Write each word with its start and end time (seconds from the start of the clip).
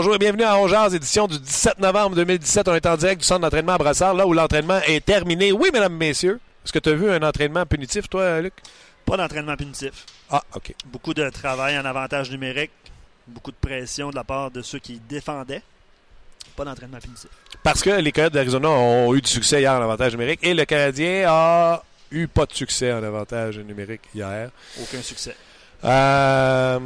Bonjour 0.00 0.14
et 0.14 0.18
bienvenue 0.18 0.44
à 0.44 0.58
Ongears, 0.58 0.94
édition 0.94 1.26
du 1.26 1.38
17 1.38 1.78
novembre 1.78 2.16
2017. 2.16 2.68
On 2.68 2.74
est 2.74 2.86
en 2.86 2.96
direct 2.96 3.20
du 3.20 3.26
centre 3.26 3.42
d'entraînement 3.42 3.74
à 3.74 3.76
Brassard, 3.76 4.14
là 4.14 4.26
où 4.26 4.32
l'entraînement 4.32 4.80
est 4.86 5.04
terminé. 5.04 5.52
Oui, 5.52 5.68
mesdames, 5.74 5.94
messieurs. 5.94 6.40
Est-ce 6.64 6.72
que 6.72 6.78
tu 6.78 6.88
as 6.88 6.94
vu 6.94 7.10
un 7.10 7.22
entraînement 7.22 7.66
punitif, 7.66 8.08
toi, 8.08 8.40
Luc? 8.40 8.54
Pas 9.04 9.18
d'entraînement 9.18 9.56
punitif. 9.56 10.06
Ah, 10.30 10.42
OK. 10.54 10.74
Beaucoup 10.86 11.12
de 11.12 11.28
travail 11.28 11.78
en 11.78 11.84
avantage 11.84 12.30
numérique, 12.30 12.70
beaucoup 13.26 13.50
de 13.50 13.58
pression 13.60 14.08
de 14.08 14.14
la 14.14 14.24
part 14.24 14.50
de 14.50 14.62
ceux 14.62 14.78
qui 14.78 15.02
défendaient. 15.06 15.60
Pas 16.56 16.64
d'entraînement 16.64 16.98
punitif. 16.98 17.28
Parce 17.62 17.82
que 17.82 17.90
les 17.90 18.10
Coyotes 18.10 18.32
d'Arizona 18.32 18.70
ont 18.70 19.14
eu 19.14 19.20
du 19.20 19.28
succès 19.28 19.60
hier 19.60 19.74
en 19.74 19.82
avantage 19.82 20.12
numérique 20.12 20.40
et 20.42 20.54
le 20.54 20.64
Canadien 20.64 21.26
a 21.28 21.82
eu 22.10 22.26
pas 22.26 22.46
de 22.46 22.54
succès 22.54 22.90
en 22.90 23.04
avantage 23.04 23.58
numérique 23.58 24.08
hier. 24.14 24.48
Aucun 24.80 25.02
succès. 25.02 25.36
Euh, 25.84 26.78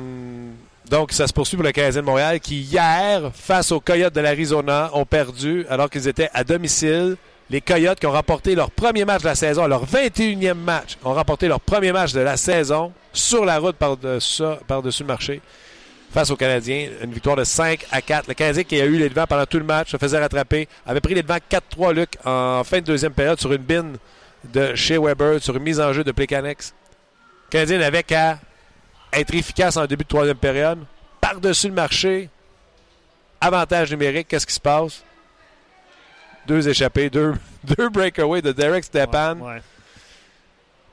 donc, 0.90 1.12
ça 1.12 1.27
se 1.27 1.32
poursuit 1.32 1.56
pour 1.56 1.64
le 1.64 1.72
Canadien 1.72 2.02
de 2.02 2.06
Montréal 2.06 2.40
qui, 2.40 2.60
hier, 2.60 3.30
face 3.34 3.72
aux 3.72 3.80
Coyotes 3.80 4.14
de 4.14 4.20
l'Arizona, 4.20 4.91
ont 4.92 5.06
perdu 5.06 5.64
alors 5.70 5.88
qu'ils 5.88 6.08
étaient 6.08 6.28
à 6.34 6.44
domicile. 6.44 7.16
Les 7.50 7.60
Coyotes 7.60 7.98
qui 7.98 8.06
ont 8.06 8.12
remporté 8.12 8.54
leur 8.54 8.70
premier 8.70 9.04
match 9.04 9.22
de 9.22 9.28
la 9.28 9.34
saison, 9.34 9.66
leur 9.66 9.86
21e 9.86 10.54
match, 10.54 10.96
ont 11.04 11.14
remporté 11.14 11.48
leur 11.48 11.60
premier 11.60 11.92
match 11.92 12.12
de 12.12 12.20
la 12.20 12.36
saison 12.36 12.92
sur 13.12 13.44
la 13.44 13.58
route 13.58 13.76
par-dessus 13.76 14.42
par 14.66 14.82
le 14.82 15.04
marché 15.04 15.41
face 16.10 16.30
aux 16.30 16.36
Canadiens. 16.36 16.88
Une 17.02 17.12
victoire 17.12 17.36
de 17.36 17.44
5 17.44 17.86
à 17.91 18.00
4. 18.00 18.28
Le 18.28 18.34
Canadien 18.34 18.62
qui 18.64 18.80
a 18.80 18.84
eu 18.84 18.96
les 18.96 19.08
devants 19.08 19.26
pendant 19.26 19.46
tout 19.46 19.58
le 19.58 19.64
match, 19.64 19.91
se 19.91 19.96
faisait 19.96 20.19
rattraper, 20.19 20.69
avait 20.86 21.00
pris 21.00 21.14
les 21.14 21.22
devants 21.22 21.38
4-3, 21.50 21.94
Luc, 21.94 22.10
en 22.24 22.62
fin 22.64 22.78
de 22.78 22.84
deuxième 22.84 23.12
période 23.12 23.41
sur 23.41 23.52
une 23.52 23.62
bine 23.62 23.96
de 24.52 24.74
chez 24.74 24.98
Weber, 24.98 25.42
sur 25.42 25.56
une 25.56 25.62
mise 25.62 25.80
en 25.80 25.92
jeu 25.92 26.04
de 26.04 26.12
Plekanex. 26.12 26.72
Le 27.48 27.50
Canadien 27.50 27.78
n'avait 27.78 28.02
qu'à 28.02 28.38
être 29.16 29.34
efficace 29.34 29.76
en 29.76 29.86
début 29.86 30.04
de 30.04 30.08
troisième 30.08 30.36
période. 30.36 30.78
Par-dessus 31.20 31.68
le 31.68 31.74
marché, 31.74 32.28
avantage 33.40 33.90
numérique, 33.90 34.28
qu'est-ce 34.28 34.46
qui 34.46 34.54
se 34.54 34.60
passe? 34.60 35.02
Deux 36.46 36.68
échappés, 36.68 37.08
deux, 37.10 37.34
deux 37.64 37.88
breakaways 37.88 38.42
de 38.42 38.52
Derek 38.52 38.84
Stepan. 38.84 39.36
Ouais, 39.38 39.54
ouais. 39.54 39.62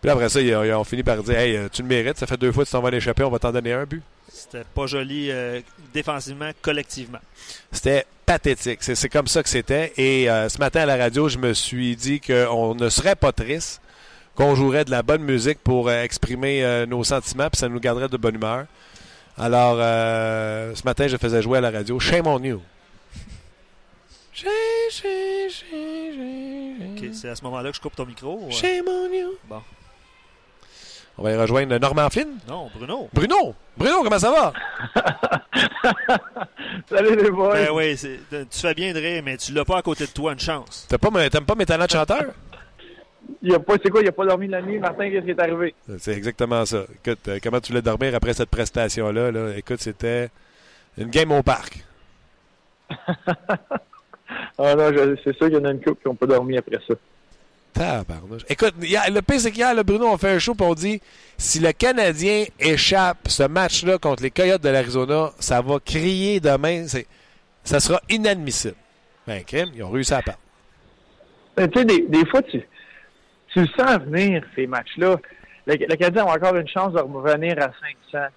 Puis 0.02 0.10
après 0.10 0.30
ça, 0.30 0.42
ils 0.42 0.56
ont, 0.56 0.64
ils 0.64 0.74
ont 0.74 0.84
fini 0.84 1.04
par 1.04 1.22
dire 1.22 1.38
Hey, 1.38 1.70
tu 1.72 1.84
le 1.84 1.88
mérites, 1.88 2.18
ça 2.18 2.26
fait 2.26 2.38
deux 2.38 2.52
fois 2.52 2.64
que 2.64 2.70
tu 2.70 2.72
t'en 2.72 2.82
vas 2.82 2.90
l'échapper, 2.90 3.24
on 3.24 3.30
va 3.30 3.40
t'en 3.40 3.52
donner 3.52 3.74
un 3.74 3.84
but. 3.86 4.02
C'était 4.32 4.64
pas 4.64 4.88
joli 4.88 5.30
euh, 5.30 5.62
défensivement, 5.94 6.50
collectivement. 6.62 7.20
C'était 7.72 8.06
pathétique. 8.26 8.80
C'est 8.82 8.96
c'est 8.96 9.10
comme 9.10 9.28
ça 9.28 9.44
que 9.44 9.50
c'était. 9.50 9.94
Et 9.98 10.30
euh, 10.30 10.48
ce 10.50 10.58
matin 10.58 10.82
à 10.82 10.86
la 10.86 10.96
radio, 10.96 11.28
je 11.28 11.38
me 11.38 11.54
suis 11.54 11.96
dit 11.96 12.22
qu'on 12.22 12.74
ne 12.74 12.90
serait 12.90 13.16
pas 13.16 13.32
triste, 13.34 13.82
qu'on 14.42 14.56
jouerait 14.56 14.86
de 14.86 14.90
la 14.92 15.04
bonne 15.04 15.22
musique 15.22 15.60
pour 15.60 15.88
euh, 15.88 16.02
exprimer 16.02 16.66
euh, 16.66 16.88
nos 16.88 17.04
sentiments, 17.04 17.48
puis 17.52 17.60
ça 17.60 17.70
nous 17.70 17.80
garderait 17.80 18.10
de 18.10 18.18
bonne 18.18 18.34
humeur. 18.34 18.66
Alors, 19.38 19.78
euh, 19.80 20.74
ce 20.74 20.84
matin, 20.84 21.08
je 21.08 21.16
faisais 21.18 21.44
jouer 21.44 21.60
à 21.60 21.62
la 21.62 21.70
radio 21.70 22.00
Shame 22.00 22.26
on 22.26 22.42
you. 22.42 22.60
Ok, 26.96 27.10
C'est 27.14 27.30
à 27.30 27.36
ce 27.36 27.44
moment-là 27.44 27.70
que 27.70 27.76
je 27.76 27.82
coupe 27.82 27.96
ton 27.96 28.08
micro. 28.08 28.40
ou, 28.42 28.52
shame 28.52 28.88
on 28.88 29.14
you. 29.14 29.38
Bon. 29.48 29.62
On 31.20 31.24
va 31.24 31.34
y 31.34 31.38
rejoindre 31.38 31.78
Normand 31.78 32.10
Flynn. 32.10 32.40
Non, 32.48 32.72
Bruno. 32.74 33.10
Bruno! 33.14 33.54
Bruno, 33.78 34.02
comment 34.02 34.18
ça 34.18 34.32
va? 34.32 34.54
Salut 36.90 37.16
les 37.16 37.30
boys! 37.30 37.54
Ben 37.54 37.70
oui, 37.72 37.96
tu 37.96 38.60
fais 38.60 38.74
bien 38.74 38.92
de 38.92 39.00
rire, 39.00 39.22
mais 39.24 39.38
tu 39.38 39.54
l'as 39.54 39.66
pas 39.66 39.78
à 39.78 39.82
côté 39.84 40.08
de 40.08 40.12
toi, 40.12 40.34
une 40.34 40.40
chance. 40.40 40.88
T'as 40.90 40.98
pas, 40.98 41.30
t'aimes 41.30 41.46
pas 41.46 41.54
mes 41.54 41.68
talents 41.68 41.86
de 41.86 41.92
chanteur? 41.92 42.24
Il 43.42 43.54
a 43.56 43.60
pas, 43.60 43.74
c'est 43.84 43.90
quoi, 43.90 44.02
il 44.02 44.08
a 44.08 44.12
pas 44.12 44.26
dormi 44.26 44.48
la 44.48 44.62
nuit, 44.62 44.80
Martin, 44.80 45.10
qu'est-ce 45.10 45.26
qui 45.26 45.32
est 45.32 45.40
arrivé? 45.40 45.74
C'est 46.00 46.14
exactement 46.16 46.66
ça. 46.66 46.84
Écoute, 47.04 47.28
euh, 47.28 47.40
comment 47.44 47.60
tu 47.60 47.72
voulais 47.72 47.82
dormir 47.82 48.14
après 48.16 48.34
cette 48.34 48.50
prestation-là? 48.50 49.32
Là? 49.32 49.56
Écoute, 49.58 49.80
c'était 49.82 50.30
une 50.98 51.10
game 51.10 51.32
au 51.32 51.44
parc. 51.44 51.84
Ah 54.58 54.76
non, 54.76 54.92
c'est 55.24 55.36
sûr 55.36 55.48
qu'il 55.48 55.56
y 55.56 55.58
en 55.58 55.66
a 55.66 55.72
une 55.72 55.82
couple 55.82 56.02
qui 56.02 56.08
n'ont 56.08 56.16
pas 56.16 56.26
dormi 56.26 56.58
après 56.58 56.78
ça. 56.88 56.94
Tabarnouche. 57.74 58.44
Écoute, 58.48 58.74
hier- 58.82 59.10
le 59.12 59.22
pire, 59.22 59.40
c'est 59.40 59.52
qu'hier, 59.52 59.74
le 59.74 59.84
Bruno, 59.84 60.08
on 60.08 60.18
fait 60.18 60.30
un 60.30 60.40
show 60.40 60.54
et 60.58 60.64
on 60.64 60.74
dit 60.74 61.02
si 61.38 61.60
le 61.60 61.72
Canadien 61.72 62.46
échappe 62.60 63.28
ce 63.28 63.44
match-là 63.44 63.98
contre 63.98 64.24
les 64.24 64.30
Coyotes 64.32 64.62
de 64.62 64.70
l'Arizona, 64.70 65.32
ça 65.40 65.62
va 65.62 65.80
crier 65.84 66.40
demain. 66.40 66.86
Ça 67.64 67.80
sera 67.80 68.02
inadmissible. 68.10 68.76
Ben, 69.28 69.44
crime, 69.44 69.70
ils 69.74 69.84
ont 69.84 69.90
réussi 69.90 70.14
à 70.14 70.22
perdre. 70.22 70.40
Mais 71.58 71.68
tu 71.70 71.80
sais, 71.80 71.86
des, 71.86 72.02
des 72.08 72.26
fois, 72.28 72.42
tu, 72.44 72.62
tu 73.54 73.62
le 73.62 73.68
sens 73.68 74.00
venir, 74.00 74.44
ces 74.56 74.68
matchs-là. 74.68 75.18
Le, 75.68 75.74
le 75.76 75.96
Canadien 75.96 76.26
a 76.26 76.36
encore 76.36 76.56
une 76.56 76.68
chance 76.68 76.94
de 76.94 77.00
revenir 77.00 77.56
à 77.60 77.72
500. 78.12 78.28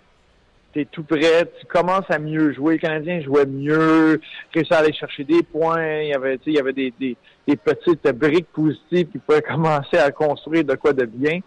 Tu 0.73 0.81
es 0.81 0.85
tout 0.87 1.05
prêt, 1.05 1.51
tu 1.61 1.67
commences 1.67 2.11
à 2.11 2.19
mieux 2.19 2.53
jouer. 2.53 2.75
Le 2.75 2.81
Canadien 2.81 3.21
jouait 3.21 3.47
mieux, 3.47 4.21
réussi 4.53 4.75
à 4.75 4.79
aller 4.79 4.93
chercher 4.93 5.25
des 5.25 5.43
points. 5.43 6.01
Il 6.03 6.09
y 6.09 6.15
avait, 6.15 6.39
il 6.47 6.53
y 6.53 6.59
avait 6.59 6.73
des, 6.73 6.93
des, 6.99 7.17
des 7.47 7.57
petites 7.57 8.07
briques 8.09 8.53
positives 8.53 9.09
qui 9.11 9.19
pouvaient 9.19 9.43
commencer 9.49 9.99
à 9.99 10.11
construire 10.11 10.65
de 10.65 10.75
quoi 10.75 10.93
de 10.93 11.05
bien. 11.05 11.41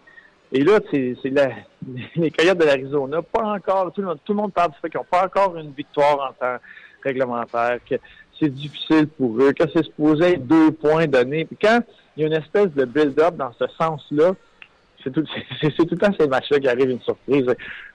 Et 0.50 0.64
là, 0.64 0.80
c'est 0.90 1.14
les 2.16 2.30
Coyotes 2.30 2.58
de 2.58 2.64
l'Arizona, 2.64 3.20
pas 3.22 3.44
encore, 3.44 3.92
tout 3.92 4.00
le, 4.00 4.08
monde, 4.08 4.18
tout 4.24 4.32
le 4.32 4.38
monde 4.38 4.52
parle 4.52 4.70
du 4.70 4.78
fait 4.80 4.88
qu'ils 4.88 4.98
n'ont 4.98 5.06
pas 5.10 5.26
encore 5.26 5.56
une 5.58 5.72
victoire 5.72 6.30
en 6.30 6.32
temps 6.32 6.56
réglementaire, 7.02 7.78
que 7.88 7.96
c'est 8.38 8.48
difficile 8.48 9.08
pour 9.08 9.40
eux, 9.40 9.52
que 9.52 9.64
c'est 9.74 9.84
supposé 9.84 10.34
être 10.34 10.46
deux 10.46 10.70
points 10.72 11.06
donnés. 11.06 11.44
Puis 11.44 11.58
quand 11.60 11.80
il 12.18 12.22
y 12.22 12.24
a 12.24 12.26
une 12.26 12.42
espèce 12.42 12.70
de 12.74 12.84
build-up 12.84 13.36
dans 13.36 13.52
ce 13.52 13.64
sens-là, 13.78 14.32
c'est 15.04 15.12
tout, 15.12 15.86
le 15.88 15.96
temps 15.96 16.12
ces 16.18 16.26
matchs-là 16.26 16.58
qui 16.58 16.68
arrivent 16.68 16.90
une 16.90 17.00
surprise. 17.00 17.46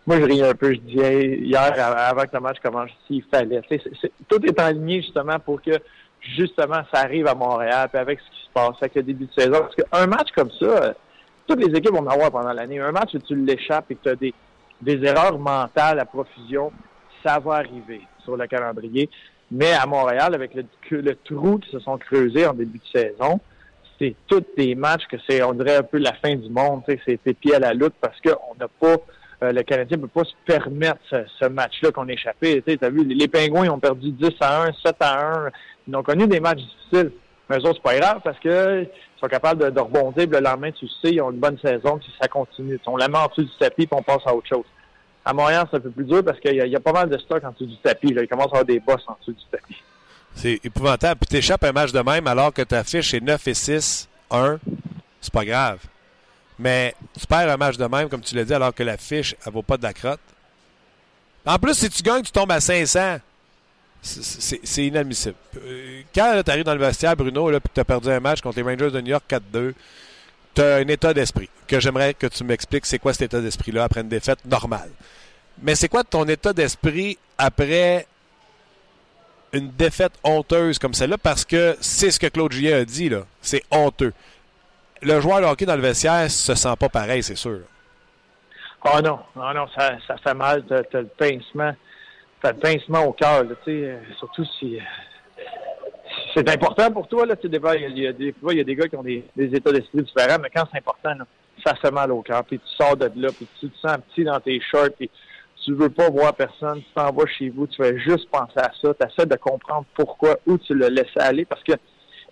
Moi, 0.08 0.20
je 0.20 0.24
riais 0.24 0.48
un 0.48 0.56
peu, 0.56 0.74
je 0.74 0.80
disais 0.80 1.38
hier, 1.40 1.74
avant 1.78 2.24
que 2.24 2.30
le 2.34 2.40
match 2.40 2.58
commence, 2.64 2.90
s'il 3.06 3.24
fallait. 3.24 3.62
Tout 4.30 4.46
est 4.46 4.60
aligné 4.60 5.02
justement 5.02 5.38
pour 5.38 5.62
que 5.62 5.72
justement 6.22 6.82
ça 6.94 7.02
arrive 7.02 7.28
à 7.28 7.36
Montréal, 7.36 7.90
puis 7.92 8.00
avec 8.00 8.20
ce 8.22 8.26
qui 8.26 8.46
se 8.46 8.52
passe, 8.54 8.76
avec 8.80 8.96
le 8.96 9.04
début 9.04 9.26
de 9.26 9.34
saison. 9.34 9.60
Parce 9.60 9.76
qu'un 9.76 10.08
match 10.08 10.30
comme 10.34 10.50
ça, 10.52 10.66
euh, 10.66 10.94
toutes 11.46 11.60
les 11.60 11.78
équipes 11.78 11.92
vont 11.92 12.08
en 12.08 12.08
avoir 12.08 12.32
pendant 12.32 12.54
l'année. 12.54 12.80
Un 12.80 12.94
match 12.94 13.14
où 13.14 13.20
tu 13.20 13.36
l'échappes 13.36 13.92
et 13.92 13.96
que 13.96 14.04
tu 14.04 14.10
as 14.10 14.16
des, 14.16 15.06
erreurs 15.06 15.38
mentales 15.38 16.00
à 16.00 16.06
profusion, 16.06 16.72
ça 17.22 17.38
va 17.40 17.56
arriver 17.56 18.02
sur 18.24 18.38
le 18.38 18.48
calendrier. 18.48 19.10
Mais 19.52 19.74
à 19.74 19.86
Montréal, 19.86 20.34
avec 20.34 20.54
le 20.56 21.16
trou 21.26 21.60
qui 21.60 21.70
se 21.70 21.80
sont 21.80 21.98
creusés 21.98 22.48
en 22.48 22.54
début 22.54 22.80
de 22.80 23.00
saison, 23.00 23.42
c'est 24.04 24.16
tous 24.28 24.44
des 24.58 24.76
matchs 24.76 25.06
que 25.10 25.18
c'est, 25.28 25.42
on 25.44 25.54
dirait 25.54 25.78
un 25.78 25.84
peu 25.84 25.98
la 25.98 26.14
fin 26.14 26.36
du 26.36 26.50
monde. 26.50 26.82
C'est 26.88 27.24
tes 27.24 27.34
pieds 27.34 27.56
à 27.56 27.60
la 27.60 27.74
lutte 27.74 27.94
parce 28.02 28.20
qu'on 28.22 28.56
n'a 28.60 28.68
pas, 28.68 28.96
euh, 29.44 29.52
le 29.52 29.64
Canadien 29.64 29.98
ne 29.98 30.02
peut 30.04 30.22
pas 30.22 30.24
se 30.26 30.34
permettre 30.46 31.00
ce, 31.10 31.16
ce 31.40 31.46
match-là 31.48 31.92
qu'on 31.92 32.08
a 32.10 32.12
échappé. 32.12 32.62
Tu 32.66 32.78
as 32.82 32.90
vu, 32.90 33.06
les, 33.06 33.16
les 33.16 33.28
Pingouins 33.28 33.66
ils 33.66 33.70
ont 33.70 33.80
perdu 33.80 34.12
10 34.12 34.30
à 34.42 34.64
1, 34.64 34.74
7 34.86 34.96
à 35.00 35.46
1. 35.46 35.50
Ils 35.88 35.96
ont 35.96 36.04
connu 36.04 36.28
des 36.28 36.40
matchs 36.40 36.60
difficiles. 36.62 37.12
Mais 37.50 37.58
eux 37.58 37.66
autres, 37.68 37.80
c'est 37.84 37.92
pas 37.92 38.00
grave 38.00 38.22
parce 38.24 38.40
que 38.40 38.84
ils 38.84 39.20
sont 39.20 39.28
capables 39.28 39.72
de, 39.72 39.80
rebondir. 39.80 40.28
puis 40.28 40.38
Le 40.38 40.40
lendemain, 40.40 40.72
tu 40.72 40.88
sais, 40.88 41.12
ils 41.12 41.22
ont 41.22 41.32
une 41.32 41.40
bonne 41.40 41.58
saison, 41.60 41.98
puis 41.98 42.12
ça 42.22 42.28
continue. 42.28 42.80
On 42.88 42.98
la 42.98 43.08
met 43.08 43.18
en 43.18 43.28
dessous 43.28 43.44
du 43.44 43.58
tapis, 43.60 43.88
puis 43.88 43.98
on 43.98 44.04
passe 44.04 44.26
à 44.26 44.36
autre 44.36 44.48
chose. 44.48 44.66
À 45.26 45.34
Montréal, 45.34 45.66
c'est 45.72 45.78
un 45.78 45.80
peu 45.80 45.92
plus 45.92 46.04
dur 46.04 46.24
parce 46.26 46.40
qu'il 46.40 46.56
y, 46.56 46.76
a- 46.76 46.80
pas 46.82 46.92
mal 46.92 47.10
de 47.10 47.18
stock 47.18 47.42
en 47.46 47.52
dessous 47.52 47.66
du 47.66 47.78
tapis. 47.78 48.14
Là. 48.14 48.24
Il 48.24 48.28
commence 48.28 48.48
à 48.48 48.58
avoir 48.58 48.66
des 48.66 48.80
bosses 48.82 49.04
en 49.08 49.16
dessous 49.20 49.32
du 49.32 49.46
tapis. 49.50 49.82
C'est 50.36 50.60
épouvantable. 50.64 51.20
Puis 51.22 51.28
t'échappes 51.28 51.64
un 51.64 51.72
match 51.72 51.92
de 51.92 52.00
même 52.00 52.28
alors 52.28 52.54
que 52.54 52.62
ta 52.62 52.84
fiche 52.84 53.14
est 53.14 53.22
9 53.22 53.48
et 53.48 53.54
6, 53.54 54.08
1. 54.32 54.60
C'est 55.22 55.34
pas 55.34 55.46
grave. 55.46 55.80
Mais 56.60 56.94
tu 57.20 57.26
perds 57.26 57.50
un 57.50 57.58
match 57.58 57.78
de 57.78 57.86
même, 57.86 58.10
comme 58.10 58.22
tu 58.22 58.36
l'as 58.36 58.44
dit, 58.46 58.54
alors 58.54 58.74
que 58.74 58.84
la 58.84 58.98
fiche, 58.98 59.36
elle 59.46 59.54
vaut 59.54 59.62
pas 59.64 59.78
de 59.78 59.84
la 59.84 59.94
crotte. 59.94 60.20
En 61.46 61.58
plus, 61.60 61.74
si 61.76 61.90
tu 61.90 62.04
gagnes, 62.04 62.24
tu 62.24 62.32
tombes 62.32 62.52
à 62.52 62.60
500. 62.60 63.20
C'est- 64.02 64.86
inadmissible. 64.86 65.36
Euh, 65.66 66.02
Quand 66.14 66.42
tu 66.44 66.52
arrives 66.52 66.66
dans 66.66 66.74
le 66.74 66.80
vestiaire, 66.80 67.16
Bruno, 67.16 67.50
là, 67.50 67.60
puis 67.62 67.72
tu 67.74 67.80
as 67.80 67.86
perdu 67.86 68.10
un 68.10 68.20
match 68.20 68.42
contre 68.42 68.58
les 68.58 68.64
Rangers 68.64 68.92
de 68.92 69.00
New 69.00 69.12
York 69.12 69.24
4-2, 69.28 69.74
tu 70.54 70.62
as 70.62 70.76
un 70.76 70.88
état 70.90 71.14
d'esprit 71.14 71.50
que 71.68 71.80
j'aimerais 71.80 72.14
que 72.14 72.28
tu 72.28 72.44
m'expliques 72.44 72.86
c'est 72.86 73.00
quoi 73.00 73.14
cet 73.14 73.24
état 73.24 73.40
d'esprit-là 73.40 73.86
après 73.86 74.02
une 74.02 74.10
défaite 74.10 74.40
normale. 74.46 74.90
Mais 75.62 75.76
c'est 75.76 75.88
quoi 75.88 76.04
ton 76.04 76.28
état 76.28 76.52
d'esprit 76.52 77.18
après 77.38 78.06
une 79.54 79.70
défaite 79.72 80.14
honteuse 80.24 80.80
comme 80.80 80.94
celle-là 80.94 81.18
parce 81.18 81.46
que 81.46 81.78
c'est 81.80 82.12
ce 82.12 82.20
que 82.20 82.28
Claude 82.28 82.52
Julien 82.52 82.80
a 82.80 82.86
dit, 82.86 83.10
là. 83.10 83.22
C'est 83.42 83.64
honteux. 83.72 84.14
Le 85.02 85.20
joueur 85.22 85.42
de 85.42 85.46
hockey 85.46 85.66
dans 85.66 85.76
le 85.76 85.82
vestiaire 85.82 86.30
se 86.30 86.56
sent 86.56 86.76
pas 86.80 86.90
pareil, 86.90 87.22
c'est 87.24 87.36
sûr. 87.36 87.60
Ah 88.84 89.02
non, 89.02 89.20
non, 89.36 89.54
non, 89.54 89.68
ça, 89.76 89.98
ça 90.08 90.18
fait 90.18 90.34
mal, 90.34 90.64
t'as, 90.68 90.84
t'as 90.84 91.02
le 91.02 91.08
pincement. 91.08 91.74
T'as 92.42 92.52
le 92.52 92.58
pincement 92.60 93.06
au 93.06 93.14
cœur, 93.14 93.44
euh, 93.68 93.98
surtout 94.20 94.44
si. 94.60 94.76
euh, 94.78 94.82
C'est 96.34 96.50
important 96.50 96.92
pour 96.92 97.08
toi, 97.08 97.26
là, 97.26 97.36
tu 97.38 97.48
il 97.48 97.54
y 97.54 97.58
a- 97.66 97.76
il 97.88 97.98
y, 98.00 98.08
a 98.08 98.12
des 98.12 98.36
il 98.50 98.58
y 98.58 98.60
a 98.60 98.64
des 98.66 98.76
gars 98.76 98.88
qui 98.88 98.96
ont 98.98 99.04
des, 99.04 99.24
états 99.38 99.72
d'esprit 99.72 100.02
différents, 100.04 100.40
mais 100.42 100.50
quand 100.54 100.66
c'est 100.72 100.80
important, 100.80 101.14
ça 101.66 101.76
fait 101.76 101.92
mal 101.92 102.12
au 102.12 102.22
cœur, 102.22 102.44
puis 102.44 102.60
tu 102.60 102.76
sors 102.76 102.98
de 102.98 103.10
là, 103.16 103.30
puis 103.32 103.48
tu 103.60 103.70
te 103.70 103.78
sens 103.80 103.98
petit 104.10 104.26
dans 104.26 104.40
tes 104.42 104.60
shorts, 104.60 104.90
puis 104.98 105.10
tu 105.64 105.74
veux 105.74 105.90
pas 105.90 106.10
voir 106.10 106.34
personne, 106.36 106.80
tu 106.80 106.94
t'en 106.96 107.12
vas 107.12 107.26
chez 107.26 107.50
vous, 107.50 107.68
tu 107.68 107.82
fais 107.82 107.98
juste 108.00 108.30
penser 108.30 108.58
à 108.58 108.72
ça, 108.82 108.94
tu 108.94 109.08
essaies 109.08 109.26
de 109.26 109.36
comprendre 109.36 109.86
pourquoi, 109.96 110.38
où 110.46 110.58
tu 110.58 110.76
l'as 110.76 110.90
laissé 110.90 111.18
aller, 111.20 111.46
parce 111.46 111.64
que 111.64 111.74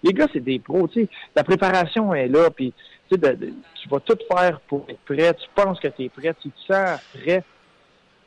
les 0.03 0.13
gars, 0.13 0.27
c'est 0.33 0.39
des 0.39 0.59
pros, 0.59 0.87
tu 0.87 1.01
sais, 1.01 1.09
la 1.35 1.43
préparation 1.43 2.13
est 2.13 2.27
là, 2.27 2.49
puis 2.49 2.73
tu 3.09 3.89
vas 3.89 3.99
tout 3.99 4.17
faire 4.31 4.59
pour 4.61 4.85
être 4.89 4.99
prêt, 4.99 5.33
tu 5.33 5.47
penses 5.53 5.79
que 5.79 5.87
tu 5.89 6.05
es 6.05 6.09
prêt, 6.09 6.33
tu 6.41 6.49
te 6.49 6.73
sens 6.73 6.99
prêt, 7.13 7.43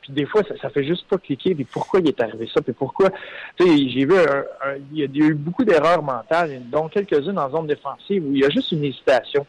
puis 0.01 0.13
des 0.13 0.27
fois, 0.27 0.43
ça, 0.43 0.53
ça 0.61 0.69
fait 0.69 0.83
juste 0.83 1.07
pas 1.07 1.17
cliquer. 1.17 1.55
Puis 1.55 1.63
pourquoi 1.63 1.99
il 1.99 2.07
est 2.07 2.21
arrivé 2.21 2.47
ça? 2.53 2.61
Puis 2.61 2.73
pourquoi? 2.73 3.09
Tu 3.57 3.65
sais, 3.65 3.89
j'ai 3.89 4.05
vu, 4.05 4.13
un- 4.13 4.75
il 4.93 4.99
y 4.99 5.23
a 5.23 5.25
eu 5.25 5.33
beaucoup 5.33 5.65
d'erreurs 5.65 6.03
mentales, 6.03 6.61
dont 6.69 6.87
quelques-unes 6.89 7.39
en 7.39 7.49
zone 7.49 7.65
défensive 7.65 8.23
où 8.23 8.31
il 8.31 8.41
y 8.41 8.45
a 8.45 8.51
juste 8.51 8.71
une 8.71 8.83
hésitation. 8.83 9.47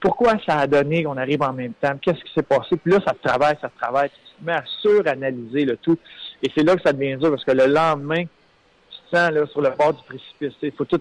Pourquoi 0.00 0.38
ça 0.46 0.60
a 0.60 0.66
donné 0.66 1.02
qu'on 1.04 1.18
arrive 1.18 1.42
en 1.42 1.52
même 1.52 1.74
temps? 1.74 1.92
Qu'est-ce 2.00 2.24
qui 2.24 2.32
s'est 2.32 2.42
passé? 2.42 2.78
Puis 2.82 2.90
là, 2.90 3.00
ça 3.06 3.12
te 3.12 3.22
travaille, 3.28 3.56
ça 3.60 3.68
te 3.68 3.78
travaille. 3.78 4.08
Mets 4.42 4.52
à 4.52 4.64
suranalyser 4.80 5.64
le 5.64 5.76
tout. 5.76 5.98
Et 6.42 6.50
c'est 6.56 6.64
là 6.64 6.76
que 6.76 6.82
ça 6.82 6.92
devient 6.92 7.16
dur 7.16 7.30
parce 7.30 7.44
que 7.44 7.52
le 7.52 7.66
lendemain, 7.66 8.24
tu 8.24 8.98
te 9.10 9.16
sens 9.16 9.30
là, 9.30 9.46
sur 9.46 9.60
le 9.60 9.70
bord 9.70 9.94
du 9.94 10.02
précipice. 10.04 10.54
Il 10.62 10.72
faut 10.72 10.84
tout, 10.84 11.00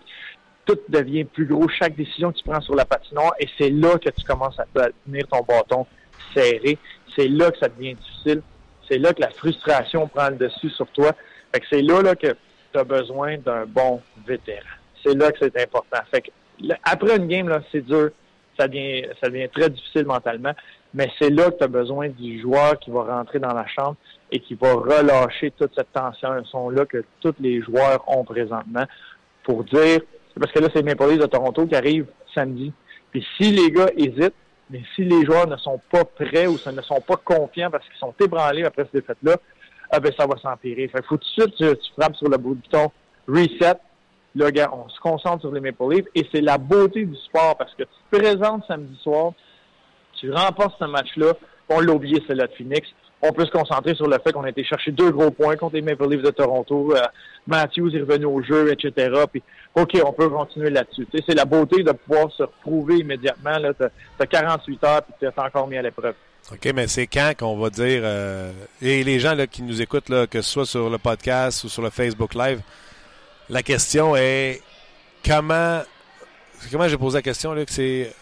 tout 0.65 0.79
devient 0.89 1.23
plus 1.25 1.45
gros. 1.45 1.67
Chaque 1.69 1.95
décision 1.95 2.31
que 2.31 2.37
tu 2.37 2.43
prends 2.43 2.61
sur 2.61 2.75
la 2.75 2.85
patinoire, 2.85 3.33
et 3.39 3.47
c'est 3.57 3.69
là 3.69 3.97
que 3.97 4.09
tu 4.09 4.23
commences 4.25 4.59
à 4.59 4.65
te- 4.65 4.91
tenir 5.05 5.27
ton 5.27 5.41
bâton 5.41 5.85
serré. 6.33 6.77
C'est 7.15 7.27
là 7.27 7.51
que 7.51 7.57
ça 7.59 7.69
devient 7.69 7.95
difficile. 7.95 8.41
C'est 8.89 8.97
là 8.97 9.13
que 9.13 9.21
la 9.21 9.29
frustration 9.29 10.07
prend 10.07 10.29
le 10.29 10.35
dessus 10.35 10.69
sur 10.69 10.87
toi. 10.87 11.11
Fait 11.53 11.59
que 11.59 11.65
c'est 11.69 11.81
là, 11.81 12.01
là 12.01 12.15
que 12.15 12.35
tu 12.73 12.79
as 12.79 12.83
besoin 12.83 13.37
d'un 13.37 13.65
bon 13.65 14.01
vétéran. 14.25 14.61
C'est 15.03 15.13
là 15.15 15.31
que 15.31 15.37
c'est 15.41 15.61
important. 15.61 15.97
Fait 16.11 16.21
que 16.21 16.29
après 16.83 17.17
une 17.17 17.27
game, 17.27 17.47
là, 17.49 17.61
c'est 17.71 17.81
dur. 17.85 18.09
Ça 18.57 18.67
devient, 18.67 19.05
ça 19.21 19.29
devient 19.29 19.49
très 19.49 19.69
difficile 19.69 20.05
mentalement. 20.05 20.53
Mais 20.97 21.11
c'est 21.19 21.29
là 21.29 21.51
que 21.51 21.59
tu 21.59 21.63
as 21.63 21.67
besoin 21.67 22.09
du 22.09 22.41
joueur 22.41 22.79
qui 22.79 22.89
va 22.89 23.03
rentrer 23.03 23.37
dans 23.37 23.53
la 23.53 23.67
chambre 23.67 23.97
et 24.31 24.39
qui 24.39 24.55
va 24.55 24.73
relâcher 24.73 25.51
toute 25.51 25.71
cette 25.75 25.93
tension-là 25.93 26.87
que 26.87 27.05
tous 27.21 27.35
les 27.39 27.61
joueurs 27.61 28.03
ont 28.07 28.23
présentement 28.23 28.85
pour 29.43 29.63
dire, 29.63 29.99
parce 30.39 30.51
que 30.51 30.57
là, 30.57 30.69
c'est 30.73 30.81
les 30.81 30.95
Maple 30.95 31.11
Leafs 31.11 31.19
de 31.19 31.27
Toronto 31.27 31.67
qui 31.67 31.75
arrivent 31.75 32.07
samedi. 32.33 32.73
Puis 33.11 33.23
si 33.37 33.51
les 33.51 33.69
gars 33.69 33.91
hésitent, 33.95 34.33
mais 34.71 34.81
si 34.95 35.03
les 35.03 35.23
joueurs 35.23 35.47
ne 35.47 35.57
sont 35.57 35.79
pas 35.91 36.03
prêts 36.03 36.47
ou 36.47 36.57
ne 36.65 36.81
sont 36.81 37.01
pas 37.01 37.17
confiants 37.17 37.69
parce 37.69 37.85
qu'ils 37.85 37.99
sont 37.99 38.15
ébranlés 38.19 38.63
après 38.63 38.85
cette 38.85 38.95
défaite-là, 38.95 39.37
ah 39.91 39.99
ben 39.99 40.11
ça 40.17 40.25
va 40.25 40.35
s'empirer. 40.37 40.87
Fait 40.87 41.05
faut 41.05 41.17
tout 41.17 41.37
de 41.37 41.43
suite 41.43 41.55
tu, 41.57 41.91
frappes 41.95 42.15
sur 42.15 42.27
le 42.27 42.37
bouton 42.37 42.91
reset. 43.27 43.75
Là, 44.33 44.49
gars, 44.49 44.71
on 44.73 44.89
se 44.89 44.99
concentre 44.99 45.41
sur 45.41 45.51
les 45.51 45.61
Maple 45.61 45.91
Leafs 45.91 46.07
et 46.15 46.27
c'est 46.31 46.41
la 46.41 46.57
beauté 46.57 47.05
du 47.05 47.15
sport 47.17 47.55
parce 47.55 47.75
que 47.75 47.83
tu 47.83 47.89
te 48.09 48.17
présentes 48.17 48.65
samedi 48.67 48.97
soir, 49.03 49.33
tu 50.19 50.31
remportes 50.31 50.75
ce 50.79 50.85
match-là, 50.85 51.33
on 51.69 51.79
l'a 51.79 51.93
oublié, 51.93 52.21
c'est 52.27 52.35
là 52.35 52.47
de 52.47 52.53
Phoenix. 52.53 52.87
On 53.21 53.33
peut 53.33 53.45
se 53.45 53.51
concentrer 53.51 53.95
sur 53.95 54.07
le 54.07 54.17
fait 54.23 54.31
qu'on 54.31 54.43
a 54.43 54.49
été 54.49 54.63
chercher 54.63 54.91
deux 54.91 55.09
gros 55.09 55.31
points 55.31 55.55
contre 55.55 55.75
les 55.75 55.81
Maple 55.81 56.07
Leafs 56.07 56.21
de 56.21 56.29
Toronto. 56.29 56.93
Euh, 56.95 57.01
Matthews 57.47 57.95
est 57.95 58.01
revenu 58.01 58.25
au 58.25 58.43
jeu, 58.43 58.71
etc. 58.71 59.09
Puis, 59.31 59.41
OK, 59.73 59.99
on 60.05 60.13
peut 60.13 60.29
continuer 60.29 60.69
là-dessus. 60.69 61.07
C'est 61.27 61.33
la 61.33 61.45
beauté 61.45 61.81
de 61.81 61.91
pouvoir 61.93 62.31
se 62.31 62.43
retrouver 62.43 62.97
immédiatement. 62.97 63.57
Tu 63.59 63.83
as, 64.19 64.25
48 64.27 64.83
heures 64.83 65.01
puis 65.01 65.13
tu 65.19 65.25
es 65.25 65.39
encore 65.39 65.67
mis 65.67 65.77
à 65.77 65.81
l'épreuve. 65.81 66.13
OK, 66.51 66.71
mais 66.75 66.87
c'est 66.87 67.07
quand 67.07 67.33
qu'on 67.37 67.57
va 67.57 67.69
dire. 67.71 68.01
euh, 68.03 68.51
et 68.81 69.03
les 69.03 69.19
gens 69.19 69.33
là, 69.33 69.47
qui 69.47 69.63
nous 69.63 69.81
écoutent, 69.81 70.09
là, 70.09 70.27
que 70.27 70.41
ce 70.41 70.51
soit 70.51 70.65
sur 70.65 70.89
le 70.89 70.97
podcast 70.99 71.63
ou 71.63 71.69
sur 71.69 71.81
le 71.81 71.89
Facebook 71.89 72.35
Live, 72.35 72.61
la 73.49 73.63
question 73.63 74.15
est 74.15 74.61
comment. 75.25 75.81
Comment 76.71 76.87
j'ai 76.87 76.97
posé 76.97 77.17
la 77.17 77.21
question, 77.21 77.53
là, 77.53 77.65
que 77.65 77.71
c'est. 77.71 78.13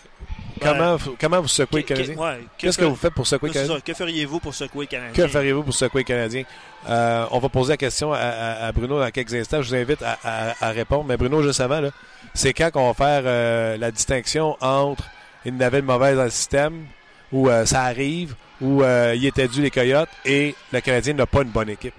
Comment, 0.62 0.98
comment 1.20 1.42
vous 1.42 1.48
secouez 1.48 1.82
le 1.82 1.88
Que- 1.88 1.94
que- 1.94 2.00
Canadien? 2.02 2.18
ouais, 2.24 2.40
Qu'est-ce 2.58 2.78
que 2.78 2.86
vous 2.86 2.96
faites 2.96 3.14
pour 3.14 3.28
secouer 3.28 3.50
le 3.50 3.54
c'est 3.54 3.60
Canadien? 3.60 3.76
ça. 3.78 3.82
Que 3.82 3.94
feriez-vous 3.94 4.40
pour 4.40 4.54
secouer 4.54 4.86
le 4.86 4.90
Canadien? 4.90 5.14
Que 5.26 5.30
feriez-vous 5.32 5.64
pour 5.64 5.74
secouer 5.74 6.02
le 6.02 6.06
Canadien? 6.08 6.44
Euh, 6.90 7.26
on 7.32 7.40
va 7.40 7.50
poser 7.50 7.74
la 7.74 7.78
question 7.78 8.14
à, 8.14 8.18
à- 8.20 8.66
à 8.68 8.72
Bruno 8.72 9.00
dans 9.00 9.10
quelques 9.12 9.34
instants. 9.34 9.62
Je 9.62 9.70
vous 9.70 9.76
invite 9.76 10.02
à, 10.02 10.18
à- 10.24 10.68
à 10.68 10.72
répondre. 10.72 11.06
Mais 11.06 11.18
Bruno, 11.18 11.42
juste 11.44 11.60
avant, 11.62 11.82
là, 11.82 11.90
c'est 12.34 12.54
quand 12.54 12.72
qu'on 12.72 12.88
va 12.88 12.94
faire 12.94 13.24
euh, 13.26 13.78
la 13.78 13.92
distinction 13.92 14.56
entre 14.62 15.04
une 15.46 15.58
navette 15.58 15.84
mauvaise 15.86 16.16
dans 16.18 16.24
le 16.24 16.30
système, 16.30 16.86
où 17.32 17.50
euh, 17.50 17.66
ça 17.66 17.84
arrive, 17.84 18.36
où 18.62 18.82
euh, 18.82 19.14
il 19.16 19.26
était 19.26 19.48
dû 19.48 19.62
les 19.62 19.72
Coyotes, 19.72 20.10
et 20.26 20.56
le 20.72 20.80
Canadien 20.82 21.14
n'a 21.16 21.26
pas 21.26 21.42
une 21.42 21.50
bonne 21.50 21.70
équipe? 21.70 21.94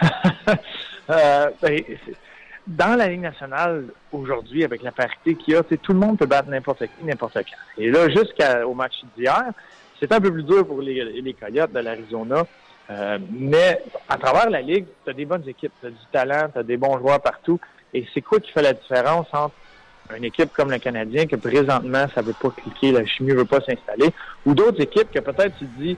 Euh, 1.10 1.50
ben, 1.60 1.82
c'est- 1.88 2.14
dans 2.66 2.96
la 2.96 3.08
Ligue 3.08 3.20
nationale, 3.20 3.86
aujourd'hui, 4.12 4.64
avec 4.64 4.82
la 4.82 4.92
parité 4.92 5.34
qu'il 5.34 5.54
y 5.54 5.56
a, 5.56 5.62
tout 5.62 5.92
le 5.92 5.98
monde 5.98 6.18
peut 6.18 6.26
battre 6.26 6.48
n'importe 6.48 6.80
qui, 6.86 7.04
n'importe 7.04 7.34
quand. 7.34 7.56
Et 7.82 7.90
là, 7.90 8.08
jusqu'au 8.08 8.74
match 8.74 9.02
d'hier, 9.16 9.44
c'est 9.98 10.12
un 10.12 10.20
peu 10.20 10.32
plus 10.32 10.42
dur 10.44 10.66
pour 10.66 10.80
les, 10.80 11.02
les 11.20 11.34
Coyotes 11.34 11.72
de 11.72 11.80
l'Arizona. 11.80 12.44
Euh, 12.90 13.18
mais 13.30 13.80
à 14.08 14.16
travers 14.16 14.50
la 14.50 14.60
Ligue, 14.60 14.86
tu 15.04 15.10
as 15.10 15.14
des 15.14 15.24
bonnes 15.24 15.48
équipes, 15.48 15.72
tu 15.80 15.86
as 15.86 15.90
du 15.90 15.96
talent, 16.12 16.48
tu 16.52 16.58
as 16.58 16.62
des 16.62 16.76
bons 16.76 16.98
joueurs 16.98 17.20
partout. 17.20 17.58
Et 17.94 18.06
c'est 18.12 18.20
quoi 18.20 18.40
qui 18.40 18.50
fait 18.52 18.62
la 18.62 18.72
différence 18.72 19.26
entre 19.32 19.54
une 20.16 20.24
équipe 20.24 20.52
comme 20.52 20.70
le 20.70 20.78
Canadien, 20.78 21.26
que 21.26 21.36
présentement, 21.36 22.06
ça 22.14 22.22
veut 22.22 22.34
pas 22.34 22.50
cliquer, 22.50 22.92
la 22.92 23.06
chimie 23.06 23.30
veut 23.32 23.44
pas 23.44 23.60
s'installer, 23.60 24.10
ou 24.44 24.54
d'autres 24.54 24.80
équipes 24.80 25.10
que 25.10 25.20
peut-être 25.20 25.56
tu 25.58 25.64
dis, 25.78 25.96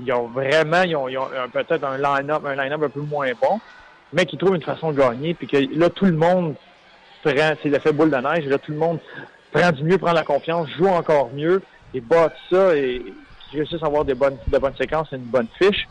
ils 0.00 0.12
ont 0.12 0.26
vraiment, 0.26 0.82
ils 0.82 0.96
ont, 0.96 1.04
ont 1.06 1.28
un- 1.44 1.48
peut-être 1.48 1.84
un 1.84 1.96
line-up, 1.96 2.44
un 2.44 2.56
line-up 2.56 2.82
un 2.82 2.88
peu 2.88 3.00
moins 3.00 3.30
bon, 3.40 3.60
mais 4.14 4.26
qui 4.26 4.38
trouvent 4.38 4.54
une 4.54 4.62
façon 4.62 4.92
de 4.92 4.98
gagner, 4.98 5.34
puis 5.34 5.46
que 5.46 5.56
là, 5.76 5.90
tout 5.90 6.04
le 6.06 6.12
monde 6.12 6.54
prend, 7.22 7.52
c'est 7.62 7.68
l'effet 7.68 7.92
boule 7.92 8.10
de 8.10 8.16
neige, 8.16 8.46
là, 8.46 8.58
tout 8.58 8.72
le 8.72 8.78
monde 8.78 9.00
prend 9.52 9.70
du 9.72 9.82
mieux, 9.82 9.98
prend 9.98 10.12
la 10.12 10.22
confiance, 10.22 10.68
joue 10.78 10.86
encore 10.86 11.30
mieux, 11.34 11.62
et 11.92 12.00
bat 12.00 12.32
ça, 12.50 12.76
et 12.76 13.02
réussissent 13.52 13.82
à 13.82 13.86
avoir 13.86 14.04
des 14.04 14.14
bonnes, 14.14 14.36
de 14.46 14.58
bonnes 14.58 14.76
séquences 14.76 15.08
et 15.12 15.16
une 15.16 15.22
bonne 15.22 15.48
fiche. 15.58 15.88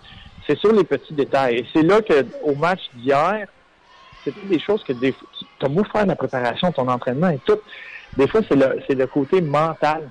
C'est 0.47 0.57
sur 0.57 0.73
les 0.73 0.83
petits 0.83 1.13
détails. 1.13 1.59
Et 1.59 1.65
c'est 1.73 1.83
là 1.83 2.01
que, 2.01 2.25
au 2.43 2.55
match 2.55 2.81
d'hier, 2.95 3.47
c'était 4.23 4.47
des 4.47 4.59
choses 4.59 4.83
que 4.83 4.93
des, 4.93 5.13
tu 5.13 5.65
as 5.65 5.69
beau 5.69 5.83
faire 5.85 6.05
la 6.05 6.15
préparation, 6.15 6.71
ton 6.71 6.87
entraînement 6.87 7.29
et 7.29 7.39
tout. 7.45 7.59
Des 8.17 8.27
fois, 8.27 8.41
c'est 8.47 8.55
le, 8.55 8.79
c'est 8.87 8.95
le 8.95 9.07
côté 9.07 9.41
mental. 9.41 10.09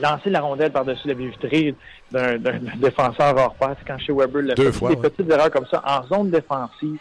Lancer 0.00 0.30
la 0.30 0.40
rondelle 0.40 0.72
par-dessus 0.72 1.08
la 1.08 1.14
vitrée 1.14 1.74
d'un, 2.10 2.38
défenseur 2.76 3.36
hors 3.36 3.54
passe, 3.54 3.76
quand 3.86 3.98
chez 3.98 4.12
Weber 4.12 4.42
le 4.42 4.54
Deux 4.54 4.72
fait, 4.72 4.78
fois, 4.78 4.90
des 4.90 4.96
ouais. 4.96 5.10
petites 5.10 5.30
erreurs 5.30 5.50
comme 5.50 5.66
ça 5.70 5.82
en 5.86 6.06
zone 6.06 6.30
défensive. 6.30 6.98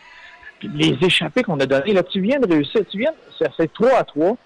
Puis 0.60 0.70
les 0.74 0.98
échappées 1.06 1.44
qu'on 1.44 1.60
a 1.60 1.66
données, 1.66 1.94
là, 1.94 2.04
tu 2.04 2.22
viens 2.22 2.40
de 2.40 2.48
réussir, 2.48 2.82
tu 2.90 3.00
viens, 3.00 3.12
fait 3.58 3.68
3 3.74 3.90
à 3.98 4.04
3. 4.04 4.38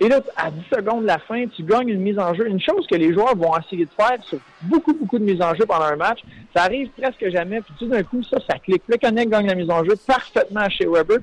Et 0.00 0.08
là, 0.08 0.20
à 0.36 0.50
10 0.50 0.64
secondes 0.74 1.02
de 1.02 1.06
la 1.06 1.18
fin, 1.18 1.46
tu 1.46 1.62
gagnes 1.62 1.90
une 1.90 2.00
mise 2.00 2.18
en 2.18 2.34
jeu. 2.34 2.48
Une 2.48 2.60
chose 2.60 2.86
que 2.88 2.96
les 2.96 3.12
joueurs 3.12 3.36
vont 3.36 3.56
essayer 3.56 3.84
de 3.84 3.90
faire 3.96 4.18
sur 4.24 4.38
beaucoup, 4.62 4.92
beaucoup 4.94 5.18
de 5.18 5.24
mises 5.24 5.40
en 5.40 5.54
jeu 5.54 5.64
pendant 5.64 5.84
un 5.84 5.96
match, 5.96 6.20
ça 6.54 6.64
arrive 6.64 6.88
presque 6.98 7.28
jamais. 7.30 7.60
Puis 7.60 7.74
tout 7.78 7.86
d'un 7.86 8.02
coup, 8.02 8.20
ça, 8.24 8.38
ça 8.50 8.58
clique. 8.58 8.82
Le 8.88 8.96
Connect 8.96 9.30
gagne 9.30 9.46
la 9.46 9.54
mise 9.54 9.70
en 9.70 9.84
jeu 9.84 9.94
parfaitement 10.06 10.68
chez 10.70 10.86
Weber. 10.86 11.18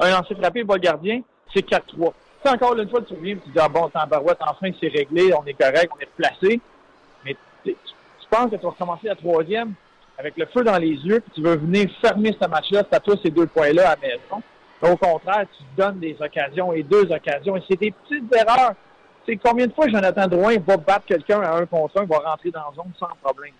Un 0.00 0.10
lancer 0.10 0.34
frappé, 0.34 0.64
bas 0.64 0.74
le 0.74 0.80
gardien, 0.80 1.20
c'est 1.54 1.64
4-3. 1.64 2.12
Sais, 2.44 2.50
encore 2.50 2.76
une 2.76 2.88
fois, 2.90 3.00
tu 3.00 3.14
reviens 3.14 3.36
et 3.36 3.38
tu 3.38 3.48
dis, 3.48 3.58
ah 3.58 3.68
bon, 3.68 3.90
barouette, 4.08 4.36
enfin, 4.40 4.70
c'est 4.78 4.88
réglé, 4.88 5.32
on 5.32 5.44
est 5.46 5.54
correct, 5.54 5.90
on 5.96 6.00
est 6.00 6.04
replacé. 6.04 6.60
Mais 7.24 7.36
tu, 7.64 7.74
penses 8.28 8.50
que 8.50 8.56
tu 8.56 8.62
vas 8.62 8.70
recommencer 8.70 9.08
la 9.08 9.14
troisième 9.14 9.72
avec 10.18 10.36
le 10.36 10.46
feu 10.46 10.62
dans 10.62 10.76
les 10.76 10.90
yeux, 10.90 11.20
puis 11.20 11.32
tu 11.36 11.42
veux 11.42 11.56
venir 11.56 11.88
fermer 12.02 12.36
ce 12.38 12.46
match-là, 12.46 12.82
c'est 12.88 12.96
à 12.96 13.00
toi 13.00 13.14
ces 13.22 13.30
deux 13.30 13.46
points-là 13.46 13.92
à 13.92 13.96
maison. 13.96 14.42
Au 14.82 14.96
contraire, 14.96 15.46
tu 15.56 15.64
donnes 15.74 15.98
des 15.98 16.16
occasions 16.20 16.74
et 16.74 16.82
deux 16.82 17.10
occasions. 17.10 17.56
Et 17.56 17.62
c'est 17.68 17.80
des 17.80 17.92
petites 17.92 18.30
erreurs. 18.36 18.74
Sais, 19.26 19.38
combien 19.42 19.66
de 19.66 19.72
fois 19.72 19.88
Jonathan 19.88 20.26
Drouin 20.26 20.56
va 20.66 20.76
battre 20.76 21.06
quelqu'un 21.06 21.40
à 21.40 21.56
un 21.56 21.64
contre 21.64 22.02
un, 22.02 22.04
va 22.04 22.18
rentrer 22.18 22.50
dans 22.50 22.60
la 22.60 22.76
zone 22.76 22.92
sans 23.00 23.08
problème? 23.22 23.54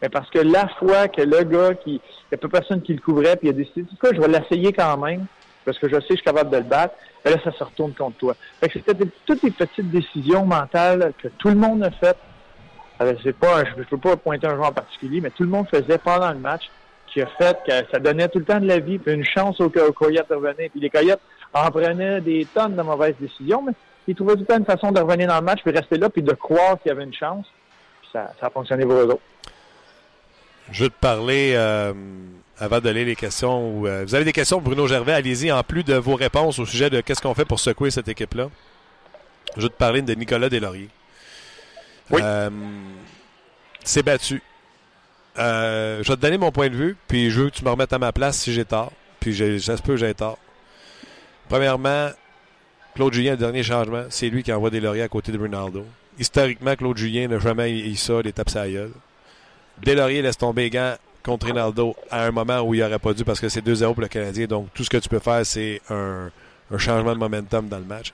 Mais 0.00 0.08
parce 0.08 0.30
que 0.30 0.38
la 0.38 0.68
fois 0.78 1.08
que 1.08 1.22
le 1.22 1.42
gars 1.42 1.74
qui, 1.74 1.94
il 1.94 2.00
n'y 2.32 2.34
a 2.34 2.38
pas 2.38 2.60
personne 2.60 2.80
qui 2.80 2.94
le 2.94 3.00
couvrait, 3.00 3.36
puis 3.36 3.48
il 3.48 3.50
a 3.50 3.54
décidé, 3.54 3.82
du 3.82 3.96
coup, 3.96 4.06
je 4.12 4.20
vais 4.20 4.28
l'essayer 4.28 4.72
quand 4.72 4.96
même, 4.98 5.26
parce 5.70 5.78
que 5.78 5.88
je 5.88 5.94
sais 5.94 6.00
que 6.00 6.06
je 6.08 6.14
suis 6.16 6.24
capable 6.24 6.50
de 6.50 6.56
le 6.56 6.64
battre, 6.64 6.94
et 7.24 7.30
là, 7.30 7.36
ça 7.44 7.52
se 7.52 7.62
retourne 7.62 7.92
contre 7.92 8.16
toi. 8.16 8.34
C'était 8.62 8.94
toutes 9.24 9.42
des 9.42 9.50
petites 9.52 9.90
décisions 9.90 10.44
mentales 10.44 11.12
que 11.22 11.28
tout 11.28 11.48
le 11.48 11.54
monde 11.54 11.82
a 11.84 11.90
faites. 11.92 12.18
Pas, 12.98 13.64
je 13.64 13.78
ne 13.78 13.84
peux 13.84 13.98
pas 13.98 14.16
pointer 14.16 14.46
un 14.46 14.56
joueur 14.56 14.68
en 14.68 14.72
particulier, 14.72 15.20
mais 15.20 15.30
tout 15.30 15.44
le 15.44 15.48
monde 15.48 15.68
faisait 15.68 15.98
pendant 15.98 16.32
le 16.32 16.38
match 16.38 16.70
qui 17.06 17.22
a 17.22 17.26
fait 17.26 17.56
que 17.66 17.72
ça 17.90 17.98
donnait 17.98 18.28
tout 18.28 18.40
le 18.40 18.44
temps 18.44 18.60
de 18.60 18.66
la 18.66 18.78
vie, 18.78 18.98
puis 18.98 19.14
une 19.14 19.24
chance 19.24 19.60
aux, 19.60 19.66
aux 19.66 19.92
Coyotes 19.92 20.28
de 20.28 20.34
revenir. 20.34 20.70
Puis 20.70 20.80
les 20.80 20.90
Coyotes 20.90 21.20
en 21.54 21.70
prenaient 21.70 22.20
des 22.20 22.46
tonnes 22.52 22.76
de 22.76 22.82
mauvaises 22.82 23.16
décisions, 23.18 23.62
mais 23.62 23.72
ils 24.06 24.14
trouvaient 24.14 24.34
tout 24.34 24.40
le 24.40 24.46
temps 24.46 24.58
une 24.58 24.64
façon 24.64 24.92
de 24.92 25.00
revenir 25.00 25.28
dans 25.28 25.38
le 25.38 25.44
match, 25.44 25.60
puis 25.62 25.72
rester 25.72 25.98
là, 25.98 26.10
puis 26.10 26.22
de 26.22 26.32
croire 26.32 26.78
qu'il 26.80 26.90
y 26.90 26.92
avait 26.92 27.04
une 27.04 27.14
chance. 27.14 27.46
Puis 28.00 28.10
ça, 28.12 28.32
ça 28.40 28.46
a 28.48 28.50
fonctionné 28.50 28.84
pour 28.84 28.94
eux 28.94 29.06
autres. 29.06 29.22
Je 30.70 30.84
veux 30.84 30.90
te 30.90 31.00
parler 31.00 31.54
euh, 31.56 31.92
avant 32.60 32.80
de 32.80 32.90
lire 32.90 33.06
les 33.06 33.16
questions. 33.16 33.86
Euh, 33.86 34.04
vous 34.04 34.14
avez 34.14 34.24
des 34.24 34.32
questions, 34.32 34.60
Bruno 34.60 34.86
Gervais, 34.86 35.14
allez-y, 35.14 35.50
en 35.50 35.62
plus 35.62 35.82
de 35.82 35.94
vos 35.94 36.14
réponses 36.14 36.58
au 36.58 36.66
sujet 36.66 36.90
de 36.90 37.00
qu'est-ce 37.00 37.22
qu'on 37.22 37.34
fait 37.34 37.46
pour 37.46 37.58
secouer 37.58 37.90
cette 37.90 38.08
équipe-là. 38.08 38.50
Je 39.56 39.62
vais 39.62 39.68
te 39.68 39.74
parler 39.74 40.02
de 40.02 40.14
Nicolas 40.14 40.48
Deslauriers. 40.48 40.90
Oui. 42.10 42.20
Euh, 42.22 42.50
c'est 43.82 44.02
battu. 44.02 44.42
Euh, 45.38 46.02
je 46.02 46.08
vais 46.08 46.16
te 46.16 46.20
donner 46.20 46.38
mon 46.38 46.52
point 46.52 46.68
de 46.68 46.76
vue, 46.76 46.96
puis 47.08 47.30
je 47.30 47.40
veux 47.40 47.50
que 47.50 47.56
tu 47.56 47.64
me 47.64 47.70
remettes 47.70 47.92
à 47.92 47.98
ma 47.98 48.12
place 48.12 48.38
si 48.38 48.52
j'ai 48.52 48.64
tort. 48.64 48.92
Puis 49.20 49.34
ça 49.60 49.76
se 49.76 49.82
peut 49.82 49.92
que 49.92 49.98
j'ai 49.98 50.14
tort. 50.14 50.38
Premièrement, 51.48 52.10
Claude 52.94 53.12
Julien, 53.12 53.32
le 53.32 53.36
dernier 53.38 53.62
changement, 53.62 54.04
c'est 54.10 54.28
lui 54.28 54.42
qui 54.42 54.52
envoie 54.52 54.70
des 54.70 54.80
lauriers 54.80 55.02
à 55.02 55.08
côté 55.08 55.32
de 55.32 55.38
Ronaldo. 55.38 55.84
Historiquement, 56.18 56.76
Claude 56.76 56.96
Julien 56.96 57.28
n'a 57.28 57.38
jamais 57.38 57.70
eu 57.70 57.96
ça, 57.96 58.20
les 58.22 58.32
tapes 58.32 58.54
à 58.54 58.66
la 58.66 58.70
gueule. 58.70 58.92
Deslauriers 59.82 60.22
laisse 60.22 60.36
tomber 60.36 60.64
les 60.64 60.70
gants 60.70 60.94
contre 61.22 61.48
Ronaldo 61.48 61.94
à 62.10 62.24
un 62.24 62.30
moment 62.30 62.60
où 62.60 62.74
il 62.74 62.80
n'aurait 62.80 62.98
pas 62.98 63.12
dû 63.12 63.24
parce 63.24 63.40
que 63.40 63.48
c'est 63.48 63.64
2-0 63.64 63.92
pour 63.92 64.02
le 64.02 64.08
Canadien. 64.08 64.46
Donc, 64.46 64.68
tout 64.74 64.84
ce 64.84 64.90
que 64.90 64.96
tu 64.96 65.08
peux 65.08 65.18
faire, 65.18 65.44
c'est 65.44 65.80
un, 65.90 66.30
changement 66.78 67.12
de 67.12 67.18
momentum 67.18 67.68
dans 67.68 67.78
le 67.78 67.84
match. 67.84 68.12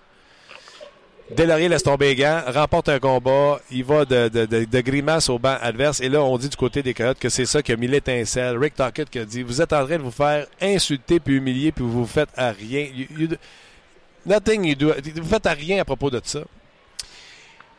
Deslauriers 1.31 1.69
laisse 1.69 1.83
tomber 1.83 2.15
les 2.15 2.17
gants, 2.17 2.41
remporte 2.47 2.89
un 2.89 3.01
combat, 3.01 3.61
il 3.73 3.83
va 3.85 4.05
de, 4.05 4.81
grimace 4.81 5.29
au 5.29 5.39
banc 5.39 5.57
adverse. 5.61 6.01
Et 6.01 6.09
là, 6.09 6.23
on 6.23 6.39
dit 6.39 6.49
du 6.49 6.57
côté 6.57 6.83
des 6.83 6.95
Coyotes 6.95 7.19
que 7.19 7.29
c'est 7.29 7.47
ça 7.47 7.63
qui 7.63 7.73
a 7.73 7.77
mis 7.77 7.89
l'étincelle. 7.89 8.57
Rick 8.57 8.77
Tockett 8.77 9.11
qui 9.11 9.19
a 9.19 9.25
dit 9.25 9.43
Vous 9.43 9.61
êtes 9.61 9.73
en 9.73 9.85
train 9.85 9.97
de 9.97 10.03
vous 10.03 10.13
faire 10.13 10.47
insulter 10.63 11.19
puis 11.19 11.35
humilier, 11.35 11.73
puis 11.73 11.85
vous 11.85 12.05
vous 12.05 12.07
faites 12.07 12.29
à 12.37 12.53
rien. 12.53 12.87
Nothing 14.25 14.65
you 14.65 14.75
do. 14.77 14.93
Vous 15.17 15.29
faites 15.29 15.47
à 15.47 15.53
rien 15.53 15.81
à 15.81 15.85
propos 15.85 16.11
de 16.11 16.21
ça. 16.23 16.41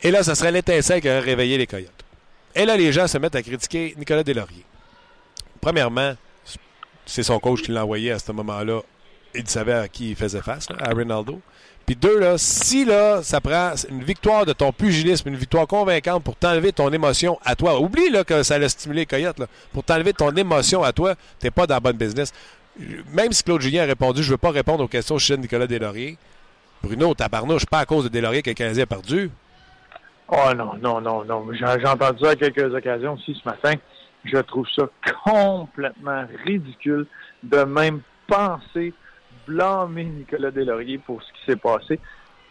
Et 0.01 0.11
là, 0.11 0.23
ça 0.23 0.35
serait 0.35 0.51
l'étincelle 0.51 1.01
qui 1.01 1.07
aurait 1.07 1.19
réveillé 1.19 1.57
les 1.57 1.67
Coyotes. 1.67 1.91
Et 2.53 2.65
là, 2.65 2.75
les 2.75 2.91
gens 2.91 3.07
se 3.07 3.17
mettent 3.17 3.35
à 3.35 3.41
critiquer 3.41 3.93
Nicolas 3.97 4.23
Deslauriers. 4.23 4.65
Premièrement, 5.59 6.13
c'est 7.05 7.23
son 7.23 7.39
coach 7.39 7.61
qui 7.61 7.71
l'a 7.71 7.83
envoyé 7.83 8.11
à 8.11 8.19
ce 8.19 8.31
moment-là. 8.31 8.81
Il 9.35 9.47
savait 9.47 9.73
à 9.73 9.87
qui 9.87 10.11
il 10.11 10.15
faisait 10.15 10.41
face, 10.41 10.67
à 10.79 10.91
Ronaldo. 10.91 11.41
Puis 11.85 11.95
deux, 11.95 12.19
là, 12.19 12.37
si 12.37 12.83
là, 12.83 13.23
ça 13.23 13.39
prend 13.39 13.71
une 13.89 14.03
victoire 14.03 14.45
de 14.45 14.51
ton 14.51 14.73
pugilisme, 14.73 15.29
une 15.29 15.37
victoire 15.37 15.65
convaincante 15.67 16.21
pour 16.21 16.35
t'enlever 16.35 16.73
ton 16.73 16.91
émotion 16.91 17.39
à 17.45 17.55
toi. 17.55 17.79
Oublie 17.79 18.09
là, 18.09 18.25
que 18.25 18.43
ça 18.43 18.55
allait 18.55 18.67
stimuler 18.67 19.01
les 19.01 19.05
Coyotes. 19.05 19.39
Là. 19.39 19.45
Pour 19.71 19.85
t'enlever 19.85 20.11
ton 20.11 20.31
émotion 20.31 20.83
à 20.83 20.91
toi, 20.91 21.15
t'es 21.39 21.49
pas 21.49 21.65
dans 21.65 21.75
la 21.75 21.79
bonne 21.79 21.95
business. 21.95 22.33
Même 23.13 23.31
si 23.31 23.41
Claude 23.41 23.61
Julien 23.61 23.83
a 23.83 23.85
répondu, 23.85 24.21
je 24.21 24.31
veux 24.31 24.37
pas 24.37 24.51
répondre 24.51 24.83
aux 24.83 24.87
questions 24.89 25.17
chez 25.17 25.37
Nicolas 25.37 25.65
Deslauriers. 25.65 26.17
Bruno, 26.83 27.13
tabarnouche, 27.13 27.65
pas 27.65 27.79
à 27.79 27.85
cause 27.85 28.03
de 28.03 28.09
Deslauriers 28.09 28.41
que 28.41 28.49
le 28.49 28.55
Canadien 28.55 28.83
a 28.83 28.87
perdu. 28.87 29.31
Oh 30.27 30.53
non, 30.53 30.73
non, 30.81 30.99
non, 30.99 31.23
non. 31.23 31.47
J'ai 31.53 31.87
entendu 31.87 32.19
ça 32.21 32.31
à 32.31 32.35
quelques 32.35 32.73
occasions 32.73 33.13
aussi 33.13 33.33
ce 33.41 33.47
matin. 33.47 33.75
Je 34.25 34.37
trouve 34.37 34.67
ça 34.75 34.89
complètement 35.23 36.25
ridicule 36.45 37.05
de 37.43 37.59
même 37.63 38.01
penser 38.27 38.93
blâmer 39.47 40.03
Nicolas 40.03 40.51
Deslauriers 40.51 40.97
pour 40.97 41.23
ce 41.23 41.31
qui 41.31 41.45
s'est 41.45 41.55
passé. 41.55 41.99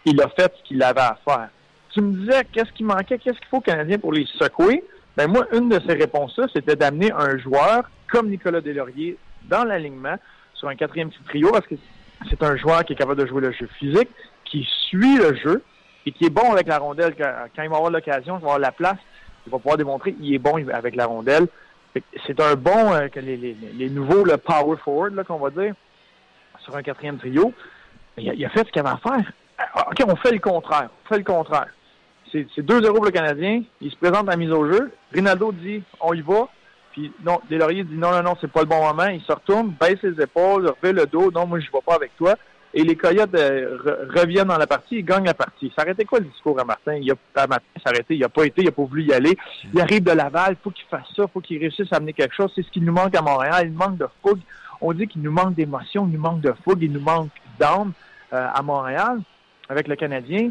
Il 0.04 0.20
a 0.22 0.28
fait 0.28 0.52
ce 0.56 0.62
qu'il 0.64 0.82
avait 0.82 1.00
à 1.00 1.18
faire. 1.24 1.48
Tu 1.90 2.00
me 2.00 2.14
disais 2.14 2.44
qu'est-ce 2.52 2.72
qui 2.72 2.84
manquait, 2.84 3.18
qu'est-ce 3.18 3.38
qu'il 3.38 3.48
faut 3.48 3.58
aux 3.58 3.60
Canadiens 3.60 3.98
pour 3.98 4.12
les 4.12 4.26
secouer? 4.38 4.84
Ben 5.16 5.28
moi, 5.28 5.46
une 5.52 5.68
de 5.68 5.80
ces 5.86 5.94
réponses-là, 5.94 6.46
c'était 6.52 6.76
d'amener 6.76 7.10
un 7.12 7.38
joueur 7.38 7.90
comme 8.10 8.28
Nicolas 8.28 8.60
Deslauriers 8.60 9.16
dans 9.44 9.64
l'alignement 9.64 10.16
sur 10.54 10.68
un 10.68 10.76
quatrième 10.76 11.10
petit 11.10 11.22
trio 11.24 11.50
parce 11.52 11.66
que 11.66 11.74
c'est 12.30 12.42
un 12.42 12.56
joueur 12.56 12.84
qui 12.84 12.94
est 12.94 12.96
capable 12.96 13.20
de 13.20 13.26
jouer 13.26 13.42
le 13.42 13.52
jeu 13.52 13.68
physique, 13.78 14.08
qui 14.44 14.66
suit 14.88 15.16
le 15.16 15.34
jeu, 15.36 15.62
et 16.06 16.12
qui 16.12 16.26
est 16.26 16.30
bon 16.30 16.52
avec 16.52 16.68
la 16.68 16.78
rondelle. 16.78 17.14
Quand 17.16 17.62
il 17.62 17.68
va 17.68 17.76
avoir 17.76 17.90
l'occasion, 17.90 18.36
il 18.36 18.40
va 18.40 18.46
avoir 18.46 18.58
la 18.58 18.72
place, 18.72 18.98
il 19.46 19.52
va 19.52 19.58
pouvoir 19.58 19.76
démontrer 19.76 20.12
qu'il 20.12 20.34
est 20.34 20.38
bon 20.38 20.56
avec 20.72 20.96
la 20.96 21.06
rondelle. 21.06 21.46
C'est 22.26 22.40
un 22.40 22.54
bon, 22.56 22.92
euh, 22.92 23.08
les, 23.16 23.88
nouveaux, 23.88 24.24
le 24.24 24.36
power 24.36 24.76
forward, 24.84 25.24
qu'on 25.24 25.38
va 25.38 25.50
dire, 25.50 25.74
sur 26.60 26.76
un 26.76 26.82
quatrième 26.82 27.16
trio. 27.18 27.54
Il 28.18 28.44
a, 28.44 28.48
fait 28.50 28.66
ce 28.66 28.72
qu'il 28.72 28.80
avait 28.80 28.90
à 28.90 28.98
faire. 28.98 29.32
Ah, 29.58 29.88
OK, 29.90 29.96
on 30.06 30.16
fait 30.16 30.32
le 30.32 30.38
contraire. 30.38 30.90
On 31.04 31.08
fait 31.08 31.18
le 31.18 31.24
contraire. 31.24 31.68
C'est 32.32 32.46
c'est 32.54 32.62
2-0 32.62 32.94
pour 32.94 33.04
le 33.04 33.10
Canadien. 33.10 33.62
Il 33.80 33.90
se 33.90 33.96
présente 33.96 34.28
à 34.28 34.32
la 34.32 34.36
mise 34.36 34.50
au 34.50 34.70
jeu. 34.70 34.92
Rinaldo 35.12 35.52
dit 35.52 35.82
on 36.00 36.12
y 36.12 36.20
va. 36.20 36.48
Puis 36.92 37.12
non, 37.24 37.40
Deslauriers 37.48 37.84
dit 37.84 37.96
non, 37.96 38.10
non, 38.10 38.22
non, 38.22 38.36
c'est 38.40 38.50
pas 38.50 38.60
le 38.60 38.66
bon 38.66 38.82
moment. 38.82 39.06
Il 39.06 39.22
se 39.22 39.32
retourne, 39.32 39.74
baisse 39.78 40.02
les 40.02 40.22
épaules, 40.22 40.66
refait 40.66 40.92
le 40.92 41.06
dos. 41.06 41.30
Non, 41.30 41.46
moi, 41.46 41.60
je 41.60 41.70
vais 41.70 41.78
pas 41.84 41.94
avec 41.94 42.16
toi. 42.16 42.34
Et 42.78 42.84
les 42.84 42.94
Coyotes 42.94 43.34
euh, 43.34 43.78
re- 43.84 44.20
reviennent 44.20 44.48
dans 44.48 44.58
la 44.58 44.66
partie, 44.66 44.96
ils 44.98 45.04
gagnent 45.04 45.24
la 45.24 45.32
partie. 45.34 45.72
Ça 45.74 45.80
arrêtait 45.82 46.04
quoi 46.04 46.18
le 46.18 46.26
discours 46.26 46.60
à 46.60 46.64
Martin? 46.64 46.94
Il 46.96 47.10
a, 47.10 47.14
à 47.34 47.46
Martin, 47.46 47.64
il 48.10 48.22
a 48.22 48.28
pas 48.28 48.44
été, 48.44 48.60
il 48.62 48.68
a 48.68 48.70
pas 48.70 48.82
voulu 48.82 49.04
y 49.04 49.14
aller. 49.14 49.34
Il 49.72 49.80
arrive 49.80 50.02
de 50.04 50.12
Laval, 50.12 50.56
faut 50.62 50.70
qu'il 50.70 50.84
fasse 50.90 51.08
ça, 51.16 51.24
faut 51.26 51.40
qu'il 51.40 51.58
réussisse 51.58 51.90
à 51.92 51.96
amener 51.96 52.12
quelque 52.12 52.34
chose. 52.34 52.52
C'est 52.54 52.62
ce 52.62 52.70
qui 52.70 52.82
nous 52.82 52.92
manque 52.92 53.16
à 53.16 53.22
Montréal. 53.22 53.62
Il 53.64 53.72
manque 53.72 53.96
de 53.96 54.06
fougue. 54.22 54.40
On 54.82 54.92
dit 54.92 55.06
qu'il 55.08 55.22
nous 55.22 55.32
manque 55.32 55.54
d'émotion, 55.54 56.06
il 56.06 56.12
nous 56.12 56.20
manque 56.20 56.42
de 56.42 56.52
fougue, 56.64 56.82
il 56.82 56.92
nous 56.92 57.00
manque 57.00 57.30
d'âme 57.58 57.92
euh, 58.34 58.46
à 58.54 58.60
Montréal 58.62 59.20
avec 59.70 59.88
le 59.88 59.96
Canadien. 59.96 60.50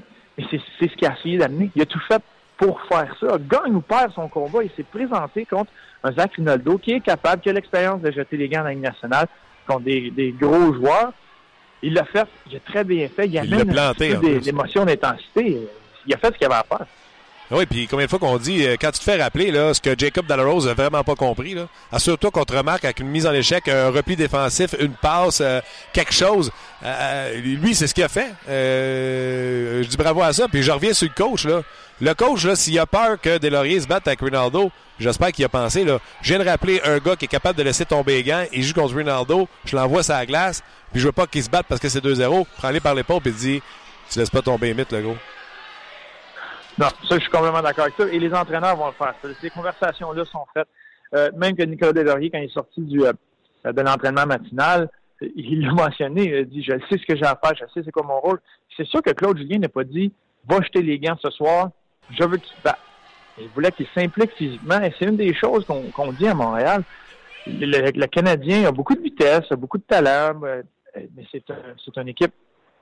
C'est 0.50 0.60
c'est 0.80 0.90
ce 0.90 0.96
qu'il 0.96 1.08
a 1.08 1.16
essayé 1.18 1.38
d'amener. 1.38 1.70
Il 1.76 1.82
a 1.84 1.86
tout 1.86 2.02
fait 2.08 2.24
pour 2.58 2.82
faire 2.90 3.16
ça. 3.20 3.38
Gagne 3.38 3.76
ou 3.76 3.82
perd 3.82 4.12
son 4.14 4.28
combat, 4.30 4.64
il 4.64 4.72
s'est 4.76 4.84
présenté 4.98 5.46
contre 5.46 5.72
un 6.04 6.12
Zach 6.12 6.34
Rinaldo 6.36 6.80
qui 6.80 6.94
est 6.94 7.02
capable, 7.02 7.42
qui 7.44 7.50
a 7.50 7.54
l'expérience 7.54 8.02
de 8.02 8.12
jeter 8.12 8.36
les 8.36 8.50
gants 8.50 8.62
dans 8.62 8.66
la 8.66 8.72
Ligue 8.72 8.82
nationale 8.84 9.28
contre 9.68 9.82
des, 9.82 10.10
des 10.10 10.32
gros 10.32 10.74
joueurs. 10.74 11.14
Il 11.86 11.94
l'a 11.94 12.04
fait, 12.04 12.26
il 12.50 12.58
a 12.58 12.60
très 12.62 12.84
bien 12.84 13.08
fait. 13.08 13.28
Il, 13.28 13.34
Il 13.34 13.38
amène 13.38 13.72
l'a 13.76 13.90
un 13.90 13.94
planté, 13.94 14.10
petit 14.10 14.18
en 14.18 14.22
peu 14.22 14.40
d'émotion, 14.40 14.86
d'intensité. 14.86 15.68
Il 16.08 16.14
a 16.16 16.18
fait 16.18 16.34
ce 16.34 16.38
qu'il 16.40 16.46
avait 16.48 16.56
à 16.56 16.66
faire. 16.68 16.88
Oui, 17.52 17.68
puis 17.68 17.88
combien 17.88 18.06
de 18.06 18.10
fois 18.10 18.18
qu'on 18.18 18.38
dit, 18.38 18.66
euh, 18.66 18.76
quand 18.80 18.90
tu 18.90 18.98
te 18.98 19.04
fais 19.04 19.22
rappeler 19.22 19.52
là, 19.52 19.72
ce 19.72 19.80
que 19.80 19.94
Jacob 19.96 20.26
Dallarose 20.26 20.68
a 20.68 20.74
vraiment 20.74 21.04
pas 21.04 21.14
compris, 21.14 21.56
assure-toi 21.92 22.32
qu'on 22.32 22.44
te 22.44 22.56
remarque 22.56 22.86
avec 22.86 23.00
une 23.00 23.08
mise 23.08 23.28
en 23.28 23.34
échec, 23.34 23.68
un 23.68 23.92
repli 23.92 24.16
défensif, 24.16 24.74
une 24.80 24.94
passe, 24.94 25.42
euh, 25.42 25.62
quelque 25.94 26.14
chose. 26.14 26.52
Euh, 26.84 27.40
lui, 27.40 27.76
c'est 27.76 27.86
ce 27.86 27.94
qu'il 27.94 28.04
a 28.04 28.10
fait. 28.10 28.34
Je 28.48 29.88
dis 29.88 29.98
bravo 29.98 30.24
à 30.24 30.34
ça. 30.34 30.48
Puis 30.48 30.64
je 30.64 30.72
reviens 30.72 30.94
sur 30.94 31.08
le 31.08 31.14
coach. 31.14 31.46
Là. 31.46 31.62
Le 32.02 32.14
coach, 32.16 32.46
là, 32.46 32.56
s'il 32.56 32.80
a 32.80 32.88
peur 32.88 33.22
que 33.22 33.38
Deslauriers 33.38 33.82
se 33.82 33.88
batte 33.88 34.08
avec 34.08 34.22
Ronaldo, 34.22 34.72
j'espère 35.00 35.32
qu'il 35.32 35.46
a 35.46 35.50
pensé. 35.50 35.84
Là, 35.84 36.00
je 36.24 36.30
viens 36.30 36.44
de 36.44 36.50
rappeler 36.50 36.82
un 36.84 36.98
gars 36.98 37.16
qui 37.16 37.26
est 37.26 37.30
capable 37.30 37.60
de 37.60 37.64
laisser 37.64 37.86
tomber 37.86 38.16
les 38.16 38.24
gants. 38.24 38.44
Il 38.54 38.64
joue 38.64 38.74
contre 38.74 38.96
Ronaldo. 38.96 39.48
Je 39.66 39.76
l'envoie 39.76 40.02
sur 40.02 40.14
la 40.14 40.26
glace. 40.26 40.64
Puis 40.92 41.00
je 41.00 41.06
veux 41.06 41.12
pas 41.12 41.28
qu'il 41.28 41.44
se 41.44 41.50
batte 41.50 41.68
parce 41.70 41.80
que 41.80 41.90
c'est 41.90 42.04
2-0. 42.04 42.46
Prends-les 42.58 42.80
par 42.80 42.96
l'épaule 42.96 43.22
et 43.26 43.30
dis 43.30 43.62
Tu 44.10 44.20
laisses 44.20 44.32
pas 44.32 44.42
tomber 44.42 44.68
les 44.68 44.74
mythes, 44.74 44.92
le 44.92 45.02
gros. 45.02 45.18
Non, 46.78 46.88
ça, 47.08 47.16
je 47.16 47.20
suis 47.20 47.30
complètement 47.30 47.62
d'accord 47.62 47.86
avec 47.86 47.96
ça. 47.96 48.08
Et 48.12 48.20
les 48.20 48.34
entraîneurs 48.34 48.76
vont 48.76 48.88
le 48.88 48.92
faire. 48.94 49.14
Ces 49.42 49.50
conversations-là 49.50 50.26
sont 50.26 50.46
faites. 50.54 50.68
Euh, 51.14 51.30
même 51.38 51.56
que 51.56 51.64
Nicolas 51.64 51.94
Deslauriers, 51.94 52.30
quand 52.30 52.40
il 52.40 52.46
est 52.46 52.54
sorti 52.54 52.82
du, 52.82 53.04
euh, 53.04 53.14
de 53.66 53.82
l'entraînement 53.82 54.26
matinal, 54.26 54.90
il 55.22 55.62
l'a 55.66 55.72
mentionné. 55.74 56.24
Il 56.26 56.36
a 56.36 56.44
dit 56.44 56.64
Je 56.64 56.72
sais 56.90 56.98
ce 56.98 57.06
que 57.06 57.16
j'ai 57.16 57.24
à 57.26 57.40
faire, 57.42 57.54
je 57.56 57.66
sais 57.74 57.82
c'est 57.86 57.92
quoi 57.92 58.04
mon 58.04 58.20
rôle. 58.20 58.40
C'est 58.76 58.86
sûr 58.86 59.02
que 59.02 59.12
Claude 59.12 59.38
Julien 59.38 59.60
n'a 59.60 59.70
pas 59.70 59.84
dit 59.86 60.12
Va 60.48 60.62
jeter 60.62 60.82
les 60.82 61.00
gants 61.00 61.18
ce 61.22 61.30
soir, 61.30 61.70
je 62.12 62.24
veux 62.24 62.38
que 62.38 62.44
tu 62.46 62.50
te 62.56 62.62
battes. 62.64 62.80
Il 63.40 63.48
voulait 63.50 63.72
qu'il 63.72 63.88
s'implique 63.96 64.32
physiquement. 64.36 64.82
Et 64.82 64.94
c'est 65.00 65.06
une 65.06 65.18
des 65.18 65.34
choses 65.34 65.66
qu'on 65.66 65.84
qu'on 65.92 66.12
dit 66.12 66.28
à 66.28 66.34
Montréal. 66.34 66.84
Le, 67.48 67.66
le- 67.92 68.08
Canadien 68.08 68.68
a 68.68 68.72
beaucoup 68.72 68.96
de 68.96 69.02
vitesse, 69.02 69.44
a 69.52 69.56
beaucoup 69.56 69.78
de 69.78 69.84
talent, 69.84 70.42
euh, 70.44 70.64
mais 71.16 71.26
c'est 71.32 71.44
un, 71.52 72.02
une 72.02 72.08
équipe 72.10 72.34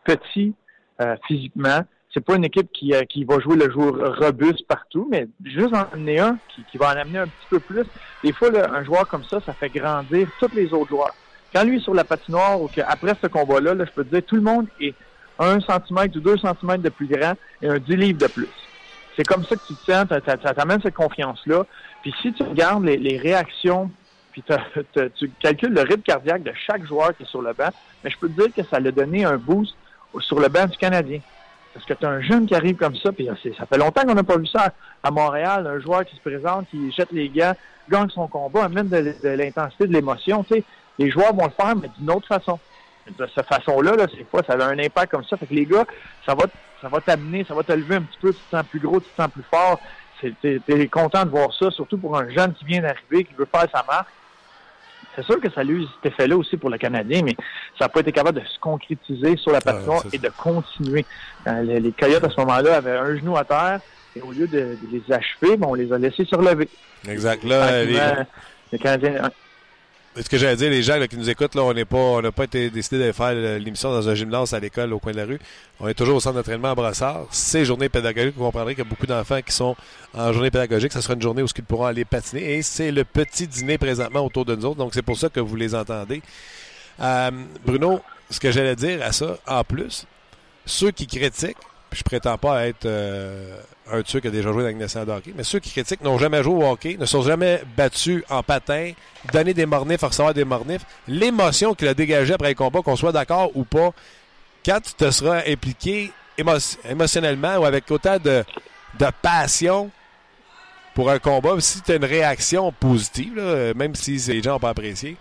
petit 0.05 0.53
euh, 1.01 1.15
physiquement. 1.27 1.81
C'est 2.13 2.23
pas 2.23 2.35
une 2.35 2.45
équipe 2.45 2.71
qui, 2.71 2.93
euh, 2.93 3.03
qui 3.05 3.23
va 3.23 3.39
jouer 3.39 3.55
le 3.55 3.71
joueur 3.71 4.17
robuste 4.19 4.67
partout, 4.67 5.07
mais 5.09 5.27
juste 5.43 5.73
en 5.73 5.87
amener 5.93 6.19
un 6.19 6.37
qui, 6.53 6.63
qui 6.71 6.77
va 6.77 6.93
en 6.93 6.97
amener 6.97 7.19
un 7.19 7.25
petit 7.27 7.47
peu 7.49 7.59
plus. 7.59 7.83
Des 8.23 8.31
fois, 8.33 8.51
là, 8.51 8.69
un 8.71 8.83
joueur 8.83 9.07
comme 9.07 9.23
ça, 9.23 9.39
ça 9.45 9.53
fait 9.53 9.69
grandir 9.69 10.27
tous 10.39 10.53
les 10.55 10.71
autres 10.73 10.89
joueurs. 10.89 11.13
Quand 11.53 11.63
lui 11.63 11.77
est 11.77 11.83
sur 11.83 11.93
la 11.93 12.03
patinoire 12.03 12.61
ou 12.61 12.67
qu'après 12.67 13.13
ce 13.21 13.27
combat-là, 13.27 13.73
là, 13.73 13.85
je 13.85 13.91
peux 13.91 14.03
te 14.03 14.09
dire, 14.13 14.23
tout 14.25 14.35
le 14.35 14.41
monde 14.41 14.67
est 14.79 14.93
un 15.39 15.59
centimètre 15.61 16.15
ou 16.17 16.19
deux 16.19 16.37
centimètres 16.37 16.83
de 16.83 16.89
plus 16.89 17.07
grand 17.07 17.33
et 17.61 17.67
un 17.67 17.79
10 17.79 17.95
livres 17.95 18.19
de 18.19 18.27
plus. 18.27 18.47
C'est 19.15 19.23
comme 19.27 19.43
ça 19.45 19.55
que 19.55 19.61
tu 19.67 19.73
te 19.75 19.91
sens, 19.91 20.05
ça- 20.09 20.53
t'amène 20.53 20.81
cette 20.81 20.95
confiance-là. 20.95 21.65
Puis 22.01 22.13
si 22.21 22.31
tu 22.33 22.43
regardes 22.43 22.83
les, 22.85 22.97
les 22.97 23.17
réactions, 23.17 23.89
puis 24.31 24.43
tu 25.15 25.31
calcules 25.39 25.73
le 25.73 25.81
rythme 25.81 26.01
cardiaque 26.01 26.43
de 26.43 26.53
chaque 26.67 26.85
joueur 26.85 27.15
qui 27.15 27.23
est 27.23 27.27
sur 27.27 27.41
le 27.41 27.53
banc, 27.53 27.69
mais 28.03 28.09
je 28.09 28.17
peux 28.17 28.29
te 28.29 28.41
dire 28.41 28.53
que 28.55 28.67
ça 28.71 28.79
l'a 28.79 28.91
donné 28.91 29.23
un 29.25 29.37
boost 29.37 29.75
sur 30.19 30.39
le 30.39 30.47
banc 30.47 30.65
du 30.65 30.77
Canadien. 30.77 31.19
Parce 31.73 31.85
que 31.85 31.93
tu 31.93 32.05
as 32.05 32.09
un 32.09 32.21
jeune 32.21 32.45
qui 32.45 32.53
arrive 32.55 32.75
comme 32.75 32.95
ça, 32.95 33.11
puis 33.11 33.27
c'est- 33.41 33.55
ça 33.57 33.65
fait 33.65 33.77
longtemps 33.77 34.03
qu'on 34.03 34.13
n'a 34.13 34.23
pas 34.23 34.37
vu 34.37 34.45
ça 34.47 34.73
à 35.01 35.11
Montréal, 35.11 35.65
un 35.67 35.79
joueur 35.79 36.05
qui 36.05 36.15
se 36.15 36.21
présente, 36.21 36.69
qui 36.69 36.91
jette 36.91 37.11
les 37.11 37.29
gants, 37.29 37.53
gagne 37.89 38.09
son 38.09 38.27
combat, 38.27 38.65
amène 38.65 38.89
de, 38.89 39.15
de 39.23 39.29
l'intensité, 39.29 39.87
de 39.87 39.93
l'émotion. 39.93 40.43
Tu 40.43 40.63
les 40.99 41.09
joueurs 41.09 41.33
vont 41.33 41.45
le 41.45 41.51
faire, 41.51 41.75
mais 41.75 41.89
d'une 41.97 42.11
autre 42.11 42.27
façon. 42.27 42.59
De 43.17 43.27
cette 43.35 43.47
façon-là, 43.47 43.95
là, 43.97 44.05
c'est 44.09 44.23
fois, 44.29 44.41
ça 44.47 44.53
a 44.53 44.65
un 44.65 44.79
impact 44.79 45.11
comme 45.11 45.25
ça. 45.25 45.35
Fait 45.35 45.45
que 45.47 45.53
les 45.53 45.65
gars, 45.65 45.83
ça 46.25 46.35
va, 46.35 46.45
ça 46.81 46.87
va 46.87 47.01
t'amener, 47.01 47.43
ça 47.43 47.53
va 47.53 47.61
te 47.63 47.73
lever 47.73 47.95
un 47.95 48.01
petit 48.03 48.17
peu, 48.21 48.31
tu 48.31 48.39
te 48.39 48.55
sens 48.55 48.63
plus 48.65 48.79
gros, 48.79 48.99
tu 49.01 49.09
te 49.09 49.21
sens 49.21 49.29
plus 49.31 49.43
fort. 49.43 49.79
C'est- 50.21 50.33
T'es 50.41 50.61
t'es 50.65 50.87
content 50.87 51.25
de 51.25 51.29
voir 51.29 51.53
ça, 51.53 51.69
surtout 51.71 51.97
pour 51.97 52.15
un 52.17 52.29
jeune 52.29 52.53
qui 52.53 52.63
vient 52.63 52.81
d'arriver, 52.81 53.25
qui 53.25 53.33
veut 53.33 53.47
faire 53.53 53.67
sa 53.73 53.83
marque. 53.83 54.07
C'est 55.15 55.23
sûr 55.23 55.39
que 55.39 55.49
ça 55.51 55.61
a 55.61 55.63
eu 55.63 55.83
cet 56.01 56.13
effet-là 56.13 56.35
aussi 56.37 56.57
pour 56.57 56.69
le 56.69 56.77
Canadien, 56.77 57.21
mais 57.23 57.35
ça 57.77 57.85
n'a 57.85 57.89
pas 57.89 57.99
été 57.99 58.11
capable 58.11 58.41
de 58.41 58.45
se 58.45 58.59
concrétiser 58.59 59.37
sur 59.37 59.51
la 59.51 59.61
patinoire 59.61 60.03
et 60.11 60.17
de 60.17 60.29
continuer. 60.29 61.05
Euh, 61.47 61.61
les, 61.61 61.79
les 61.79 61.91
Coyotes, 61.91 62.23
à 62.23 62.29
ce 62.29 62.39
moment-là, 62.41 62.77
avaient 62.77 62.97
un 62.97 63.15
genou 63.15 63.37
à 63.37 63.43
terre, 63.43 63.79
et 64.15 64.21
au 64.21 64.31
lieu 64.31 64.47
de, 64.47 64.59
de 64.59 64.87
les 64.91 65.03
achever, 65.13 65.57
ben, 65.57 65.67
on 65.69 65.73
les 65.73 65.91
a 65.93 65.97
laissés 65.97 66.25
se 66.25 66.35
relever. 66.35 66.67
Exact. 67.07 67.43
Là, 67.43 67.83
les, 67.83 67.99
les 68.71 68.79
Canadiens... 68.79 69.31
ce 70.15 70.29
que 70.29 70.37
j'allais 70.37 70.55
dire, 70.55 70.69
les 70.69 70.83
gens 70.83 70.99
qui 71.09 71.17
nous 71.17 71.29
écoutent, 71.29 71.55
on 71.55 71.73
pas, 71.85 72.21
n'a 72.21 72.31
pas 72.31 72.43
été 72.43 72.69
décidé 72.69 73.07
de 73.07 73.11
faire 73.11 73.33
l'émission 73.33 73.91
dans 73.91 74.07
un 74.07 74.13
gymnase 74.13 74.53
à 74.53 74.59
l'école 74.59 74.93
au 74.93 74.99
coin 74.99 75.11
de 75.11 75.17
la 75.17 75.25
rue. 75.25 75.39
On 75.79 75.87
est 75.87 75.95
toujours 75.95 76.17
au 76.17 76.19
centre 76.19 76.35
d'entraînement 76.35 76.71
à 76.71 76.75
Brassard. 76.75 77.25
C'est 77.31 77.65
journée 77.65 77.89
pédagogique. 77.89 78.35
Vous 78.37 78.43
comprendrez 78.43 78.75
qu'il 78.75 78.83
y 78.83 78.87
a 78.87 78.89
beaucoup 78.89 79.07
d'enfants 79.07 79.41
qui 79.41 79.51
sont 79.51 79.75
en 80.13 80.31
journée 80.31 80.51
pédagogique. 80.51 80.91
Ça 80.93 81.01
sera 81.01 81.15
une 81.15 81.21
journée 81.21 81.41
où 81.41 81.47
ils 81.47 81.63
pourront 81.63 81.85
aller 81.85 82.05
patiner. 82.05 82.57
Et 82.57 82.61
c'est 82.61 82.91
le 82.91 83.03
petit 83.05 83.47
dîner 83.47 83.79
présentement 83.79 84.23
autour 84.23 84.45
de 84.45 84.55
nous 84.55 84.65
autres. 84.65 84.77
Donc, 84.77 84.93
c'est 84.93 85.01
pour 85.01 85.17
ça 85.17 85.29
que 85.29 85.39
vous 85.39 85.55
les 85.55 85.73
entendez. 85.73 86.21
Euh, 86.99 87.31
Bruno, 87.65 87.99
ce 88.29 88.39
que 88.39 88.51
j'allais 88.51 88.75
dire 88.75 89.01
à 89.03 89.11
ça, 89.11 89.37
en 89.47 89.63
plus, 89.63 90.05
ceux 90.65 90.91
qui 90.91 91.07
critiquent, 91.07 91.57
puis 91.93 91.99
je 91.99 92.03
prétends 92.03 92.37
pas 92.37 92.67
être 92.67 92.85
euh, 92.85 93.57
un 93.91 94.01
de 94.01 94.07
ceux 94.07 94.19
qui 94.19 94.27
a 94.27 94.31
déjà 94.31 94.51
joué 94.51 94.63
dans 94.63 94.79
la 94.79 95.05
de 95.05 95.33
mais 95.35 95.43
ceux 95.43 95.59
qui 95.59 95.71
critiquent 95.71 96.01
n'ont 96.01 96.17
jamais 96.17 96.43
joué 96.43 96.55
au 96.55 96.67
hockey, 96.67 96.97
ne 96.99 97.05
sont 97.05 97.21
jamais 97.21 97.61
battus 97.77 98.23
en 98.29 98.43
patin, 98.43 98.93
donné 99.31 99.53
des 99.53 99.65
mornifs, 99.65 100.01
recevoir 100.01 100.33
des 100.33 100.45
mornifs. 100.45 100.85
L'émotion 101.07 101.73
qu'il 101.73 101.87
a 101.87 101.93
dégagée 101.93 102.33
après 102.33 102.49
le 102.49 102.55
combat, 102.55 102.81
qu'on 102.81 102.95
soit 102.95 103.11
d'accord 103.11 103.51
ou 103.55 103.63
pas, 103.63 103.91
quand 104.65 104.79
tu 104.81 104.93
te 104.93 105.11
seras 105.11 105.43
impliqué 105.47 106.11
émotionnellement 106.37 107.57
ou 107.57 107.65
avec 107.65 107.89
autant 107.91 108.17
de, 108.17 108.43
passion 109.21 109.91
pour 110.95 111.09
un 111.09 111.19
combat, 111.19 111.55
si 111.59 111.81
tu 111.81 111.91
as 111.91 111.95
une 111.95 112.05
réaction 112.05 112.71
positive, 112.71 113.39
même 113.75 113.95
si 113.95 114.17
les 114.27 114.41
gens 114.41 114.53
n'ont 114.53 114.59
pas 114.59 114.69
apprécié, 114.69 115.17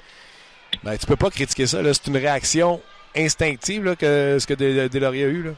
ben, 0.85 0.97
tu 0.97 1.07
peux 1.07 1.17
pas 1.17 1.31
critiquer 1.31 1.67
ça. 1.67 1.81
C'est 1.93 2.07
une 2.07 2.17
réaction 2.17 2.81
instinctive 3.17 3.95
que 3.97 4.39
ce 4.39 4.47
que 4.47 4.55
Deloria 4.55 5.27
a 5.27 5.29
eu. 5.29 5.43
Là. 5.43 5.51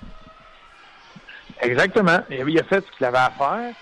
Exactement. 1.62 2.18
Il 2.30 2.58
a 2.58 2.64
fait 2.64 2.84
ce 2.84 2.96
qu'il 2.96 3.06
avait 3.06 3.18
à 3.18 3.30
faire. 3.30 3.74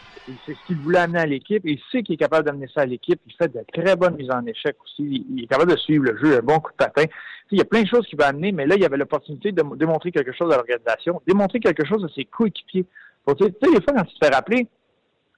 C'est 0.47 0.55
ce 0.55 0.67
qu'il 0.67 0.77
voulait 0.77 1.01
amener 1.01 1.19
à 1.19 1.27
l'équipe. 1.27 1.63
Il 1.65 1.81
sait 1.91 2.03
qu'il 2.03 2.15
est 2.15 2.19
capable 2.19 2.47
d'amener 2.47 2.69
ça 2.73 2.83
à 2.83 2.87
l'équipe. 2.87 3.21
Il 3.27 3.35
fait 3.35 3.53
de 3.53 3.65
très 3.73 3.97
bonnes 3.97 4.15
mises 4.15 4.31
en 4.31 4.47
échec 4.47 4.77
aussi. 4.85 5.27
Il 5.29 5.43
est 5.43 5.47
capable 5.49 5.73
de 5.73 5.77
suivre 5.77 6.05
le 6.05 6.17
jeu, 6.17 6.39
un 6.39 6.43
bon 6.43 6.61
coup 6.61 6.71
de 6.71 6.77
patin. 6.77 7.05
Il 7.51 7.59
y 7.59 7.61
a 7.61 7.65
plein 7.65 7.83
de 7.83 7.89
choses 7.89 8.07
qu'il 8.07 8.19
va 8.19 8.29
amener, 8.29 8.53
mais 8.53 8.65
là, 8.67 8.77
il 8.77 8.83
y 8.83 8.85
avait 8.85 8.97
l'opportunité 8.97 9.53
de 9.53 9.63
démontrer 9.77 10.13
quelque 10.13 10.33
chose 10.33 10.51
à 10.53 10.57
l'organisation, 10.57 11.21
démontrer 11.27 11.61
quelque 11.61 11.85
chose 11.85 12.05
à 12.05 12.09
ses 12.15 12.25
coéquipiers. 12.25 12.87
Tu 13.27 13.45
sais, 13.45 13.51
des 13.51 13.83
fois, 13.83 13.95
quand 13.95 14.05
tu 14.05 14.19
te 14.19 14.25
fais 14.25 14.33
rappeler, 14.33 14.69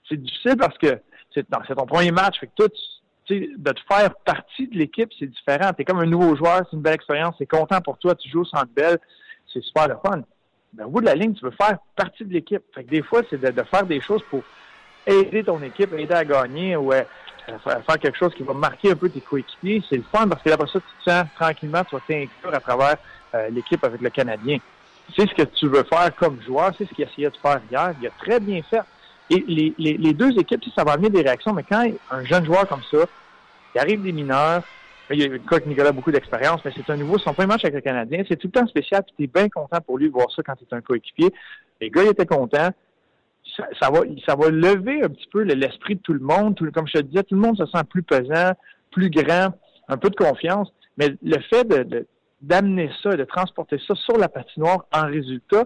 c'est 0.08 0.20
difficile 0.20 0.56
parce 0.58 0.76
que 0.78 1.00
c'est 1.34 1.48
ton 1.48 1.86
premier 1.86 2.12
match. 2.12 2.38
Fait 2.38 2.46
que 2.46 2.52
toi, 2.54 2.68
de 3.30 3.72
te 3.72 3.80
faire 3.88 4.14
partie 4.16 4.68
de 4.68 4.76
l'équipe, 4.76 5.10
c'est 5.18 5.26
différent. 5.26 5.72
Tu 5.72 5.82
es 5.82 5.84
comme 5.84 5.98
un 5.98 6.06
nouveau 6.06 6.36
joueur, 6.36 6.60
c'est 6.70 6.76
une 6.76 6.82
belle 6.82 6.94
expérience, 6.94 7.34
c'est 7.38 7.46
content 7.46 7.80
pour 7.80 7.98
toi, 7.98 8.14
tu 8.14 8.28
joues 8.28 8.44
centre 8.44 8.68
belle, 8.76 8.98
c'est 9.52 9.62
super 9.62 9.88
le 9.88 9.96
fun. 10.04 10.22
Mais 10.76 10.84
au 10.84 10.88
bout 10.88 11.00
de 11.00 11.06
la 11.06 11.14
ligne, 11.14 11.34
tu 11.34 11.44
veux 11.44 11.50
faire 11.50 11.78
partie 11.96 12.24
de 12.24 12.32
l'équipe. 12.32 12.62
Fait 12.74 12.84
que 12.84 12.90
des 12.90 13.02
fois, 13.02 13.22
c'est 13.28 13.40
de, 13.40 13.62
faire 13.62 13.84
des 13.84 14.00
choses 14.00 14.22
pour 14.30 14.42
aider 15.06 15.44
ton 15.44 15.62
équipe, 15.62 15.92
aider 15.92 16.14
à 16.14 16.24
gagner 16.24 16.76
ou 16.76 16.92
euh, 16.92 17.02
faire 17.64 17.98
quelque 17.98 18.16
chose 18.16 18.34
qui 18.34 18.42
va 18.42 18.54
marquer 18.54 18.92
un 18.92 18.96
peu 18.96 19.08
tes 19.08 19.20
coéquipiers. 19.20 19.82
C'est 19.88 19.96
le 19.96 20.04
fun 20.10 20.26
parce 20.28 20.42
que 20.42 20.50
après 20.50 20.66
ça, 20.66 20.80
tu 20.80 21.04
te 21.04 21.10
sens 21.10 21.24
tranquillement, 21.36 21.84
tu 21.84 21.94
vas 21.94 22.02
t'inclure 22.06 22.54
à 22.54 22.60
travers 22.60 22.96
euh, 23.34 23.48
l'équipe 23.50 23.82
avec 23.84 24.00
le 24.00 24.10
Canadien. 24.10 24.58
C'est 25.14 25.28
ce 25.28 25.34
que 25.34 25.42
tu 25.42 25.68
veux 25.68 25.84
faire 25.84 26.14
comme 26.16 26.40
joueur, 26.42 26.72
c'est 26.76 26.88
ce 26.88 26.94
qu'il 26.94 27.04
essayait 27.04 27.30
de 27.30 27.36
faire 27.36 27.60
hier. 27.70 27.94
Il 28.00 28.06
a 28.06 28.10
très 28.18 28.40
bien 28.40 28.62
fait. 28.62 28.80
Et 29.30 29.44
les, 29.46 29.74
les, 29.78 29.96
les 29.96 30.12
deux 30.12 30.38
équipes, 30.38 30.62
ça 30.74 30.84
va 30.84 30.92
amener 30.92 31.10
des 31.10 31.22
réactions, 31.22 31.52
mais 31.52 31.62
quand 31.62 31.84
un 32.10 32.24
jeune 32.24 32.44
joueur 32.44 32.66
comme 32.68 32.82
ça, 32.90 32.98
il 33.74 33.80
arrive 33.80 34.02
des 34.02 34.12
mineurs, 34.12 34.62
il 35.10 35.20
y 35.20 35.24
a 35.24 35.58
Nicolas 35.66 35.88
a 35.88 35.92
beaucoup 35.92 36.10
d'expérience, 36.10 36.60
mais 36.64 36.72
c'est 36.74 36.90
un 36.90 36.96
nouveau, 36.96 37.18
son 37.18 37.34
premier 37.34 37.48
match 37.48 37.64
avec 37.64 37.74
le 37.74 37.80
Canadien, 37.80 38.22
c'est 38.28 38.36
tout 38.36 38.48
le 38.52 38.60
temps 38.60 38.66
spécial, 38.66 39.02
puis 39.02 39.14
tu 39.16 39.24
es 39.24 39.26
bien 39.26 39.48
content 39.48 39.80
pour 39.80 39.98
lui 39.98 40.08
de 40.08 40.12
voir 40.12 40.30
ça 40.34 40.42
quand 40.42 40.54
tu 40.56 40.64
es 40.64 40.74
un 40.74 40.80
coéquipier. 40.80 41.30
Les 41.80 41.90
gars, 41.90 42.02
ils 42.04 42.10
étaient 42.10 42.26
contents. 42.26 42.70
Ça, 43.78 43.90
va, 43.90 44.00
ça 44.26 44.34
va 44.34 44.48
lever 44.48 45.04
un 45.04 45.08
petit 45.08 45.28
peu 45.30 45.42
l'esprit 45.42 45.96
de 45.96 46.00
tout 46.00 46.14
le 46.14 46.20
monde. 46.20 46.58
comme 46.72 46.88
je 46.88 46.94
te 46.94 47.02
disais, 47.02 47.22
tout 47.22 47.34
le 47.34 47.40
monde 47.40 47.58
se 47.58 47.66
sent 47.66 47.84
plus 47.90 48.02
pesant, 48.02 48.52
plus 48.90 49.10
grand, 49.10 49.52
un 49.88 49.96
peu 49.98 50.08
de 50.08 50.16
confiance. 50.16 50.72
Mais 50.96 51.14
le 51.22 51.38
fait 51.50 51.66
d'amener 52.40 52.90
ça, 53.02 53.10
de 53.10 53.24
transporter 53.24 53.78
ça 53.86 53.94
sur 53.94 54.16
la 54.16 54.28
patinoire 54.28 54.86
en 54.92 55.06
résultat, 55.06 55.64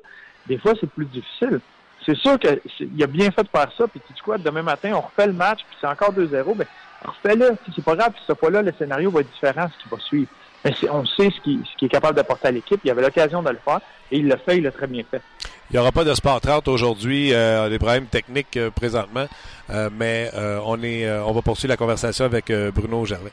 des 0.49 0.59
fois, 0.59 0.73
c'est 0.81 0.91
plus 0.91 1.07
difficile. 1.07 1.61
C'est 2.05 2.17
sûr 2.17 2.39
qu'il 2.39 3.03
a 3.03 3.07
bien 3.07 3.31
fait 3.31 3.43
de 3.43 3.49
faire 3.49 3.71
ça, 3.77 3.87
puis 3.87 4.01
tu 4.07 4.13
dis 4.13 4.21
quoi, 4.21 4.39
demain 4.39 4.63
matin, 4.63 4.93
on 4.95 5.01
refait 5.01 5.27
le 5.27 5.33
match, 5.33 5.61
puis 5.69 5.77
c'est 5.81 5.87
encore 5.87 6.13
2-0, 6.13 6.57
ben, 6.57 6.67
refais-le. 7.05 7.57
C'est 7.75 7.85
pas 7.85 7.97
grave, 7.97 8.13
puis 8.13 8.23
cette 8.27 8.39
fois-là, 8.39 8.63
le 8.63 8.73
scénario 8.79 9.11
va 9.11 9.21
être 9.21 9.31
différent, 9.33 9.69
ce 9.77 9.83
qui 9.83 9.89
va 9.89 10.01
suivre. 10.01 10.29
Mais 10.65 10.75
on 10.91 11.07
sait 11.07 11.31
ce 11.31 11.41
qu'il 11.41 11.61
ce 11.65 11.77
qui 11.77 11.85
est 11.85 11.89
capable 11.89 12.17
d'apporter 12.17 12.49
à 12.49 12.51
l'équipe. 12.51 12.81
Il 12.85 12.91
avait 12.91 13.03
l'occasion 13.03 13.43
de 13.43 13.51
le 13.51 13.59
faire, 13.65 13.81
et 14.11 14.19
il 14.19 14.27
l'a 14.27 14.37
fait, 14.39 14.57
il 14.57 14.65
l'a 14.65 14.73
très 14.73 14.87
bien 14.87 15.05
fait. 15.09 15.23
Il 15.71 15.75
n'y 15.75 15.79
aura 15.79 15.93
pas 15.93 16.05
de 16.05 16.15
Sport 16.15 16.41
30 16.41 16.67
aujourd'hui, 16.69 17.35
euh, 17.35 17.69
des 17.69 17.79
problèmes 17.79 18.07
techniques 18.07 18.57
euh, 18.57 18.71
présentement, 18.71 19.27
euh, 19.69 19.91
mais 19.93 20.31
euh, 20.35 20.59
on, 20.65 20.83
est, 20.83 21.11
on 21.21 21.33
va 21.33 21.43
poursuivre 21.43 21.73
la 21.73 21.77
conversation 21.77 22.25
avec 22.25 22.51
Bruno 22.75 23.05
Gervais. 23.05 23.33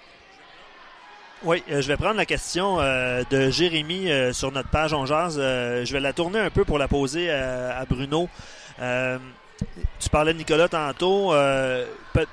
Oui, 1.44 1.64
je 1.70 1.88
vais 1.88 1.96
prendre 1.96 2.18
la 2.18 2.26
question 2.26 2.78
de 2.78 3.50
Jérémy 3.52 4.10
sur 4.34 4.52
notre 4.52 4.70
page 4.70 4.94
On 4.94 5.06
je 5.06 5.94
vais 5.94 6.00
la 6.00 6.12
tourner 6.12 6.40
un 6.40 6.50
peu 6.50 6.66
pour 6.66 6.80
la 6.80 6.88
poser 6.88 7.30
à 7.30 7.86
Bruno. 7.88 8.28
Tu 10.00 10.10
parlais 10.10 10.34
de 10.34 10.38
Nicolas 10.38 10.68
tantôt. 10.68 11.34
Euh, 11.34 11.86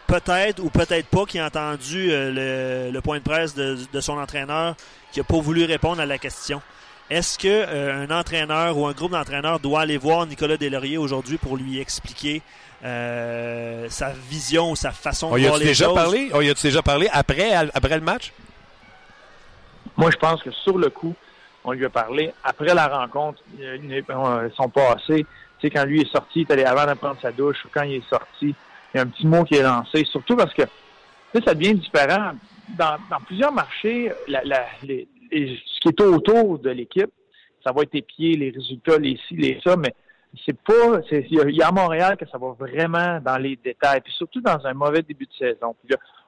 peut-être 0.07 0.61
ou 0.63 0.71
peut-être 0.71 1.07
pas 1.07 1.25
qui 1.25 1.39
a 1.39 1.47
entendu 1.47 2.09
euh, 2.11 2.91
le, 2.91 3.01
point 3.01 3.19
de 3.19 3.23
presse 3.23 3.55
de, 3.55 4.01
son 4.01 4.19
entraîneur 4.19 4.75
qui 5.13 5.21
n'a 5.21 5.25
pas 5.25 5.41
voulu 5.41 5.65
répondre 5.65 6.01
à 6.01 6.07
la 6.07 6.19
question. 6.19 6.61
Est-ce 7.11 7.39
que 7.39 7.49
euh, 7.49 8.07
un 8.07 8.11
entraîneur 8.11 8.77
ou 8.77 8.87
un 8.87 8.93
groupe 8.93 9.13
d'entraîneurs 9.13 9.61
doit 9.61 9.83
aller 9.83 9.99
voir 9.99 10.27
Nicolas 10.27 10.57
Delaurier 10.57 10.99
aujourd'hui 10.99 11.39
pour 11.39 11.57
lui 11.57 11.79
expliquer 11.79 12.43
sa 12.83 14.11
vision 14.29 14.73
ou 14.73 14.77
sa 14.77 14.91
façon 14.91 15.33
de 15.35 15.41
voir 15.41 15.59
les 15.59 15.67
déjà 15.67 15.85
choses? 15.87 15.95
Parlé? 15.95 16.31
On 16.35 16.41
y 16.41 16.51
a-tu 16.51 16.67
déjà 16.67 16.83
parlé 16.83 17.09
après, 17.13 17.53
après 17.55 17.97
le 17.97 18.05
match? 18.05 18.33
Moi, 19.97 20.11
je 20.11 20.17
pense 20.17 20.43
que 20.43 20.51
sur 20.51 20.79
le 20.79 20.91
coup, 20.91 21.15
on 21.65 21.73
lui 21.73 21.85
a 21.85 21.91
parlé. 21.91 22.33
Après 22.43 22.75
la 22.75 22.89
rencontre, 22.89 23.41
ils 23.59 24.05
sont 24.57 24.69
pas 24.69 24.97
assez 25.63 25.69
sais, 25.69 25.71
quand 25.71 25.85
lui 25.85 26.01
est 26.01 26.11
sorti, 26.11 26.41
il 26.41 26.43
est 26.43 26.53
allé 26.53 26.65
avant 26.65 26.91
de 26.91 26.99
prendre 26.99 27.21
sa 27.21 27.33
douche, 27.33 27.65
ou 27.65 27.69
quand 27.73 27.83
il 27.83 27.95
est 27.95 28.09
sorti, 28.09 28.55
il 28.95 28.97
y 28.97 28.99
a 28.99 29.03
un 29.03 29.07
petit 29.07 29.27
mot 29.27 29.45
qui 29.45 29.55
est 29.55 29.63
lancé, 29.63 30.05
surtout 30.05 30.37
parce 30.37 30.53
que 30.55 30.63
ça 31.45 31.55
devient 31.55 31.75
différent. 31.75 32.33
Dans, 32.79 32.97
plusieurs 33.27 33.53
marchés, 33.53 34.13
ce 34.29 35.81
qui 35.81 35.89
est 35.89 36.01
autour 36.01 36.59
de 36.59 36.71
l'équipe, 36.71 37.11
ça 37.65 37.73
va 37.73 37.83
être 37.83 37.95
les 37.95 38.03
pieds, 38.03 38.35
les 38.35 38.51
résultats, 38.51 38.99
les 38.99 39.19
ci, 39.29 39.37
les 39.37 39.61
ça, 39.63 39.77
mais 39.77 39.95
c'est 40.45 40.59
pas. 40.59 41.01
Il 41.11 41.55
y, 41.55 41.63
a 41.63 41.69
à 41.69 41.73
Montréal 41.73 42.17
que 42.17 42.27
ça 42.27 42.39
va 42.39 42.53
vraiment 42.59 43.21
dans 43.21 43.37
les 43.37 43.57
détails, 43.57 44.01
puis 44.01 44.13
surtout 44.13 44.41
dans 44.41 44.65
un 44.67 44.73
mauvais 44.73 45.03
début 45.03 45.27
de 45.27 45.33
saison. 45.33 45.75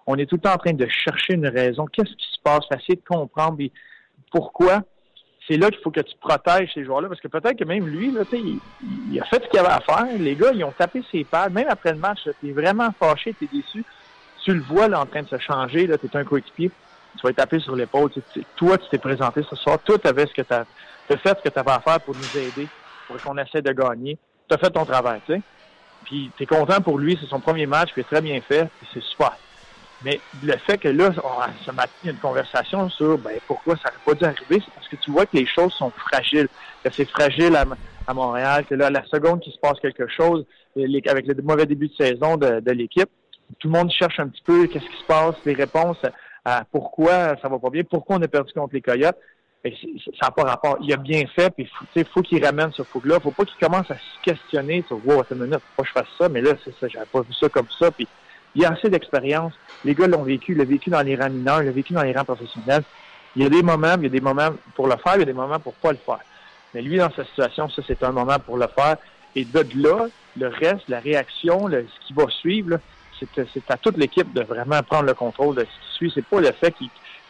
On 0.06 0.16
est 0.16 0.26
tout 0.26 0.36
le 0.36 0.42
temps 0.42 0.52
en 0.52 0.58
train 0.58 0.74
de 0.74 0.86
chercher 0.86 1.34
une 1.34 1.48
raison. 1.48 1.86
Qu'est-ce 1.86 2.14
qui 2.14 2.26
se 2.32 2.38
passe? 2.42 2.64
Essayer 2.70 2.96
de 2.96 3.04
comprendre 3.08 3.58
pourquoi? 4.30 4.82
C'est 5.46 5.56
là 5.56 5.70
qu'il 5.70 5.80
faut 5.80 5.90
que 5.90 6.00
tu 6.00 6.14
protèges 6.18 6.70
ces 6.72 6.84
joueurs-là, 6.84 7.08
parce 7.08 7.20
que 7.20 7.28
peut-être 7.28 7.58
que 7.58 7.64
même 7.64 7.86
lui, 7.86 8.10
là, 8.10 8.22
il, 8.32 8.58
il 9.10 9.20
a 9.20 9.24
fait 9.24 9.42
ce 9.42 9.48
qu'il 9.48 9.58
avait 9.58 9.68
à 9.68 9.80
faire. 9.80 10.06
Les 10.18 10.34
gars, 10.34 10.52
ils 10.54 10.64
ont 10.64 10.72
tapé 10.72 11.02
ses 11.10 11.24
pads. 11.24 11.50
Même 11.50 11.68
après 11.68 11.92
le 11.92 11.98
match, 11.98 12.20
tu 12.40 12.48
es 12.48 12.52
vraiment 12.52 12.90
fâché, 12.98 13.34
tu 13.38 13.44
es 13.44 13.48
déçu. 13.48 13.84
Tu 14.42 14.54
le 14.54 14.62
vois 14.62 14.88
là, 14.88 15.00
en 15.00 15.06
train 15.06 15.22
de 15.22 15.28
se 15.28 15.38
changer, 15.38 15.86
tu 15.86 16.06
es 16.06 16.16
un 16.16 16.24
coéquipier, 16.24 16.70
tu 17.16 17.22
vas 17.22 17.30
être 17.30 17.36
tapé 17.36 17.58
sur 17.60 17.74
l'épaule. 17.76 18.10
Toi, 18.56 18.78
tu 18.78 18.88
t'es 18.90 18.98
présenté 18.98 19.42
ce 19.48 19.56
soir, 19.56 19.78
toi, 19.78 19.98
tu 19.98 20.06
avais 20.06 20.26
ce 20.26 20.34
que 20.34 20.42
tu 20.42 20.52
as, 20.52 20.64
fait 21.08 21.28
ce 21.28 21.42
que 21.42 21.48
tu 21.48 21.58
avais 21.58 21.70
à 21.70 21.80
faire 21.80 22.00
pour 22.00 22.14
nous 22.14 22.38
aider, 22.38 22.68
pour 23.06 23.16
qu'on 23.22 23.36
essaie 23.38 23.62
de 23.62 23.72
gagner. 23.72 24.18
Tu 24.48 24.54
as 24.54 24.58
fait 24.58 24.70
ton 24.70 24.84
travail, 24.84 25.20
tu. 25.26 25.40
Puis 26.04 26.30
tu 26.36 26.42
es 26.42 26.46
content 26.46 26.80
pour 26.82 26.98
lui, 26.98 27.18
c'est 27.18 27.28
son 27.28 27.40
premier 27.40 27.66
match, 27.66 27.90
puis 27.92 28.04
très 28.04 28.20
bien 28.20 28.40
fait, 28.42 28.68
c'est 28.92 29.02
super. 29.02 29.32
Mais 30.04 30.20
le 30.42 30.56
fait 30.58 30.76
que 30.78 30.88
là, 30.88 31.10
on, 31.24 31.64
ce 31.64 31.70
matin, 31.70 31.92
il 32.02 32.06
y 32.06 32.10
a 32.10 32.12
une 32.12 32.18
conversation 32.18 32.90
sur 32.90 33.16
ben, 33.18 33.38
pourquoi 33.46 33.74
ça 33.76 33.90
n'aurait 33.90 34.04
pas 34.04 34.14
dû 34.14 34.24
arriver, 34.24 34.62
c'est 34.64 34.74
parce 34.74 34.88
que 34.88 34.96
tu 34.96 35.10
vois 35.10 35.24
que 35.24 35.36
les 35.36 35.46
choses 35.46 35.72
sont 35.72 35.90
fragiles, 35.90 36.48
c'est 36.92 37.08
fragile 37.08 37.56
à, 37.56 38.12
Montréal, 38.12 38.66
que 38.66 38.74
là, 38.74 38.90
la 38.90 39.02
seconde 39.06 39.40
qu'il 39.40 39.52
se 39.52 39.58
passe 39.58 39.80
quelque 39.80 40.06
chose, 40.08 40.44
avec 40.76 41.26
le 41.26 41.42
mauvais 41.42 41.64
début 41.64 41.88
de 41.88 41.94
saison 41.94 42.36
de, 42.36 42.70
l'équipe, 42.70 43.08
tout 43.58 43.68
le 43.68 43.78
monde 43.78 43.90
cherche 43.90 44.20
un 44.20 44.28
petit 44.28 44.42
peu 44.42 44.66
qu'est-ce 44.66 44.84
qui 44.84 45.00
se 45.00 45.06
passe, 45.06 45.36
les 45.46 45.54
réponses 45.54 45.98
à 46.44 46.64
pourquoi 46.70 47.36
ça 47.40 47.48
va 47.48 47.58
pas 47.58 47.70
bien, 47.70 47.82
pourquoi 47.84 48.16
on 48.16 48.22
a 48.22 48.28
perdu 48.28 48.52
contre 48.52 48.74
les 48.74 48.82
Coyotes. 48.82 49.16
ça 49.64 49.70
n'a 50.22 50.30
pas 50.30 50.42
rapport. 50.42 50.76
Il 50.82 50.92
a 50.92 50.98
bien 50.98 51.22
fait, 51.34 51.48
puis 51.50 51.66
il 51.96 52.04
faut 52.04 52.20
qu'il 52.20 52.44
ramène 52.44 52.72
ce 52.72 52.82
fou-là. 52.82 53.20
faut 53.20 53.30
pas 53.30 53.46
qu'il 53.46 53.56
commence 53.58 53.90
à 53.90 53.94
se 53.94 54.22
questionner 54.22 54.84
sur 54.86 55.00
Wow, 55.06 55.20
attends 55.20 55.36
minute, 55.36 55.54
faut 55.54 55.82
pas 55.82 55.82
que 55.84 55.88
je 55.88 55.92
fasse 55.92 56.08
ça, 56.18 56.28
mais 56.28 56.42
là, 56.42 56.52
c'est 56.62 56.74
ça, 56.78 56.88
j'avais 56.88 57.06
pas 57.06 57.22
vu 57.22 57.32
ça 57.32 57.48
comme 57.48 57.68
ça. 57.78 57.90
Puis 57.90 58.06
il 58.54 58.62
y 58.62 58.64
a 58.64 58.72
assez 58.72 58.88
d'expérience. 58.88 59.52
Les 59.84 59.94
gars 59.94 60.06
l'ont 60.06 60.22
vécu, 60.22 60.54
l'a 60.54 60.64
vécu 60.64 60.90
dans 60.90 61.02
les 61.02 61.16
rangs 61.16 61.30
mineurs, 61.30 61.62
l'a 61.62 61.70
vécu 61.70 61.92
dans 61.92 62.02
les 62.02 62.12
rangs 62.12 62.24
professionnels. 62.24 62.84
Il 63.36 63.42
y 63.42 63.46
a 63.46 63.48
des 63.48 63.62
moments, 63.62 63.94
il 63.96 64.04
y 64.04 64.06
a 64.06 64.10
des 64.10 64.20
moments 64.20 64.50
pour 64.74 64.86
le 64.86 64.96
faire, 64.96 65.16
il 65.16 65.20
y 65.20 65.22
a 65.22 65.26
des 65.26 65.32
moments 65.32 65.58
pour 65.58 65.74
pas 65.74 65.92
le 65.92 65.98
faire. 65.98 66.20
Mais 66.72 66.82
lui, 66.82 66.98
dans 66.98 67.10
sa 67.10 67.24
situation, 67.24 67.68
ça, 67.68 67.82
c'est 67.86 68.02
un 68.02 68.12
moment 68.12 68.38
pour 68.38 68.56
le 68.56 68.66
faire. 68.68 68.96
Et 69.34 69.44
de 69.44 69.66
là, 69.76 70.06
le 70.36 70.48
reste, 70.48 70.88
la 70.88 71.00
réaction, 71.00 71.68
ce 71.68 72.06
qui 72.06 72.12
va 72.12 72.28
suivre, 72.28 72.78
c'est 73.18 73.70
à 73.70 73.76
toute 73.76 73.96
l'équipe 73.96 74.32
de 74.32 74.42
vraiment 74.42 74.82
prendre 74.82 75.04
le 75.04 75.14
contrôle 75.14 75.56
de 75.56 75.60
ce 75.60 75.66
qui 75.66 75.94
suit. 75.96 76.12
C'est 76.14 76.26
pas 76.26 76.40
le 76.40 76.52
fait 76.52 76.74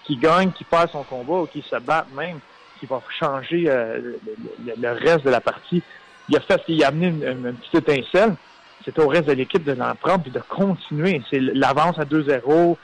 qu'il 0.04 0.20
gagne, 0.20 0.50
qu'il 0.52 0.66
perd 0.66 0.90
son 0.90 1.02
combat 1.04 1.40
ou 1.40 1.46
qu'il 1.46 1.62
se 1.62 1.76
batte 1.76 2.06
même 2.14 2.40
qui 2.80 2.86
va 2.86 3.00
changer 3.18 3.64
euh, 3.68 4.16
le, 4.64 4.90
reste 4.92 5.24
de 5.24 5.30
la 5.30 5.40
partie. 5.40 5.82
Il 6.28 6.36
a 6.36 6.40
fait, 6.40 6.60
il 6.68 6.82
a 6.82 6.88
amené 6.88 7.08
une 7.08 7.54
petite 7.54 7.88
étincelle, 7.88 8.34
c'est 8.84 8.98
au 8.98 9.08
reste 9.08 9.26
de 9.26 9.32
l'équipe 9.32 9.64
de 9.64 9.72
l'en 9.72 9.94
prendre 9.94 10.24
et 10.26 10.30
de 10.30 10.40
continuer. 10.40 11.22
C'est 11.30 11.40
l'avance 11.40 11.98
à 11.98 12.04
2-0. 12.04 12.76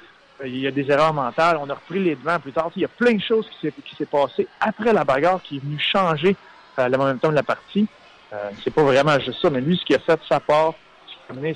il 0.44 0.58
y 0.58 0.66
a 0.66 0.70
des 0.70 0.90
erreurs 0.90 1.12
mentales. 1.12 1.58
On 1.60 1.68
a 1.68 1.74
repris 1.74 2.02
les 2.02 2.14
devants 2.14 2.38
plus 2.38 2.52
tard. 2.52 2.70
Il 2.76 2.82
y 2.82 2.84
a 2.84 2.88
plein 2.88 3.14
de 3.14 3.20
choses 3.20 3.46
qui 3.50 3.66
s'est, 3.66 3.74
qui 3.84 3.94
s'est 3.96 4.06
passé 4.06 4.46
après 4.60 4.92
la 4.92 5.04
bagarre 5.04 5.42
qui 5.42 5.56
est 5.56 5.60
venu 5.60 5.78
changer 5.78 6.36
euh, 6.78 6.88
le 6.88 6.96
momentum 6.96 7.30
de 7.30 7.36
la 7.36 7.42
partie. 7.42 7.86
Euh, 8.32 8.50
c'est 8.62 8.72
pas 8.72 8.82
vraiment 8.82 9.18
juste 9.18 9.40
ça, 9.42 9.50
mais 9.50 9.60
lui, 9.60 9.76
ce 9.76 9.84
qu'il 9.84 9.96
a 9.96 9.98
fait 9.98 10.16
de 10.16 10.24
sa 10.28 10.40
part, 10.40 10.74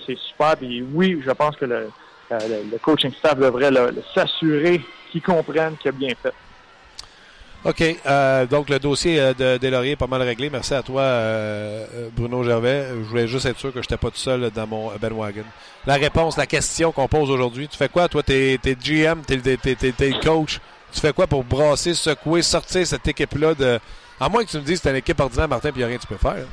c'est 0.06 0.18
super. 0.18 0.54
Et 0.62 0.84
oui, 0.92 1.20
je 1.24 1.30
pense 1.30 1.56
que 1.56 1.64
le, 1.64 1.90
euh, 2.32 2.38
le, 2.70 2.78
coaching 2.78 3.12
staff 3.12 3.38
devrait 3.38 3.70
s'assurer 4.14 4.80
qu'ils 5.10 5.22
comprennent 5.22 5.76
qu'il 5.76 5.88
a 5.88 5.92
bien 5.92 6.14
fait. 6.20 6.32
OK. 7.64 7.82
Euh, 8.06 8.44
donc, 8.44 8.68
le 8.68 8.78
dossier 8.78 9.18
euh, 9.18 9.32
de 9.32 9.56
Delaurier 9.56 9.92
est 9.92 9.96
pas 9.96 10.06
mal 10.06 10.20
réglé. 10.20 10.50
Merci 10.50 10.74
à 10.74 10.82
toi, 10.82 11.00
euh, 11.00 12.10
Bruno 12.14 12.42
Gervais. 12.42 12.88
Je 12.90 13.08
voulais 13.08 13.26
juste 13.26 13.46
être 13.46 13.58
sûr 13.58 13.72
que 13.72 13.80
je 13.80 13.86
n'étais 13.86 13.96
pas 13.96 14.10
tout 14.10 14.18
seul 14.18 14.50
dans 14.50 14.66
mon 14.66 14.90
Ben 15.00 15.12
Wagon. 15.12 15.44
La 15.86 15.94
réponse, 15.94 16.36
la 16.36 16.46
question 16.46 16.92
qu'on 16.92 17.08
pose 17.08 17.30
aujourd'hui, 17.30 17.66
tu 17.66 17.78
fais 17.78 17.88
quoi? 17.88 18.06
Toi, 18.08 18.22
tu 18.22 18.32
es, 18.32 18.58
GM, 18.58 19.22
tu 19.26 19.34
es, 19.34 20.12
coach. 20.22 20.60
Tu 20.92 21.00
fais 21.00 21.14
quoi 21.14 21.26
pour 21.26 21.42
brasser, 21.42 21.94
secouer, 21.94 22.42
sortir 22.42 22.86
cette 22.86 23.08
équipe-là 23.08 23.54
de. 23.54 23.78
À 24.20 24.28
moins 24.28 24.44
que 24.44 24.50
tu 24.50 24.58
me 24.58 24.62
dises 24.62 24.78
que 24.78 24.82
c'est 24.82 24.90
une 24.90 24.96
équipe 24.96 25.18
ordinaire, 25.18 25.48
Martin, 25.48 25.72
puis 25.72 25.80
il 25.80 25.84
n'y 25.84 25.84
a 25.84 25.88
rien 25.88 25.96
que 25.96 26.02
tu 26.02 26.08
peux 26.08 26.16
faire. 26.16 26.46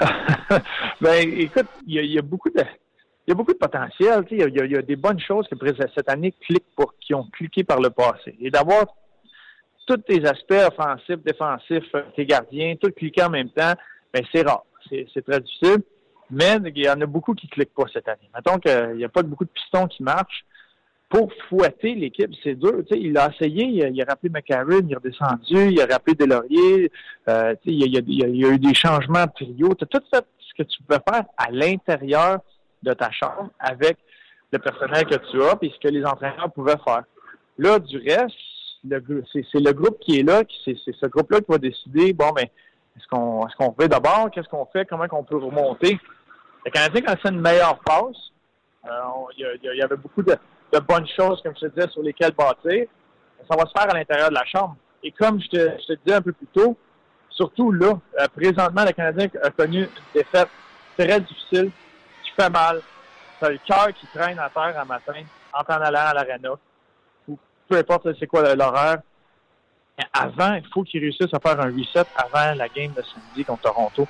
ben, 1.00 1.32
écoute, 1.38 1.66
il 1.86 2.04
y, 2.04 2.18
a 2.18 2.22
beaucoup 2.22 2.50
de. 2.50 2.60
Il 3.26 3.30
y 3.30 3.32
a 3.32 3.34
beaucoup 3.34 3.52
de 3.52 3.58
potentiel. 3.58 4.24
Il 4.30 4.38
y, 4.38 4.76
a 4.76 4.82
des 4.82 4.96
bonnes 4.96 5.20
choses 5.20 5.46
que 5.48 5.56
cette 5.94 6.10
année 6.10 6.34
cliquent 6.46 6.66
pour, 6.74 6.94
qui 7.00 7.14
ont 7.14 7.28
cliqué 7.32 7.62
par 7.62 7.80
le 7.80 7.90
passé. 7.90 8.36
Et 8.40 8.50
d'avoir 8.50 8.86
tous 9.90 10.02
tes 10.02 10.24
aspects 10.24 10.52
offensifs, 10.52 11.22
défensifs, 11.24 11.94
euh, 11.94 12.02
tes 12.14 12.24
gardiens, 12.24 12.76
tout 12.80 12.90
cliquer 12.92 13.24
en 13.24 13.30
même 13.30 13.50
temps, 13.50 13.72
ben 14.12 14.24
c'est 14.32 14.46
rare. 14.46 14.64
C'est 14.88 15.24
très 15.24 15.40
difficile. 15.40 15.82
Mais 16.30 16.58
il 16.64 16.84
y 16.84 16.88
en 16.88 17.00
a 17.00 17.06
beaucoup 17.06 17.34
qui 17.34 17.46
ne 17.46 17.50
cliquent 17.50 17.74
pas 17.74 17.84
cette 17.92 18.08
année. 18.08 18.30
Mettons 18.34 18.58
qu'il 18.58 18.96
n'y 18.96 19.04
a 19.04 19.08
pas 19.08 19.22
beaucoup 19.22 19.44
de 19.44 19.50
pistons 19.50 19.86
qui 19.88 20.02
marchent. 20.02 20.44
Pour 21.08 21.32
fouetter 21.48 21.96
l'équipe, 21.96 22.30
c'est 22.44 22.54
dur. 22.54 22.84
il 22.92 23.18
a 23.18 23.30
essayé, 23.34 23.64
il 23.64 24.00
a, 24.00 24.04
rappelé 24.04 24.30
McCarron, 24.30 24.80
il 24.84 24.92
est 24.92 24.94
redescendu, 24.94 25.72
il 25.72 25.80
a 25.80 25.86
rappelé 25.86 26.14
Delaurier, 26.14 26.92
euh, 27.28 27.56
il, 27.64 27.96
a, 27.96 28.00
il, 28.06 28.44
a, 28.46 28.48
eu 28.48 28.58
des 28.60 28.74
changements 28.74 29.24
de 29.24 29.32
trio. 29.34 29.74
Tu 29.74 29.82
as 29.82 29.86
tout 29.88 30.02
fait 30.08 30.24
ce 30.38 30.62
que 30.62 30.68
tu 30.68 30.80
peux 30.84 30.98
faire 31.08 31.24
à 31.36 31.50
l'intérieur 31.50 32.38
de 32.84 32.92
ta 32.92 33.10
chambre 33.10 33.50
avec 33.58 33.96
le 34.52 34.60
personnel 34.60 35.04
que 35.04 35.16
tu 35.16 35.42
as 35.42 35.58
et 35.62 35.70
ce 35.70 35.80
que 35.80 35.92
les 35.92 36.04
entraîneurs 36.04 36.52
pouvaient 36.52 36.78
faire. 36.84 37.02
Là, 37.58 37.80
du 37.80 37.98
reste, 37.98 38.36
c'est 38.82 39.60
le 39.60 39.72
groupe 39.72 39.98
qui 40.00 40.20
est 40.20 40.22
là, 40.22 40.42
c'est 40.64 40.76
ce 40.76 41.06
groupe-là 41.06 41.40
qui 41.40 41.50
va 41.50 41.58
décider, 41.58 42.12
bon, 42.12 42.32
mais 42.34 42.50
est-ce 42.96 43.06
qu'on 43.08 43.46
qu'on 43.58 43.72
fait 43.72 43.88
d'abord, 43.88 44.30
qu'est-ce 44.30 44.48
qu'on 44.48 44.66
fait, 44.66 44.86
comment 44.86 45.06
on 45.12 45.24
peut 45.24 45.36
remonter. 45.36 45.98
Le 46.64 46.70
Canadien, 46.70 47.02
quand 47.02 47.14
c'est 47.22 47.30
une 47.30 47.40
meilleure 47.40 47.78
passe, 47.80 48.32
euh, 48.86 48.90
il 49.36 49.76
y, 49.76 49.82
avait 49.82 49.96
beaucoup 49.96 50.22
de, 50.22 50.36
bonnes 50.86 51.06
choses, 51.08 51.42
comme 51.42 51.54
je 51.54 51.66
te 51.66 51.74
disais, 51.74 51.88
sur 51.88 52.02
lesquelles 52.02 52.32
bâtir. 52.32 52.86
Ça 53.48 53.56
va 53.56 53.66
se 53.66 53.72
faire 53.76 53.90
à 53.90 53.94
l'intérieur 53.94 54.28
de 54.28 54.34
la 54.34 54.44
Chambre. 54.44 54.76
Et 55.02 55.12
comme 55.12 55.40
je 55.40 55.48
te, 55.48 55.94
disais 56.04 56.16
un 56.16 56.22
peu 56.22 56.32
plus 56.32 56.46
tôt, 56.48 56.76
surtout 57.30 57.72
là, 57.72 57.98
euh, 58.20 58.26
présentement, 58.34 58.84
le 58.84 58.92
Canadien 58.92 59.28
a 59.42 59.50
connu 59.50 59.80
une 59.80 59.88
défaite 60.14 60.48
très 60.98 61.20
difficile, 61.20 61.70
qui 62.22 62.30
fait 62.38 62.50
mal. 62.50 62.80
Tu 63.38 63.44
as 63.44 63.50
le 63.50 63.58
cœur 63.66 63.88
qui 63.94 64.06
traîne 64.06 64.38
à 64.38 64.50
terre 64.50 64.78
un 64.78 64.84
matin 64.84 65.22
en 65.52 65.64
t'en 65.64 65.80
allant 65.80 66.06
à 66.06 66.14
l'aréna 66.14 66.50
peu 67.70 67.78
importe 67.78 68.08
c'est 68.18 68.26
quoi 68.26 68.54
l'horaire. 68.54 68.98
Avant, 70.12 70.54
il 70.54 70.66
faut 70.72 70.82
qu'ils 70.82 71.00
réussissent 71.00 71.32
à 71.32 71.38
faire 71.38 71.60
un 71.60 71.70
reset 71.70 72.04
avant 72.16 72.54
la 72.54 72.68
game 72.68 72.92
de 72.92 73.02
samedi 73.02 73.44
contre 73.44 73.62
Toronto. 73.62 74.08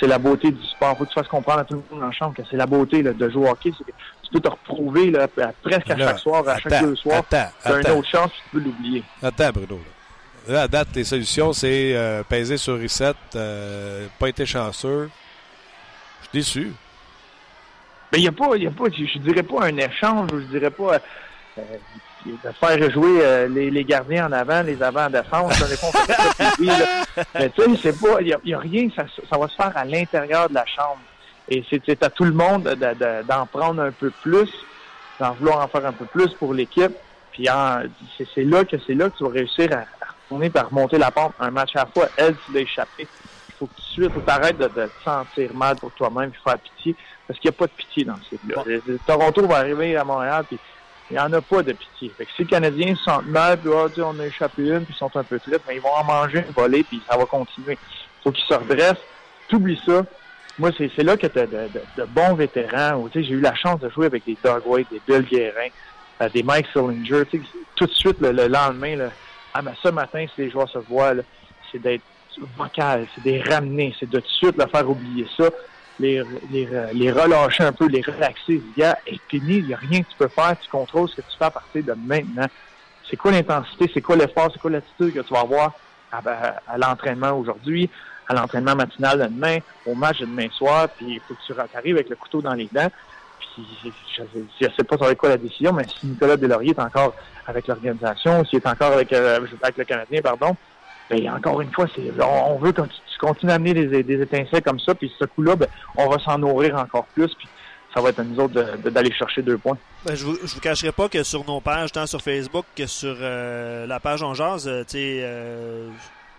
C'est 0.00 0.06
la 0.06 0.18
beauté 0.18 0.50
du 0.50 0.64
sport. 0.64 0.92
Il 0.92 0.98
faut 0.98 1.04
que 1.04 1.08
tu 1.10 1.14
fasses 1.14 1.28
comprendre 1.28 1.60
à 1.60 1.64
tout 1.64 1.74
le 1.74 1.82
monde 1.90 2.08
en 2.08 2.12
chambre 2.12 2.34
que 2.34 2.42
c'est 2.50 2.56
la 2.56 2.66
beauté 2.66 3.02
de 3.02 3.28
jouer 3.28 3.48
au 3.48 3.50
hockey. 3.50 3.70
tu 3.72 4.30
peux 4.32 4.40
te 4.40 4.48
retrouver 4.48 5.12
presque 5.62 5.90
à 5.90 5.98
chaque 5.98 6.18
soir, 6.18 6.48
à 6.48 6.58
chaque 6.58 6.82
deux 6.82 6.96
soirs. 6.96 7.22
Tu 7.28 7.36
as 7.36 7.52
une 7.66 7.90
autre 7.90 8.08
chance, 8.08 8.30
tu 8.30 8.50
peux 8.52 8.64
l'oublier. 8.64 9.02
Attends, 9.22 9.50
Bruno. 9.50 9.80
Là. 10.48 10.62
à 10.62 10.68
date, 10.68 10.92
tes 10.92 11.04
solutions, 11.04 11.52
c'est 11.52 11.94
euh, 11.94 12.22
peser 12.28 12.56
sur 12.56 12.80
reset, 12.80 13.14
euh, 13.36 14.06
pas 14.18 14.28
été 14.28 14.46
chanceux. 14.46 15.10
Je 16.20 16.28
suis 16.28 16.38
déçu. 16.38 16.72
Mais 18.12 18.18
il 18.18 18.22
n'y 18.22 18.28
a 18.28 18.32
pas, 18.32 18.56
y 18.56 18.66
a 18.66 18.70
pas 18.70 18.84
je, 18.90 19.18
dirais 19.18 19.42
pas 19.42 19.66
un 19.66 19.76
échange, 19.76 20.30
je 20.32 20.58
dirais 20.58 20.70
pas 20.70 21.00
euh, 21.58 21.62
de 22.24 22.52
faire 22.52 22.90
jouer 22.90 23.20
euh, 23.22 23.48
les, 23.48 23.84
gardiens 23.84 24.28
en 24.28 24.32
avant, 24.32 24.62
les 24.62 24.82
avant 24.82 25.06
en 25.06 25.10
défense. 25.10 25.52
Mais 27.34 27.50
tu 27.50 27.62
sais, 27.62 27.70
c'est 27.82 28.00
pas, 28.00 28.20
il 28.20 28.36
n'y 28.44 28.54
a, 28.54 28.58
rien, 28.58 28.88
ça, 28.96 29.38
va 29.38 29.48
se 29.48 29.56
faire 29.56 29.72
à 29.74 29.84
l'intérieur 29.84 30.48
de 30.48 30.54
la 30.54 30.66
chambre. 30.66 31.00
Et 31.48 31.64
c'est 31.68 32.02
à 32.02 32.10
tout 32.10 32.24
le 32.24 32.32
monde 32.32 32.64
d'en 33.28 33.46
prendre 33.46 33.82
un 33.82 33.90
peu 33.90 34.10
plus, 34.22 34.50
d'en 35.18 35.32
vouloir 35.32 35.60
en 35.60 35.68
faire 35.68 35.84
un 35.86 35.92
peu 35.92 36.06
plus 36.06 36.32
pour 36.34 36.54
l'équipe. 36.54 36.92
Puis 37.32 37.48
c'est 38.34 38.44
là 38.44 38.64
que 38.64 38.76
c'est 38.86 38.94
là 38.94 39.10
que 39.10 39.16
tu 39.18 39.24
vas 39.24 39.30
réussir 39.30 39.68
à, 39.72 39.84
retourner 40.24 40.50
par 40.50 40.68
remonter 40.68 40.98
la 40.98 41.10
pente 41.10 41.34
un 41.40 41.50
match 41.50 41.74
à 41.74 41.80
la 41.80 41.86
fois. 41.86 42.08
Elle, 42.16 42.36
tu 42.46 42.52
l'as 42.52 42.60
échappé. 42.60 43.08
Il 43.48 43.54
faut 43.58 43.66
que 43.66 43.72
tu 43.94 44.08
faut 44.08 44.30
arrêtes 44.30 44.58
de, 44.58 44.68
te 44.68 44.88
sentir 45.04 45.54
mal 45.54 45.76
pour 45.76 45.90
toi-même 45.92 46.30
et 46.30 46.48
faire 46.48 46.58
pitié. 46.58 46.96
Parce 47.26 47.38
qu'il 47.38 47.50
n'y 47.50 47.56
a 47.56 47.58
pas 47.58 47.66
de 47.66 47.72
pitié 47.72 48.04
dans 48.04 48.16
ce 48.16 48.36
là 48.48 48.96
Toronto 49.06 49.46
va 49.46 49.58
arriver 49.58 49.96
à 49.96 50.04
Montréal 50.04 50.44
puis 50.48 50.58
il 51.10 51.14
n'y 51.14 51.18
en 51.18 51.32
a 51.32 51.40
pas 51.40 51.62
de 51.62 51.72
pitié. 51.72 52.10
Fait 52.16 52.24
que 52.24 52.30
si 52.36 52.42
les 52.42 52.48
Canadiens 52.48 52.94
se 52.94 53.04
sentent 53.04 53.26
mal, 53.26 53.58
puis 53.58 53.70
oh, 53.72 53.88
on 53.98 54.18
a 54.20 54.26
échappé 54.26 54.62
une, 54.62 54.84
puis 54.84 54.94
ils 54.94 54.98
sont 54.98 55.14
un 55.16 55.24
peu 55.24 55.38
tristes, 55.38 55.60
mais 55.68 55.76
ils 55.76 55.80
vont 55.80 55.92
en 55.94 56.04
manger 56.04 56.44
une 56.46 56.52
volée, 56.54 56.82
puis 56.84 57.00
ça 57.08 57.16
va 57.16 57.24
continuer. 57.26 57.78
Faut 58.22 58.32
qu'ils 58.32 58.44
se 58.44 58.54
redressent. 58.54 59.02
T'oublies 59.48 59.80
ça. 59.84 60.04
Moi, 60.58 60.70
c'est 60.76 61.02
là 61.02 61.16
que 61.16 61.26
tu 61.26 61.38
as 61.38 61.46
de, 61.46 62.04
bons 62.08 62.34
vétérans. 62.34 63.08
J'ai 63.14 63.28
eu 63.28 63.40
la 63.40 63.54
chance 63.54 63.80
de 63.80 63.88
jouer 63.88 64.06
avec 64.06 64.24
des 64.24 64.36
Doug 64.42 64.62
White, 64.66 64.88
des 64.90 65.00
Bill 65.06 65.26
Guérin, 65.26 65.68
euh, 66.20 66.28
des 66.28 66.42
Mike 66.42 66.66
Sillinger. 66.72 67.24
Tout 67.74 67.86
de 67.86 67.92
suite, 67.92 68.20
le, 68.20 68.30
lendemain, 68.46 68.96
là, 68.96 69.08
ah, 69.54 69.62
mais 69.62 69.72
ce 69.82 69.88
matin, 69.88 70.24
si 70.34 70.42
les 70.42 70.50
joueurs 70.50 70.68
se 70.68 70.78
voient, 70.78 71.14
c'est 71.70 71.78
d'être 71.78 72.04
vocal, 72.56 73.06
c'est 73.14 73.24
de 73.24 73.50
ramener, 73.50 73.94
c'est 73.98 74.08
de 74.08 74.18
tout 74.18 74.26
de 74.26 74.32
suite 74.32 74.56
leur 74.56 74.70
faire 74.70 74.88
oublier 74.88 75.26
ça 75.36 75.50
les, 76.00 76.22
les, 76.50 77.12
relâcher 77.12 77.64
un 77.64 77.72
peu, 77.72 77.86
les 77.86 78.02
relaxer. 78.02 78.62
Gars, 78.76 78.98
est 79.06 79.20
fini, 79.28 79.58
il 79.58 79.66
n'y 79.66 79.74
a 79.74 79.76
rien 79.76 80.02
que 80.02 80.08
tu 80.08 80.16
peux 80.18 80.28
faire, 80.28 80.56
tu 80.60 80.68
contrôles 80.70 81.08
ce 81.08 81.16
que 81.16 81.20
tu 81.22 81.38
fais 81.38 81.44
à 81.44 81.50
partir 81.50 81.84
de 81.84 81.92
maintenant. 81.92 82.46
C'est 83.08 83.16
quoi 83.16 83.30
l'intensité, 83.30 83.90
c'est 83.92 84.00
quoi 84.00 84.16
l'effort, 84.16 84.50
c'est 84.52 84.60
quoi 84.60 84.70
l'attitude 84.70 85.12
que 85.12 85.20
tu 85.20 85.32
vas 85.32 85.40
avoir 85.40 85.72
à, 86.12 86.78
l'entraînement 86.78 87.32
aujourd'hui, 87.32 87.88
à 88.28 88.34
l'entraînement 88.34 88.74
matinal 88.74 89.18
de 89.18 89.24
demain, 89.24 89.58
au 89.86 89.94
match 89.94 90.20
de 90.20 90.26
demain 90.26 90.48
soir, 90.50 90.88
puis 90.96 91.14
il 91.14 91.20
faut 91.20 91.34
que 91.34 91.40
tu 91.46 91.76
arrives 91.76 91.96
avec 91.96 92.08
le 92.08 92.16
couteau 92.16 92.42
dans 92.42 92.54
les 92.54 92.68
dents. 92.72 92.90
Puis 93.38 93.66
je 94.16 94.22
ne 94.66 94.70
sais 94.70 94.84
pas 94.84 94.96
sur 94.96 95.16
quoi 95.16 95.30
la 95.30 95.36
décision, 95.36 95.72
mais 95.72 95.84
si 95.84 96.06
Nicolas 96.06 96.36
Delaurier 96.36 96.70
est 96.70 96.80
encore 96.80 97.14
avec 97.46 97.66
l'organisation, 97.66 98.44
s'il 98.44 98.58
est 98.58 98.66
encore 98.66 98.92
avec, 98.92 99.12
euh, 99.12 99.40
le 99.76 99.84
Canadien, 99.84 100.20
pardon, 100.22 100.56
ben, 101.10 101.30
encore 101.30 101.60
une 101.60 101.70
fois, 101.72 101.86
on, 102.20 102.56
veut 102.56 102.72
que 102.72 102.82
tu 102.82 103.11
continues 103.22 103.52
à 103.52 103.54
amener 103.54 103.74
des, 103.74 104.22
étincelles 104.22 104.62
comme 104.62 104.80
ça, 104.80 104.94
puis 104.94 105.10
ce 105.18 105.24
coup-là, 105.24 105.56
ben, 105.56 105.68
on 105.96 106.08
va 106.08 106.18
s'en 106.18 106.38
nourrir 106.38 106.76
encore 106.76 107.06
plus, 107.06 107.32
puis 107.34 107.46
ça 107.94 108.00
va 108.00 108.08
être 108.08 108.18
à 108.18 108.24
nous 108.24 108.38
autres 108.40 108.54
d'aller 108.90 109.12
chercher 109.12 109.42
deux 109.42 109.58
points. 109.58 109.78
Ben, 110.04 110.14
je 110.14 110.26
ne 110.26 110.32
vous, 110.32 110.38
vous 110.42 110.60
cacherai 110.60 110.92
pas 110.92 111.08
que 111.08 111.22
sur 111.22 111.44
nos 111.44 111.60
pages, 111.60 111.92
tant 111.92 112.06
sur 112.06 112.20
Facebook 112.20 112.64
que 112.74 112.86
sur 112.86 113.16
euh, 113.20 113.86
la 113.86 114.00
page 114.00 114.22
en 114.22 114.34
jazz, 114.34 114.66
euh, 114.66 114.84
euh, 114.94 115.88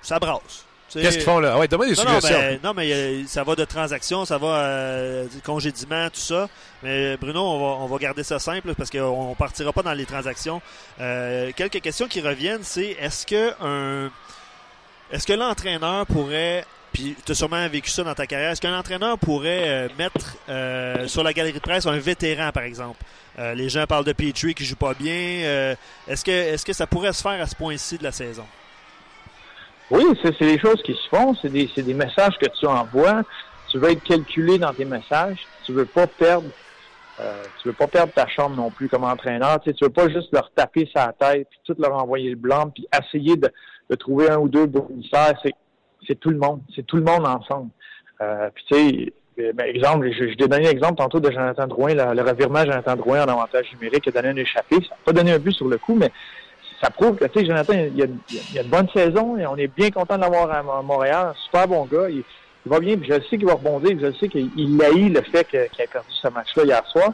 ça 0.01 0.19
brasse. 0.19 0.65
Qu'est-ce 0.91 1.17
qu'ils 1.17 1.21
font 1.21 1.39
là? 1.39 1.53
Ah 1.55 1.59
ouais, 1.59 1.67
donne 1.67 1.81
des 1.81 1.95
non, 1.95 1.95
suggestions. 1.95 2.37
Ben, 2.37 2.59
non, 2.63 2.73
mais 2.75 3.23
ça 3.25 3.43
va 3.43 3.55
de 3.55 3.65
transactions, 3.65 4.25
ça 4.25 4.37
va 4.37 4.47
euh, 4.47 5.27
congédiement, 5.43 6.07
tout 6.09 6.19
ça. 6.19 6.47
Mais 6.83 7.17
Bruno, 7.17 7.41
on 7.41 7.59
va, 7.59 7.83
on 7.83 7.87
va 7.87 7.97
garder 7.97 8.21
ça 8.23 8.37
simple 8.37 8.75
parce 8.75 8.91
qu'on 8.91 9.31
ne 9.31 9.35
partira 9.35 9.73
pas 9.73 9.81
dans 9.81 9.93
les 9.93 10.05
transactions. 10.05 10.61
quelques 10.99 11.81
questions 11.81 12.07
qui 12.07 12.21
reviennent, 12.21 12.63
c'est 12.63 12.91
est-ce 12.99 13.25
que 13.25 13.53
un 13.59 14.11
est-ce 15.13 15.27
que 15.27 15.33
l'entraîneur 15.33 16.07
pourrait, 16.07 16.65
puis 16.91 17.15
tu 17.23 17.33
as 17.33 17.35
sûrement 17.35 17.67
vécu 17.69 17.91
ça 17.91 18.03
dans 18.03 18.15
ta 18.15 18.25
carrière, 18.25 18.49
est-ce 18.49 18.61
qu'un 18.61 18.75
entraîneur 18.75 19.19
pourrait 19.19 19.69
euh, 19.69 19.87
mettre 19.95 20.37
euh, 20.49 21.07
sur 21.07 21.21
la 21.21 21.33
galerie 21.33 21.53
de 21.53 21.59
presse 21.59 21.85
un 21.85 21.99
vétéran, 21.99 22.49
par 22.51 22.63
exemple? 22.63 22.97
Euh, 23.37 23.53
les 23.53 23.69
gens 23.69 23.85
parlent 23.85 24.05
de 24.05 24.13
Petrie 24.13 24.55
qui 24.55 24.65
joue 24.65 24.75
pas 24.75 24.95
bien. 24.95 25.75
est-ce 26.07 26.65
que 26.65 26.73
ça 26.73 26.87
pourrait 26.87 27.13
se 27.13 27.21
faire 27.21 27.39
à 27.39 27.45
ce 27.45 27.55
point-ci 27.55 27.99
de 27.99 28.03
la 28.03 28.11
saison? 28.11 28.45
Oui, 29.91 30.03
c'est 30.23 30.39
des 30.39 30.57
choses 30.57 30.81
qui 30.81 30.93
se 30.93 31.07
font. 31.15 31.35
C'est 31.39 31.49
des, 31.49 31.69
des, 31.77 31.93
messages 31.93 32.35
que 32.39 32.47
tu 32.59 32.65
envoies. 32.65 33.21
Tu 33.69 33.77
veux 33.77 33.91
être 33.91 34.03
calculé 34.03 34.57
dans 34.57 34.73
tes 34.73 34.85
messages. 34.85 35.45
Tu 35.63 35.73
veux 35.73 35.85
pas 35.85 36.07
perdre 36.07 36.49
tu 37.61 37.67
veux 37.67 37.75
pas 37.75 37.87
perdre 37.87 38.11
ta 38.11 38.27
chambre 38.27 38.55
non 38.55 38.71
plus 38.71 38.89
comme 38.89 39.03
entraîneur. 39.03 39.59
Tu, 39.61 39.69
sais, 39.69 39.75
tu 39.75 39.83
veux 39.83 39.91
pas 39.91 40.09
juste 40.09 40.29
leur 40.33 40.51
taper 40.51 40.89
sa 40.93 41.13
tête 41.13 41.47
puis 41.47 41.59
tout 41.63 41.75
leur 41.79 41.93
envoyer 41.93 42.31
le 42.31 42.35
blanc 42.35 42.71
puis 42.73 42.87
essayer 42.91 43.37
de, 43.37 43.51
de 43.89 43.95
trouver 43.95 44.29
un 44.29 44.37
ou 44.37 44.47
deux 44.47 44.65
bonisseurs, 44.65 45.33
c'est, 45.43 45.53
c'est 46.07 46.19
tout 46.19 46.29
le 46.29 46.37
monde. 46.37 46.61
C'est 46.75 46.85
tout 46.85 46.97
le 46.97 47.03
monde 47.03 47.25
ensemble. 47.25 47.69
Euh, 48.21 48.49
puis 48.53 48.65
tu 48.67 48.75
sais, 48.75 49.13
exemple, 49.65 50.11
je, 50.11 50.29
je 50.29 50.35
t'ai 50.35 50.47
donné 50.47 50.65
l'exemple 50.65 50.95
tantôt 50.95 51.19
de 51.19 51.31
Jonathan 51.31 51.67
Drouin, 51.67 51.93
le, 51.93 52.21
revirement 52.21 52.61
de 52.61 52.71
Jonathan 52.71 52.95
Drouin 52.95 53.23
en 53.23 53.29
avantage 53.29 53.71
numérique 53.73 54.07
a 54.07 54.11
donné 54.11 54.29
un 54.29 54.35
échappé. 54.35 54.75
Ça 54.75 54.89
n'a 54.91 54.97
pas 55.05 55.13
donné 55.13 55.31
un 55.31 55.39
but 55.39 55.53
sur 55.53 55.67
le 55.67 55.77
coup, 55.77 55.95
mais 55.95 56.11
ça 56.81 56.89
prouve 56.89 57.15
que, 57.15 57.25
tu 57.25 57.39
sais, 57.39 57.45
Jonathan, 57.45 57.73
il 57.73 57.97
y, 57.97 58.03
a, 58.03 58.07
il 58.51 58.59
a, 58.59 58.61
une 58.61 58.69
bonne 58.69 58.89
saison 58.89 59.37
et 59.37 59.45
on 59.45 59.55
est 59.55 59.67
bien 59.67 59.89
content 59.89 60.17
de 60.17 60.21
l'avoir 60.21 60.51
à 60.51 60.81
Montréal. 60.81 61.33
Super 61.45 61.67
bon 61.67 61.85
gars. 61.85 62.09
Il, 62.09 62.23
va 62.65 62.79
bien, 62.79 62.95
puis 62.97 63.09
je 63.09 63.15
sais 63.29 63.37
qu'il 63.37 63.45
va 63.45 63.55
rebondir, 63.55 63.97
je 63.99 64.17
sais 64.17 64.29
qu'il 64.29 64.49
eu 64.55 65.09
le 65.09 65.21
fait 65.21 65.45
qu'il 65.49 65.59
a 65.59 65.87
perdu 65.91 66.07
ce 66.09 66.29
match-là 66.29 66.63
hier 66.63 66.87
soir. 66.87 67.11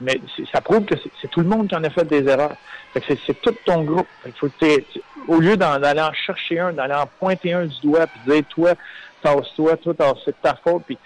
Mais 0.00 0.20
ça 0.52 0.60
prouve 0.60 0.84
que 0.84 0.94
c'est 1.20 1.30
tout 1.30 1.40
le 1.40 1.46
monde 1.46 1.68
qui 1.68 1.76
en 1.76 1.84
a 1.84 1.90
fait 1.90 2.04
des 2.04 2.26
erreurs. 2.28 2.56
c'est 2.94 3.40
tout 3.40 3.54
ton 3.64 3.82
groupe. 3.82 4.06
faut 4.36 4.50
au 5.28 5.40
lieu 5.40 5.56
d'aller 5.56 6.00
en 6.00 6.12
chercher 6.12 6.58
un, 6.60 6.72
d'aller 6.72 6.94
en 6.94 7.06
pointer 7.06 7.52
un 7.52 7.66
du 7.66 7.80
doigt, 7.82 8.06
puis 8.06 8.20
dire, 8.26 8.44
toi, 8.48 8.74
tasse-toi, 9.22 9.76
toi, 9.78 9.94
c'est 10.24 10.40
ta 10.42 10.54
faute, 10.56 10.82
puis 10.86 10.98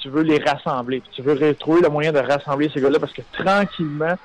tu 0.00 0.10
veux 0.10 0.22
les 0.22 0.38
rassembler. 0.38 1.02
tu 1.12 1.22
veux 1.22 1.54
trouver 1.54 1.80
le 1.80 1.88
moyen 1.88 2.12
de 2.12 2.18
rassembler 2.18 2.70
ces 2.72 2.80
gars-là 2.80 3.00
parce 3.00 3.12
que 3.12 3.22
tranquillement, 3.32 4.16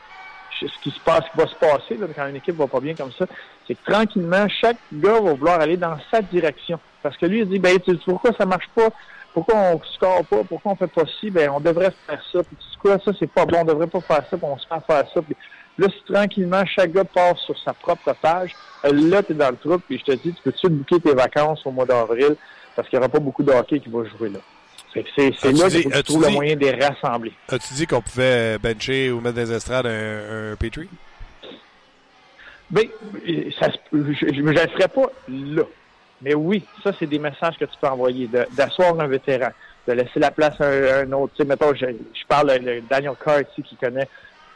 ce 0.59 0.65
qui 0.83 0.91
se 0.91 0.99
passe, 0.99 1.23
qui 1.31 1.37
va 1.37 1.47
se 1.47 1.55
passer 1.55 1.97
là, 1.97 2.07
quand 2.15 2.27
une 2.27 2.35
équipe 2.35 2.55
va 2.55 2.67
pas 2.67 2.79
bien 2.79 2.93
comme 2.93 3.11
ça, 3.17 3.25
c'est 3.67 3.75
que 3.75 3.91
tranquillement, 3.91 4.47
chaque 4.49 4.77
gars 4.93 5.19
va 5.19 5.33
vouloir 5.33 5.59
aller 5.59 5.77
dans 5.77 5.97
sa 6.11 6.21
direction. 6.21 6.79
Parce 7.01 7.17
que 7.17 7.25
lui, 7.25 7.39
il 7.39 7.49
dit, 7.49 7.59
ben, 7.59 7.79
tu 7.79 7.95
pourquoi 7.97 8.31
ça 8.37 8.45
marche 8.45 8.69
pas? 8.75 8.89
Pourquoi 9.33 9.55
on 9.55 9.81
score 9.95 10.25
pas? 10.25 10.43
Pourquoi 10.43 10.73
on 10.73 10.75
fait 10.75 10.87
pas 10.87 11.03
ci? 11.19 11.29
Ben, 11.29 11.49
on 11.49 11.59
devrait 11.59 11.91
faire 12.07 12.21
ça. 12.31 12.43
Puis, 12.43 12.57
tu 12.57 12.79
quoi, 12.79 12.97
ça, 13.03 13.11
c'est 13.17 13.31
pas 13.31 13.45
bon. 13.45 13.59
On 13.61 13.65
devrait 13.65 13.87
pas 13.87 14.01
faire 14.01 14.25
ça. 14.29 14.37
Puis, 14.37 14.39
on 14.41 14.57
se 14.57 14.67
fait 14.67 14.85
faire 14.85 15.05
ça. 15.13 15.21
Puis, 15.21 15.35
là, 15.77 15.87
si 15.89 16.13
tranquillement, 16.13 16.65
chaque 16.65 16.91
gars 16.91 17.05
passe 17.05 17.39
sur 17.39 17.57
sa 17.59 17.73
propre 17.73 18.13
page, 18.21 18.53
là, 18.83 19.23
tu 19.23 19.31
es 19.31 19.35
dans 19.35 19.49
le 19.49 19.57
trou. 19.57 19.79
Puis, 19.79 19.99
je 19.99 20.11
te 20.11 20.17
dis, 20.17 20.33
tu 20.33 20.41
peux-tu 20.43 20.69
bouquer 20.69 20.99
tes 20.99 21.13
vacances 21.13 21.65
au 21.65 21.71
mois 21.71 21.85
d'avril? 21.85 22.35
Parce 22.75 22.89
qu'il 22.89 22.99
n'y 22.99 23.05
aura 23.05 23.11
pas 23.11 23.19
beaucoup 23.19 23.43
de 23.43 23.51
hockey 23.51 23.79
qui 23.79 23.89
va 23.89 24.03
jouer 24.05 24.29
là. 24.29 24.39
C'est 24.93 25.01
là 25.23 25.69
que 25.69 25.97
tu 25.97 26.03
trouves 26.03 26.25
le 26.25 26.31
moyen 26.31 26.55
de 26.55 26.65
les 26.65 26.85
rassembler. 26.85 27.31
As-tu 27.47 27.73
dit 27.75 27.87
qu'on 27.87 28.01
pouvait 28.01 28.57
bencher 28.57 29.11
ou 29.11 29.21
mettre 29.21 29.35
des 29.35 29.51
estrades 29.53 29.85
un, 29.85 30.51
un 30.51 30.55
Petrie? 30.57 30.89
Ben, 32.69 32.87
ça, 33.59 33.69
je 33.91 33.97
ne 33.97 34.51
le 34.51 34.57
ferai 34.57 34.87
pas 34.87 35.11
là. 35.27 35.63
Mais 36.21 36.33
oui, 36.33 36.63
ça, 36.83 36.91
c'est 36.99 37.07
des 37.07 37.19
messages 37.19 37.57
que 37.57 37.65
tu 37.65 37.77
peux 37.79 37.87
envoyer, 37.87 38.29
d'asseoir 38.51 38.99
un 38.99 39.07
vétéran, 39.07 39.49
de 39.87 39.93
laisser 39.93 40.19
la 40.19 40.31
place 40.31 40.59
à 40.61 40.99
un, 40.99 41.11
autre. 41.13 41.33
Tu 41.35 41.41
sais, 41.41 41.47
mettons, 41.47 41.73
je, 41.73 41.85
parle 42.27 42.59
de 42.59 42.81
Daniel 42.89 43.13
Carr 43.23 43.41
ici 43.41 43.63
qui 43.63 43.75
connaît 43.75 44.07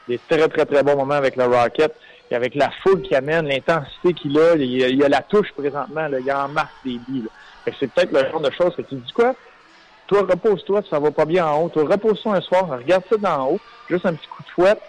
des 0.08 0.20
très, 0.30 0.48
très, 0.48 0.66
très 0.66 0.84
bons 0.84 0.96
moments 0.96 1.16
avec 1.16 1.36
le 1.36 1.46
Rocket. 1.46 1.96
Et 2.32 2.36
avec 2.36 2.56
la 2.56 2.72
foule 2.82 3.04
qui 3.04 3.14
amène, 3.14 3.48
l'intensité 3.48 4.14
qu'il 4.14 4.40
a, 4.40 4.56
il, 4.56 4.96
y 4.96 5.04
a 5.04 5.10
la 5.10 5.22
touche 5.22 5.52
présentement, 5.52 6.08
là, 6.08 6.20
il 6.20 6.32
en 6.32 6.48
marque 6.48 6.74
des 6.84 6.98
billes. 7.08 7.28
C'est 7.80 7.92
peut-être 7.92 8.12
le 8.12 8.30
genre 8.32 8.42
de 8.42 8.50
choses 8.52 8.76
que 8.76 8.82
tu 8.82 8.96
dis 8.96 9.12
quoi? 9.12 9.36
Toi, 10.08 10.22
repose-toi, 10.22 10.82
ça 10.90 11.00
va 11.00 11.12
pas 11.12 11.26
bien 11.26 11.46
en 11.46 11.62
haut. 11.62 11.70
Toi, 11.70 11.84
repose-toi 11.84 12.36
un 12.36 12.42
soir, 12.42 12.68
regarde 12.70 13.04
ça 13.10 13.18
d'en 13.18 13.52
haut, 13.52 13.60
juste 13.90 14.06
un 14.06 14.14
petit 14.14 14.28
coup 14.28 14.44
de 14.44 14.50
fouette, 14.50 14.82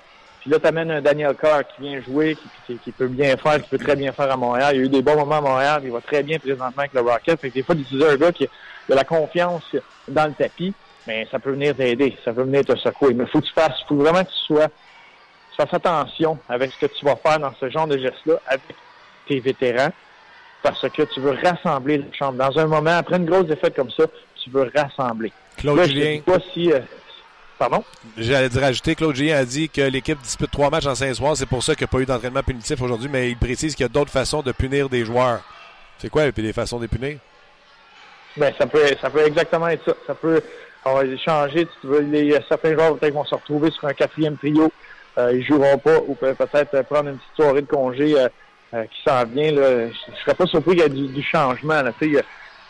puis 0.47 0.53
là, 0.53 0.61
tu 0.61 0.67
amènes 0.69 0.93
un 0.93 1.01
Daniel 1.01 1.35
Carr 1.35 1.67
qui 1.67 1.83
vient 1.83 2.01
jouer, 2.03 2.39
qui, 2.69 2.93
peut 2.93 3.09
bien 3.09 3.37
faire, 3.37 3.61
qui 3.61 3.69
peut 3.69 3.79
très 3.79 3.97
bien 3.97 4.13
faire 4.13 4.31
à 4.31 4.37
Montréal. 4.37 4.77
Il 4.77 4.79
y 4.79 4.83
a 4.83 4.85
eu 4.85 4.89
des 4.89 5.03
bons 5.03 5.17
moments 5.17 5.39
à 5.39 5.41
Montréal, 5.41 5.81
il 5.83 5.91
va 5.91 6.01
très 6.01 6.23
bien 6.23 6.39
présentement 6.39 6.83
avec 6.83 6.95
le 6.95 7.01
Rocket. 7.01 7.41
Fait 7.41 7.49
que 7.49 7.55
des 7.55 7.65
fois, 7.65 7.75
d'utiliser 7.75 8.11
un 8.11 8.15
gars 8.15 8.31
qui 8.31 8.45
a 8.45 8.49
de 8.89 8.95
la 8.95 9.03
confiance 9.03 9.65
dans 10.07 10.27
le 10.27 10.35
tapis, 10.35 10.73
mais 11.05 11.27
ça 11.33 11.41
peut 11.41 11.51
venir 11.51 11.75
t'aider, 11.75 12.17
ça 12.25 12.33
peut 12.33 12.45
venir 12.45 12.65
te 12.65 12.77
secouer. 12.77 13.13
Mais 13.13 13.27
faut 13.27 13.41
que 13.41 13.47
tu 13.47 13.53
fasses, 13.53 13.83
faut 13.89 13.97
vraiment 13.97 14.23
que 14.23 14.29
tu 14.29 14.39
sois, 14.47 14.69
tu 14.69 15.57
fasses 15.57 15.75
attention 15.75 16.39
avec 16.49 16.71
ce 16.71 16.87
que 16.87 16.93
tu 16.93 17.05
vas 17.05 17.17
faire 17.17 17.41
dans 17.41 17.53
ce 17.59 17.69
genre 17.69 17.89
de 17.89 17.99
geste-là 17.99 18.37
avec 18.47 18.63
tes 19.27 19.41
vétérans, 19.41 19.91
parce 20.63 20.89
que 20.89 21.03
tu 21.03 21.19
veux 21.19 21.37
rassembler 21.43 21.99
la 21.99 22.13
chambre. 22.13 22.39
Dans 22.39 22.57
un 22.57 22.67
moment, 22.67 22.97
après 22.97 23.17
une 23.17 23.27
grosse 23.27 23.47
défaite 23.47 23.75
comme 23.75 23.91
ça, 23.91 24.05
tu 24.37 24.51
veux 24.51 24.71
rassembler. 24.73 25.33
Claude 25.57 25.77
Là. 25.77 25.87
Je 25.87 26.01
sais 26.01 26.23
pas 26.25 26.39
si, 26.55 26.73
euh, 26.73 26.79
Pardon? 27.59 27.83
J'allais 28.19 28.51
dire 28.51 28.61
rajouter, 28.61 28.95
Claude 28.95 29.17
Julien 29.17 29.39
a 29.39 29.45
dit 29.45 29.71
que 29.71 29.81
l'équipe 29.81 30.21
dispute 30.21 30.51
trois 30.51 30.69
matchs 30.69 30.87
en 30.87 30.95
cinq 30.95 31.15
soirs. 31.15 31.37
C'est 31.37 31.47
pour 31.47 31.63
ça 31.63 31.75
qu'il 31.75 31.85
n'y 31.85 31.91
a 31.91 31.93
pas 31.93 32.01
eu 32.01 32.07
d'entraînement 32.07 32.43
punitif 32.43 32.81
aujourd'hui, 32.83 33.09
mais 33.11 33.31
il 33.31 33.37
précise 33.37 33.75
qu'il 33.75 33.85
y 33.85 33.87
a 33.87 33.89
d'autres 33.89 34.11
façons 34.11 34.43
de 34.43 34.53
punir 34.53 34.89
des 34.89 35.05
joueurs. 35.05 35.41
C'est 35.99 36.11
quoi, 36.11 36.31
puis 36.33 36.43
les 36.43 36.53
façons 36.53 36.77
de 36.77 36.83
les 36.83 36.89
punir? 36.89 37.19
Ben, 38.37 38.53
ça 38.59 38.67
peut, 38.67 38.85
ça 39.01 39.09
peut 39.09 39.27
exactement 39.27 39.69
être 39.69 39.85
ça. 39.87 39.95
Ça 40.07 40.15
peut, 40.15 40.43
on 40.85 40.95
va 40.95 41.17
changer. 41.17 41.67
Tu 41.81 41.87
veux, 41.87 42.01
les, 42.01 42.39
certains 42.47 42.75
joueurs 42.75 42.99
peut-être 42.99 43.15
vont 43.15 43.25
se 43.25 43.35
retrouver 43.35 43.71
sur 43.71 43.87
un 43.87 43.95
quatrième 43.95 44.37
trio. 44.37 44.71
Euh, 45.17 45.33
ils 45.33 45.45
joueront 45.45 45.79
pas 45.79 45.99
ou 46.07 46.15
peut-être 46.15 46.83
prendre 46.83 47.09
une 47.09 47.17
petite 47.17 47.37
soirée 47.37 47.63
de 47.63 47.67
congé 47.67 48.21
euh, 48.21 48.29
euh, 48.75 48.85
qui 48.85 49.03
s'en 49.09 49.25
vient. 49.25 49.53
Là. 49.53 49.89
Je 49.89 50.11
ne 50.11 50.17
serais 50.23 50.35
pas 50.35 50.47
surpris 50.47 50.77
qu'il 50.77 50.83
y 50.83 51.07
ait 51.07 51.09
du, 51.09 51.23
changement. 51.23 51.81
Là. 51.81 51.93
Il, 52.03 52.13
y, 52.13 52.21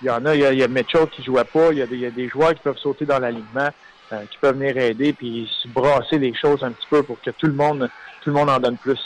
il 0.03 0.07
y 0.07 0.11
en 0.11 0.25
a, 0.25 0.37
il 0.37 0.59
y 0.59 0.63
a, 0.63 0.69
Mitchell 0.69 1.09
qui 1.09 1.25
jouait 1.25 1.43
pas. 1.43 1.73
Il 1.73 1.79
y, 1.79 1.83
a 1.83 1.87
des, 1.87 1.97
il 1.97 2.03
y 2.03 2.07
a 2.07 2.11
des 2.11 2.29
joueurs 2.29 2.55
qui 2.55 2.61
peuvent 2.61 2.79
sauter 2.79 3.05
dans 3.05 3.19
l'alignement. 3.19 3.71
Euh, 4.13 4.25
qui 4.31 4.39
peuvent 4.39 4.57
venir 4.57 4.77
aider 4.79 5.13
puis 5.13 5.51
se 5.63 5.67
brasser 5.67 6.19
les 6.19 6.33
choses 6.33 6.63
un 6.63 6.71
petit 6.71 6.87
peu 6.89 7.03
pour 7.03 7.21
que 7.21 7.31
tout 7.31 7.47
le 7.47 7.53
monde 7.53 7.91
tout 8.23 8.31
le 8.31 8.37
monde 8.37 8.51
en 8.51 8.61
donne 8.61 8.77
plus. 8.77 9.01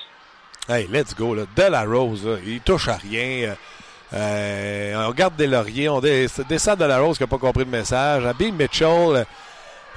Hey, 0.68 0.86
let's 0.92 1.14
go. 1.14 1.34
Là. 1.34 1.44
De 1.56 1.62
la 1.62 1.84
Rose, 1.84 2.28
il 2.46 2.60
touche 2.60 2.88
à 2.88 2.96
rien. 2.96 3.54
Euh, 4.12 5.04
on 5.04 5.08
regarde 5.08 5.36
des 5.36 5.46
lauriers, 5.46 5.88
on 5.88 6.00
descend 6.00 6.78
de 6.78 6.84
la 6.84 6.98
Rose 6.98 7.16
qui 7.16 7.22
n'a 7.22 7.28
pas 7.28 7.38
compris 7.38 7.64
le 7.64 7.70
message. 7.70 8.26
À 8.26 8.34
Bill 8.34 8.52
Mitchell, 8.52 9.24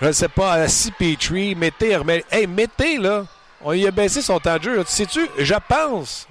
je 0.02 0.08
ne 0.08 0.12
sais 0.14 0.30
pas, 0.30 0.54
à 0.54 0.66
CP3, 0.68 1.58
mettez, 1.58 1.98
hey, 2.32 2.48
mettez 2.48 2.98
là. 2.98 3.26
On 3.62 3.74
y 3.74 3.86
a 3.86 3.92
baissé 3.92 4.22
son 4.22 4.40
temps 4.40 4.58
de 4.58 4.64
jeu. 4.64 4.84
Tu 4.86 4.92
sais-tu, 4.92 5.28
je 5.38 5.56
pense. 5.68 6.28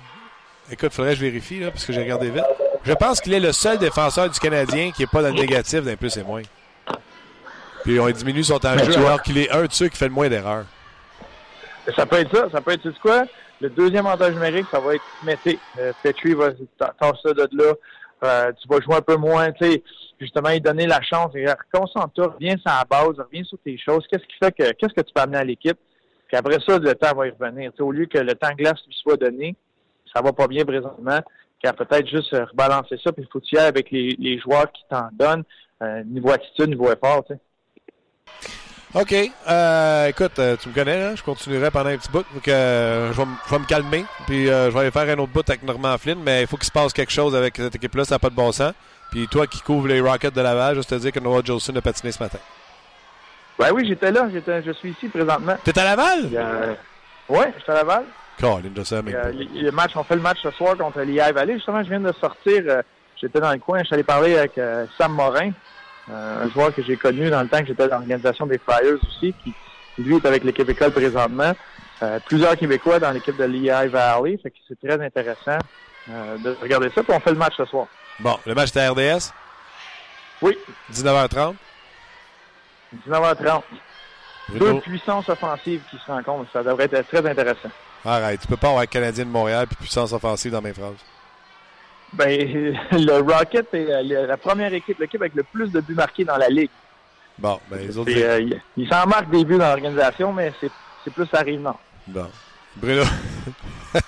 Écoute, 0.70 0.90
il 0.92 0.94
faudrait 0.94 1.12
que 1.12 1.20
je 1.20 1.24
vérifie 1.26 1.60
là, 1.60 1.70
parce 1.70 1.84
que 1.84 1.92
j'ai 1.92 2.02
regardé 2.02 2.30
vite. 2.30 2.44
Je 2.84 2.92
pense 2.92 3.20
qu'il 3.20 3.34
est 3.34 3.40
le 3.40 3.52
seul 3.52 3.78
défenseur 3.78 4.30
du 4.30 4.38
Canadien 4.38 4.92
qui 4.92 5.02
n'est 5.02 5.06
pas 5.06 5.20
dans 5.20 5.28
le 5.28 5.34
négatif 5.34 5.82
d'un 5.82 5.96
plus 5.96 6.16
et 6.16 6.22
moins. 6.22 6.42
Puis 7.84 7.98
on 7.98 8.08
diminue 8.10 8.44
son 8.44 8.58
temps 8.58 8.74
de 8.74 8.84
jeu 8.84 8.96
alors 8.96 9.22
qu'il 9.22 9.38
est 9.38 9.50
un 9.50 9.64
de 9.64 9.72
ceux 9.72 9.88
qui 9.88 9.96
fait 9.96 10.08
le 10.08 10.14
moins 10.14 10.28
d'erreurs. 10.28 10.64
Ça 11.96 12.06
peut 12.06 12.16
être 12.16 12.34
ça. 12.34 12.48
Ça 12.50 12.60
peut 12.60 12.72
être, 12.72 12.82
tu 12.82 13.00
quoi? 13.00 13.24
Le 13.60 13.70
deuxième 13.70 14.06
avantage 14.06 14.34
numérique, 14.34 14.66
ça 14.70 14.80
va 14.80 14.94
être 14.94 15.04
Mété. 15.24 15.58
Euh, 15.78 15.92
Petrie 16.02 16.34
va 16.34 16.50
tasser 16.50 17.20
ça 17.24 17.32
de 17.32 17.48
là. 17.52 17.72
Euh, 18.24 18.52
tu 18.60 18.68
vas 18.68 18.80
jouer 18.80 18.96
un 18.96 19.02
peu 19.02 19.16
moins, 19.16 19.50
tu 19.52 19.64
sais, 19.64 19.82
justement, 20.20 20.50
il 20.50 20.60
donner 20.60 20.86
la 20.86 21.00
chance. 21.02 21.32
Concentre-toi, 21.72 22.34
reviens 22.34 22.56
sur 22.56 22.70
la 22.70 22.84
base, 22.88 23.18
reviens 23.18 23.44
sur 23.44 23.58
tes 23.64 23.76
choses. 23.78 24.04
Qu'est-ce 24.10 24.24
qui 24.24 24.36
fait 24.42 24.52
que, 24.52 24.72
qu'est-ce 24.72 24.94
que 24.94 25.00
tu 25.00 25.12
peux 25.12 25.20
amener 25.20 25.38
à 25.38 25.44
l'équipe? 25.44 25.78
Puis 26.28 26.36
après 26.36 26.58
ça, 26.66 26.78
le 26.78 26.94
temps 26.94 27.14
va 27.14 27.26
y 27.26 27.30
revenir. 27.30 27.72
au 27.80 27.92
lieu 27.92 28.06
que 28.06 28.18
le 28.18 28.34
temps 28.34 28.52
glace 28.56 28.80
lui 28.86 28.94
soit 28.94 29.16
donné, 29.16 29.56
ça 30.14 30.22
va 30.22 30.32
pas 30.32 30.46
bien 30.46 30.64
présentement, 30.64 31.20
qu'à 31.62 31.72
peut-être 31.72 32.08
juste 32.08 32.32
rebalancer 32.32 32.98
ça, 33.02 33.12
puis 33.12 33.24
il 33.24 33.28
faut 33.30 33.40
y 33.52 33.58
avec 33.58 33.90
les, 33.90 34.16
les 34.18 34.38
joueurs 34.38 34.70
qui 34.72 34.82
t'en 34.88 35.08
donnent, 35.12 35.44
euh, 35.82 36.02
niveau 36.04 36.30
attitude, 36.30 36.68
niveau 36.68 36.90
effort, 36.90 37.24
tu 37.26 37.34
sais. 37.34 37.40
OK. 38.94 39.14
Euh, 39.48 40.08
écoute, 40.08 40.38
euh, 40.38 40.54
tu 40.60 40.68
me 40.68 40.74
connais, 40.74 41.16
je 41.16 41.22
continuerai 41.22 41.70
pendant 41.70 41.88
un 41.88 41.96
petit 41.96 42.10
bout. 42.10 42.26
Donc, 42.34 42.46
euh, 42.46 43.10
je, 43.12 43.22
vais 43.22 43.58
me 43.58 43.64
calmer. 43.64 44.04
Puis 44.26 44.46
je 44.46 44.68
vais 44.70 44.80
aller 44.80 44.90
faire 44.90 45.08
un 45.08 45.18
autre 45.18 45.32
bout 45.32 45.48
avec 45.48 45.62
Norman 45.62 45.96
Flynn. 45.96 46.18
Mais 46.22 46.42
il 46.42 46.46
faut 46.46 46.58
qu'il 46.58 46.66
se 46.66 46.72
passe 46.72 46.92
quelque 46.92 47.12
chose 47.12 47.34
avec 47.34 47.56
cette 47.56 47.74
équipe-là. 47.74 48.04
Ça 48.04 48.16
n'a 48.16 48.18
pas 48.18 48.28
de 48.28 48.34
bon 48.34 48.52
sens. 48.52 48.74
Puis 49.10 49.28
toi 49.28 49.46
qui 49.46 49.60
couvres 49.62 49.88
les 49.88 50.00
Rockets 50.00 50.34
de 50.34 50.40
Laval, 50.40 50.74
juste 50.76 50.90
te 50.90 50.94
dire 50.96 51.12
que 51.12 51.20
Noah 51.20 51.42
Jolson 51.44 51.74
a 51.76 51.80
patiné 51.80 52.12
ce 52.12 52.22
matin. 52.22 52.38
Ben 53.58 53.70
oui, 53.72 53.86
j'étais 53.86 54.10
là. 54.10 54.28
je 54.30 54.72
suis 54.72 54.90
ici 54.90 55.08
présentement. 55.08 55.56
T'es 55.64 55.78
à 55.78 55.84
Laval? 55.84 56.76
Oui, 57.28 57.44
j'étais 57.58 57.72
à 57.72 57.74
Laval. 57.76 58.04
Colin, 58.40 58.62
je 58.74 58.82
sais, 58.82 58.96
on 59.94 60.04
fait 60.04 60.16
le 60.16 60.22
match 60.22 60.38
ce 60.42 60.50
soir 60.52 60.76
contre 60.76 61.00
l'IA 61.00 61.32
Valley. 61.32 61.54
Justement, 61.54 61.82
je 61.82 61.88
viens 61.88 62.00
de 62.00 62.12
sortir. 62.20 62.62
j'étais 63.18 63.40
dans 63.40 63.52
le 63.52 63.58
coin. 63.58 63.80
Je 63.80 63.84
suis 63.84 63.94
allé 63.94 64.04
parler 64.04 64.36
avec 64.36 64.60
Sam 64.98 65.12
Morin. 65.12 65.52
Euh, 66.12 66.44
un 66.44 66.50
joueur 66.50 66.74
que 66.74 66.82
j'ai 66.82 66.96
connu 66.96 67.30
dans 67.30 67.42
le 67.42 67.48
temps 67.48 67.60
que 67.60 67.66
j'étais 67.66 67.88
dans 67.88 67.98
l'organisation 67.98 68.46
des 68.46 68.58
Flyers 68.58 68.98
aussi, 69.02 69.34
qui 69.42 69.54
lui 69.98 70.16
est 70.16 70.26
avec 70.26 70.44
l'équipe 70.44 70.68
école 70.68 70.92
présentement. 70.92 71.52
Euh, 72.02 72.18
plusieurs 72.26 72.56
Québécois 72.56 72.98
dans 72.98 73.12
l'équipe 73.12 73.36
de 73.36 73.44
l'EI 73.44 73.86
Valley, 73.88 74.38
fait 74.42 74.50
que 74.50 74.56
c'est 74.68 74.78
très 74.78 75.02
intéressant 75.04 75.58
euh, 76.10 76.36
de 76.38 76.56
regarder 76.60 76.90
ça. 76.94 77.02
Puis 77.02 77.12
on 77.14 77.20
fait 77.20 77.30
le 77.30 77.38
match 77.38 77.54
ce 77.56 77.64
soir. 77.64 77.86
Bon, 78.20 78.38
le 78.44 78.54
match 78.54 78.70
est 78.76 78.80
à 78.80 78.90
RDS? 78.90 79.32
Oui. 80.42 80.58
19h30? 80.92 81.54
19h30. 83.08 83.62
Deux 84.54 84.80
puissances 84.80 85.28
offensives 85.28 85.80
qui 85.90 85.96
se 85.96 86.10
rencontrent. 86.10 86.50
Ça 86.52 86.62
devrait 86.62 86.88
être 86.92 87.08
très 87.08 87.26
intéressant. 87.26 87.70
Arrête, 88.04 88.40
tu 88.40 88.48
peux 88.48 88.56
pas 88.56 88.70
avoir 88.70 88.88
Canadien 88.88 89.24
de 89.24 89.30
Montréal 89.30 89.66
puis 89.68 89.76
puissance 89.76 90.12
offensive 90.12 90.50
dans 90.50 90.60
mes 90.60 90.74
phrases. 90.74 90.96
Ben, 92.12 92.76
le 92.92 93.20
Rocket 93.20 93.72
est 93.72 93.90
euh, 93.90 94.26
la 94.26 94.36
première 94.36 94.72
équipe, 94.74 94.98
l'équipe 94.98 95.20
avec 95.20 95.34
le 95.34 95.42
plus 95.44 95.70
de 95.70 95.80
buts 95.80 95.94
marqués 95.94 96.24
dans 96.24 96.36
la 96.36 96.48
Ligue. 96.48 96.70
Bon, 97.38 97.58
ben, 97.70 97.78
les 97.78 97.96
autres. 97.96 98.12
Euh, 98.14 98.50
ils 98.76 98.88
s'en 98.88 99.06
marquent 99.06 99.30
des 99.30 99.44
buts 99.44 99.58
dans 99.58 99.68
l'organisation, 99.68 100.32
mais 100.32 100.52
c'est 100.60 100.70
plus 101.10 101.26
non. 101.58 101.74
Bon. 102.06 102.28
Bruno. 102.76 103.04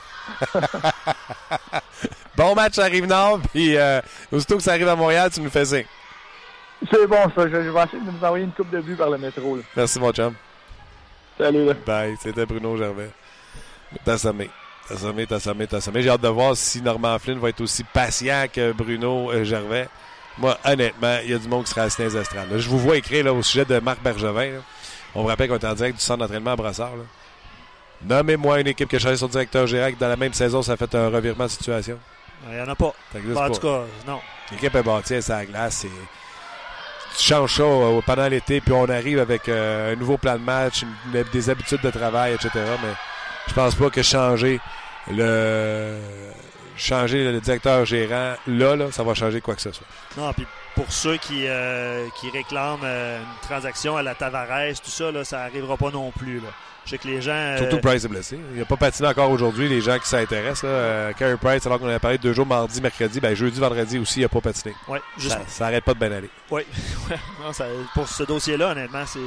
bon 2.37 2.55
match 2.55 2.79
à 2.79 2.85
Rive-Nord, 2.85 3.41
puis 3.53 3.77
euh, 3.77 4.01
aussitôt 4.33 4.57
que 4.57 4.63
ça 4.63 4.73
arrive 4.73 4.89
à 4.89 4.97
Montréal, 4.97 5.31
tu 5.33 5.41
nous 5.41 5.51
fais 5.51 5.65
signe. 5.65 5.87
C'est 6.91 7.07
bon, 7.07 7.31
ça. 7.35 7.49
Je, 7.49 7.57
vais 7.57 7.83
essayer 7.83 8.01
de 8.01 8.11
nous 8.11 8.25
envoyer 8.25 8.45
une 8.45 8.53
coupe 8.53 8.71
de 8.71 8.81
buts 8.81 8.97
par 8.97 9.11
le 9.11 9.19
métro. 9.19 9.59
Merci, 9.77 9.99
mon 9.99 10.13
chum. 10.13 10.35
Salut. 11.39 11.67
Là. 11.67 11.75
Bye. 11.87 12.17
C'était 12.21 12.45
Bruno 12.47 12.77
Gervais. 12.77 13.11
T'as 14.05 14.19
sommé. 14.19 14.51
T'as 14.89 14.97
sommé, 14.97 15.27
t'as 15.27 15.41
sommé, 15.41 15.67
t'as 15.67 15.81
sommé. 15.81 16.03
J'ai 16.03 16.11
hâte 16.11 16.21
de 16.21 16.29
voir 16.29 16.57
si 16.57 16.83
Norman 16.83 17.19
Flynn 17.19 17.39
va 17.39 17.49
être 17.49 17.61
aussi 17.63 17.85
patient 17.85 18.47
que 18.53 18.73
Bruno 18.73 19.31
euh, 19.33 19.43
Gervais. 19.45 19.89
Moi, 20.37 20.59
honnêtement, 20.65 21.19
il 21.25 21.31
y 21.31 21.35
a 21.35 21.39
du 21.39 21.49
monde 21.49 21.65
qui 21.65 21.71
sera 21.71 21.83
assis 21.83 22.03
dans 22.03 22.09
les 22.09 22.17
estrades. 22.17 22.49
Je 22.57 22.69
vous 22.69 22.79
vois 22.79 22.97
écrire 22.97 23.25
là, 23.25 23.33
au 23.33 23.43
sujet 23.43 23.65
de 23.65 23.79
Marc 23.79 24.03
Bergevin. 24.03 24.61
On 25.15 25.23
me 25.23 25.29
rappelle 25.29 25.49
qu'on 25.49 25.59
est 25.59 25.65
en 25.65 25.75
direct 25.75 25.97
du 25.97 26.03
centre 26.03 26.19
d'entraînement 26.21 26.51
à 26.53 26.57
Brassard. 26.57 26.91
Nommez-moi 28.05 28.61
une 28.61 28.67
équipe 28.67 28.89
qui 28.89 28.97
a 28.97 28.99
changé 28.99 29.17
son 29.17 29.29
directeur 29.29 29.67
général 29.67 29.95
dans 29.99 30.09
la 30.09 30.17
même 30.17 30.35
saison, 30.35 30.61
ça 30.61 30.73
a 30.73 30.77
fait 30.77 30.93
un 30.95 31.09
revirement 31.09 31.45
de 31.45 31.51
situation. 31.51 31.99
Il 32.49 32.55
n'y 32.57 32.61
en 32.61 32.69
a 32.69 32.75
pas. 32.75 32.93
en 33.39 33.51
tout 33.51 33.61
cas, 33.61 33.83
non. 34.07 34.21
L'équipe 34.51 34.75
est 34.75 34.83
bâtie, 34.83 35.23
c'est 35.23 35.33
la 35.33 35.47
glace. 35.47 35.87
changes 37.17 37.55
ça 37.57 37.63
euh, 37.63 38.01
pendant 38.05 38.29
l'été, 38.29 38.61
puis 38.61 38.73
on 38.75 38.85
arrive 38.91 39.21
avec 39.21 39.49
euh, 39.49 39.93
un 39.93 39.97
nouveau 39.97 40.19
plan 40.19 40.35
de 40.35 40.43
match, 40.43 40.83
une- 40.83 41.23
des 41.33 41.49
habitudes 41.49 41.81
de 41.81 41.91
travail, 41.91 42.35
etc. 42.35 42.51
Mais 42.55 42.93
je 43.49 43.55
pense 43.55 43.75
pas 43.75 43.91
que 43.91 44.03
changer 44.03 44.61
le 45.11 45.99
changer 46.77 47.31
le 47.31 47.41
directeur 47.41 47.85
gérant 47.85 48.35
là, 48.49 48.75
là, 48.77 48.87
ça 48.91 49.03
va 49.05 49.15
changer 49.15 49.41
quoi 49.41 49.55
que 49.55 49.61
ce 49.63 49.71
soit. 49.73 49.87
Non, 50.17 50.33
puis 50.33 50.47
pour 50.75 50.91
ceux 50.91 51.17
qui, 51.19 51.47
euh, 51.47 52.07
qui 52.21 52.31
réclament 52.31 52.81
euh, 52.83 53.21
une 53.21 53.49
transaction 53.49 53.97
à 53.97 54.03
la 54.03 54.15
Tavares, 54.17 54.75
tout 54.83 54.91
ça, 54.91 55.13
là, 55.13 55.23
ça 55.25 55.43
arrivera 55.43 55.77
pas 55.77 55.91
non 55.93 56.11
plus. 56.11 56.41
Là. 56.41 56.49
Je 56.85 56.91
sais 56.91 56.99
que 56.99 57.07
les 57.07 57.23
gens. 57.23 57.31
euh, 57.33 57.59
Surtout 57.59 57.79
Price 57.79 58.05
est 58.05 58.09
blessé. 58.09 58.39
Il 58.53 58.59
n'a 58.59 58.65
pas 58.65 58.77
patiné 58.77 59.07
encore 59.09 59.31
aujourd'hui, 59.31 59.69
les 59.69 59.81
gens 59.81 59.99
qui 60.01 60.09
s'intéressent. 60.09 60.65
Euh, 60.67 61.13
Carey 61.13 61.37
Price, 61.41 61.65
alors 61.65 61.79
qu'on 61.79 61.87
avait 61.87 62.01
parlé 62.01 62.19
de 62.19 62.23
deux 62.25 62.33
jours, 62.33 62.45
mardi, 62.45 62.81
mercredi, 62.83 63.21
ben 63.21 63.35
jeudi, 63.37 63.61
vendredi 63.61 63.97
aussi, 63.99 64.19
il 64.19 64.23
n'a 64.25 64.29
pas 64.29 64.41
patiné. 64.41 64.75
ouais, 64.89 65.01
juste, 65.17 65.33
Ça, 65.35 65.41
ça 65.47 65.67
arrête 65.67 65.85
pas 65.85 65.95
de 65.95 65.99
bien 66.01 66.11
aller. 66.13 66.31
ça- 67.53 67.67
pour 67.95 68.09
ce 68.09 68.25
dossier-là, 68.25 68.71
honnêtement, 68.73 69.05
c'est. 69.07 69.21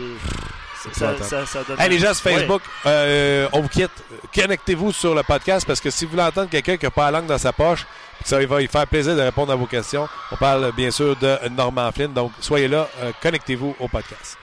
Ça, 0.84 0.90
Épouvantable. 0.90 1.24
ça, 1.26 1.46
ça 1.46 1.64
donne. 1.64 1.80
Hey, 1.80 1.90
les 1.90 2.00
gens 2.00 2.14
sur 2.14 2.26
Ouais. 2.28 2.34
Facebook, 2.38 2.62
euh, 2.86 3.48
on 3.54 3.62
vous 3.62 3.68
quitte. 3.70 3.92
Connectez-vous 4.34 4.92
sur 4.92 5.16
le 5.16 5.24
podcast 5.24 5.66
parce 5.66 5.80
que 5.82 5.90
si 5.90 6.06
vous 6.06 6.12
voulez 6.12 6.24
entendre 6.24 6.50
quelqu'un 6.50 6.78
qui 6.78 6.86
n'a 6.86 6.92
pas 6.92 7.10
la 7.12 7.20
langue 7.20 7.28
dans 7.28 7.38
sa 7.38 7.52
poche, 7.54 7.86
ça 8.24 8.40
va 8.44 8.60
lui 8.60 8.68
faire 8.68 8.88
plaisir 8.88 9.16
de 9.16 9.22
répondre 9.22 9.52
à 9.52 9.56
vos 9.56 9.66
questions, 9.66 10.08
on 10.32 10.36
parle 10.36 10.72
bien 10.74 10.92
sûr 10.92 11.16
de 11.16 11.38
Norman 11.50 11.92
Flynn. 11.92 12.14
Donc, 12.14 12.32
soyez 12.40 12.68
là, 12.68 12.88
euh, 13.02 13.12
connectez-vous 13.22 13.76
au 13.80 13.88
podcast. 13.88 14.38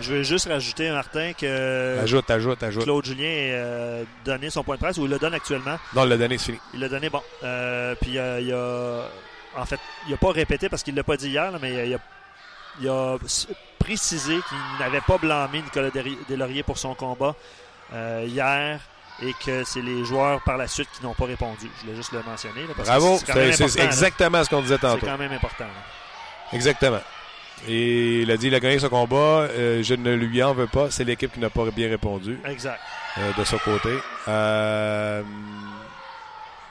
Je 0.00 0.12
veux 0.12 0.22
juste 0.24 0.48
rajouter, 0.48 0.90
Martin, 0.90 1.32
que 1.34 2.00
Ajoute, 2.02 2.28
ajoute, 2.28 2.60
ajoute. 2.64 2.82
Claude 2.82 3.04
Julien 3.04 3.28
a 3.28 3.54
euh, 3.54 4.04
donné 4.24 4.50
son 4.50 4.64
point 4.64 4.74
de 4.74 4.80
presse, 4.80 4.98
ou 4.98 5.04
il 5.04 5.10
le 5.10 5.18
donne 5.20 5.34
actuellement? 5.34 5.78
Non, 5.94 6.04
le 6.04 6.18
donné, 6.18 6.36
c'est 6.36 6.46
fini. 6.46 6.58
Il 6.74 6.80
l'a 6.80 6.88
donné, 6.88 7.08
bon. 7.10 7.22
Euh, 7.44 7.94
puis 8.00 8.18
euh, 8.18 8.40
il 8.40 8.52
a. 8.52 9.60
En 9.60 9.64
fait, 9.66 9.78
il 10.08 10.10
n'a 10.10 10.16
pas 10.16 10.32
répété 10.32 10.68
parce 10.68 10.82
qu'il 10.82 10.94
ne 10.94 10.98
l'a 10.98 11.04
pas 11.04 11.16
dit 11.16 11.28
hier, 11.28 11.48
là, 11.52 11.58
mais 11.62 11.86
il 11.88 11.94
a, 11.94 11.98
il 12.80 12.88
a 12.88 13.16
précisé 13.84 14.38
qu'il 14.48 14.58
n'avait 14.80 15.00
pas 15.02 15.18
blâmé 15.18 15.60
Nicolas 15.62 15.90
Deslauriers 16.28 16.62
pour 16.62 16.78
son 16.78 16.94
combat 16.94 17.34
euh, 17.92 18.24
hier 18.26 18.80
et 19.22 19.32
que 19.44 19.62
c'est 19.64 19.82
les 19.82 20.04
joueurs 20.04 20.40
par 20.42 20.56
la 20.56 20.66
suite 20.66 20.88
qui 20.96 21.02
n'ont 21.04 21.14
pas 21.14 21.26
répondu. 21.26 21.68
Je 21.78 21.84
voulais 21.84 21.96
juste 21.96 22.12
le 22.12 22.22
mentionner. 22.22 22.62
là, 22.62 22.72
parce 22.76 22.88
que 22.88 22.94
Bravo, 22.94 23.18
c'est 23.24 23.52
c'est 23.52 23.68
c'est 23.68 23.78
là. 23.80 23.84
exactement 23.84 24.42
ce 24.42 24.50
qu'on 24.50 24.62
disait 24.62 24.74
C'est 24.74 24.80
tantôt. 24.80 25.06
quand 25.06 25.18
même 25.18 25.32
important. 25.32 25.64
là. 25.64 26.52
Exactement. 26.52 27.00
Et 27.68 28.22
il 28.22 28.30
a 28.30 28.36
dit 28.36 28.48
il 28.48 28.54
a 28.54 28.60
gagné 28.60 28.78
son 28.80 28.88
combat, 28.88 29.16
euh, 29.48 29.82
je 29.82 29.94
ne 29.94 30.12
lui 30.14 30.42
en 30.42 30.52
veux 30.54 30.66
pas, 30.66 30.90
c'est 30.90 31.04
l'équipe 31.04 31.32
qui 31.32 31.38
n'a 31.40 31.50
pas 31.50 31.64
bien 31.70 31.88
répondu 31.88 32.38
Exact. 32.44 32.80
euh, 33.18 33.32
de 33.38 33.44
son 33.44 33.58
côté. 33.58 33.90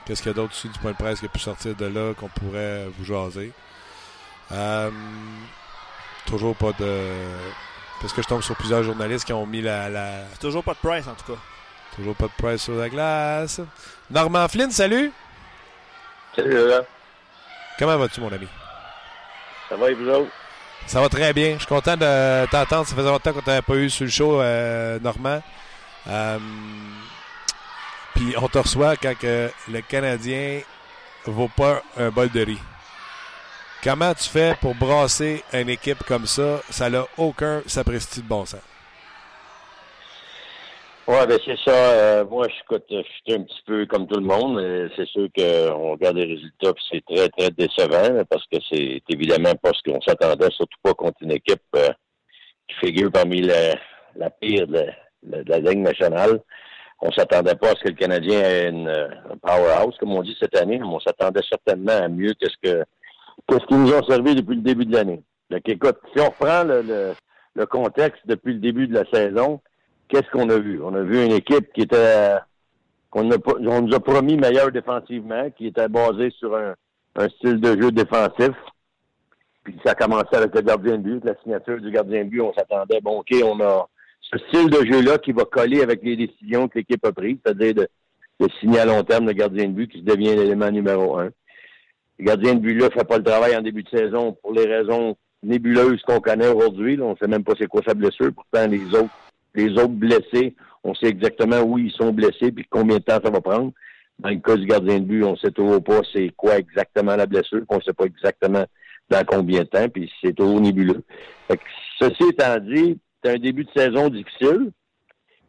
Qu'est-ce 0.06 0.22
qu'il 0.22 0.30
y 0.32 0.34
a 0.34 0.36
d'autre 0.36 0.54
du 0.62 0.80
point 0.80 0.92
de 0.92 0.98
presse 0.98 1.20
qui 1.22 1.26
a 1.26 1.30
pu 1.30 1.40
sortir 1.40 1.74
de 1.76 1.86
là 1.86 2.14
qu'on 2.14 2.28
pourrait 2.28 2.88
vous 2.98 3.06
jaser? 3.06 3.52
Toujours 6.26 6.56
pas 6.56 6.72
de. 6.80 7.02
Parce 8.02 8.14
que 8.14 8.22
je 8.22 8.28
tombe 8.28 8.42
sur 8.42 8.56
plusieurs 8.56 8.84
journalistes 8.84 9.26
qui 9.26 9.34
ont 9.34 9.46
mis 9.46 9.62
la, 9.62 9.90
la- 9.90 10.24
Toujours 10.40 10.64
pas 10.64 10.74
de 10.74 10.80
price, 10.80 11.08
en 11.08 11.14
tout 11.16 11.34
cas. 11.34 11.40
Toujours 11.96 12.16
pas 12.16 12.26
de 12.26 12.32
presse 12.38 12.64
sur 12.64 12.74
la 12.74 12.90
glace. 12.90 13.62
Normand 14.10 14.48
Flynn, 14.48 14.72
salut! 14.72 15.12
Salut 16.36 16.68
là, 16.68 16.82
Comment 17.78 17.98
vas-tu, 17.98 18.20
mon 18.22 18.32
ami? 18.32 18.48
ça 19.70 19.76
va 19.76 19.90
et 19.92 19.94
vous 19.94 20.10
autres? 20.10 20.32
Ça 20.88 21.00
va 21.00 21.08
très 21.10 21.32
bien. 21.34 21.54
Je 21.54 21.60
suis 21.60 21.68
content 21.68 21.96
de 21.96 22.46
t'entendre. 22.48 22.88
Ça 22.88 22.96
faisait 22.96 23.08
longtemps 23.10 23.32
qu'on 23.32 23.42
t'avait 23.42 23.62
pas 23.62 23.76
eu 23.76 23.90
sur 23.90 24.04
le 24.06 24.10
show, 24.12 24.42
euh, 24.42 25.00
Normand. 25.00 25.42
Euh, 26.08 26.40
Puis 28.16 28.34
on 28.38 28.48
te 28.48 28.58
reçoit 28.58 28.96
quand 28.98 29.18
que 29.18 29.50
le 29.70 29.82
Canadien 29.82 30.62
vaut 31.26 31.48
pas 31.56 31.82
un 31.98 32.10
bol 32.10 32.30
de 32.30 32.44
riz. 32.44 32.60
Comment 33.84 34.14
tu 34.14 34.30
fais 34.30 34.54
pour 34.62 34.76
brasser 34.76 35.44
une 35.52 35.68
équipe 35.68 36.04
comme 36.08 36.26
ça? 36.26 36.62
Ça 36.70 36.90
n'a 36.90 37.06
aucun 37.18 37.62
sapristi 37.66 38.22
de 38.22 38.28
bon 38.28 38.46
sens? 38.46 38.62
Ouais, 41.06 41.28
ben 41.28 41.38
c'est 41.44 41.58
ça. 41.66 41.72
euh, 41.72 42.26
moi, 42.26 42.48
je, 42.48 42.54
suis 42.54 43.36
un 43.36 43.44
petit 43.44 43.62
peu 43.66 43.86
comme 43.88 44.08
tout 44.08 44.16
le 44.18 44.26
monde. 44.26 44.90
C'est 44.96 45.06
sûr 45.08 45.28
qu'on 45.36 45.92
regarde 45.92 46.16
les 46.16 46.34
résultats, 46.34 46.72
puis 46.74 46.84
c'est 46.90 47.04
très, 47.06 47.28
très 47.28 47.52
décevant, 47.52 48.24
parce 48.30 48.46
que 48.48 48.58
c'est 48.72 49.02
évidemment 49.10 49.54
pas 49.56 49.72
ce 49.74 49.92
qu'on 49.92 50.00
s'attendait, 50.00 50.50
surtout 50.52 50.80
pas 50.82 50.94
contre 50.94 51.18
une 51.20 51.34
équipe 51.34 51.62
euh, 51.76 51.90
qui 52.70 52.88
figure 52.88 53.12
parmi 53.12 53.42
la, 53.42 54.30
pire 54.40 54.66
de, 54.66 54.86
la- 55.24 55.44
de 55.44 55.50
la 55.50 55.60
Ligue 55.60 55.80
nationale. 55.80 56.40
On 57.02 57.12
s'attendait 57.12 57.56
pas 57.56 57.72
à 57.72 57.76
ce 57.76 57.84
que 57.84 57.90
le 57.90 57.96
Canadien 57.96 58.40
ait 58.40 58.70
une, 58.70 58.88
euh, 58.88 59.10
un 59.30 59.38
powerhouse, 59.46 59.98
comme 60.00 60.14
on 60.14 60.24
dit 60.24 60.38
cette 60.40 60.56
année, 60.56 60.80
mais 60.80 60.86
on 60.86 61.02
s'attendait 61.02 61.44
certainement 61.50 61.98
à 62.02 62.08
mieux 62.08 62.34
que 62.42 62.48
ce 62.48 62.56
que 62.64 62.86
qu'est-ce 63.48 63.66
qu'ils 63.66 63.82
nous 63.82 63.94
ont 63.94 64.04
servi 64.04 64.36
depuis 64.36 64.56
le 64.56 64.62
début 64.62 64.86
de 64.86 64.94
l'année? 64.94 65.24
Donc, 65.50 65.62
écoute, 65.68 65.98
si 66.14 66.20
on 66.22 66.30
reprend 66.30 66.64
le, 66.64 67.66
contexte 67.66 68.22
depuis 68.26 68.54
le 68.54 68.60
début 68.60 68.88
de 68.88 68.94
la 68.94 69.06
saison, 69.12 69.62
qu'est-ce 70.08 70.30
qu'on 70.32 70.50
a 70.50 70.58
vu? 70.58 70.82
On 70.84 70.94
a 70.96 71.02
vu 71.02 71.24
une 71.24 71.34
équipe 71.34 71.72
qui 71.74 71.82
était 71.82 72.36
qu'on 73.10 73.30
on 73.30 73.82
nous 73.82 73.94
a 73.94 74.00
promis 74.00 74.38
meilleur 74.38 74.72
défensivement, 74.72 75.50
qui 75.52 75.68
était 75.68 75.88
basée 75.88 76.32
sur 76.32 76.56
un, 76.56 76.74
un 77.16 77.30
style 77.30 77.60
de 77.60 77.80
jeu 77.80 77.92
défensif. 77.92 78.52
Puis 79.64 79.78
ça 79.86 79.92
a 79.92 79.96
commencé 79.96 80.36
avec 80.36 80.54
le 80.56 80.62
gardien 80.62 80.98
de 80.98 81.04
but, 81.04 81.24
la 81.24 81.36
signature 81.42 81.80
du 81.80 81.92
gardien 81.92 82.26
de 82.26 82.30
but, 82.30 82.42
on 82.42 82.54
s'attendait, 82.54 83.00
bon, 83.02 83.20
OK, 83.20 83.34
on 83.44 83.60
a 83.62 83.88
ce 84.22 84.38
style 84.48 84.70
de 84.70 84.86
jeu-là 84.86 85.18
qui 85.20 85.32
va 85.32 85.46
coller 85.46 85.82
avec 85.82 86.02
les 86.04 86.16
décisions 86.16 86.68
que 86.68 86.80
l'équipe 86.80 87.06
a 87.06 87.12
prises, 87.12 87.38
c'est-à-dire 87.46 87.76
de, 87.76 87.88
de 88.40 88.48
signer 88.60 88.80
à 88.80 88.86
long 88.86 89.04
terme 89.04 89.28
le 89.28 89.34
gardien 89.34 89.68
de 89.68 89.74
but 89.74 89.92
qui 89.92 90.02
devient 90.02 90.36
l'élément 90.36 90.72
numéro 90.72 91.18
un. 91.18 91.30
Le 92.20 92.26
gardien 92.26 92.56
de 92.56 92.60
but-là 92.60 92.90
fait 92.92 93.08
pas 93.08 93.18
le 93.18 93.24
travail 93.24 93.56
en 93.56 93.62
début 93.62 93.84
de 93.84 93.90
saison 93.90 94.34
pour 94.42 94.54
les 94.54 94.66
raisons 94.66 95.16
nébuleuses 95.42 96.02
qu'on 96.04 96.20
connaît 96.20 96.48
aujourd'hui. 96.48 97.00
On 97.02 97.16
sait 97.18 97.28
même 97.28 97.44
pas 97.44 97.54
c'est 97.60 97.68
quoi 97.68 97.82
sa 97.86 97.94
blessure. 97.94 98.32
Pourtant, 98.34 98.68
les 98.68 98.86
autres, 98.96 99.10
les 99.56 99.72
autres 99.74 99.88
blessés, 99.88 100.56
on 100.84 100.94
sait 100.96 101.08
exactement 101.08 101.62
où 101.62 101.78
ils 101.78 101.92
sont 101.92 102.12
blessés 102.12 102.52
puis 102.52 102.66
combien 102.70 102.98
de 102.98 103.04
temps 103.04 103.20
ça 103.24 103.30
va 103.30 103.42
prendre. 103.42 103.72
Dans 104.20 104.30
le 104.30 104.38
cas 104.38 104.56
du 104.56 104.66
gardien 104.66 105.00
de 105.00 105.06
but, 105.06 105.24
on 105.24 105.36
sait 105.36 105.52
toujours 105.52 105.84
pas 105.84 106.02
c'est 106.14 106.30
quoi 106.38 106.58
exactement 106.58 107.16
la 107.16 107.26
blessure, 107.26 107.64
on 107.68 107.82
sait 107.82 107.94
pas 107.94 108.06
exactement 108.06 108.64
dans 109.10 109.24
combien 109.26 109.62
de 109.62 109.66
temps, 109.66 109.90
puis 109.90 110.10
c'est 110.24 110.34
toujours 110.34 110.62
nébuleux. 110.62 111.04
Fait 111.48 111.58
que, 111.58 111.64
ceci 112.00 112.30
étant 112.30 112.58
dit, 112.60 113.00
c'est 113.24 113.32
un 113.32 113.40
début 113.40 113.66
de 113.66 113.72
saison 113.76 114.10
difficile. 114.10 114.72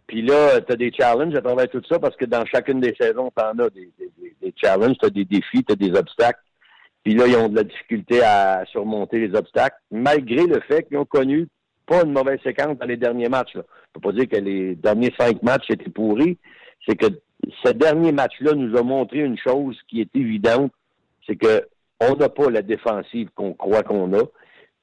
Puis 0.07 0.22
là, 0.22 0.61
tu 0.61 0.72
as 0.72 0.77
des 0.77 0.92
challenges 0.92 1.35
à 1.35 1.40
travers 1.40 1.68
tout 1.68 1.83
ça 1.88 1.98
parce 1.98 2.16
que 2.16 2.24
dans 2.24 2.44
chacune 2.46 2.81
des 2.81 2.94
saisons, 2.98 3.31
tu 3.37 3.42
en 3.42 3.59
as 3.59 3.70
des- 3.70 3.90
des 4.42 4.55
challenges, 4.57 4.96
tu 4.98 5.07
as 5.07 5.11
des 5.11 5.24
défis, 5.24 5.64
tu 5.64 5.72
as 5.72 5.77
des 5.77 5.92
obstacles. 5.92 6.40
Puis 7.05 7.14
là, 7.14 7.27
ils 7.27 7.37
ont 7.37 7.49
de 7.49 7.57
la 7.57 7.64
difficulté 7.64 8.23
à 8.23 8.64
surmonter 8.73 9.19
les 9.19 9.37
obstacles, 9.37 9.77
malgré 9.90 10.47
le 10.47 10.61
fait 10.61 10.85
qu'ils 10.85 10.97
ont 10.97 11.05
connu 11.05 11.49
pas 11.87 12.03
une 12.03 12.12
mauvaise 12.12 12.40
séquence 12.43 12.79
dans 12.79 12.87
les 12.87 12.97
derniers 12.97 13.29
matchs. 13.29 13.55
Là. 13.55 13.62
On 13.95 14.01
peut 14.01 14.11
pas 14.11 14.19
dire 14.19 14.29
que 14.29 14.37
les 14.37 14.75
derniers 14.75 15.12
cinq 15.19 15.43
matchs 15.43 15.71
étaient 15.71 15.90
pourris. 15.90 16.38
C'est 16.87 16.97
que 16.97 17.07
ce 17.62 17.73
dernier 17.73 18.11
match-là 18.11 18.55
nous 18.55 18.77
a 18.77 18.83
montré 18.83 19.19
une 19.19 19.38
chose 19.38 19.77
qui 19.88 20.01
est 20.01 20.17
évidente, 20.17 20.73
c'est 21.27 21.37
que 21.37 21.69
on 22.01 22.17
n'a 22.17 22.29
pas 22.29 22.51
la 22.51 22.62
défensive 22.62 23.29
qu'on 23.35 23.53
croit 23.53 23.83
qu'on 23.83 24.12
a. 24.14 24.23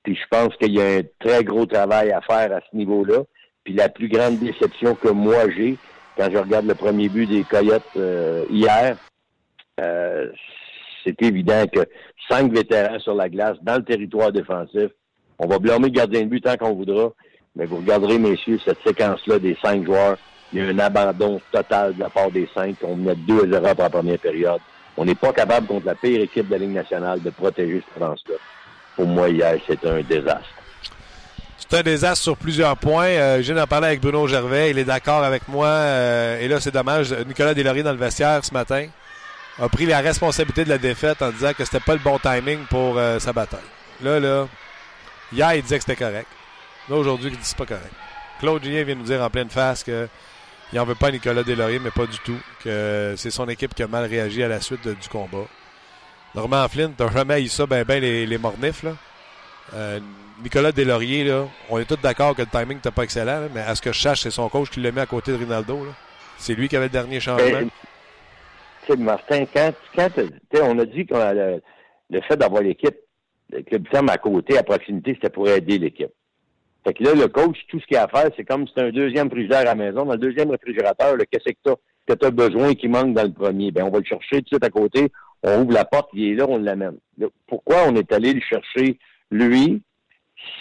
Puis 0.04 0.16
je 0.16 0.28
pense 0.30 0.56
qu'il 0.58 0.74
y 0.74 0.82
a 0.82 0.98
un 0.98 1.02
très 1.20 1.44
gros 1.44 1.66
travail 1.66 2.12
à 2.12 2.22
faire 2.22 2.56
à 2.56 2.62
ce 2.62 2.76
niveau-là. 2.76 3.24
Puis 3.64 3.74
la 3.74 3.90
plus 3.90 4.10
grande 4.10 4.40
déception 4.40 4.96
que 4.96 5.10
moi 5.10 5.50
j'ai, 5.56 5.78
quand 6.18 6.30
je 6.32 6.38
regarde 6.38 6.66
le 6.66 6.76
premier 6.76 7.10
but 7.10 7.28
des 7.28 7.44
Coyotes 7.44 7.84
euh, 7.98 8.46
hier, 8.50 8.98
euh, 9.80 10.30
c'est 11.04 11.22
évident 11.22 11.66
que 11.68 11.82
cinq 12.30 12.52
vétérans 12.52 13.00
sur 13.00 13.16
la 13.16 13.30
glace 13.30 13.58
dans 13.62 13.76
le 13.76 13.84
territoire 13.84 14.32
défensif, 14.32 14.90
on 15.40 15.48
va 15.48 15.60
blâmer 15.60 15.86
le 15.86 15.94
gardien 15.94 16.22
de 16.22 16.28
but 16.28 16.42
tant 16.42 16.58
qu'on 16.58 16.74
voudra, 16.74 17.12
mais 17.56 17.66
vous 17.66 17.78
regarderez, 17.78 18.20
messieurs, 18.20 18.60
cette 18.64 18.82
séquence-là 18.86 19.40
des 19.40 19.58
cinq 19.62 19.86
joueurs, 19.86 20.18
il 20.54 20.60
y 20.60 20.68
a 20.68 20.70
un 20.70 20.80
abandon 20.80 21.42
total 21.52 21.96
de 21.96 22.00
la 22.00 22.10
part 22.10 22.30
des 22.30 22.48
cinq. 22.54 22.76
On 22.84 22.96
met 22.96 23.16
2 23.16 23.46
à 23.46 23.48
0 23.48 23.66
après 23.66 23.84
la 23.84 23.90
première 23.90 24.20
période. 24.20 24.60
On 24.98 25.06
n'est 25.06 25.16
pas 25.16 25.32
capable, 25.32 25.68
contre 25.68 25.86
la 25.86 25.96
pire 25.96 26.22
équipe 26.22 26.48
de 26.48 26.52
la 26.52 26.58
Ligue 26.58 26.74
nationale, 26.74 27.22
de 27.22 27.30
protéger 27.30 27.82
cette 27.88 28.04
avance-là. 28.04 28.36
Pour 28.96 29.08
moi, 29.08 29.30
hier, 29.30 29.56
c'était 29.66 29.88
un 29.88 30.02
désastre. 30.02 30.50
C'est 31.58 31.80
un 31.80 31.84
désastre 31.84 32.24
sur 32.24 32.36
plusieurs 32.36 32.76
points. 32.76 33.06
Euh, 33.06 33.38
je 33.38 33.44
viens 33.44 33.56
d'en 33.56 33.68
parler 33.68 33.88
avec 33.88 34.02
Bruno 34.02 34.28
Gervais. 34.28 34.72
Il 34.72 34.78
est 34.78 34.84
d'accord 34.84 35.24
avec 35.24 35.48
moi. 35.48 35.68
euh, 35.68 36.40
et 36.42 36.50
là, 36.50 36.60
c'est 36.60 36.74
dommage. 36.74 37.16
Nicolas 37.26 37.54
Deslauriers, 37.54 37.84
dans 37.84 37.94
le 37.94 37.98
vestiaire 37.98 38.44
ce 38.44 38.54
matin, 38.54 38.88
a 39.60 39.70
pris 39.70 39.86
la 39.86 40.00
responsabilité 40.00 40.63
de 40.63 40.69
la 40.69 40.78
défaite 40.78 41.21
en 41.21 41.30
disant 41.30 41.54
que 41.54 41.65
c'était 41.65 41.80
pas 41.80 41.94
le 41.94 42.00
bon 42.00 42.17
timing 42.19 42.65
pour 42.65 42.98
euh, 42.98 43.19
sa 43.19 43.34
bataille. 43.34 43.60
Là, 44.02 44.19
là, 44.19 44.48
hier, 45.32 45.54
il 45.56 45.62
disait 45.62 45.78
que 45.78 45.84
c'était 45.84 46.04
correct. 46.04 46.28
Là, 46.90 46.96
aujourd'hui, 46.96 47.30
il 47.30 47.34
dit 47.34 47.38
que 47.38 47.46
c'est 47.46 47.58
pas 47.58 47.65
correct. 47.65 47.94
Claude 48.40 48.63
Julien 48.63 48.84
vient 48.84 48.96
nous 48.96 49.04
dire 49.04 49.21
en 49.21 49.30
pleine 49.30 49.50
face 49.50 49.84
que 49.84 50.08
il 50.73 50.78
n'en 50.78 50.86
veut 50.86 50.96
pas 50.96 51.12
Nicolas 51.12 51.44
Deslauriers, 51.44 51.80
mais 51.80 51.92
pas 51.92 52.06
du 52.06 52.17
tout. 52.19 52.38
Que 52.63 53.13
c'est 53.17 53.30
son 53.30 53.48
équipe 53.50 53.75
qui 53.75 53.84
a 53.84 53.88
mal 53.88 54.06
réagi 54.06 54.42
à 54.42 54.48
la 54.48 54.62
suite 54.62 54.88
du 54.88 55.10
combat. 55.10 55.46
Normand 56.34 56.67
Flynn, 56.69 56.94
t'as 56.96 57.12
jamais 57.12 57.44
eu 57.44 57.50
ça 57.50 57.65
ben 57.65 57.84
ben 57.84 58.02
les, 58.02 58.25
les 58.25 58.38
mornifs, 58.38 58.84
là. 58.84 58.92
Euh, 59.73 60.00
Nicolas 60.42 60.71
Deslauriers, 60.71 61.25
là, 61.25 61.46
on 61.69 61.78
est 61.78 61.86
tous 61.86 61.98
d'accord 61.98 62.36
que 62.36 62.42
le 62.42 62.48
timing 62.48 62.78
n'était 62.78 62.90
pas 62.90 63.04
excellent, 63.04 63.48
mais 63.54 63.62
à 63.62 63.75
ce 63.75 63.82
que 63.82 63.92
je 63.92 64.02
sache, 64.02 64.21
c'est 64.21 64.32
son 64.32 64.50
coach 64.50 64.69
qui 64.69 64.80
l'a 64.80 64.92
mis 64.92 65.02
à 65.02 65.06
côté 65.06 65.34
de 65.34 65.38
Rinaldo. 65.38 65.86
C'est 66.38 66.56
lui 66.56 66.67
qui 66.67 66.75
avait 66.75 66.86
le 66.86 66.92
dernier 66.92 67.19
changement. 67.19 67.69
Martin, 69.00 69.46
quand, 69.54 69.71
quand 69.96 70.10
on 70.63 70.79
a 70.79 70.85
dit 70.85 71.06
que 71.06 71.13
le, 72.10 72.21
fait 72.21 72.37
d'avoir 72.37 72.62
l'équipe 72.62 72.96
le 73.52 73.62
club 73.63 73.85
à 74.10 74.17
côté, 74.17 74.58
à 74.58 74.63
proximité, 74.63 75.13
c'était 75.15 75.29
pour 75.29 75.50
aider 75.50 75.77
l'équipe. 75.77 76.12
Fait 76.83 76.94
que 76.94 77.04
là, 77.04 77.13
le 77.13 77.27
coach, 77.27 77.58
tout 77.67 77.79
ce 77.79 77.85
qu'il 77.85 77.98
a 77.98 78.04
à 78.04 78.08
faire, 78.08 78.29
c'est 78.35 78.46
comme 78.46 78.65
si 78.65 78.73
c'est 78.75 78.83
un 78.83 78.92
deuxième 78.92 79.29
frigidaire 79.29 79.60
à 79.60 79.63
la 79.65 79.75
maison. 79.75 80.06
Dans 80.06 80.13
le 80.13 80.17
deuxième 80.17 80.50
réfrigérateur, 80.50 81.15
qu'est-ce 81.29 81.52
que 81.52 81.58
t'as? 81.63 81.75
Que 82.08 82.13
t'as 82.13 82.31
besoin 82.31 82.73
qui 82.73 82.87
manque 82.87 83.13
dans 83.13 83.23
le 83.23 83.31
premier? 83.31 83.71
Ben, 83.71 83.83
on 83.83 83.92
va 83.92 84.00
le 84.00 84.06
chercher 84.06 84.37
tout 84.37 84.42
de 84.42 84.48
suite 84.48 84.65
à 84.65 84.71
côté. 84.71 85.12
On 85.44 85.62
ouvre 85.62 85.73
la 85.73 85.85
porte, 85.85 86.10
il 86.13 86.31
est 86.31 86.35
là, 86.35 86.46
on 86.50 86.58
l'amène. 86.58 86.98
Pourquoi 87.48 87.87
on 87.87 87.96
est 87.96 88.12
allé 88.12 88.33
le 88.33 88.42
chercher, 88.42 88.98
lui, 89.29 89.83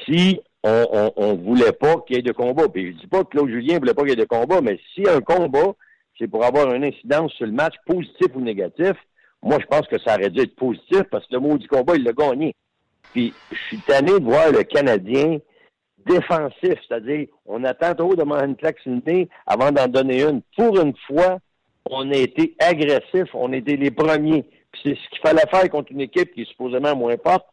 si 0.05 0.39
on, 0.63 1.13
on, 1.17 1.35
voulait 1.37 1.73
pas 1.73 1.97
qu'il 2.07 2.17
y 2.17 2.19
ait 2.19 2.23
de 2.23 2.33
combat? 2.33 2.69
Puis 2.69 2.93
je 2.93 3.01
dis 3.01 3.07
pas 3.07 3.25
que 3.25 3.31
Claude 3.31 3.49
Julien 3.49 3.79
voulait 3.79 3.95
pas 3.95 4.03
qu'il 4.03 4.11
y 4.11 4.13
ait 4.13 4.17
de 4.17 4.25
combat, 4.25 4.61
mais 4.61 4.79
si 4.95 5.09
un 5.09 5.23
combat, 5.23 5.75
c'est 6.21 6.29
pour 6.29 6.45
avoir 6.45 6.73
une 6.75 6.85
incidence 6.85 7.33
sur 7.33 7.47
le 7.47 7.53
match, 7.53 7.75
positif 7.87 8.29
ou 8.35 8.41
négatif, 8.41 8.93
moi, 9.43 9.57
je 9.59 9.67
pense 9.67 9.87
que 9.89 9.99
ça 9.99 10.17
aurait 10.17 10.29
dû 10.29 10.43
être 10.43 10.55
positif 10.55 11.03
parce 11.11 11.27
que 11.27 11.35
le 11.35 11.41
mot 11.41 11.57
du 11.57 11.67
combat, 11.67 11.95
il 11.97 12.05
l'a 12.05 12.13
gagné. 12.13 12.55
Puis, 13.13 13.33
je 13.51 13.57
suis 13.57 13.79
tanné 13.79 14.21
de 14.21 14.25
voir 14.25 14.53
le 14.53 14.63
Canadien 14.65 15.39
défensif, 16.07 16.75
c'est-à-dire, 16.87 17.27
on 17.47 17.65
attend 17.65 17.95
trop 17.95 18.15
de 18.15 18.23
une 18.23 18.57
claque 18.57 18.79
avant 19.47 19.73
d'en 19.73 19.87
donner 19.87 20.23
une. 20.23 20.43
Pour 20.57 20.79
une 20.79 20.95
fois, 21.07 21.39
on 21.87 22.11
a 22.11 22.17
été 22.17 22.55
agressif, 22.59 23.35
on 23.35 23.53
a 23.53 23.57
été 23.57 23.77
les 23.77 23.91
premiers. 23.91 24.45
Puis 24.73 24.83
c'est 24.85 24.95
ce 24.95 25.11
qu'il 25.11 25.21
fallait 25.23 25.49
faire 25.51 25.69
contre 25.71 25.93
une 25.93 26.01
équipe 26.01 26.33
qui 26.33 26.43
est 26.43 26.49
supposément 26.49 26.95
moins 26.95 27.17
forte. 27.23 27.47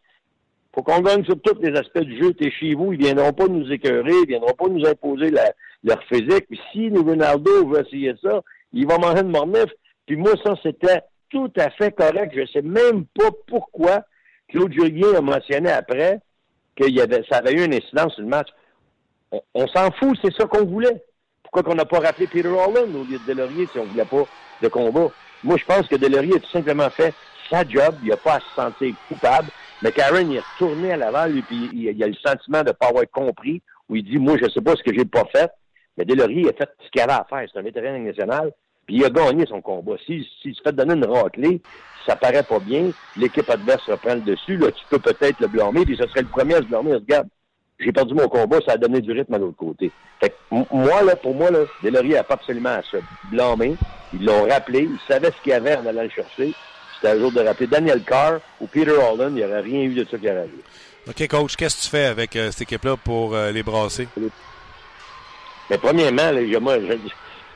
Faut 0.75 0.83
qu'on 0.83 1.01
gagne 1.01 1.23
sur 1.23 1.41
tous 1.41 1.59
les 1.59 1.75
aspects 1.77 1.99
du 1.99 2.21
jeu. 2.21 2.33
T'es 2.33 2.51
chez 2.51 2.75
vous, 2.75 2.93
ils 2.93 2.99
viendront 2.99 3.33
pas 3.33 3.47
nous 3.47 3.71
écœurer, 3.71 4.13
ils 4.23 4.27
viendront 4.27 4.53
pas 4.53 4.67
nous 4.67 4.85
imposer 4.85 5.31
leur 5.31 6.03
physique. 6.03 6.47
Puis 6.49 6.59
si 6.71 6.89
Ronaldo 6.89 7.67
veut 7.67 7.81
essayer 7.85 8.13
ça, 8.21 8.41
il 8.73 8.87
va 8.87 8.97
manger 8.97 9.23
de 9.23 9.29
mornif. 9.29 9.65
Puis 10.05 10.15
moi, 10.15 10.33
ça, 10.43 10.53
c'était 10.63 11.01
tout 11.29 11.51
à 11.57 11.69
fait 11.71 11.91
correct. 11.91 12.33
Je 12.35 12.45
sais 12.47 12.61
même 12.61 13.05
pas 13.05 13.29
pourquoi 13.47 14.03
Claude 14.49 14.71
Julien 14.71 15.15
a 15.15 15.21
mentionné 15.21 15.71
après 15.71 16.19
que 16.75 16.85
ça 17.29 17.37
avait 17.37 17.53
eu 17.53 17.65
une 17.65 17.73
incidence 17.73 18.13
sur 18.13 18.21
le 18.21 18.29
match. 18.29 18.47
On, 19.53 19.67
s'en 19.67 19.91
fout, 19.91 20.17
c'est 20.21 20.33
ça 20.33 20.45
qu'on 20.45 20.65
voulait. 20.65 21.03
Pourquoi 21.43 21.63
qu'on 21.63 21.75
n'a 21.75 21.85
pas 21.85 21.99
rappelé 21.99 22.27
Peter 22.27 22.47
Holland 22.47 22.95
au 22.95 23.03
lieu 23.03 23.17
de 23.17 23.25
Delorier 23.27 23.67
si 23.71 23.79
on 23.79 23.85
voulait 23.85 24.05
pas 24.05 24.23
de 24.61 24.67
combat? 24.67 25.09
Moi, 25.43 25.57
je 25.57 25.65
pense 25.65 25.87
que 25.87 25.95
Delorier 25.95 26.35
a 26.35 26.39
tout 26.39 26.51
simplement 26.51 26.89
fait 26.89 27.13
sa 27.49 27.67
job. 27.67 27.95
Il 28.03 28.09
n'a 28.09 28.17
pas 28.17 28.35
à 28.35 28.39
se 28.39 28.55
sentir 28.55 28.93
coupable. 29.07 29.49
Mais 29.81 29.91
Karen, 29.91 30.31
il 30.31 30.37
est 30.37 30.43
retourné 30.53 30.93
à 30.93 30.97
l'avant, 30.97 31.25
et 31.25 31.41
puis 31.41 31.69
il, 31.73 32.03
a 32.03 32.07
le 32.07 32.15
sentiment 32.15 32.63
de 32.63 32.69
ne 32.69 32.73
pas 32.73 32.87
avoir 32.87 33.03
compris, 33.11 33.61
où 33.89 33.95
il 33.95 34.03
dit, 34.03 34.17
moi, 34.17 34.35
je 34.39 34.45
ne 34.45 34.49
sais 34.49 34.61
pas 34.61 34.75
ce 34.75 34.83
que 34.83 34.93
j'ai 34.93 35.05
pas 35.05 35.25
fait. 35.31 35.51
Mais 35.97 36.05
Delorier 36.05 36.49
a 36.49 36.53
fait 36.53 36.69
ce 36.85 36.89
qu'il 36.91 37.01
avait 37.01 37.13
à 37.13 37.25
faire. 37.29 37.47
C'est 37.51 37.59
un 37.59 37.63
vétéran 37.63 37.97
national. 37.99 38.51
Puis 38.85 38.97
il 38.97 39.05
a 39.05 39.09
gagné 39.09 39.45
son 39.45 39.61
combat. 39.61 39.95
S'il 40.05 40.25
si, 40.41 40.53
se 40.53 40.61
fait 40.61 40.73
donner 40.73 40.93
une 40.93 41.05
raclée, 41.05 41.61
ça 42.05 42.15
paraît 42.15 42.43
pas 42.43 42.59
bien, 42.59 42.91
l'équipe 43.17 43.49
adverse 43.49 43.83
reprend 43.89 44.15
le 44.15 44.21
dessus, 44.21 44.55
là, 44.55 44.71
tu 44.71 44.83
peux 44.89 44.99
peut-être 44.99 45.41
le 45.41 45.47
blâmer, 45.47 45.85
puis 45.85 45.97
ce 45.97 46.07
serait 46.07 46.21
le 46.21 46.27
premier 46.27 46.55
à 46.55 46.59
se 46.59 46.63
blâmer. 46.63 46.93
Regarde, 46.93 47.27
j'ai 47.79 47.91
perdu 47.91 48.13
mon 48.13 48.29
combat, 48.29 48.59
ça 48.65 48.73
a 48.73 48.77
donné 48.77 49.01
du 49.01 49.11
rythme 49.11 49.33
à 49.33 49.37
l'autre 49.37 49.57
côté. 49.57 49.91
Fait 50.21 50.29
que, 50.29 50.35
moi, 50.71 51.03
là, 51.03 51.17
pour 51.17 51.35
moi, 51.35 51.51
là, 51.51 51.59
Delorier 51.83 52.13
n'a 52.13 52.23
pas 52.23 52.35
absolument 52.35 52.69
à 52.69 52.81
se 52.81 52.97
blâmer. 53.29 53.75
Ils 54.13 54.23
l'ont 54.23 54.47
rappelé, 54.47 54.83
ils 54.89 54.99
savaient 55.05 55.31
ce 55.31 55.41
qu'il 55.43 55.51
y 55.51 55.55
avait 55.55 55.75
en 55.75 55.85
allant 55.85 56.03
le 56.03 56.09
chercher. 56.09 56.53
C'était 56.95 57.13
un 57.13 57.19
jour 57.19 57.31
de 57.31 57.41
rappeler 57.41 57.67
Daniel 57.67 58.01
Carr 58.03 58.39
ou 58.61 58.67
Peter 58.67 58.91
Holland, 58.91 59.31
il 59.31 59.35
n'y 59.35 59.43
aurait 59.43 59.59
rien 59.59 59.81
eu 59.81 59.93
de 59.93 60.05
ça 60.09 60.17
qui 60.17 60.27
aurait 60.27 60.39
arrivé. 60.39 60.63
OK, 61.07 61.27
coach, 61.27 61.55
qu'est-ce 61.55 61.77
que 61.77 61.83
tu 61.83 61.89
fais 61.89 62.05
avec 62.05 62.35
euh, 62.35 62.51
cette 62.51 62.61
équipe-là 62.61 62.95
pour 62.97 63.35
euh, 63.35 63.51
les 63.51 63.63
brasser? 63.63 64.07
Mais 65.69 65.77
premièrement, 65.77 66.31
là, 66.31 66.59
moi, 66.59 66.77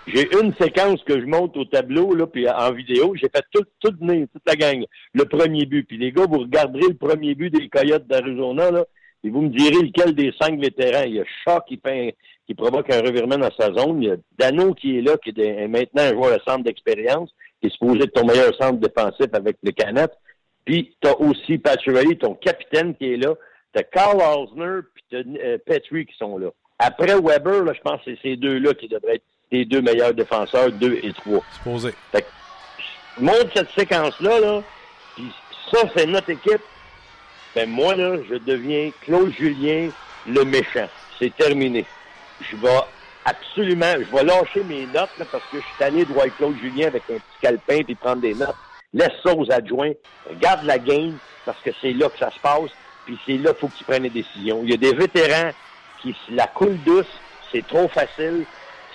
j'ai 0.07 0.28
une 0.41 0.53
séquence 0.55 1.01
que 1.03 1.20
je 1.20 1.26
monte 1.26 1.55
au 1.57 1.66
tableau, 1.66 2.14
là, 2.14 2.28
puis 2.28 2.49
en 2.49 2.72
vidéo. 2.72 3.14
J'ai 3.16 3.30
fait 3.30 3.43
tout, 3.51 3.64
tout 3.80 3.91
toute 3.91 4.47
la 4.47 4.55
gang. 4.55 4.84
Le 5.14 5.26
premier 5.26 5.66
but. 5.66 5.88
Puis 5.88 5.97
les 5.97 6.12
gars, 6.12 6.26
vous 6.30 6.39
regarderez 6.39 6.88
le 6.89 6.95
premier 6.95 7.36
but 7.36 7.49
des 7.49 7.70
Coyotes 7.70 8.07
d'Arizona, 8.07 8.72
là, 8.72 8.86
et 9.24 9.30
vous 9.30 9.41
me 9.41 9.49
direz 9.49 9.84
lequel 9.84 10.16
des 10.16 10.34
cinq 10.39 10.59
vétérans. 10.59 11.03
Il 11.05 11.16
y 11.16 11.20
a 11.20 11.24
Shaw 11.45 11.59
qui, 11.68 11.80
qui 12.47 12.55
provoque 12.55 12.89
un 12.91 13.01
revirement 13.01 13.38
dans 13.38 13.51
sa 13.57 13.72
zone. 13.74 14.01
Il 14.01 14.09
y 14.09 14.12
a 14.12 14.16
Dano 14.38 14.74
qui 14.74 14.97
est 14.97 15.01
là, 15.01 15.18
qui 15.18 15.30
est 15.30 15.68
maintenant 15.68 16.03
un 16.03 16.14
joueur 16.14 16.38
de 16.38 16.41
centre 16.43 16.64
d'expérience, 16.64 17.30
qui 17.62 17.68
est 17.68 17.72
supposé 17.72 18.03
être 18.03 18.14
ton 18.14 18.26
meilleur 18.26 18.55
centre 18.55 18.80
défensif 18.80 19.28
avec 19.34 19.57
les 19.62 19.74
canettes. 19.74 20.18
Puis 20.66 20.95
tu 21.01 21.07
as 21.07 21.20
aussi 21.20 21.57
Patrick, 21.59 22.20
ton 22.20 22.36
capitaine 22.36 22.95
qui 22.95 23.14
est 23.14 23.18
là. 23.18 23.36
Tu 23.74 23.80
as 23.80 23.84
Carl 23.84 24.18
Osner 24.18 24.82
puis 24.93 25.03
tu 25.09 25.16
as 25.16 25.45
euh, 25.45 25.57
Petrie 25.66 26.05
qui 26.05 26.18
sont 26.18 26.38
là. 26.38 26.49
Après 26.84 27.13
Weber, 27.13 27.63
là, 27.63 27.73
je 27.73 27.82
pense 27.82 28.01
que 28.03 28.05
c'est 28.05 28.19
ces 28.23 28.36
deux-là 28.38 28.73
qui 28.73 28.88
devraient 28.88 29.15
être 29.15 29.23
les 29.51 29.65
deux 29.65 29.82
meilleurs 29.82 30.15
défenseurs, 30.15 30.71
deux 30.71 30.99
et 31.03 31.13
trois. 31.13 31.43
Supposé. 31.53 31.93
Fait 32.11 32.23
que, 32.23 32.27
montre 33.21 33.49
cette 33.53 33.69
séquence-là, 33.69 34.39
là, 34.39 34.63
puis 35.15 35.32
ça, 35.71 35.77
c'est 35.95 36.07
notre 36.07 36.32
équipe. 36.32 36.61
Ben 37.53 37.69
moi, 37.69 37.95
là, 37.95 38.17
je 38.27 38.36
deviens 38.36 38.89
Claude 39.01 39.32
Julien, 39.32 39.89
le 40.25 40.43
méchant. 40.43 40.88
C'est 41.19 41.36
terminé. 41.36 41.86
Je 42.49 42.55
vais 42.55 42.79
absolument, 43.25 43.93
je 43.99 44.15
vais 44.15 44.23
lâcher 44.23 44.63
mes 44.63 44.88
notes, 44.88 45.11
là, 45.19 45.25
parce 45.32 45.43
que 45.51 45.57
je 45.57 45.63
suis 45.63 45.77
tanné 45.77 46.03
de 46.03 46.11
voir 46.11 46.25
Claude 46.36 46.57
Julien 46.59 46.88
avec 46.88 47.03
un 47.11 47.15
petit 47.15 47.41
calepin 47.41 47.84
puis 47.84 47.93
prendre 47.93 48.21
des 48.23 48.34
notes. 48.34 48.55
Laisse 48.91 49.13
ça 49.21 49.36
aux 49.36 49.51
adjoints. 49.51 49.91
Garde 50.39 50.63
la 50.63 50.79
game, 50.79 51.15
parce 51.45 51.61
que 51.61 51.69
c'est 51.79 51.93
là 51.93 52.09
que 52.09 52.17
ça 52.17 52.32
se 52.32 52.39
passe. 52.39 52.71
Puis 53.05 53.19
c'est 53.27 53.38
là 53.38 53.51
qu'il 53.51 53.59
faut 53.59 53.67
que 53.67 53.77
tu 53.77 53.84
prennes 53.84 54.03
des 54.03 54.09
décisions. 54.09 54.61
Il 54.63 54.71
y 54.71 54.73
a 54.73 54.77
des 54.77 54.93
vétérans 54.93 55.51
qui 56.02 56.16
la 56.30 56.47
coulent 56.47 56.80
douce. 56.86 57.06
C'est 57.52 57.66
trop 57.68 57.88
facile. 57.88 58.45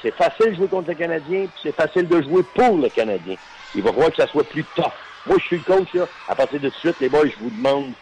C'est 0.03 0.15
facile 0.15 0.51
de 0.51 0.57
jouer 0.57 0.69
contre 0.69 0.89
le 0.89 0.95
Canadien, 0.95 1.47
puis 1.47 1.61
c'est 1.63 1.75
facile 1.75 2.07
de 2.07 2.23
jouer 2.23 2.43
pour 2.55 2.77
le 2.77 2.89
Canadien. 2.89 3.37
Il 3.75 3.83
va 3.83 3.93
falloir 3.93 4.11
que 4.11 4.17
ça 4.17 4.27
soit 4.27 4.45
plus 4.45 4.65
tough. 4.75 4.93
Moi, 5.27 5.37
je 5.41 5.45
suis 5.45 5.57
le 5.57 5.63
coach, 5.63 5.93
là. 5.95 6.07
À 6.29 6.35
partir 6.35 6.61
de 6.61 6.71
suite, 6.71 6.97
les 7.01 7.09
boys, 7.09 7.27
je 7.27 7.37
vous 7.43 7.51
demande 7.51 7.93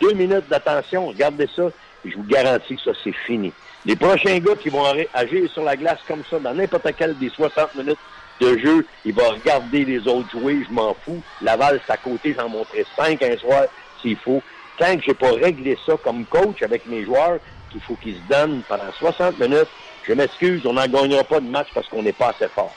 deux 0.00 0.12
minutes 0.12 0.48
d'attention, 0.48 1.08
regardez 1.08 1.48
ça, 1.56 1.68
et 2.04 2.10
je 2.10 2.16
vous 2.16 2.24
garantis 2.24 2.76
que 2.76 2.82
ça, 2.82 2.92
c'est 3.02 3.14
fini. 3.26 3.52
Les 3.84 3.96
prochains 3.96 4.38
gars 4.38 4.54
qui 4.54 4.68
vont 4.68 4.84
agir 5.14 5.50
sur 5.50 5.64
la 5.64 5.76
glace 5.76 5.98
comme 6.06 6.22
ça, 6.28 6.38
dans 6.38 6.54
n'importe 6.54 6.88
quel 6.96 7.16
des 7.18 7.30
60 7.30 7.74
minutes 7.76 7.98
de 8.40 8.58
jeu, 8.58 8.86
il 9.04 9.14
va 9.14 9.30
regarder 9.30 9.84
les 9.84 10.06
autres 10.06 10.30
jouer, 10.30 10.64
je 10.68 10.72
m'en 10.72 10.94
fous. 10.94 11.20
Laval, 11.42 11.80
c'est 11.86 11.92
à 11.92 11.96
côté, 11.96 12.34
j'en 12.38 12.48
montrais 12.48 12.84
cinq 12.96 13.22
un 13.22 13.36
soir, 13.36 13.64
s'il 14.00 14.16
faut. 14.16 14.42
Tant 14.78 14.96
que 14.96 15.02
j'ai 15.02 15.14
pas 15.14 15.32
réglé 15.32 15.76
ça 15.84 15.94
comme 16.04 16.24
coach 16.26 16.62
avec 16.62 16.86
mes 16.86 17.04
joueurs, 17.04 17.38
qu'il 17.70 17.80
faut 17.80 17.94
qu'ils 17.96 18.16
se 18.16 18.20
donnent 18.28 18.62
pendant 18.68 18.90
60 18.98 19.38
minutes, 19.38 19.68
je 20.04 20.12
m'excuse, 20.12 20.64
on 20.66 20.72
n'en 20.72 20.86
gagnera 20.86 21.24
pas 21.24 21.40
de 21.40 21.48
match 21.48 21.68
parce 21.74 21.86
qu'on 21.88 22.02
n'est 22.02 22.12
pas 22.12 22.30
assez 22.30 22.48
fort. 22.48 22.74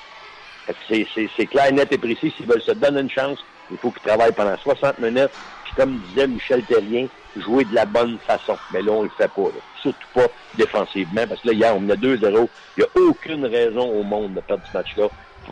C'est 0.88 1.46
clair, 1.48 1.72
net 1.72 1.92
et 1.92 1.98
précis. 1.98 2.34
S'ils 2.36 2.46
veulent 2.46 2.62
se 2.62 2.72
donner 2.72 3.02
une 3.02 3.10
chance, 3.10 3.40
il 3.72 3.78
faut 3.78 3.92
qu'ils 3.92 4.04
travaillent 4.04 4.34
pendant 4.34 4.58
60 4.58 5.00
minutes. 5.00 5.32
Puis 5.64 5.74
comme 5.76 6.00
disait 6.10 6.28
Michel 6.28 6.64
Terrien, 6.64 7.08
jouer 7.38 7.66
de 7.66 7.74
la 7.74 7.86
bonne 7.86 8.18
façon. 8.20 8.58
Mais 8.74 8.82
là, 8.82 8.92
on 8.92 9.04
le 9.04 9.12
fait 9.18 9.30
pas. 9.30 9.50
Surtout 9.82 10.08
pas 10.14 10.28
défensivement. 10.58 11.26
Parce 11.28 11.42
que 11.42 11.48
là, 11.48 11.54
hier, 11.54 11.76
on 11.76 11.90
a 11.90 11.96
2-0. 11.96 12.48
Il 12.78 12.84
n'y 12.84 12.84
a 12.84 13.10
aucune 13.10 13.46
raison 13.46 13.90
au 13.90 14.04
monde 14.04 14.34
de 14.34 14.42
perdre 14.42 14.64
ce 14.72 14.78
match-là 14.78 15.08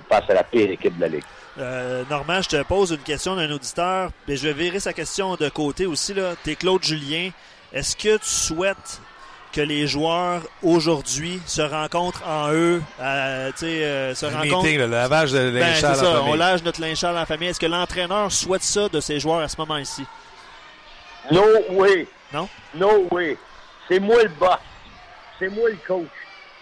passer 0.07 0.31
à 0.31 0.35
la 0.35 0.43
pire 0.43 0.69
équipe 0.69 0.95
de 0.95 1.01
la 1.01 1.07
Ligue. 1.07 1.23
Euh, 1.57 2.03
Normand, 2.09 2.41
je 2.41 2.49
te 2.49 2.63
pose 2.63 2.91
une 2.91 2.97
question 2.99 3.35
d'un 3.35 3.51
auditeur. 3.51 4.11
Mais 4.27 4.35
je 4.35 4.47
vais 4.47 4.53
virer 4.53 4.79
sa 4.79 4.93
question 4.93 5.35
de 5.35 5.49
côté 5.49 5.85
aussi. 5.85 6.13
Tu 6.43 6.51
es 6.51 6.55
Claude 6.55 6.83
Julien. 6.83 7.31
Est-ce 7.73 7.95
que 7.95 8.17
tu 8.17 8.25
souhaites 8.25 9.01
que 9.51 9.61
les 9.61 9.87
joueurs 9.87 10.43
aujourd'hui 10.63 11.41
se 11.45 11.61
rencontrent 11.61 12.27
en 12.27 12.51
eux, 12.51 12.81
euh, 12.99 13.51
euh, 13.63 14.13
se 14.13 14.25
rencontrent. 14.25 14.63
Meeting, 14.63 14.79
le 14.79 14.85
lavage 14.87 15.31
de 15.31 15.51
ben, 15.51 15.59
linge 15.59 15.81
ben, 15.81 15.95
ça, 15.95 16.23
On 16.23 16.35
lave 16.35 16.63
notre 16.63 16.81
linge 16.81 17.03
à 17.03 17.11
la 17.11 17.25
famille. 17.25 17.49
Est-ce 17.49 17.59
que 17.59 17.65
l'entraîneur 17.65 18.31
souhaite 18.31 18.63
ça 18.63 18.89
de 18.89 18.99
ses 18.99 19.19
joueurs 19.19 19.39
à 19.39 19.47
ce 19.47 19.57
moment-ci? 19.57 20.05
No 21.31 21.43
way. 21.71 22.07
Non? 22.33 22.47
No 22.75 23.07
way. 23.11 23.37
C'est 23.87 23.99
moi 23.99 24.23
le 24.23 24.29
boss. 24.29 24.59
C'est 25.39 25.49
moi 25.49 25.69
le 25.69 25.77
coach. 25.87 26.07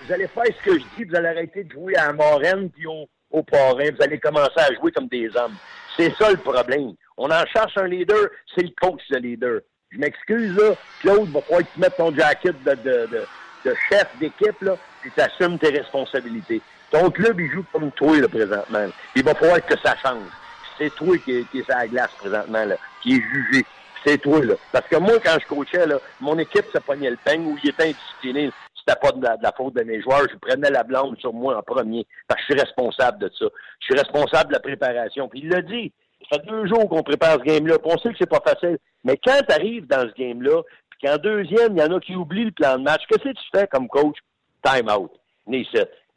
Vous 0.05 0.13
allez 0.13 0.27
faire 0.27 0.45
ce 0.45 0.69
que 0.69 0.79
je 0.79 0.83
dis, 0.97 1.03
vous 1.03 1.15
allez 1.15 1.29
arrêter 1.29 1.63
de 1.63 1.71
jouer 1.71 1.95
à 1.95 2.13
Morène 2.13 2.69
puis 2.69 2.85
au, 2.85 3.09
au 3.31 3.43
Parrain. 3.43 3.91
Vous 3.91 4.03
allez 4.03 4.19
commencer 4.19 4.51
à 4.57 4.73
jouer 4.73 4.91
comme 4.91 5.07
des 5.07 5.29
hommes. 5.35 5.55
C'est 5.97 6.13
ça 6.17 6.29
le 6.29 6.37
problème. 6.37 6.93
On 7.17 7.31
en 7.31 7.45
cherche 7.47 7.75
un 7.77 7.87
leader, 7.87 8.27
c'est 8.55 8.61
le 8.63 8.71
coach 8.79 9.01
le 9.09 9.17
leader. 9.17 9.59
Je 9.89 9.97
m'excuse, 9.99 10.55
là. 10.57 10.73
Claude, 10.99 11.29
va 11.29 11.41
falloir 11.41 11.61
que 11.61 11.73
tu 11.73 11.79
mettes 11.79 11.97
ton 11.97 12.13
jacket 12.13 12.55
de, 12.63 12.71
de, 12.71 13.07
de, 13.07 13.25
de 13.65 13.75
chef 13.89 14.07
d'équipe, 14.19 14.61
là, 14.61 14.75
puis 15.01 15.11
tu 15.15 15.21
assumes 15.21 15.57
tes 15.57 15.69
responsabilités. 15.69 16.61
Ton 16.91 17.09
club, 17.09 17.39
il 17.39 17.51
joue 17.51 17.65
comme 17.71 17.91
toi, 17.91 18.17
là, 18.17 18.27
présentement. 18.27 18.87
Il 19.15 19.23
va 19.23 19.35
falloir 19.35 19.65
que 19.65 19.77
ça 19.83 19.95
change. 19.97 20.29
C'est 20.77 20.93
toi 20.95 21.17
qui, 21.17 21.45
qui 21.45 21.59
est 21.59 21.63
sur 21.63 21.75
la 21.75 21.87
glace, 21.87 22.11
présentement, 22.17 22.65
là, 22.65 22.75
qui 23.01 23.15
est 23.15 23.21
jugé. 23.21 23.65
C'est 24.05 24.19
toi, 24.19 24.43
là. 24.43 24.53
Parce 24.71 24.87
que 24.87 24.97
moi, 24.97 25.13
quand 25.23 25.37
je 25.41 25.47
coachais, 25.47 25.85
là, 25.85 25.99
mon 26.21 26.37
équipe 26.37 26.65
se 26.71 26.77
pognait 26.79 27.09
le 27.09 27.17
peigne 27.17 27.45
ou 27.45 27.57
il 27.63 27.69
était 27.69 27.83
indiscipliné. 27.89 28.51
C'était 28.75 28.99
pas 28.99 29.11
de 29.11 29.21
la, 29.21 29.51
faute 29.51 29.73
de 29.73 29.83
mes 29.83 30.01
joueurs. 30.01 30.25
Je 30.31 30.37
prenais 30.37 30.69
la 30.69 30.83
blâme 30.83 31.17
sur 31.19 31.33
moi 31.33 31.57
en 31.57 31.61
premier. 31.61 32.05
Parce 32.27 32.41
que 32.41 32.47
je 32.47 32.53
suis 32.53 32.61
responsable 32.61 33.19
de 33.19 33.29
ça. 33.37 33.45
Je 33.79 33.85
suis 33.85 33.95
responsable 33.95 34.49
de 34.49 34.53
la 34.53 34.59
préparation. 34.61 35.27
Puis 35.27 35.41
il 35.43 35.49
l'a 35.49 35.61
dit. 35.61 35.91
Ça 36.31 36.39
fait 36.39 36.47
deux 36.47 36.67
jours 36.67 36.89
qu'on 36.89 37.03
prépare 37.03 37.33
ce 37.39 37.43
game-là. 37.43 37.75
On 37.83 37.97
sait 37.97 38.09
que 38.09 38.15
c'est 38.17 38.29
pas 38.29 38.41
facile. 38.45 38.77
Mais 39.03 39.17
quand 39.23 39.39
tu 39.47 39.53
arrives 39.53 39.87
dans 39.87 40.07
ce 40.07 40.13
game-là, 40.13 40.61
puis 40.89 41.07
qu'en 41.07 41.17
deuxième, 41.17 41.77
il 41.77 41.79
y 41.79 41.83
en 41.83 41.95
a 41.95 41.99
qui 41.99 42.15
oublient 42.15 42.45
le 42.45 42.51
plan 42.51 42.77
de 42.77 42.83
match, 42.83 43.03
qu'est-ce 43.07 43.23
que 43.23 43.29
tu 43.29 43.49
fais 43.53 43.67
comme 43.67 43.87
coach? 43.87 44.17
Time 44.63 44.89
out. 44.89 45.11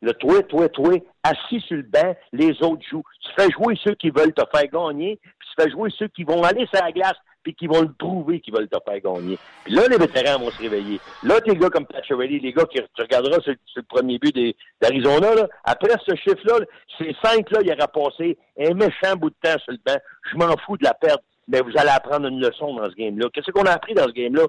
Le 0.03 0.13
toi, 0.15 0.43
toi, 0.45 0.69
toi, 0.71 0.95
assis 1.23 1.61
sur 1.61 1.77
le 1.77 1.83
banc, 1.83 2.17
les 2.33 2.63
autres 2.63 2.83
jouent. 2.89 3.05
Tu 3.23 3.31
fais 3.37 3.51
jouer 3.51 3.79
ceux 3.85 3.95
qui 3.95 4.11
veulent 4.11 4.33
te 4.33 4.43
faire 4.53 4.67
gagner, 4.69 5.19
puis 5.39 5.49
tu 5.49 5.63
fais 5.63 5.71
jouer 5.71 5.91
ceux 5.97 6.09
qui 6.09 6.25
vont 6.25 6.43
aller 6.43 6.67
sur 6.67 6.83
la 6.83 6.91
glace 6.91 7.17
puis 7.43 7.55
qui 7.55 7.67
vont 7.67 7.83
le 7.83 7.93
prouver 7.93 8.41
qu'ils 8.41 8.55
veulent 8.55 8.69
te 8.69 8.79
faire 8.85 9.01
gagner. 9.01 9.39
Puis 9.65 9.75
là, 9.75 9.83
les 9.89 9.97
vétérans 9.97 10.39
vont 10.39 10.51
se 10.51 10.59
réveiller. 10.59 11.01
Là, 11.23 11.41
tes 11.41 11.57
gars 11.57 11.71
comme 11.71 11.87
Pacioretty, 11.87 12.41
les 12.41 12.53
gars 12.53 12.65
qui 12.67 12.79
tu 12.79 13.03
regarderas 13.03 13.41
sur, 13.41 13.55
le 13.77 13.83
premier 13.83 14.19
but 14.19 14.35
d'Arizona, 14.81 15.35
là, 15.35 15.49
après 15.65 15.95
ce 16.07 16.15
chiffre-là, 16.17 16.65
ces 16.99 17.15
cinq-là, 17.23 17.61
il 17.63 17.73
aura 17.73 17.89
passé 17.89 18.37
un 18.59 18.75
méchant 18.75 19.17
bout 19.17 19.31
de 19.31 19.37
temps 19.43 19.59
sur 19.59 19.73
le 19.73 19.79
banc. 19.85 19.99
Je 20.31 20.37
m'en 20.37 20.55
fous 20.67 20.77
de 20.77 20.85
la 20.85 20.95
perte, 20.95 21.23
mais 21.51 21.61
vous 21.61 21.77
allez 21.77 21.91
apprendre 21.91 22.29
une 22.29 22.41
leçon 22.41 22.75
dans 22.75 22.89
ce 22.89 22.95
game-là. 22.95 23.29
Qu'est-ce 23.33 23.51
qu'on 23.51 23.65
a 23.65 23.73
appris 23.73 23.95
dans 23.95 24.07
ce 24.07 24.13
game-là? 24.13 24.47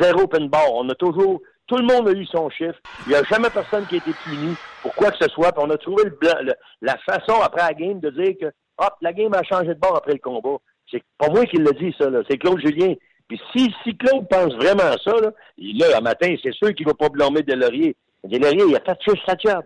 Zéro 0.00 0.22
open. 0.22 0.50
On 0.72 0.88
a 0.88 0.94
toujours 0.94 1.40
tout 1.68 1.76
le 1.76 1.84
monde 1.84 2.08
a 2.08 2.12
eu 2.12 2.24
son 2.26 2.48
chiffre. 2.50 2.78
Il 3.06 3.10
n'y 3.10 3.14
a 3.14 3.22
jamais 3.24 3.50
personne 3.50 3.86
qui 3.86 3.96
a 3.96 3.98
été 3.98 4.10
puni 4.24 4.56
pour 4.82 4.94
quoi 4.94 5.10
que 5.10 5.18
ce 5.18 5.28
soit. 5.28 5.52
Puis 5.52 5.62
on 5.64 5.70
a 5.70 5.76
trouvé 5.76 6.04
le, 6.04 6.54
la 6.80 6.96
façon 6.98 7.40
après 7.42 7.62
la 7.62 7.74
game 7.74 8.00
de 8.00 8.10
dire 8.10 8.34
que 8.40 8.46
hop, 8.78 8.94
la 9.02 9.12
game 9.12 9.34
a 9.34 9.42
changé 9.42 9.68
de 9.68 9.80
bord 9.80 9.96
après 9.96 10.14
le 10.14 10.18
combat. 10.18 10.56
C'est 10.90 11.02
pas 11.18 11.28
moi 11.28 11.44
qui 11.44 11.58
l'a 11.58 11.72
dit, 11.72 11.94
ça. 11.98 12.06
C'est 12.28 12.38
Claude 12.38 12.60
Julien. 12.60 12.94
Puis 13.28 13.40
si, 13.52 13.72
si 13.84 13.96
Claude 13.96 14.26
pense 14.28 14.54
vraiment 14.54 14.84
à 14.84 14.96
ça, 15.04 15.12
là, 15.20 15.30
là, 15.58 15.98
un 15.98 16.00
matin, 16.00 16.34
c'est 16.42 16.54
sûr 16.54 16.74
qu'il 16.74 16.86
va 16.86 16.94
pas 16.94 17.10
blâmer 17.10 17.42
Delorier. 17.42 17.94
Delorier, 18.24 18.64
il 18.66 18.76
a 18.76 18.80
fait 18.80 18.98
juste 19.06 19.22
sa 19.26 19.36
job. 19.36 19.62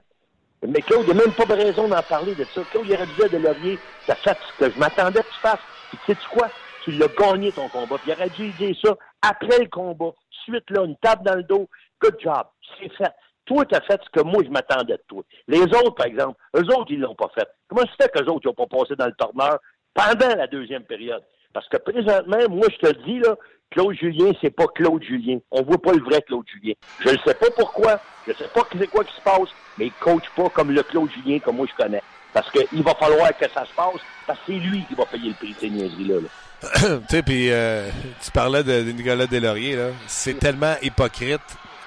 Mais 0.67 0.81
Claude 0.83 1.07
n'a 1.07 1.15
même 1.15 1.33
pas 1.33 1.45
de 1.45 1.53
raison 1.53 1.87
d'en 1.87 2.03
parler 2.03 2.35
de 2.35 2.45
ça. 2.45 2.63
Claude, 2.73 2.87
il 2.89 2.95
aurait 2.95 3.07
dit 3.07 3.23
à 3.25 3.29
Delorier, 3.29 3.79
t'as 4.07 4.17
fait 4.17 4.37
ce 4.59 4.65
que 4.65 4.73
je 4.73 4.79
m'attendais 4.79 5.21
que 5.21 5.29
tu 5.29 5.41
fasses. 5.41 5.61
Puis 5.91 5.99
tu 6.07 6.13
sais 6.13 6.19
quoi? 6.33 6.49
Tu 6.85 6.93
l'as 6.93 7.09
gagné 7.09 7.53
ton 7.53 7.69
combat. 7.69 7.97
Puis 7.99 8.11
il 8.11 8.13
aurait 8.13 8.31
dû 8.31 8.51
dire 8.51 8.77
ça 8.83 8.97
après 9.23 9.59
le 9.59 9.69
combat. 9.69 10.13
Suite 10.45 10.69
là, 10.71 10.85
une 10.85 10.97
table 10.97 11.25
dans 11.25 11.37
le 11.37 11.45
dos. 11.45 11.69
Good 12.01 12.17
job. 12.21 12.45
C'est 12.79 12.93
fait. 12.95 13.13
Toi, 13.45 13.65
tu 13.67 13.75
as 13.75 13.81
fait 13.81 14.01
ce 14.05 14.11
que 14.11 14.25
moi, 14.25 14.43
je 14.45 14.51
m'attendais 14.51 14.95
de 14.95 15.03
toi. 15.09 15.23
Les 15.49 15.63
autres, 15.63 15.95
par 15.95 16.07
exemple, 16.07 16.39
eux 16.57 16.67
autres, 16.77 16.91
ils 16.91 17.01
l'ont 17.01 17.15
pas 17.15 17.31
fait. 17.35 17.49
Comment 17.69 17.83
c'est 17.83 18.05
fait 18.05 18.11
qu'eux 18.13 18.31
autres, 18.31 18.43
ils 18.45 18.49
n'ont 18.49 18.67
pas 18.67 18.79
passé 18.79 18.95
dans 18.97 19.07
le 19.07 19.13
tourneur 19.13 19.59
pendant 19.95 20.37
la 20.37 20.47
deuxième 20.47 20.85
période? 20.85 21.23
Parce 21.53 21.69
que 21.69 21.77
présentement, 21.77 22.39
moi, 22.49 22.69
je 22.71 22.89
te 22.89 23.05
dis, 23.05 23.19
là, 23.19 23.37
Claude 23.71 23.95
Julien, 23.95 24.33
c'est 24.41 24.51
pas 24.51 24.67
Claude 24.69 25.03
Julien. 25.03 25.39
On 25.51 25.63
voit 25.63 25.81
pas 25.81 25.93
le 25.93 26.03
vrai 26.03 26.23
Claude 26.23 26.47
Julien. 26.47 26.75
Je 27.01 27.11
ne 27.11 27.19
sais 27.19 27.35
pas 27.35 27.51
pourquoi, 27.57 28.01
je 28.27 28.33
ne 28.33 28.37
sais 28.37 28.49
pas 28.49 28.63
c'est 28.79 28.87
quoi 28.87 29.05
qui 29.05 29.15
se 29.15 29.21
passe, 29.21 29.49
mais 29.79 29.87
il 29.87 29.93
coach 29.93 30.29
pas 30.37 30.49
comme 30.51 30.71
le 30.71 30.83
Claude 30.83 31.11
Julien 31.11 31.39
que 31.39 31.51
moi 31.51 31.67
je 31.71 31.83
connais. 31.83 32.03
Parce 32.33 32.51
qu'il 32.51 32.83
va 32.83 32.95
falloir 32.95 33.37
que 33.37 33.49
ça 33.49 33.65
se 33.65 33.75
passe, 33.75 34.01
parce 34.27 34.39
que 34.41 34.45
c'est 34.47 34.59
lui 34.59 34.85
qui 34.85 34.95
va 34.95 35.05
payer 35.07 35.31
le 35.31 35.35
prix 35.35 35.53
de 35.53 35.59
ces 35.59 35.71
niaiseries-là. 35.71 36.29
tu 36.75 36.87
sais, 37.09 37.23
puis 37.23 37.51
euh, 37.51 37.91
tu 38.23 38.31
parlais 38.31 38.63
de, 38.63 38.83
de 38.83 38.93
Nicolas 38.93 39.27
Delaurier, 39.27 39.77
là. 39.77 39.89
C'est 40.07 40.39
tellement 40.39 40.75
hypocrite 40.83 41.41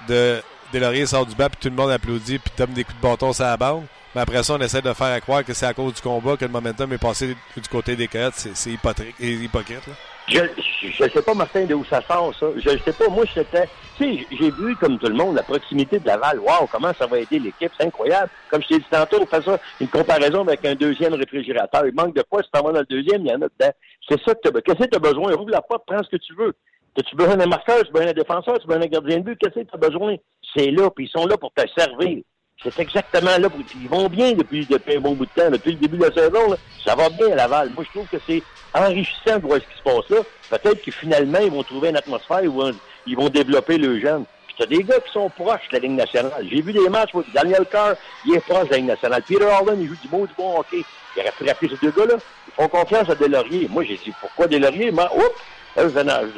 de 0.08 0.42
Delaurier 0.72 1.06
sort 1.06 1.26
du 1.26 1.34
bas, 1.34 1.48
puis 1.48 1.58
tout 1.60 1.68
le 1.68 1.74
monde 1.74 1.90
applaudit, 1.90 2.38
puis 2.38 2.52
donne 2.56 2.72
des 2.72 2.84
coups 2.84 2.96
de 2.96 3.02
bâton 3.02 3.32
sur 3.32 3.44
la 3.44 3.56
bande. 3.56 3.84
Mais 4.14 4.22
après 4.22 4.42
ça, 4.42 4.54
on 4.54 4.60
essaie 4.60 4.82
de 4.82 4.92
faire 4.92 5.20
croire 5.20 5.44
que 5.44 5.52
c'est 5.52 5.66
à 5.66 5.74
cause 5.74 5.94
du 5.94 6.00
combat 6.00 6.36
que 6.36 6.44
le 6.44 6.50
momentum 6.50 6.92
est 6.92 6.98
passé 6.98 7.36
du 7.56 7.68
côté 7.68 7.96
des 7.96 8.08
Coyotes. 8.08 8.48
C'est 8.54 8.70
hypocrite, 8.70 9.14
hypocrite 9.20 9.86
là. 9.86 9.92
Je 10.28 11.04
ne 11.04 11.08
sais 11.08 11.22
pas, 11.22 11.34
Martin, 11.34 11.64
d'où 11.64 11.84
ça 11.84 12.02
sort, 12.02 12.34
ça. 12.34 12.46
Je 12.56 12.70
ne 12.70 12.78
sais 12.78 12.92
pas. 12.92 13.08
Moi, 13.08 13.24
j'étais. 13.32 13.68
Tu 13.96 14.04
sais, 14.04 14.26
j'ai 14.30 14.50
vu, 14.50 14.76
comme 14.76 14.98
tout 14.98 15.06
le 15.06 15.14
monde, 15.14 15.36
la 15.36 15.42
proximité 15.42 15.98
de 15.98 16.06
Laval. 16.06 16.40
Waouh, 16.40 16.66
comment 16.66 16.92
ça 16.92 17.06
va 17.06 17.20
aider 17.20 17.38
l'équipe? 17.38 17.70
C'est 17.78 17.86
incroyable. 17.86 18.28
Comme 18.50 18.62
je 18.62 18.68
t'ai 18.68 18.78
dit 18.78 18.86
tantôt, 18.90 19.22
on 19.22 19.26
fait 19.26 19.42
ça, 19.42 19.58
une 19.80 19.88
comparaison 19.88 20.42
avec 20.42 20.64
un 20.64 20.74
deuxième 20.74 21.14
réfrigérateur. 21.14 21.86
Il 21.86 21.94
manque 21.94 22.14
de 22.14 22.22
quoi? 22.22 22.42
Si 22.42 22.50
t'en 22.50 22.62
vas 22.62 22.72
dans 22.72 22.80
le 22.80 22.86
deuxième, 22.86 23.22
il 23.22 23.28
y 23.28 23.32
en 23.32 23.40
a 23.42 23.48
dedans. 23.48 23.72
C'est 24.08 24.20
ça 24.22 24.34
que 24.34 24.48
tu 24.48 24.62
Qu'est-ce 24.62 24.84
que 24.84 24.90
tu 24.90 24.96
as 24.96 24.98
besoin? 24.98 25.32
Ouvre 25.32 25.50
la 25.50 25.62
porte, 25.62 25.84
prends 25.86 26.02
ce 26.02 26.10
que 26.10 26.16
tu 26.16 26.34
veux. 26.34 26.54
As-tu 26.98 27.14
besoin 27.14 27.36
d'un 27.36 27.46
marqueur, 27.46 27.82
tu 27.84 27.92
besoin 27.92 28.06
d'un 28.06 28.20
défenseur, 28.20 28.58
tu 28.58 28.66
besoin 28.66 28.80
d'un 28.80 28.88
gardien 28.88 29.18
de 29.18 29.22
but? 29.22 29.38
Qu'est-ce 29.38 29.60
que 29.60 29.70
tu 29.70 29.74
as 29.74 29.78
besoin? 29.78 30.16
C'est 30.54 30.70
là, 30.70 30.90
puis 30.90 31.04
ils 31.06 31.10
sont 31.10 31.26
là 31.26 31.36
pour 31.36 31.52
te 31.52 31.62
servir. 31.76 32.22
C'est 32.70 32.82
exactement 32.82 33.38
là. 33.38 33.48
Ils 33.80 33.88
vont 33.88 34.08
bien 34.08 34.32
depuis, 34.32 34.66
depuis 34.66 34.96
un 34.96 35.00
bon 35.00 35.12
bout 35.12 35.26
de 35.26 35.30
temps. 35.30 35.50
Depuis 35.50 35.72
le 35.72 35.78
début 35.78 35.98
de 35.98 36.04
la 36.04 36.12
saison, 36.12 36.50
là, 36.50 36.56
ça 36.84 36.94
va 36.94 37.08
bien 37.10 37.32
à 37.32 37.34
Laval. 37.34 37.70
Moi, 37.74 37.84
je 37.84 37.90
trouve 37.90 38.08
que 38.08 38.16
c'est 38.26 38.42
enrichissant 38.74 39.38
de 39.38 39.46
voir 39.46 39.60
ce 39.60 39.66
qui 39.66 39.78
se 39.78 39.82
passe 39.82 40.10
là. 40.10 40.18
Peut-être 40.50 40.82
que 40.82 40.90
finalement, 40.90 41.38
ils 41.40 41.50
vont 41.50 41.62
trouver 41.62 41.90
une 41.90 41.96
atmosphère 41.96 42.42
où 42.44 42.62
ils 43.06 43.16
vont 43.16 43.28
développer 43.28 43.78
le 43.78 44.00
jeune. 44.00 44.24
Puis 44.46 44.56
t'as 44.58 44.66
des 44.66 44.82
gars 44.82 45.00
qui 45.00 45.12
sont 45.12 45.28
proches 45.30 45.68
de 45.70 45.76
la 45.76 45.78
Ligue 45.80 45.92
nationale. 45.92 46.46
J'ai 46.50 46.60
vu 46.62 46.72
des 46.72 46.88
matchs 46.88 47.10
où 47.14 47.22
Daniel 47.34 47.66
Carr, 47.70 47.94
il 48.24 48.34
est 48.36 48.40
proche 48.40 48.66
de 48.66 48.70
la 48.70 48.76
Ligue 48.76 48.86
nationale. 48.86 49.22
Peter 49.22 49.44
Holland, 49.44 49.78
il 49.80 49.88
joue 49.88 49.96
du 49.96 50.08
bon, 50.08 50.24
du 50.24 50.32
bon 50.36 50.58
hockey. 50.58 50.82
Il 51.16 51.20
aurait 51.20 51.32
pu 51.32 51.44
rappeler 51.48 51.68
ces 51.68 51.86
deux 51.86 51.92
gars-là. 51.92 52.14
Ils 52.48 52.52
font 52.54 52.68
confiance 52.68 53.08
à 53.08 53.14
Delaurier. 53.14 53.68
Moi, 53.70 53.84
j'ai 53.84 53.96
dit, 53.96 54.12
pourquoi 54.20 54.46
Delaurier? 54.46 54.90
Moi, 54.90 55.10
oups! 55.14 55.42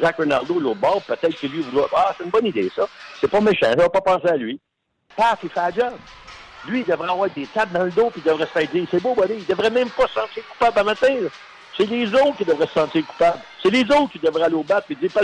Jacques 0.01 0.17
Ronaldo, 0.17 0.59
l'autre 0.59 0.79
bord, 0.79 1.01
peut-être 1.03 1.39
que 1.39 1.47
lui, 1.47 1.61
vous 1.61 1.81
Ah, 1.95 2.13
c'est 2.17 2.25
une 2.25 2.29
bonne 2.29 2.45
idée, 2.45 2.69
ça. 2.75 2.87
C'est 3.21 3.29
pas 3.29 3.39
méchant, 3.39 3.67
on 3.73 3.81
va 3.81 3.89
pas 3.89 4.01
penser 4.01 4.27
à 4.27 4.35
lui. 4.35 4.59
Paf, 5.15 5.39
il 5.43 5.49
fait 5.49 5.59
la 5.59 5.71
job. 5.71 5.93
Lui, 6.67 6.81
il 6.81 6.85
devrait 6.85 7.09
avoir 7.09 7.29
des 7.29 7.47
tables 7.47 7.71
dans 7.71 7.85
le 7.85 7.91
dos, 7.91 8.09
puis 8.09 8.21
il 8.23 8.29
devrait 8.29 8.45
se 8.45 8.51
faire 8.51 8.67
dire, 8.67 8.85
c'est 8.91 9.01
beau, 9.01 9.15
buddy. 9.15 9.35
Il 9.35 9.45
devrait 9.45 9.69
même 9.69 9.89
pas 9.89 10.07
se 10.07 10.13
sentir 10.13 10.43
coupable 10.49 10.79
à 10.79 10.83
matin, 10.83 11.15
C'est 11.77 11.85
les 11.85 12.13
autres 12.13 12.37
qui 12.37 12.45
devraient 12.45 12.67
se 12.67 12.73
sentir 12.73 13.05
coupables. 13.07 13.39
C'est 13.63 13.69
les 13.69 13.83
autres 13.83 14.11
qui 14.11 14.19
devraient 14.19 14.43
aller 14.43 14.55
au 14.55 14.63
bat 14.63 14.83
et 14.89 14.95
dire, 14.95 15.11
pas 15.11 15.21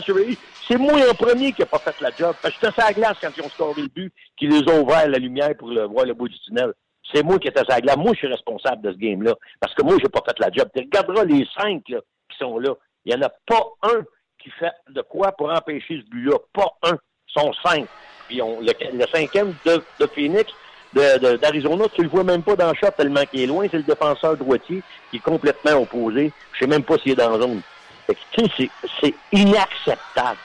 c'est 0.67 0.77
moi 0.77 0.93
en 1.09 1.13
premier 1.13 1.51
qui 1.51 1.61
n'a 1.61 1.67
pas 1.67 1.79
fait 1.79 1.99
la 2.01 2.11
job. 2.11 2.35
Parce 2.41 2.55
que 2.55 2.67
j'étais 2.67 2.81
à 2.81 2.87
la 2.87 2.93
glace 2.93 3.17
quand 3.21 3.29
ils 3.37 3.43
ont 3.43 3.49
scoré 3.49 3.81
le 3.81 3.87
but, 3.87 4.13
qui 4.37 4.47
les 4.47 4.67
ont 4.71 4.81
ouvert 4.81 5.07
la 5.07 5.19
lumière 5.19 5.55
pour 5.57 5.69
le, 5.69 5.85
voir 5.85 6.05
le 6.05 6.13
bout 6.13 6.27
du 6.27 6.39
tunnel. 6.39 6.73
C'est 7.13 7.21
moi 7.21 7.37
qui 7.37 7.49
étais 7.49 7.59
à 7.59 7.63
la 7.67 7.81
glace. 7.81 7.97
Moi, 7.97 8.13
je 8.13 8.19
suis 8.19 8.27
responsable 8.27 8.81
de 8.81 8.93
ce 8.93 8.97
game-là. 8.97 9.35
Parce 9.59 9.75
que 9.75 9.83
moi, 9.83 9.97
j'ai 10.01 10.09
pas 10.09 10.23
fait 10.25 10.39
la 10.39 10.49
job. 10.51 10.69
Tu 10.75 10.81
les 11.27 11.47
cinq 11.55 11.83
qui 11.83 12.37
sont 12.39 12.57
là. 12.57 12.73
Il 13.05 13.15
n'y 13.15 13.23
en 13.23 13.27
a 13.27 13.29
pas 13.45 13.63
un 13.83 14.01
qui 14.39 14.49
fait 14.51 14.73
de 14.89 15.01
quoi 15.01 15.31
pour 15.33 15.51
empêcher 15.51 16.01
ce 16.03 16.09
but-là. 16.09 16.37
Pas 16.51 16.77
un. 16.83 16.97
Ils 17.27 17.41
sont 17.41 17.53
cinq. 17.63 17.85
Puis 18.27 18.41
on, 18.41 18.59
le, 18.61 19.05
cinquième 19.13 19.53
de, 19.65 19.83
de 19.99 20.07
Phoenix, 20.07 20.51
d'Arizona, 20.93 21.85
tu 21.93 22.03
le 22.03 22.09
vois 22.09 22.23
même 22.23 22.41
pas 22.41 22.55
dans 22.55 22.69
le 22.69 22.75
shot 22.75 22.91
tellement 22.97 23.25
qu'il 23.25 23.41
est 23.41 23.47
loin. 23.47 23.67
C'est 23.69 23.77
le 23.77 23.83
défenseur 23.83 24.37
droitier 24.37 24.81
qui 25.09 25.17
est 25.17 25.21
complètement 25.21 25.81
opposé. 25.81 26.31
Je 26.53 26.59
sais 26.59 26.67
même 26.67 26.83
pas 26.83 26.97
s'il 26.97 27.13
est 27.13 27.15
dans 27.15 27.31
la 27.31 27.39
zone. 27.39 27.61
C'est 28.07 29.13
inacceptable. 29.31 30.37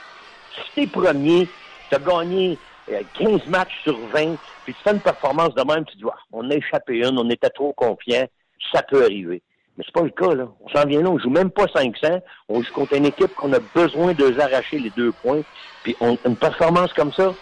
Si 0.55 0.71
t'es 0.75 0.87
premier, 0.87 1.49
tu 1.89 1.95
as 1.95 1.99
gagné 1.99 2.59
15 2.89 3.29
euh, 3.29 3.39
matchs 3.49 3.83
sur 3.85 3.97
20, 4.13 4.37
puis 4.65 4.75
tu 4.75 4.83
fais 4.83 4.93
une 4.93 5.01
performance 5.01 5.55
de 5.55 5.63
même, 5.63 5.85
tu 5.85 5.97
dis, 5.97 6.05
ah, 6.09 6.17
on 6.33 6.51
a 6.51 6.55
échappé 6.55 6.99
une, 6.99 7.19
on 7.19 7.29
était 7.31 7.51
trop 7.51 7.73
confiant, 7.73 8.27
ça 8.73 8.83
peut 8.83 9.05
arriver. 9.05 9.43
Mais 9.77 9.85
c'est 9.87 9.95
pas 9.95 10.03
le 10.03 10.11
cas, 10.11 10.35
là. 10.35 10.49
On 10.61 10.69
s'en 10.69 10.87
vient 10.87 11.01
là, 11.01 11.11
on 11.11 11.19
joue 11.19 11.31
même 11.31 11.51
pas 11.51 11.67
500. 11.75 12.21
On 12.49 12.63
joue 12.63 12.73
contre 12.73 12.95
une 12.95 13.07
équipe 13.07 13.35
qu'on 13.35 13.53
a 13.53 13.61
besoin 13.75 14.13
de 14.15 14.41
arracher 14.41 14.79
les 14.79 14.91
deux 14.91 15.13
points. 15.13 15.43
Puis 15.83 15.97
une 16.01 16.37
performance 16.37 16.93
comme 16.93 17.13
ça, 17.13 17.33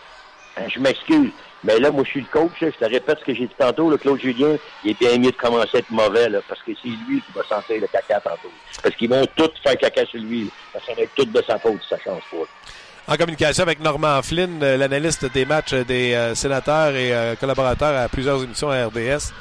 je 0.67 0.81
m'excuse. 0.81 1.31
Mais 1.65 1.79
là, 1.81 1.91
moi, 1.91 2.05
je 2.05 2.11
suis 2.11 2.21
le 2.21 2.27
coach. 2.27 2.53
je 2.61 2.67
te 2.69 2.85
répète 2.85 3.19
ce 3.21 3.25
que 3.25 3.35
j'ai 3.35 3.47
dit 3.47 3.55
tantôt. 3.59 3.91
Le 3.91 3.97
Claude 3.97 4.21
Julien, 4.21 4.57
il 4.85 4.93
est 4.93 4.99
bien 4.99 5.19
mieux 5.19 5.33
de 5.33 5.37
commencer 5.37 5.77
à 5.77 5.79
être 5.79 5.91
mauvais, 5.91 6.29
parce 6.49 6.63
que 6.63 6.73
c'est 6.81 6.89
lui 6.89 7.21
qui 7.21 7.33
va 7.35 7.43
sentir 7.45 7.81
le 7.81 7.87
caca 7.89 8.21
tantôt. 8.21 8.51
Parce 8.83 8.95
qu'ils 8.95 9.11
vont 9.11 9.27
tous 9.37 9.51
faire 9.63 9.77
caca 9.77 10.07
sur 10.07 10.21
lui. 10.21 10.51
Ça 10.73 10.93
va 10.95 11.03
tout 11.17 11.25
de 11.25 11.43
sa 11.43 11.59
faute 11.59 11.83
si 11.83 11.89
ça 11.89 11.99
change 11.99 12.23
pas. 12.31 13.13
En 13.13 13.17
communication 13.17 13.63
avec 13.63 13.81
Normand 13.81 14.21
Flynn, 14.23 14.63
euh, 14.63 14.77
l'analyste 14.77 15.25
des 15.33 15.47
matchs 15.47 15.73
des 15.73 16.13
euh, 16.13 16.35
sénateurs 16.35 16.95
et 16.95 17.15
euh, 17.15 17.37
collaborateurs 17.37 17.99
à 17.99 18.07
plusieurs 18.07 18.43
émissions 18.43 18.71
à 18.71 18.87
RDS. 18.87 19.33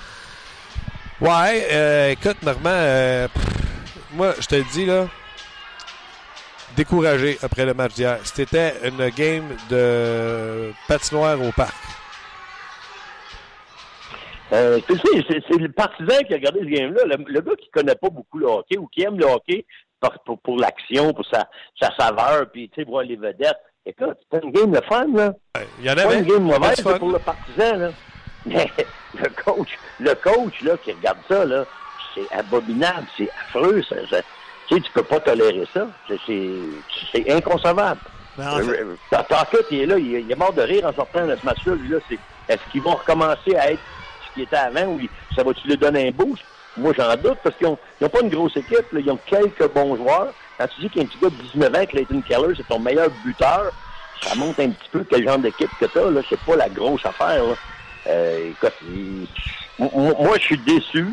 Ouais, 1.19 2.13
écoute, 2.13 2.41
Normand, 2.43 3.27
moi, 4.13 4.33
je 4.39 4.47
te 4.47 4.55
le 4.55 4.63
dis, 4.71 4.85
là, 4.85 5.07
découragé 6.77 7.37
après 7.41 7.65
le 7.65 7.73
match 7.73 7.95
d'hier. 7.95 8.19
C'était 8.23 8.73
une 8.87 9.09
game 9.09 9.49
de 9.69 10.71
patinoire 10.87 11.41
au 11.41 11.51
parc. 11.51 11.75
Euh, 14.53 14.79
c'est 14.87 15.57
le 15.57 15.71
partisan 15.71 16.23
qui 16.25 16.33
a 16.33 16.37
regardé 16.37 16.61
ce 16.61 16.65
game-là. 16.65 17.17
Le, 17.27 17.41
gars 17.41 17.55
qui 17.59 17.69
connaît 17.69 17.95
pas 17.95 18.09
beaucoup 18.09 18.37
le 18.37 18.45
hockey 18.45 18.77
ou 18.77 18.87
qui 18.87 19.01
aime 19.01 19.17
le 19.17 19.25
hockey 19.25 19.65
pour, 20.25 20.39
pour, 20.39 20.57
l'action, 20.57 21.11
pour 21.13 21.25
sa, 21.25 21.49
sa 21.81 21.93
saveur, 21.97 22.49
puis 22.51 22.69
tu 22.69 22.81
sais, 22.81 22.87
voir 22.87 23.03
les 23.03 23.17
vedettes. 23.17 23.57
Écoute, 23.85 24.17
c'est 24.31 24.43
une 24.43 24.51
game 24.51 24.71
de 24.71 24.81
fun, 24.81 25.07
là. 25.13 25.33
Il 25.79 25.85
y 25.85 25.89
en 25.89 25.93
avait. 25.93 26.03
pas 26.03 26.15
une 26.15 26.25
game 26.25 26.43
mauvaise 26.43 26.81
pour 26.81 27.11
le 27.11 27.19
partisan, 27.19 27.77
là. 27.77 27.89
Mais 28.45 28.67
le 29.21 29.29
coach, 29.43 29.77
le 29.99 30.13
coach, 30.13 30.61
là, 30.61 30.77
qui 30.77 30.93
regarde 30.93 31.17
ça, 31.27 31.43
là, 31.43 31.65
c'est 32.13 32.31
abominable, 32.31 33.07
c'est 33.17 33.29
affreux. 33.29 33.81
Ça, 33.83 33.95
tu 34.67 34.75
sais, 34.75 34.81
tu 34.81 34.91
peux 34.91 35.03
pas 35.03 35.19
tolérer 35.19 35.67
ça. 35.73 35.87
C'est 36.25 37.31
inconcevable. 37.31 38.01
Euh, 38.39 38.95
il 39.71 39.79
est 39.79 39.85
là, 39.85 39.97
il, 39.97 40.31
est 40.31 40.35
mort 40.35 40.53
de 40.53 40.61
rire 40.61 40.85
en 40.85 40.93
sortant 40.93 41.25
de 41.25 41.35
ce 41.35 41.45
match-là. 41.45 41.73
Lui, 41.75 41.89
là, 41.89 41.97
c'est 42.07 42.19
est-ce 42.49 42.71
qu'ils 42.71 42.81
vont 42.81 42.95
recommencer 42.95 43.55
à 43.55 43.71
être 43.71 43.81
qui 44.35 44.43
était 44.43 44.55
avant 44.55 44.85
ou 44.85 45.01
ça 45.35 45.43
va-tu 45.43 45.67
lui 45.67 45.77
donner 45.77 46.09
un 46.09 46.11
boost? 46.11 46.43
Moi, 46.77 46.93
j'en 46.95 47.15
doute 47.15 47.39
parce 47.43 47.55
qu'ils 47.57 47.67
n'ont 47.67 48.09
pas 48.09 48.21
une 48.21 48.29
grosse 48.29 48.55
équipe. 48.55 48.85
Ils 48.93 49.09
ont 49.09 49.19
quelques 49.25 49.67
bons 49.73 49.95
joueurs. 49.95 50.33
Quand 50.57 50.67
tu 50.67 50.81
dis 50.81 50.89
qu'un 50.89 51.05
petit 51.05 51.17
gars 51.19 51.29
de 51.29 51.35
19 51.53 51.75
ans, 51.75 51.85
Clayton 51.87 52.21
Keller, 52.21 52.53
c'est 52.55 52.67
ton 52.67 52.79
meilleur 52.79 53.09
buteur, 53.25 53.71
ça 54.21 54.35
montre 54.35 54.59
un 54.59 54.69
petit 54.69 54.89
peu 54.91 55.03
quel 55.09 55.27
genre 55.27 55.39
d'équipe 55.39 55.69
que 55.79 55.85
tu 55.85 55.97
as. 55.97 56.21
C'est 56.29 56.39
pas 56.41 56.55
la 56.55 56.69
grosse 56.69 57.05
affaire. 57.05 57.43
Euh, 58.07 58.51
écoute, 58.51 58.73
moi, 59.79 60.37
je 60.37 60.43
suis 60.43 60.57
déçu. 60.59 61.07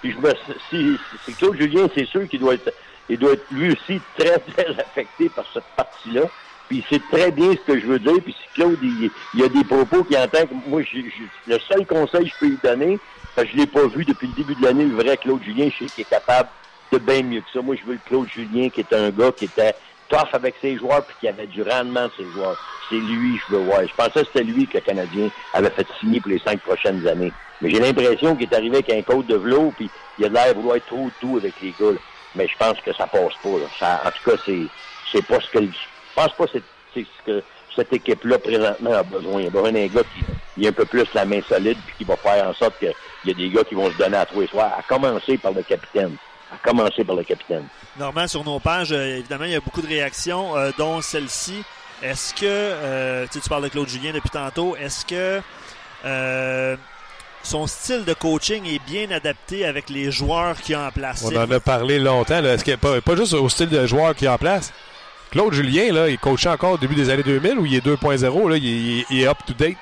Puis 0.00 0.12
je 0.12 0.18
me, 0.18 0.32
si, 0.70 0.98
si 1.24 1.34
Claude 1.34 1.56
Julien, 1.56 1.86
c'est 1.94 2.06
sûr 2.06 2.26
qu'il 2.28 2.40
doit 2.40 2.54
être, 2.54 2.72
il 3.10 3.18
doit 3.18 3.32
être 3.32 3.44
lui 3.50 3.72
aussi 3.72 4.00
très, 4.16 4.38
très 4.56 4.70
affecté 4.70 5.28
par 5.28 5.44
cette 5.52 5.64
partie-là. 5.76 6.22
Puis 6.68 6.84
c'est 6.88 7.02
très 7.10 7.32
bien 7.32 7.50
ce 7.50 7.72
que 7.72 7.80
je 7.80 7.86
veux 7.86 7.98
dire. 7.98 8.22
Puis 8.22 8.32
si 8.32 8.54
Claude, 8.54 8.78
il, 8.82 9.10
y 9.34 9.42
a 9.42 9.48
des 9.48 9.64
propos 9.64 10.04
qui 10.04 10.16
entend 10.16 10.46
que 10.46 10.54
moi, 10.68 10.82
le 11.46 11.58
seul 11.58 11.84
conseil 11.84 12.24
que 12.24 12.30
je 12.30 12.38
peux 12.38 12.46
lui 12.46 12.58
donner, 12.62 12.98
parce 13.34 13.48
que 13.48 13.54
je 13.54 13.58
l'ai 13.58 13.66
pas 13.66 13.86
vu 13.88 14.04
depuis 14.04 14.28
le 14.28 14.34
début 14.34 14.54
de 14.54 14.64
l'année, 14.64 14.84
le 14.84 14.94
vrai 14.94 15.16
Claude 15.16 15.42
Julien, 15.42 15.68
je 15.68 15.84
sais 15.84 15.90
qu'il 15.90 16.02
est 16.02 16.10
capable 16.10 16.48
de 16.92 16.98
bien 16.98 17.22
mieux 17.22 17.40
que 17.40 17.50
ça. 17.52 17.60
Moi, 17.60 17.74
je 17.76 17.84
veux 17.84 17.94
le 17.94 18.00
Claude 18.06 18.28
Julien 18.28 18.68
qui 18.68 18.80
est 18.80 18.92
un 18.92 19.10
gars 19.10 19.32
qui 19.32 19.46
était 19.46 19.74
tough 20.08 20.28
avec 20.32 20.54
ses 20.60 20.76
joueurs 20.76 21.04
puis 21.04 21.16
qui 21.20 21.28
avait 21.28 21.46
du 21.46 21.62
rendement 21.62 22.06
de 22.06 22.12
ses 22.16 22.30
joueurs. 22.32 22.58
C'est 22.88 22.96
lui, 22.96 23.40
je 23.48 23.54
veux 23.54 23.64
voir. 23.64 23.80
Je 23.86 23.94
pensais 23.94 24.20
que 24.20 24.26
c'était 24.26 24.44
lui 24.44 24.66
que 24.66 24.78
le 24.78 24.80
Canadien 24.80 25.28
avait 25.54 25.70
fait 25.70 25.86
signer 25.98 26.20
pour 26.20 26.30
les 26.30 26.40
cinq 26.40 26.60
prochaines 26.60 27.06
années. 27.06 27.32
Mais 27.60 27.70
j'ai 27.70 27.78
l'impression 27.78 28.34
qu'il 28.36 28.48
est 28.50 28.54
arrivé 28.54 28.76
avec 28.76 28.90
un 28.90 29.02
code 29.02 29.26
de 29.26 29.36
velours 29.36 29.72
puis 29.74 29.88
il 30.18 30.24
a 30.24 30.28
l'air 30.28 30.54
vouloir 30.54 30.76
être 30.76 30.86
trop 30.86 31.10
doux 31.20 31.36
avec 31.36 31.54
les 31.60 31.74
gars. 31.78 31.96
Mais 32.34 32.46
je 32.48 32.56
pense 32.56 32.80
que 32.80 32.92
ça 32.92 33.06
passe 33.06 33.34
pas. 33.42 33.48
Ça, 33.78 34.02
en 34.04 34.10
tout 34.10 34.30
cas, 34.30 34.36
c'est 34.44 34.66
c'est 35.12 35.26
pas 35.26 35.40
ce 35.40 35.50
que 35.50 35.64
je 35.64 36.14
pense 36.14 36.32
pas 36.34 36.44
c'est 36.52 36.62
ce 36.94 37.24
que 37.24 37.42
cette 37.74 37.92
équipe-là 37.92 38.38
présentement 38.38 38.92
a 38.92 39.02
besoin. 39.02 39.40
Il 39.40 39.44
y 39.44 39.48
a 39.48 39.50
besoin 39.50 39.72
d'un 39.72 39.86
gars 39.86 40.02
qui, 40.54 40.66
a 40.66 40.70
un 40.70 40.72
peu 40.72 40.84
plus 40.84 41.06
la 41.14 41.24
main 41.24 41.40
solide 41.48 41.78
puis 41.86 41.94
qui 41.98 42.04
va 42.04 42.16
faire 42.16 42.48
en 42.48 42.54
sorte 42.54 42.78
qu'il 42.78 42.92
y 43.24 43.30
a 43.30 43.34
des 43.34 43.48
gars 43.48 43.64
qui 43.64 43.74
vont 43.74 43.90
se 43.90 43.96
donner 43.96 44.16
à 44.16 44.26
les 44.34 44.46
soirs, 44.46 44.72
à 44.78 44.82
commencer 44.82 45.38
par 45.38 45.52
le 45.52 45.62
capitaine 45.62 46.16
à 46.52 46.56
commencer 46.56 47.04
par 47.04 47.16
le 47.16 47.22
capitaine. 47.22 47.64
Normand, 47.98 48.26
sur 48.26 48.44
nos 48.44 48.58
pages, 48.58 48.92
euh, 48.92 49.18
évidemment, 49.18 49.44
il 49.44 49.52
y 49.52 49.56
a 49.56 49.60
beaucoup 49.60 49.82
de 49.82 49.86
réactions, 49.86 50.56
euh, 50.56 50.70
dont 50.76 51.00
celle-ci. 51.00 51.62
Est-ce 52.02 52.34
que, 52.34 52.44
euh, 52.44 53.26
tu 53.30 53.40
parles 53.48 53.64
de 53.64 53.68
Claude 53.68 53.88
Julien 53.88 54.12
depuis 54.12 54.30
tantôt, 54.30 54.74
est-ce 54.76 55.04
que 55.04 55.40
son 57.42 57.66
style 57.66 58.04
de 58.04 58.14
coaching 58.14 58.66
est 58.66 58.80
bien 58.86 59.10
adapté 59.10 59.64
avec 59.64 59.90
les 59.90 60.10
joueurs 60.10 60.60
qu'il 60.60 60.74
a 60.74 60.86
en 60.86 60.90
place? 60.90 61.24
On 61.24 61.36
en 61.36 61.50
a 61.50 61.60
parlé 61.60 61.98
longtemps. 61.98 62.44
Est-ce 62.44 62.64
qu'il 62.64 62.76
pas, 62.78 63.00
pas 63.00 63.16
juste 63.16 63.34
au 63.34 63.48
style 63.48 63.68
de 63.68 63.86
joueur 63.86 64.14
qu'il 64.14 64.28
a 64.28 64.34
en 64.34 64.38
place? 64.38 64.72
Claude 65.30 65.52
Julien, 65.52 65.92
là, 65.92 66.08
il 66.08 66.18
coachait 66.18 66.48
encore 66.48 66.72
au 66.72 66.78
début 66.78 66.96
des 66.96 67.08
années 67.08 67.22
2000 67.22 67.58
ou 67.58 67.66
il 67.66 67.76
est 67.76 67.86
2.0, 67.86 68.56
il, 68.56 69.04
il 69.10 69.20
est 69.22 69.28
up-to-date? 69.28 69.78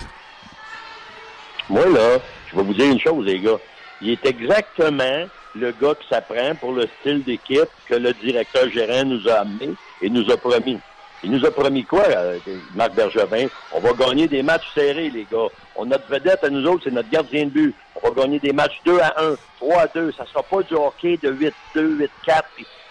Moi, 1.70 1.86
là, 1.86 2.18
je 2.50 2.56
vais 2.56 2.62
vous 2.62 2.74
dire 2.74 2.86
une 2.86 3.00
chose, 3.00 3.24
les 3.24 3.40
gars. 3.40 3.58
Il 4.00 4.10
est 4.10 4.26
exactement 4.26 5.26
le 5.54 5.72
gars 5.72 5.94
qui 5.94 6.06
s'apprend 6.08 6.54
pour 6.60 6.72
le 6.72 6.86
style 7.00 7.24
d'équipe 7.24 7.68
que 7.88 7.94
le 7.94 8.12
directeur 8.12 8.70
gérant 8.70 9.04
nous 9.04 9.26
a 9.28 9.40
amené 9.40 9.70
et 10.02 10.10
nous 10.10 10.30
a 10.30 10.36
promis. 10.36 10.78
Il 11.24 11.32
nous 11.32 11.44
a 11.44 11.50
promis 11.50 11.84
quoi, 11.84 12.04
euh, 12.08 12.38
Marc 12.74 12.94
Bergevin? 12.94 13.48
On 13.72 13.80
va 13.80 13.92
gagner 13.92 14.28
des 14.28 14.42
matchs 14.42 14.72
serrés, 14.74 15.10
les 15.10 15.26
gars. 15.30 15.48
On, 15.74 15.84
notre 15.84 16.08
vedette 16.08 16.44
à 16.44 16.50
nous 16.50 16.64
autres, 16.66 16.84
c'est 16.84 16.92
notre 16.92 17.10
gardien 17.10 17.46
de 17.46 17.50
but. 17.50 17.74
On 17.96 18.08
va 18.08 18.22
gagner 18.22 18.38
des 18.38 18.52
matchs 18.52 18.78
2 18.84 19.00
à 19.00 19.14
1, 19.20 19.34
3 19.58 19.80
à 19.80 19.86
2. 19.88 20.12
Ça 20.12 20.24
sera 20.26 20.42
pas 20.44 20.62
du 20.62 20.74
hockey 20.74 21.18
de 21.20 21.32
8-2, 21.32 22.08
8-4. 22.26 22.42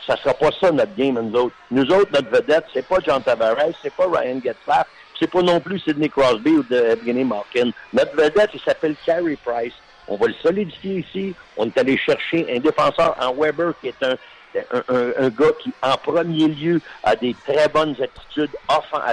Ça 0.06 0.18
sera 0.18 0.34
pas 0.34 0.50
ça, 0.60 0.72
notre 0.72 0.94
game, 0.96 1.20
nous 1.20 1.40
autres. 1.40 1.56
Nous 1.72 1.86
autres, 1.92 2.12
notre 2.14 2.30
vedette, 2.30 2.66
c'est 2.74 2.86
pas 2.86 2.98
John 3.06 3.22
Tavares, 3.22 3.56
c'est 3.82 3.94
pas 3.94 4.06
Ryan 4.06 4.40
Getzlaff, 4.44 4.88
c'est 5.20 5.30
pas 5.30 5.42
non 5.42 5.60
plus 5.60 5.80
Sidney 5.80 6.10
Crosby 6.10 6.52
ou 6.52 6.64
de 6.64 6.76
Evgeny 6.76 7.24
Malkin. 7.24 7.72
Notre 7.94 8.16
vedette, 8.16 8.52
il 8.54 8.60
s'appelle 8.62 8.96
Carey 9.06 9.38
Price. 9.44 9.74
On 10.08 10.16
va 10.16 10.28
le 10.28 10.34
solidifier 10.42 11.00
ici. 11.00 11.36
On 11.58 11.66
est 11.66 11.78
allé 11.78 11.98
chercher 11.98 12.46
un 12.56 12.60
défenseur 12.60 13.16
en 13.20 13.34
Weber 13.34 13.74
qui 13.82 13.90
est 13.90 14.04
un, 14.04 14.16
un, 14.90 15.30
gars 15.30 15.52
qui, 15.60 15.72
en 15.82 15.96
premier 15.98 16.48
lieu, 16.48 16.82
a 17.04 17.16
des 17.16 17.36
très 17.46 17.68
bonnes 17.68 17.96
attitudes 18.02 18.56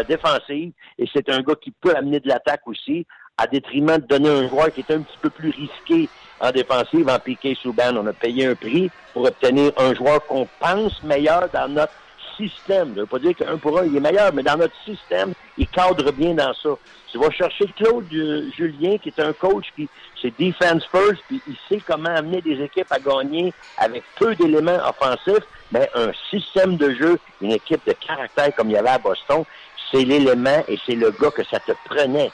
défensives 0.09 0.72
et 0.99 1.09
c'est 1.12 1.28
un 1.28 1.43
gars 1.43 1.55
qui 1.61 1.70
peut 1.70 1.95
amener 1.95 2.20
de 2.20 2.28
l'attaque 2.28 2.66
aussi, 2.66 3.07
à 3.37 3.47
détriment 3.47 3.99
de 3.99 4.07
donner 4.07 4.28
un 4.28 4.49
joueur 4.49 4.72
qui 4.72 4.80
est 4.80 4.91
un 4.93 5.01
petit 5.01 5.18
peu 5.20 5.30
plus 5.30 5.51
risqué 5.51 6.09
en 6.41 6.51
défensive. 6.51 7.09
En 7.09 7.18
Piqué 7.18 7.57
Souban, 7.61 7.97
on 7.97 8.07
a 8.07 8.12
payé 8.12 8.47
un 8.47 8.55
prix 8.55 8.91
pour 9.12 9.24
obtenir 9.24 9.72
un 9.76 9.95
joueur 9.95 10.24
qu'on 10.26 10.47
pense 10.61 11.03
meilleur 11.03 11.49
dans 11.53 11.68
notre 11.68 11.93
système. 12.37 12.91
Je 12.91 12.95
ne 12.95 13.01
veux 13.01 13.07
pas 13.07 13.18
dire 13.18 13.35
qu'un 13.35 13.57
pour 13.57 13.78
un, 13.78 13.87
il 13.87 13.97
est 13.97 14.01
meilleur, 14.01 14.32
mais 14.32 14.43
dans 14.43 14.57
notre 14.57 14.76
système, 14.85 15.32
il 15.57 15.66
cadre 15.68 16.11
bien 16.12 16.35
dans 16.35 16.53
ça. 16.55 16.70
Tu 17.11 17.18
vas 17.18 17.30
chercher 17.30 17.66
Claude 17.76 18.07
euh, 18.12 18.51
Julien, 18.57 18.99
qui 18.99 19.09
est 19.09 19.20
un 19.20 19.32
coach 19.32 19.66
qui 19.76 19.89
c'est 20.24 20.32
defense 20.39 20.85
first, 20.91 21.22
puis 21.28 21.41
il 21.47 21.57
sait 21.68 21.82
comment 21.87 22.09
amener 22.09 22.41
des 22.41 22.62
équipes 22.62 22.91
à 22.91 22.99
gagner 22.99 23.53
avec 23.76 24.03
peu 24.16 24.35
d'éléments 24.35 24.78
offensifs, 24.89 25.45
mais 25.70 25.89
un 25.95 26.12
système 26.30 26.76
de 26.76 26.95
jeu, 26.95 27.18
une 27.43 27.53
équipe 27.53 27.87
de 27.87 27.93
caractère 27.93 28.55
comme 28.55 28.70
il 28.70 28.72
y 28.72 28.78
avait 28.78 28.89
à 28.89 28.99
Boston, 28.99 29.45
c'est 29.91 30.03
l'élément 30.03 30.64
et 30.66 30.78
c'est 30.87 30.95
le 30.95 31.11
gars 31.11 31.30
que 31.30 31.45
ça 31.45 31.61
te 31.61 31.72
prenait. 31.85 32.30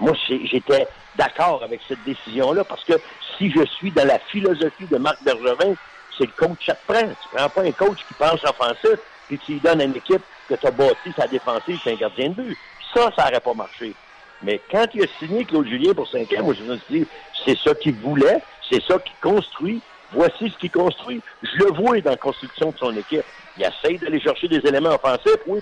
Moi, 0.00 0.14
j'étais 0.28 0.88
d'accord 1.16 1.62
avec 1.62 1.80
cette 1.86 2.02
décision-là 2.04 2.64
parce 2.64 2.82
que 2.84 2.94
si 3.38 3.50
je 3.50 3.64
suis 3.76 3.92
dans 3.92 4.06
la 4.06 4.18
philosophie 4.18 4.86
de 4.90 4.96
Marc 4.96 5.22
Bergevin, 5.22 5.74
c'est 6.18 6.26
le 6.26 6.32
coach 6.36 6.58
qui 6.58 6.72
te 6.72 6.92
prend. 6.92 7.06
Tu 7.06 7.28
prends 7.32 7.48
pas 7.48 7.62
un 7.62 7.72
coach 7.72 7.98
qui 8.08 8.14
pense 8.14 8.42
offensif, 8.44 8.98
puis 9.30 9.38
tu 9.38 9.52
lui 9.52 9.60
donnes 9.60 9.80
une 9.80 9.94
équipe 9.94 10.22
que 10.48 10.54
tu 10.54 10.66
as 10.66 10.72
bâti 10.72 11.12
sa 11.14 11.28
défensive, 11.28 11.78
c'est 11.84 11.92
un 11.92 11.96
gardien 11.96 12.30
de 12.30 12.34
but. 12.34 12.58
Ça, 12.92 13.12
ça 13.16 13.26
n'aurait 13.26 13.38
pas 13.38 13.54
marché. 13.54 13.94
Mais 14.42 14.60
quand 14.68 14.86
il 14.92 15.04
a 15.04 15.06
signé 15.20 15.44
Claude 15.44 15.68
Julien 15.68 15.94
pour 15.94 16.08
5 16.08 16.32
ans, 16.32 16.42
moi, 16.42 16.54
je 16.54 16.64
me 16.64 16.76
suis 16.78 17.00
dit, 17.00 17.06
c'est 17.44 17.56
ça 17.56 17.72
qu'il 17.76 17.94
voulait, 17.94 18.42
c'est 18.68 18.82
ça 18.82 18.98
qu'il 18.98 19.14
construit. 19.20 19.80
Voici 20.12 20.50
ce 20.50 20.58
qu'il 20.58 20.72
construit. 20.72 21.20
Je 21.44 21.58
le 21.58 21.72
vois 21.72 22.00
dans 22.00 22.10
la 22.10 22.16
construction 22.16 22.72
de 22.72 22.76
son 22.76 22.96
équipe. 22.96 23.22
Il 23.56 23.62
essaie 23.62 23.98
d'aller 23.98 24.18
chercher 24.18 24.48
des 24.48 24.58
éléments 24.66 24.96
offensifs, 24.96 25.38
oui, 25.46 25.60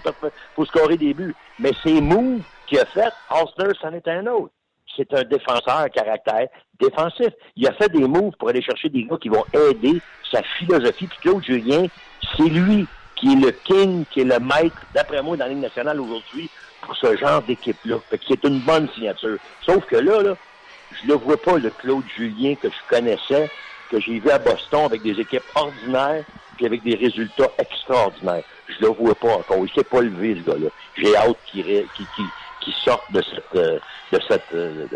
pour 0.54 0.66
scorer 0.66 0.96
des 0.96 1.12
buts. 1.12 1.34
Mais 1.58 1.72
ces 1.82 2.00
moves 2.00 2.40
qu'il 2.66 2.78
a 2.78 2.86
fait, 2.86 3.12
Austin, 3.30 3.68
c'en 3.82 3.92
est 3.92 4.08
un 4.08 4.26
autre. 4.28 4.54
C'est 4.96 5.12
un 5.12 5.24
défenseur 5.24 5.76
à 5.76 5.90
caractère 5.90 6.48
défensif. 6.80 7.28
Il 7.56 7.68
a 7.68 7.72
fait 7.74 7.90
des 7.90 8.08
moves 8.08 8.32
pour 8.38 8.48
aller 8.48 8.62
chercher 8.62 8.88
des 8.88 9.04
gars 9.04 9.18
qui 9.20 9.28
vont 9.28 9.44
aider 9.52 10.00
sa 10.32 10.42
philosophie. 10.42 11.06
Puis 11.06 11.18
Claude 11.20 11.44
Julien, 11.44 11.84
c'est 12.34 12.48
lui 12.48 12.86
qui 13.18 13.32
est 13.32 13.36
le 13.36 13.50
king, 13.50 14.04
qui 14.10 14.20
est 14.20 14.24
le 14.24 14.38
maître, 14.38 14.76
d'après 14.94 15.22
moi, 15.22 15.36
dans 15.36 15.44
la 15.44 15.50
Ligue 15.50 15.62
nationale 15.62 16.00
aujourd'hui, 16.00 16.48
pour 16.82 16.96
ce 16.96 17.16
genre 17.16 17.42
d'équipe-là. 17.42 17.96
c'est 18.10 18.44
une 18.44 18.60
bonne 18.60 18.88
signature. 18.94 19.38
Sauf 19.64 19.84
que 19.86 19.96
là, 19.96 20.22
là, 20.22 20.36
je 21.02 21.08
ne 21.08 21.14
vois 21.14 21.36
pas, 21.36 21.58
le 21.58 21.70
Claude 21.70 22.04
Julien 22.16 22.54
que 22.54 22.68
je 22.68 22.88
connaissais, 22.88 23.50
que 23.90 24.00
j'ai 24.00 24.18
vu 24.18 24.30
à 24.30 24.38
Boston 24.38 24.84
avec 24.84 25.02
des 25.02 25.18
équipes 25.20 25.42
ordinaires, 25.54 26.24
puis 26.56 26.66
avec 26.66 26.82
des 26.82 26.94
résultats 26.94 27.50
extraordinaires. 27.58 28.44
Je 28.68 28.86
le 28.86 28.88
vois 28.88 29.14
pas 29.14 29.36
encore. 29.36 29.58
Il 29.62 29.70
s'est 29.72 29.84
pas 29.84 30.00
levé, 30.00 30.36
ce 30.36 30.50
gars-là. 30.50 30.68
J'ai 30.96 31.16
hâte 31.16 31.38
qu'il 31.46 31.86
qu 31.94 32.72
sorte 32.84 33.10
de 33.12 33.22
cette 33.22 33.56
euh, 33.56 33.78
de 34.12 34.20
cette 34.28 34.42
euh, 34.54 34.86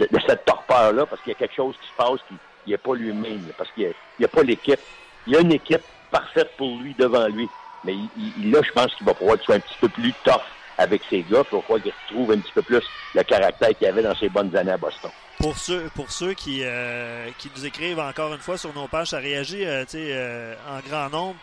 de, 0.00 0.18
cette 0.26 0.44
torpeur-là, 0.44 1.06
parce 1.06 1.20
qu'il 1.22 1.32
y 1.32 1.36
a 1.36 1.38
quelque 1.38 1.54
chose 1.54 1.74
qui 1.80 1.88
se 1.88 1.94
passe 1.96 2.20
qui 2.64 2.70
n'est 2.70 2.78
pas 2.78 2.94
lui-même, 2.94 3.46
parce 3.56 3.70
qu'il 3.72 3.92
n'y 4.18 4.24
a, 4.24 4.28
pas 4.28 4.42
l'équipe. 4.42 4.80
Il 5.26 5.34
y 5.34 5.36
a 5.36 5.40
une 5.40 5.52
équipe 5.52 5.82
parfaite 6.10 6.50
pour 6.56 6.78
lui 6.78 6.94
devant 6.98 7.26
lui. 7.28 7.48
Mais 7.84 7.94
il, 8.16 8.50
là, 8.50 8.60
je 8.62 8.72
pense 8.72 8.94
qu'il 8.94 9.06
va 9.06 9.14
pouvoir 9.14 9.36
être 9.36 9.52
un 9.52 9.60
petit 9.60 9.76
peu 9.80 9.88
plus 9.88 10.12
tough 10.24 10.42
avec 10.78 11.02
ses 11.08 11.22
gars 11.22 11.44
pour 11.44 11.64
qu'il 11.66 11.92
retrouve 12.08 12.32
un 12.32 12.38
petit 12.38 12.52
peu 12.52 12.62
plus 12.62 12.82
le 13.14 13.22
caractère 13.22 13.70
qu'il 13.76 13.86
avait 13.86 14.02
dans 14.02 14.14
ses 14.16 14.28
bonnes 14.28 14.54
années 14.56 14.72
à 14.72 14.76
Boston. 14.76 15.10
Pour 15.38 15.56
ceux, 15.56 15.90
pour 15.94 16.10
ceux 16.10 16.34
qui, 16.34 16.60
euh, 16.62 17.28
qui 17.38 17.50
nous 17.54 17.66
écrivent 17.66 18.00
encore 18.00 18.32
une 18.32 18.40
fois 18.40 18.56
sur 18.56 18.72
nos 18.74 18.88
pages, 18.88 19.08
ça 19.08 19.18
réagit 19.18 19.64
euh, 19.64 19.84
euh, 19.94 20.54
en 20.68 20.80
grand 20.80 21.10
nombre. 21.10 21.36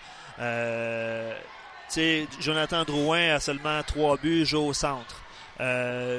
Jonathan 2.40 2.84
Drouin 2.84 3.36
a 3.36 3.40
seulement 3.40 3.82
trois 3.84 4.18
buts, 4.18 4.46
joue 4.46 4.68
au 4.68 4.74
centre. 4.74 5.22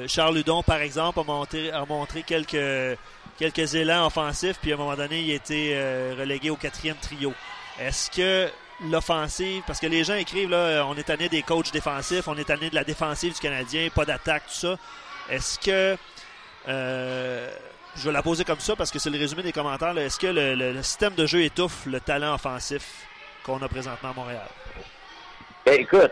Charles 0.07 0.35
Ludon, 0.35 0.63
par 0.63 0.77
exemple, 0.77 1.19
a, 1.19 1.23
monté, 1.23 1.71
a 1.71 1.85
montré 1.85 2.23
quelques, 2.23 2.97
quelques 3.37 3.75
élans 3.75 4.07
offensifs, 4.07 4.57
puis 4.61 4.71
à 4.71 4.75
un 4.75 4.77
moment 4.77 4.95
donné, 4.95 5.19
il 5.19 5.31
a 5.31 5.35
été 5.35 5.77
relégué 6.17 6.49
au 6.49 6.55
quatrième 6.55 6.95
trio. 6.95 7.33
Est-ce 7.79 8.09
que 8.09 8.49
l'offensive, 8.89 9.63
parce 9.67 9.79
que 9.79 9.87
les 9.87 10.03
gens 10.03 10.15
écrivent, 10.15 10.49
là, 10.49 10.85
on 10.87 10.95
est 10.95 11.03
tanné 11.03 11.29
des 11.29 11.41
coachs 11.41 11.71
défensifs, 11.71 12.27
on 12.27 12.37
est 12.37 12.45
tanné 12.45 12.69
de 12.69 12.75
la 12.75 12.83
défensive 12.83 13.33
du 13.33 13.39
Canadien, 13.39 13.89
pas 13.93 14.05
d'attaque, 14.05 14.43
tout 14.47 14.53
ça. 14.53 14.77
Est-ce 15.29 15.59
que, 15.59 15.97
euh, 16.67 17.49
je 17.95 18.05
vais 18.05 18.11
la 18.11 18.21
poser 18.21 18.43
comme 18.43 18.59
ça 18.59 18.75
parce 18.75 18.91
que 18.91 18.99
c'est 18.99 19.09
le 19.09 19.17
résumé 19.17 19.43
des 19.43 19.51
commentaires, 19.51 19.97
est-ce 19.97 20.19
que 20.19 20.27
le, 20.27 20.81
système 20.83 21.15
de 21.15 21.25
jeu 21.25 21.41
étouffe 21.41 21.85
le 21.85 21.99
talent 21.99 22.33
offensif 22.33 23.05
qu'on 23.43 23.61
a 23.61 23.67
présentement 23.67 24.11
à 24.11 24.13
Montréal? 24.13 24.47
Ben, 25.65 25.79
écoute, 25.79 26.11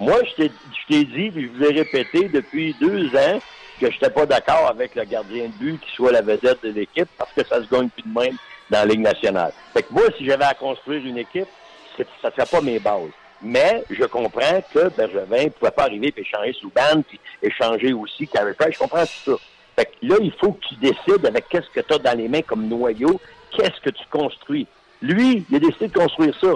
moi, 0.00 0.18
je 0.24 0.46
t'ai 0.88 1.04
dit, 1.04 1.32
je 1.34 1.46
vous 1.46 1.64
ai 1.64 1.74
répété 1.74 2.28
depuis 2.28 2.74
deux 2.80 3.06
ans 3.16 3.40
que 3.80 3.86
je 3.86 3.94
n'étais 3.94 4.10
pas 4.10 4.26
d'accord 4.26 4.66
avec 4.68 4.94
le 4.94 5.04
gardien 5.04 5.44
de 5.46 5.52
but 5.52 5.80
qui 5.80 5.94
soit 5.94 6.10
la 6.10 6.22
vedette 6.22 6.62
de 6.62 6.70
l'équipe 6.70 7.08
parce 7.16 7.30
que 7.32 7.44
ça 7.44 7.62
se 7.62 7.68
gagne 7.68 7.88
plus 7.88 8.02
de 8.02 8.18
même 8.18 8.36
dans 8.70 8.78
la 8.80 8.86
Ligue 8.86 9.00
nationale. 9.00 9.52
Fait 9.72 9.82
que 9.82 9.92
moi, 9.92 10.02
si 10.16 10.24
j'avais 10.24 10.44
à 10.44 10.54
construire 10.54 11.04
une 11.04 11.18
équipe, 11.18 11.48
ça 11.96 12.04
ne 12.28 12.32
serait 12.32 12.46
pas 12.46 12.60
mes 12.60 12.78
bases. 12.78 13.10
Mais 13.40 13.84
je 13.90 14.04
comprends 14.04 14.62
que 14.72 14.88
Bergevin 14.96 15.44
ne 15.44 15.48
pouvait 15.50 15.70
pas 15.70 15.84
arriver 15.84 16.12
et 16.16 16.20
échanger 16.20 16.52
Souban, 16.54 17.02
puis 17.06 17.20
échanger 17.42 17.92
aussi 17.92 18.26
Carey 18.26 18.54
Price. 18.54 18.74
Je 18.74 18.78
comprends 18.78 19.04
tout 19.04 19.32
ça. 19.32 19.42
Fait 19.76 19.84
que 19.86 20.06
là, 20.06 20.16
il 20.20 20.32
faut 20.32 20.52
que 20.52 20.66
tu 20.66 20.74
décides 20.76 21.24
avec 21.24 21.48
qu'est-ce 21.48 21.70
que 21.70 21.80
tu 21.80 21.94
as 21.94 21.98
dans 21.98 22.18
les 22.18 22.28
mains 22.28 22.42
comme 22.42 22.66
noyau, 22.66 23.20
qu'est-ce 23.56 23.80
que 23.80 23.90
tu 23.90 24.04
construis. 24.10 24.66
Lui, 25.00 25.46
il 25.48 25.56
a 25.56 25.60
décidé 25.60 25.86
de 25.86 25.92
construire 25.92 26.34
ça. 26.40 26.48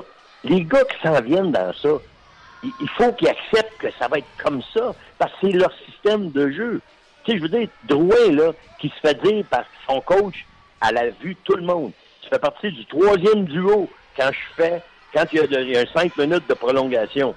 Les 0.42 0.62
gars 0.64 0.84
qui 0.84 1.06
s'en 1.06 1.20
viennent 1.20 1.52
dans 1.52 1.72
ça, 1.72 1.90
il 2.64 2.88
faut 2.96 3.12
qu'ils 3.12 3.28
acceptent 3.28 3.78
que 3.78 3.88
ça 3.98 4.08
va 4.08 4.18
être 4.18 4.26
comme 4.42 4.60
ça, 4.74 4.92
parce 5.18 5.32
que 5.34 5.38
c'est 5.42 5.52
leur 5.52 5.72
système 5.86 6.32
de 6.32 6.50
jeu. 6.50 6.80
Tu 7.24 7.30
sais, 7.30 7.38
je 7.38 7.42
veux 7.42 7.48
dire, 7.48 7.68
Drouin, 7.84 8.32
là, 8.32 8.52
qui 8.80 8.88
se 8.88 9.00
fait 9.00 9.22
dire 9.22 9.44
par 9.48 9.64
son 9.86 10.00
coach 10.00 10.44
la 10.90 11.10
vue 11.10 11.34
de 11.34 11.38
tout 11.44 11.54
le 11.54 11.62
monde, 11.62 11.92
fais 12.32 12.38
partie 12.38 12.72
du 12.72 12.86
troisième 12.86 13.44
duo 13.44 13.88
quand 14.16 14.30
je 14.32 14.62
fais 14.62 14.82
quand 15.12 15.24
il 15.32 15.70
y 15.70 15.76
a, 15.76 15.86
5 15.86 16.16
minutes 16.16 16.48
de 16.48 16.54
prolongation 16.54 17.34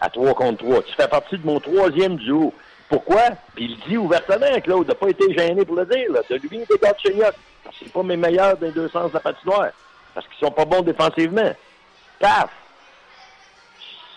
à 0.00 0.08
3 0.08 0.34
contre 0.34 0.64
3, 0.64 0.82
tu 0.82 0.94
fais 0.94 1.08
partie 1.08 1.38
de 1.38 1.44
mon 1.44 1.58
troisième 1.58 2.16
duo. 2.16 2.54
Pourquoi? 2.88 3.22
Puis 3.56 3.64
il 3.64 3.88
dit 3.88 3.96
ouvertement, 3.96 4.60
Claude, 4.62 4.86
n'a 4.86 4.94
pas 4.94 5.08
été 5.08 5.34
gêné 5.34 5.64
pour 5.64 5.74
le 5.74 5.86
dire, 5.86 6.12
là, 6.12 6.20
de 6.30 6.36
lui 6.36 6.58
et 6.58 6.66
de 6.66 6.78
Gatchenyok. 6.80 7.34
C'est 7.80 7.92
pas 7.92 8.04
mes 8.04 8.16
meilleurs 8.16 8.56
des 8.58 8.70
deux 8.70 8.88
sens 8.90 9.08
de 9.10 9.14
la 9.14 9.20
patinoire. 9.20 9.70
Parce 10.14 10.24
qu'ils 10.28 10.46
sont 10.46 10.52
pas 10.52 10.64
bons 10.64 10.82
défensivement. 10.82 11.52
Paf! 12.20 12.50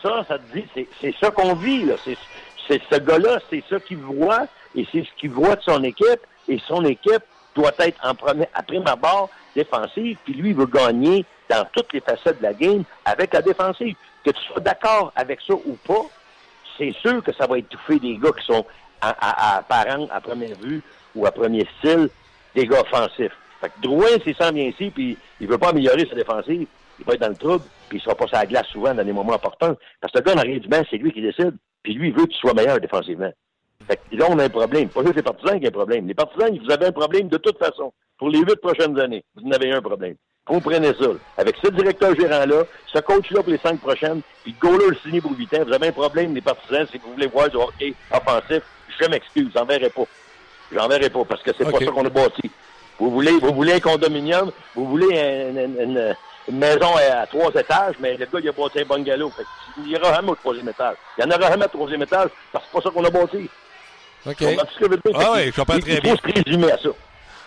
ça, 0.01 0.23
ça 0.27 0.37
te 0.37 0.57
dit, 0.57 0.65
c'est 1.01 1.15
ça 1.19 1.31
qu'on 1.31 1.55
vit, 1.55 1.85
là. 1.85 1.95
C'est 2.05 2.81
ce 2.91 2.99
gars-là, 2.99 3.39
c'est 3.49 3.63
ça 3.69 3.79
qu'il 3.79 3.97
voit, 3.97 4.45
et 4.75 4.85
c'est 4.91 5.03
ce 5.03 5.19
qu'il 5.19 5.31
voit 5.31 5.55
de 5.55 5.63
son 5.63 5.83
équipe, 5.83 6.21
et 6.47 6.59
son 6.67 6.85
équipe 6.85 7.23
doit 7.55 7.71
être 7.79 7.99
en 8.03 8.15
premier, 8.15 8.47
après 8.53 8.79
ma 8.79 8.95
barre 8.95 9.29
défensive, 9.55 10.17
puis 10.23 10.33
lui, 10.33 10.49
il 10.49 10.55
veut 10.55 10.65
gagner 10.65 11.25
dans 11.49 11.65
toutes 11.73 11.91
les 11.93 12.01
facettes 12.01 12.37
de 12.39 12.43
la 12.43 12.53
game 12.53 12.83
avec 13.05 13.33
la 13.33 13.41
défensive. 13.41 13.95
Que 14.23 14.31
tu 14.31 14.41
sois 14.43 14.59
d'accord 14.59 15.11
avec 15.15 15.39
ça 15.41 15.53
ou 15.53 15.77
pas, 15.87 16.05
c'est 16.77 16.93
sûr 17.01 17.23
que 17.23 17.33
ça 17.33 17.47
va 17.47 17.57
étouffer 17.57 17.99
des 17.99 18.17
gars 18.17 18.31
qui 18.37 18.45
sont 18.45 18.65
à, 19.01 19.09
à, 19.09 19.57
apparents 19.57 20.07
à 20.11 20.21
première 20.21 20.57
vue 20.57 20.81
ou 21.15 21.25
à 21.25 21.31
premier 21.31 21.67
style, 21.77 22.09
des 22.55 22.67
gars 22.67 22.81
offensifs. 22.81 23.35
Fait 23.61 23.69
que 23.69 23.81
Drouin, 23.81 24.07
s'il 24.23 24.35
s'en 24.35 24.51
vient 24.51 24.65
ici, 24.65 24.89
puis 24.89 25.17
il 25.39 25.47
veut 25.47 25.57
pas 25.57 25.69
améliorer 25.69 26.07
sa 26.07 26.15
défensive, 26.15 26.67
il 26.99 27.05
va 27.05 27.13
être 27.13 27.21
dans 27.21 27.29
le 27.29 27.35
trouble, 27.35 27.63
puis 27.87 27.97
il 27.97 28.01
sera 28.01 28.15
pas 28.15 28.27
sur 28.27 28.37
la 28.37 28.45
glace 28.45 28.67
souvent 28.67 28.93
dans 28.93 29.03
des 29.03 29.13
moments 29.13 29.33
importants. 29.33 29.75
Parce 29.99 30.13
que 30.13 30.19
le 30.19 30.23
gars 30.23 30.33
en 30.33 30.37
arrière 30.37 30.59
du 30.59 30.69
c'est 30.89 30.97
lui 30.97 31.11
qui 31.11 31.21
décide, 31.21 31.55
puis 31.83 31.93
lui, 31.93 32.09
il 32.09 32.13
veut 32.13 32.25
que 32.25 32.31
tu 32.31 32.37
sois 32.37 32.53
meilleur 32.53 32.79
défensivement. 32.79 33.31
Fait 33.87 33.97
que 33.97 34.15
là, 34.15 34.27
on 34.29 34.37
a 34.37 34.43
un 34.43 34.49
problème. 34.49 34.89
Pas 34.89 35.01
juste 35.01 35.15
les 35.15 35.23
partisans 35.23 35.59
qui 35.59 35.65
ont 35.65 35.69
un 35.69 35.71
problème. 35.71 36.07
Les 36.07 36.13
partisans, 36.13 36.59
vous 36.63 36.71
avez 36.71 36.85
un 36.87 36.91
problème 36.91 37.27
de 37.27 37.37
toute 37.37 37.57
façon. 37.57 37.91
Pour 38.17 38.29
les 38.29 38.39
huit 38.39 38.57
prochaines 38.57 38.99
années, 38.99 39.23
vous 39.35 39.47
en 39.47 39.51
avez 39.51 39.71
un 39.71 39.81
problème. 39.81 40.15
Comprenez 40.45 40.93
ça. 40.93 41.07
Avec 41.37 41.55
ce 41.63 41.69
directeur 41.69 42.15
gérant-là, 42.15 42.63
ce 42.93 42.99
coach-là 42.99 43.41
pour 43.41 43.51
les 43.51 43.57
cinq 43.59 43.79
prochaines, 43.79 44.21
puis 44.43 44.55
le 44.61 44.67
goaler 44.67 44.97
signé 45.03 45.21
pour 45.21 45.31
huit 45.37 45.51
ans, 45.53 45.63
vous 45.65 45.73
avez 45.73 45.87
un 45.87 45.91
problème, 45.91 46.35
les 46.35 46.41
partisans, 46.41 46.85
si 46.91 46.97
vous 46.97 47.13
voulez 47.13 47.27
voir 47.27 47.49
du 47.49 47.57
hockey 47.57 47.93
offensif, 48.11 48.63
je 48.99 49.07
m'excuse, 49.07 49.49
j'en 49.55 49.65
verrai 49.65 49.89
pas. 49.89 50.03
J'en 50.71 50.87
verrai 50.87 51.09
pas, 51.09 51.23
parce 51.25 51.41
que 51.41 51.51
c'est 51.57 51.69
pas 51.69 51.79
ça 51.79 51.85
qu'on 51.85 52.05
a 52.05 52.09
bâti. 52.09 52.51
Vous 52.99 53.11
voulez, 53.11 53.31
vous 53.39 53.53
voulez 53.53 53.73
un 53.73 53.79
condominium, 53.79 54.51
vous 54.75 54.85
voulez 54.85 55.17
une, 55.17 56.15
maison 56.51 56.95
à, 56.95 57.25
trois 57.27 57.49
étages, 57.51 57.95
mais 57.99 58.17
le 58.17 58.25
gars, 58.25 58.39
il 58.41 58.49
a 58.49 58.51
bâti 58.51 58.79
un 58.79 58.85
bungalow. 58.85 59.29
Fait 59.29 59.43
il 59.77 59.83
n'y 59.83 59.95
aura 59.95 60.15
jamais 60.15 60.31
au 60.31 60.35
troisième 60.35 60.69
étage. 60.69 60.95
Il 61.17 61.25
n'y 61.25 61.31
en 61.31 61.37
aura 61.37 61.49
jamais 61.49 61.65
au 61.65 61.69
troisième 61.69 62.01
étage, 62.01 62.29
parce 62.51 62.65
que 62.65 62.71
c'est 62.71 62.81
pas 62.81 62.89
ça 62.89 62.93
qu'on 62.93 63.05
a 63.05 63.09
bâti. 63.09 63.49
OK. 64.25 64.43
Ah 65.15 65.31
oui, 65.33 65.45
je 65.45 65.55
comprends 65.55 65.79
très 65.79 66.01
bien. 66.01 66.15
Il 66.45 66.65
à 66.65 66.77
ça. 66.77 66.89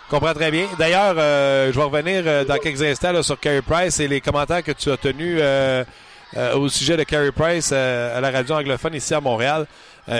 Je 0.05 0.09
comprends 0.09 0.33
très 0.33 0.51
bien. 0.51 0.67
D'ailleurs, 0.77 1.15
euh, 1.17 1.71
je 1.71 1.77
vais 1.77 1.85
revenir 1.85 2.23
euh, 2.25 2.43
dans 2.43 2.57
quelques 2.57 2.81
instants 2.81 3.23
sur 3.23 3.39
Carey 3.39 3.61
Price 3.61 3.99
et 3.99 4.07
les 4.07 4.21
commentaires 4.21 4.63
que 4.63 4.71
tu 4.71 4.91
as 4.91 4.97
tenus 4.97 5.37
euh, 5.39 5.83
au 6.55 6.67
sujet 6.67 6.97
de 6.97 7.03
Carey 7.03 7.31
Price 7.31 7.71
à 7.71 8.19
la 8.19 8.31
radio 8.31 8.55
anglophone 8.55 8.95
ici 8.95 9.13
à 9.13 9.21
Montréal. 9.21 9.65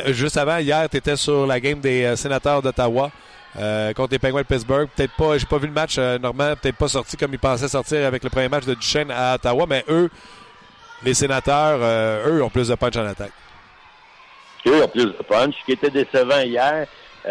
juste 0.07 0.37
avant, 0.37 0.57
hier, 0.57 0.87
tu 0.89 0.97
étais 0.97 1.15
sur 1.15 1.45
la 1.47 1.59
game 1.59 1.79
des 1.79 2.15
sénateurs 2.15 2.61
d'Ottawa. 2.61 3.11
contre 3.95 4.11
les 4.11 4.19
Penguins 4.19 4.41
de 4.41 4.47
Pittsburgh. 4.47 4.87
Peut-être 4.95 5.13
pas, 5.13 5.37
j'ai 5.37 5.45
pas 5.47 5.57
vu 5.57 5.67
le 5.67 5.73
match, 5.73 5.97
normalement, 5.97 6.55
peut-être 6.55 6.77
pas 6.77 6.87
sorti 6.87 7.17
comme 7.17 7.33
ils 7.33 7.39
pensaient 7.39 7.67
sortir 7.67 8.05
avec 8.05 8.23
le 8.23 8.29
premier 8.29 8.47
match 8.47 8.65
de 8.65 8.75
Duchesne 8.75 9.09
à 9.09 9.35
Ottawa, 9.35 9.65
mais 9.67 9.83
eux, 9.89 10.09
les 11.03 11.15
sénateurs, 11.15 11.79
eux, 12.27 12.43
ont 12.43 12.49
plus 12.49 12.67
de 12.67 12.75
punch 12.75 12.95
en 12.95 13.05
attaque. 13.07 13.33
Ont 14.65 14.87
plus 14.87 15.05
de 15.05 15.11
punch. 15.27 15.55
Ce 15.59 15.65
qui 15.65 15.71
était 15.73 15.89
décevant 15.89 16.41
hier, 16.41 16.87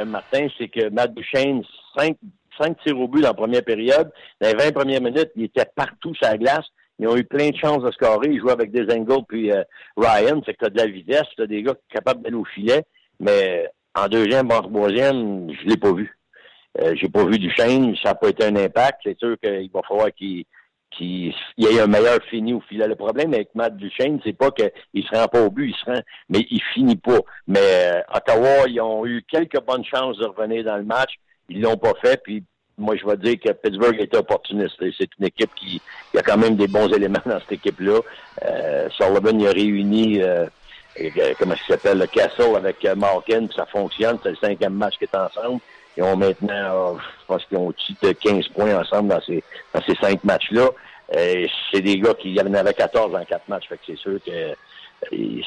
Martin, 0.07 0.49
c'est 0.59 0.69
que 0.69 0.91
Matt 0.91 1.15
Duchesne, 1.15 1.63
5 1.97 2.17
cinq 2.61 2.77
tirs 2.83 2.99
au 2.99 3.09
but 3.09 3.23
dans 3.23 3.29
la 3.29 3.35
première 3.35 3.65
période. 3.65 4.11
Dans 4.41 4.49
les 4.49 4.55
20 4.55 4.73
premières 4.73 5.01
minutes, 5.01 5.31
ils 5.37 5.45
étaient 5.45 5.67
partout 5.75 6.15
sur 6.15 6.27
la 6.27 6.37
glace. 6.37 6.67
Ils 6.99 7.09
ont 7.09 7.17
eu 7.17 7.25
plein 7.25 7.51
de 7.51 7.57
chances 7.57 7.83
de 7.83 7.91
scorer. 7.91 8.29
Ils 8.31 8.41
jouaient 8.41 8.53
avec 8.53 8.71
des 8.71 8.93
angles 8.95 9.25
puis 9.29 9.51
euh, 9.51 9.63
Ryan. 9.97 10.41
C'est 10.45 10.55
que 10.55 10.59
tu 10.61 10.67
as 10.67 10.71
de 10.71 10.79
la 10.79 10.87
vitesse, 10.87 11.27
tu 11.35 11.43
as 11.43 11.47
des 11.47 11.63
gars 11.63 11.75
capables 11.93 12.23
d'aller 12.23 12.37
au 12.37 12.45
filet. 12.45 12.85
Mais 13.19 13.69
en 13.95 14.09
deuxième, 14.09 14.51
en 14.51 14.63
troisième, 14.63 15.51
je 15.51 15.69
l'ai 15.69 15.77
pas 15.77 15.93
vu. 15.93 16.17
Euh, 16.81 16.95
j'ai 16.95 17.09
pas 17.09 17.25
vu 17.25 17.39
du 17.39 17.51
chaîne, 17.51 17.95
ça 17.97 18.11
n'a 18.11 18.15
pas 18.15 18.31
été 18.31 18.45
un 18.45 18.57
impact. 18.57 19.01
C'est 19.05 19.19
sûr 19.19 19.37
qu'il 19.43 19.71
va 19.73 19.81
falloir 19.87 20.13
qu'il 20.13 20.45
qu'il 20.97 21.35
y 21.59 21.67
ait 21.67 21.81
un 21.81 21.87
meilleur 21.87 22.23
fini 22.31 22.55
au 22.55 22.61
filet. 22.61 22.87
Le 22.87 22.97
problème 22.97 23.35
avec 23.35 23.55
Matt 23.55 23.77
Duchesne, 23.77 24.21
c'est 24.25 24.37
pas 24.37 24.51
qu'il 24.51 25.05
se 25.05 25.17
rend 25.17 25.27
pas 25.29 25.43
au 25.43 25.51
but, 25.51 25.69
il 25.69 25.75
se 25.75 25.85
rend, 25.85 26.03
mais 26.29 26.47
il 26.51 26.63
finit 26.75 26.97
pas. 26.97 27.21
Mais 27.47 27.61
euh, 27.61 28.01
Ottawa, 28.15 28.69
ils 28.69 28.81
ont 28.81 29.07
eu 29.07 29.25
quelques 29.29 29.61
bonnes 29.61 29.85
chances 29.85 30.19
de 30.19 30.27
revenir 30.27 30.65
dans 30.65 30.77
le 30.77 30.85
match. 30.85 31.13
Ils 31.49 31.61
l'ont 31.61 31.77
pas 31.77 31.93
fait, 32.03 32.21
puis 32.23 32.45
moi, 32.79 32.97
je 32.97 33.07
vais 33.07 33.17
dire 33.17 33.39
que 33.39 33.53
Pittsburgh 33.53 34.01
était 34.01 34.17
opportuniste. 34.17 34.77
C'est 34.79 35.09
une 35.19 35.27
équipe 35.27 35.55
qui 35.55 35.81
il 36.13 36.17
y 36.17 36.19
a 36.19 36.23
quand 36.23 36.37
même 36.37 36.57
des 36.57 36.69
bons 36.69 36.89
éléments 36.93 37.21
dans 37.25 37.41
cette 37.41 37.53
équipe-là. 37.53 38.01
Euh, 38.45 38.89
Sullivan 38.91 39.41
il 39.41 39.47
a 39.47 39.51
réuni, 39.51 40.23
euh, 40.23 40.47
euh 41.01 41.35
comment 41.39 41.55
ça 41.55 41.75
s'appelle, 41.75 41.99
le 41.99 42.07
Castle 42.07 42.57
avec 42.57 42.85
euh, 42.85 42.95
Malkin, 42.95 43.47
puis 43.47 43.57
ça 43.57 43.67
fonctionne. 43.67 44.19
C'est 44.23 44.31
le 44.31 44.37
cinquième 44.37 44.75
match 44.75 44.99
qui 44.99 45.05
est 45.05 45.17
ensemble. 45.17 45.61
Ils 45.97 46.03
ont 46.03 46.17
maintenant, 46.17 46.97
je 46.97 47.27
pense 47.27 47.45
qu'ils 47.45 47.59
ont 47.59 47.73
de 48.03 48.13
15 48.13 48.49
points 48.49 48.75
ensemble 48.79 49.09
dans 49.09 49.21
ces, 49.21 49.43
dans 49.75 49.83
ces 49.83 49.95
cinq 49.97 50.25
matchs-là. 50.25 50.69
c'est 51.13 51.81
des 51.81 51.99
gars 51.99 52.15
qui 52.15 52.39
en 52.41 52.55
avaient 52.55 52.75
14 52.75 53.15
en 53.15 53.25
quatre 53.25 53.49
matchs. 53.49 53.69
Fait 53.69 53.77
que 53.77 53.83
c'est 53.87 53.99
sûr 53.99 54.19
que 54.25 54.55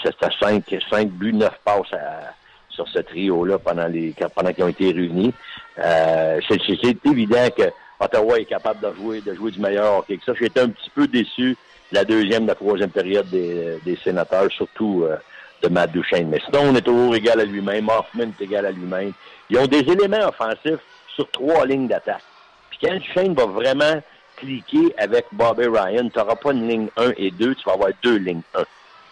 c'était 0.04 0.36
5, 0.40 0.64
5 0.90 1.08
buts, 1.10 1.34
9 1.34 1.52
passes 1.64 1.94
à 1.94 2.34
sur 2.76 2.88
ce 2.90 3.00
trio-là 3.00 3.58
pendant 3.58 3.88
les 3.88 4.14
pendant 4.36 4.54
qu'ils 4.54 4.64
ont 4.64 4.70
été 4.70 4.92
réunis. 4.92 5.34
Euh, 5.80 6.40
c'est 6.48 7.06
évident 7.06 7.48
que 7.58 7.64
Ottawa 8.00 8.40
est 8.40 8.46
capable 8.46 8.82
de 8.82 8.94
jouer, 8.96 9.22
de 9.22 9.34
jouer 9.34 9.52
du 9.52 9.60
meilleur 9.60 10.00
hockey 10.00 10.18
que 10.18 10.26
ça. 10.26 10.34
J'étais 10.40 10.60
un 10.60 10.70
petit 10.70 10.90
peu 10.94 11.08
déçu 11.08 11.56
la 11.92 12.04
deuxième, 12.04 12.44
de 12.44 12.50
la 12.50 12.56
troisième 12.56 12.90
période 12.90 13.30
des, 13.30 13.78
des 13.86 13.96
sénateurs, 14.04 14.52
surtout 14.52 15.04
euh, 15.06 15.16
de 15.62 15.70
Matt 15.70 15.92
Duchesne. 15.92 16.28
Mais 16.30 16.42
sinon, 16.46 16.70
on 16.72 16.76
est 16.76 16.82
toujours 16.82 17.16
égal 17.16 17.40
à 17.40 17.46
lui-même. 17.46 17.90
Hoffman 17.90 18.32
est 18.40 18.44
égal 18.44 18.66
à 18.66 18.72
lui-même. 18.72 19.14
Ils 19.50 19.58
ont 19.58 19.68
des 19.68 19.80
éléments 19.80 20.28
offensifs 20.28 20.82
sur 21.14 21.30
trois 21.32 21.66
lignes 21.66 21.88
d'attaque. 21.88 22.24
Puis 22.70 22.80
quand 22.82 22.96
Duchesne 22.96 23.34
va 23.34 23.46
vraiment 23.46 24.02
cliquer 24.38 24.94
avec 24.98 25.26
Bobby 25.32 25.66
Ryan, 25.68 26.10
tu 26.10 26.20
n'auras 26.20 26.36
pas 26.36 26.52
une 26.52 26.68
ligne 26.68 26.88
1 26.98 27.12
et 27.18 27.32
2, 27.32 27.56
tu 27.56 27.64
vas 27.66 27.74
avoir 27.74 27.90
deux 28.04 28.18
lignes 28.18 28.42
1. 28.54 28.64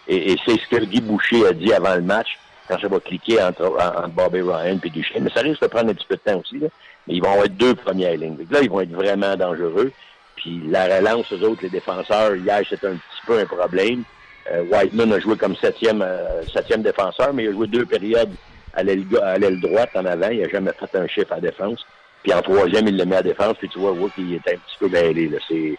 Et, 0.06 0.36
c'est 0.44 0.58
ce 0.60 0.68
que 0.68 0.84
Guy 0.84 1.00
Boucher 1.00 1.46
a 1.46 1.52
dit 1.52 1.72
avant 1.72 1.94
le 1.94 2.02
match 2.02 2.38
quand 2.68 2.78
ça 2.78 2.88
va 2.88 3.00
cliquer 3.00 3.42
entre, 3.42 4.08
Bobby 4.08 4.42
Ryan 4.42 4.78
et 4.82 4.90
Duchesne. 4.90 5.24
Mais 5.24 5.30
ça 5.30 5.40
risque 5.40 5.62
de 5.62 5.66
prendre 5.66 5.90
un 5.90 5.94
petit 5.94 6.06
peu 6.06 6.16
de 6.16 6.30
temps 6.30 6.40
aussi. 6.40 6.58
Là. 6.58 6.68
Mais 7.06 7.14
ils 7.14 7.22
vont 7.22 7.42
être 7.42 7.56
deux 7.56 7.74
premières 7.74 8.16
lignes. 8.16 8.36
Donc 8.36 8.50
là, 8.50 8.60
ils 8.62 8.70
vont 8.70 8.80
être 8.80 8.92
vraiment 8.92 9.36
dangereux. 9.36 9.92
Puis 10.36 10.62
la 10.68 10.96
relance, 10.96 11.32
eux 11.32 11.42
autres, 11.42 11.62
les 11.62 11.70
défenseurs, 11.70 12.34
hier, 12.36 12.60
c'était 12.68 12.88
un 12.88 12.96
petit 12.96 13.26
peu 13.26 13.38
un 13.38 13.46
problème. 13.46 14.04
Euh, 14.52 14.64
Whiteman 14.70 15.12
a 15.12 15.20
joué 15.20 15.36
comme 15.36 15.56
septième, 15.56 16.02
euh, 16.02 16.42
septième 16.52 16.82
défenseur, 16.82 17.32
mais 17.32 17.44
il 17.44 17.48
a 17.48 17.52
joué 17.52 17.66
deux 17.66 17.86
périodes 17.86 18.34
à 18.74 18.82
l'aile 18.82 19.60
droite 19.60 19.90
en 19.94 20.04
avant. 20.04 20.28
Il 20.30 20.40
n'a 20.40 20.48
jamais 20.48 20.72
fait 20.72 20.98
un 20.98 21.06
chiffre 21.06 21.32
à 21.32 21.40
défense. 21.40 21.84
Puis 22.22 22.32
en 22.32 22.42
troisième, 22.42 22.88
il 22.88 22.96
le 22.96 23.04
met 23.04 23.16
à 23.16 23.22
défense. 23.22 23.54
Puis 23.58 23.68
tu 23.68 23.78
vois, 23.78 23.92
vois 23.92 24.10
qu'il 24.10 24.34
était 24.34 24.54
un 24.54 24.58
petit 24.58 24.76
peu 24.78 24.88
mêlé. 24.88 25.28
Là. 25.28 25.38
C'est, 25.48 25.78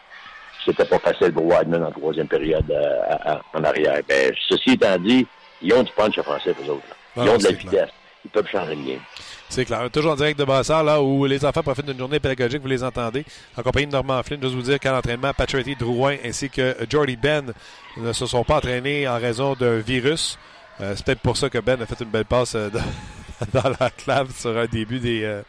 c'était 0.63 0.85
pas 0.85 0.99
facile 0.99 1.33
pour 1.33 1.45
Whiteman 1.45 1.83
en 1.83 1.91
troisième 1.91 2.27
période 2.27 2.69
euh, 2.71 3.35
en 3.53 3.63
arrière. 3.63 3.99
Ben, 4.07 4.31
ceci 4.49 4.71
étant 4.71 4.97
dit, 4.97 5.27
ils 5.61 5.73
ont 5.73 5.83
du 5.83 5.91
punch 5.91 6.19
français, 6.21 6.53
eux 6.65 6.71
autres. 6.71 6.83
Ils 7.17 7.29
ont 7.29 7.37
de 7.37 7.43
la 7.43 7.51
vitesse. 7.51 7.89
Ils 8.23 8.31
peuvent 8.31 8.47
changer 8.47 8.75
le 8.75 8.83
game. 8.83 8.99
C'est 9.49 9.65
clair. 9.65 9.89
Toujours 9.91 10.13
en 10.13 10.15
direct 10.15 10.39
de 10.39 10.43
Bassard, 10.43 10.83
là 10.83 11.01
où 11.01 11.25
les 11.25 11.45
enfants 11.45 11.61
profitent 11.61 11.85
d'une 11.85 11.97
journée 11.97 12.19
pédagogique, 12.19 12.61
vous 12.61 12.67
les 12.67 12.83
entendez. 12.83 13.25
En 13.57 13.61
compagnie 13.61 13.87
de 13.87 13.91
Normand 13.91 14.21
Flynn, 14.23 14.39
je 14.41 14.47
vous 14.47 14.61
dire 14.61 14.79
qu'à 14.79 14.91
l'entraînement, 14.91 15.33
Patrick 15.33 15.79
Drouin 15.79 16.17
ainsi 16.25 16.49
que 16.49 16.75
Jordy 16.89 17.15
Ben 17.15 17.53
ne 17.97 18.11
se 18.11 18.25
sont 18.25 18.43
pas 18.43 18.57
entraînés 18.57 19.07
en 19.07 19.17
raison 19.17 19.53
d'un 19.53 19.77
virus. 19.77 20.37
Euh, 20.81 20.93
c'est 20.95 21.05
peut-être 21.05 21.21
pour 21.21 21.37
ça 21.37 21.49
que 21.49 21.59
Ben 21.59 21.81
a 21.81 21.85
fait 21.85 22.03
une 22.03 22.09
belle 22.09 22.25
passe 22.25 22.55
euh, 22.55 22.69
dans, 23.53 23.69
la 23.79 23.89
clave 23.91 24.31
sur 24.35 24.57
un 24.57 24.65
début 24.65 24.99
des, 24.99 25.23
euh, 25.23 25.41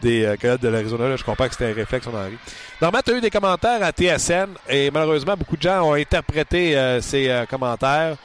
des 0.00 0.24
euh, 0.24 0.56
de 0.56 0.68
l'Arizona. 0.68 1.14
Je 1.14 1.22
comprends 1.22 1.46
que 1.46 1.52
c'était 1.52 1.70
un 1.70 1.74
réflexe, 1.74 2.06
on 2.12 2.16
arrive. 2.16 2.38
Normand, 2.80 3.00
tu 3.04 3.12
as 3.12 3.16
eu 3.18 3.20
des 3.20 3.30
commentaires 3.30 3.82
à 3.82 3.92
TSN 3.92 4.48
et 4.68 4.90
malheureusement, 4.90 5.36
beaucoup 5.36 5.56
de 5.56 5.62
gens 5.62 5.82
ont 5.82 5.94
interprété 5.94 6.98
ces 7.00 7.44
commentaires. 7.48 8.16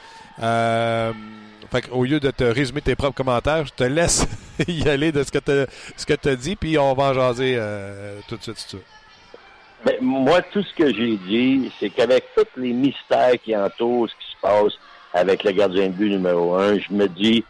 Euh, 0.42 1.12
au 1.90 2.04
lieu 2.04 2.20
de 2.20 2.30
te 2.30 2.44
résumer 2.44 2.80
tes 2.80 2.94
propres 2.94 3.16
commentaires, 3.16 3.66
je 3.66 3.72
te 3.72 3.84
laisse 3.84 4.26
y 4.68 4.88
aller 4.88 5.12
de 5.12 5.22
ce 5.22 5.30
que 5.30 6.14
tu 6.14 6.28
as 6.28 6.36
dit, 6.36 6.56
puis 6.56 6.78
on 6.78 6.94
va 6.94 7.10
en 7.10 7.14
jaser 7.14 7.56
euh, 7.58 8.18
tout 8.28 8.36
de 8.36 8.42
suite. 8.42 8.76
Ben, 9.84 9.96
moi, 10.00 10.42
tout 10.42 10.62
ce 10.62 10.74
que 10.74 10.92
j'ai 10.92 11.16
dit, 11.16 11.70
c'est 11.78 11.90
qu'avec 11.90 12.24
tous 12.34 12.60
les 12.60 12.72
mystères 12.72 13.40
qui 13.42 13.56
entourent 13.56 14.08
ce 14.08 14.14
qui 14.14 14.32
se 14.32 14.40
passe 14.40 14.72
avec 15.12 15.44
le 15.44 15.52
gardien 15.52 15.88
de 15.88 15.92
but 15.92 16.10
numéro 16.10 16.54
un, 16.54 16.78
je 16.78 16.92
me 16.92 17.06
dis 17.08 17.44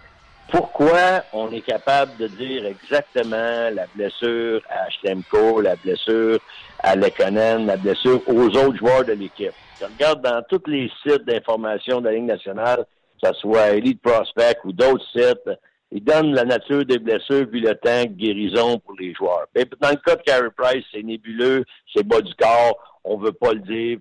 pourquoi 0.50 1.24
on 1.32 1.50
est 1.50 1.60
capable 1.60 2.16
de 2.18 2.28
dire 2.28 2.66
exactement 2.66 3.70
la 3.72 3.86
blessure 3.94 4.60
à 4.70 4.88
Schlemko, 4.90 5.60
la 5.60 5.74
blessure 5.76 6.38
à 6.80 6.94
Lekonen, 6.94 7.66
la 7.66 7.76
blessure 7.76 8.20
aux 8.28 8.48
autres 8.48 8.76
joueurs 8.76 9.04
de 9.04 9.12
l'équipe? 9.12 9.54
Je 9.80 9.86
regarde 9.86 10.22
dans 10.22 10.42
tous 10.48 10.62
les 10.70 10.90
sites 11.02 11.24
d'information 11.24 12.00
de 12.00 12.06
la 12.06 12.12
Ligue 12.14 12.24
nationale, 12.26 12.86
que 13.20 13.28
ce 13.28 13.34
soit 13.34 13.70
Elite 13.70 14.00
Prospect 14.00 14.58
ou 14.64 14.72
d'autres 14.72 15.04
sites, 15.10 15.50
ils 15.92 16.02
donnent 16.02 16.34
la 16.34 16.44
nature 16.44 16.84
des 16.84 16.98
blessures 16.98 17.48
puis 17.48 17.60
le 17.60 17.74
temps 17.74 18.04
de 18.04 18.12
guérison 18.12 18.78
pour 18.78 18.94
les 18.98 19.14
joueurs. 19.14 19.46
dans 19.54 19.90
le 19.90 19.96
cas 19.96 20.16
de 20.16 20.22
Carey 20.22 20.50
Price, 20.56 20.84
c'est 20.92 21.02
nébuleux, 21.02 21.64
c'est 21.94 22.06
bas 22.06 22.20
du 22.20 22.34
corps, 22.34 23.00
on 23.04 23.16
veut 23.18 23.32
pas 23.32 23.52
le 23.52 23.60
dire. 23.60 23.98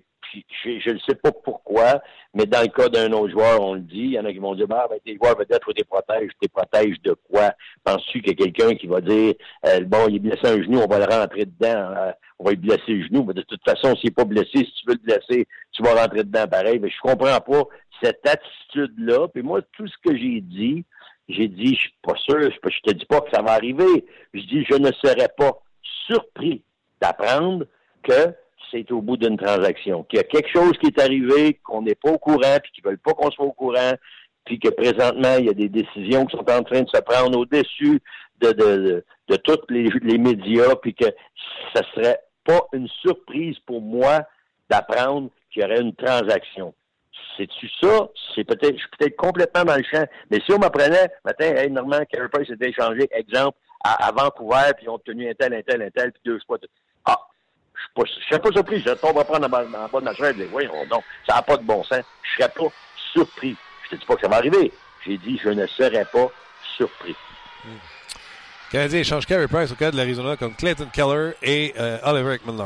je 0.64 0.90
ne 0.90 0.98
sais 0.98 1.14
pas 1.14 1.30
pourquoi, 1.30 2.02
mais 2.34 2.44
dans 2.44 2.60
le 2.60 2.68
cas 2.68 2.88
d'un 2.88 3.12
autre 3.12 3.30
joueur, 3.30 3.62
on 3.62 3.74
le 3.74 3.80
dit. 3.80 4.00
Il 4.00 4.12
y 4.12 4.18
en 4.18 4.24
a 4.24 4.32
qui 4.32 4.38
vont 4.38 4.54
dire, 4.54 4.66
bah, 4.66 4.86
ben, 4.90 4.98
tes 5.04 5.16
joueurs 5.16 5.36
peut-être 5.36 5.64
faut 5.64 5.72
protèges. 5.88 6.32
Tes 6.40 6.48
protèges 6.48 7.00
de 7.02 7.16
quoi? 7.30 7.52
Penses-tu 7.84 8.20
qu'il 8.20 8.32
y 8.38 8.42
a 8.42 8.44
quelqu'un 8.44 8.74
qui 8.74 8.88
va 8.88 9.00
dire, 9.00 9.34
euh, 9.66 9.80
bon, 9.86 10.08
il 10.08 10.16
est 10.16 10.18
blessé 10.18 10.44
un 10.44 10.62
genou, 10.62 10.80
on 10.80 10.88
va 10.88 10.98
le 10.98 11.04
rentrer 11.04 11.46
dedans. 11.46 11.94
Euh, 11.96 12.12
on 12.38 12.44
va 12.44 12.50
lui 12.50 12.58
blesser 12.58 12.92
le 12.92 13.06
genou. 13.06 13.24
Mais 13.24 13.34
de 13.34 13.42
toute 13.42 13.62
façon, 13.64 13.94
s'il 13.96 14.10
n'est 14.10 14.14
pas 14.14 14.24
blessé, 14.24 14.50
si 14.52 14.72
tu 14.72 14.86
veux 14.88 14.94
le 14.94 15.04
blesser, 15.04 15.46
tu 15.72 15.82
vas 15.82 15.94
rentrer 15.94 16.24
dedans 16.24 16.46
pareil. 16.48 16.80
Mais 16.80 16.90
je 16.90 17.00
comprends 17.00 17.40
pas 17.40 17.62
cette 18.02 18.26
attitude-là. 18.26 19.28
Puis 19.28 19.42
moi, 19.42 19.60
tout 19.72 19.86
ce 19.86 19.94
que 20.04 20.16
j'ai 20.16 20.40
dit, 20.40 20.84
j'ai 21.28 21.48
dit, 21.48 21.74
je 21.74 21.80
suis 21.80 21.94
pas 22.02 22.14
sûr, 22.16 22.40
je, 22.42 22.70
je 22.70 22.80
te 22.80 22.94
dis 22.94 23.06
pas 23.06 23.20
que 23.20 23.30
ça 23.32 23.42
va 23.42 23.52
arriver. 23.52 24.06
Je 24.32 24.40
dis, 24.40 24.64
je 24.68 24.76
ne 24.76 24.92
serais 24.92 25.28
pas 25.36 25.58
surpris 26.06 26.62
d'apprendre 27.00 27.66
que 28.02 28.34
c'est 28.70 28.90
au 28.92 29.00
bout 29.00 29.16
d'une 29.16 29.36
transaction, 29.36 30.04
qu'il 30.04 30.18
y 30.18 30.20
a 30.20 30.24
quelque 30.24 30.48
chose 30.48 30.72
qui 30.80 30.86
est 30.86 31.00
arrivé, 31.00 31.54
qu'on 31.62 31.82
n'est 31.82 31.94
pas 31.94 32.10
au 32.10 32.18
courant, 32.18 32.58
puis 32.62 32.72
qu'ils 32.72 32.84
veulent 32.84 32.98
pas 32.98 33.14
qu'on 33.14 33.30
soit 33.30 33.44
au 33.44 33.52
courant, 33.52 33.92
puis 34.44 34.58
que 34.58 34.68
présentement, 34.68 35.36
il 35.38 35.46
y 35.46 35.50
a 35.50 35.54
des 35.54 35.68
décisions 35.68 36.26
qui 36.26 36.36
sont 36.36 36.50
en 36.50 36.62
train 36.62 36.82
de 36.82 36.88
se 36.88 37.00
prendre 37.00 37.38
au-dessus 37.38 38.00
de, 38.40 38.52
de, 38.52 39.04
de, 39.28 39.36
tous 39.36 39.58
les, 39.68 39.88
les 40.02 40.18
médias, 40.18 40.74
puis 40.76 40.94
que 40.94 41.06
ça 41.74 41.82
serait 41.94 42.20
pas 42.44 42.66
une 42.72 42.88
surprise 43.02 43.56
pour 43.66 43.80
moi 43.80 44.22
d'apprendre 44.68 45.30
qu'il 45.50 45.62
y 45.62 45.64
aurait 45.64 45.80
une 45.80 45.94
transaction. 45.94 46.74
C'est-tu 47.36 47.68
ça? 47.80 48.08
C'est 48.34 48.44
peut-être, 48.44 48.74
je 48.74 48.80
suis 48.80 48.88
peut-être 48.98 49.16
complètement 49.16 49.64
dans 49.64 49.76
le 49.76 49.84
champ. 49.90 50.06
Mais 50.30 50.40
si 50.40 50.52
on 50.52 50.58
m'apprenait, 50.58 51.10
matin, 51.24 51.54
hey, 51.54 51.70
Normand, 51.70 52.00
Price 52.32 52.48
s'était 52.48 52.70
échangé, 52.70 53.08
exemple, 53.12 53.58
à, 53.84 54.06
à, 54.06 54.12
Vancouver, 54.12 54.72
puis 54.76 54.86
ils 54.86 54.88
ont 54.88 54.94
obtenu 54.94 55.28
un 55.28 55.34
tel, 55.34 55.52
un 55.54 55.62
tel, 55.62 55.82
un 55.82 55.90
tel, 55.90 56.12
puis 56.12 56.22
deux 56.24 56.38
spots. 56.40 56.58
Ah, 57.04 57.18
je 57.96 58.02
ne 58.02 58.06
serais 58.28 58.40
pas 58.40 58.52
surpris. 58.52 58.82
Je 58.84 58.90
ne 58.90 59.14
va 59.14 59.24
prendre 59.24 59.46
en 59.46 59.48
bas 59.48 59.64
de 59.64 60.04
ma 60.04 60.14
chaise. 60.14 60.36
Voyons 60.50 60.86
donc, 60.90 61.04
ça 61.28 61.36
n'a 61.36 61.42
pas 61.42 61.56
de 61.56 61.62
bon 61.62 61.82
sens. 61.84 62.02
Je 62.22 62.42
ne 62.42 62.48
serais 62.48 62.52
pas 62.54 62.74
surpris. 63.12 63.56
Je 63.84 63.90
te 63.90 64.00
dis 64.00 64.06
pas 64.06 64.16
que 64.16 64.22
ça 64.22 64.28
va 64.28 64.36
arriver. 64.36 64.72
J'ai 65.04 65.18
dit, 65.18 65.40
je 65.42 65.50
ne 65.50 65.66
serais 65.66 66.04
pas 66.04 66.28
surpris. 66.76 67.14
Hmm. 67.64 67.78
Canadien 68.70 69.00
échange 69.00 69.26
Carey 69.26 69.46
Price 69.46 69.70
au 69.70 69.76
cas 69.76 69.90
de 69.90 69.96
l'Arizona 69.96 70.36
comme 70.36 70.54
Clayton 70.54 70.88
Keller 70.92 71.32
et 71.42 71.72
euh, 71.78 71.98
Oliver 72.02 72.34
Ekman 72.34 72.56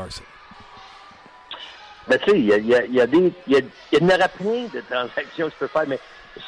Larson. 2.11 2.17
Ben, 2.17 2.19
tu 2.19 2.31
sais, 2.31 2.39
il 2.39 2.45
y 2.45 3.01
a, 3.01 3.07
des. 3.07 3.33
Il 3.47 3.53
y, 3.53 3.57
a, 3.57 4.27
plein 4.27 4.67
de 4.73 4.81
transactions 4.89 5.47
que 5.47 5.51
tu 5.53 5.59
peux 5.59 5.67
faire, 5.67 5.87
mais 5.87 5.99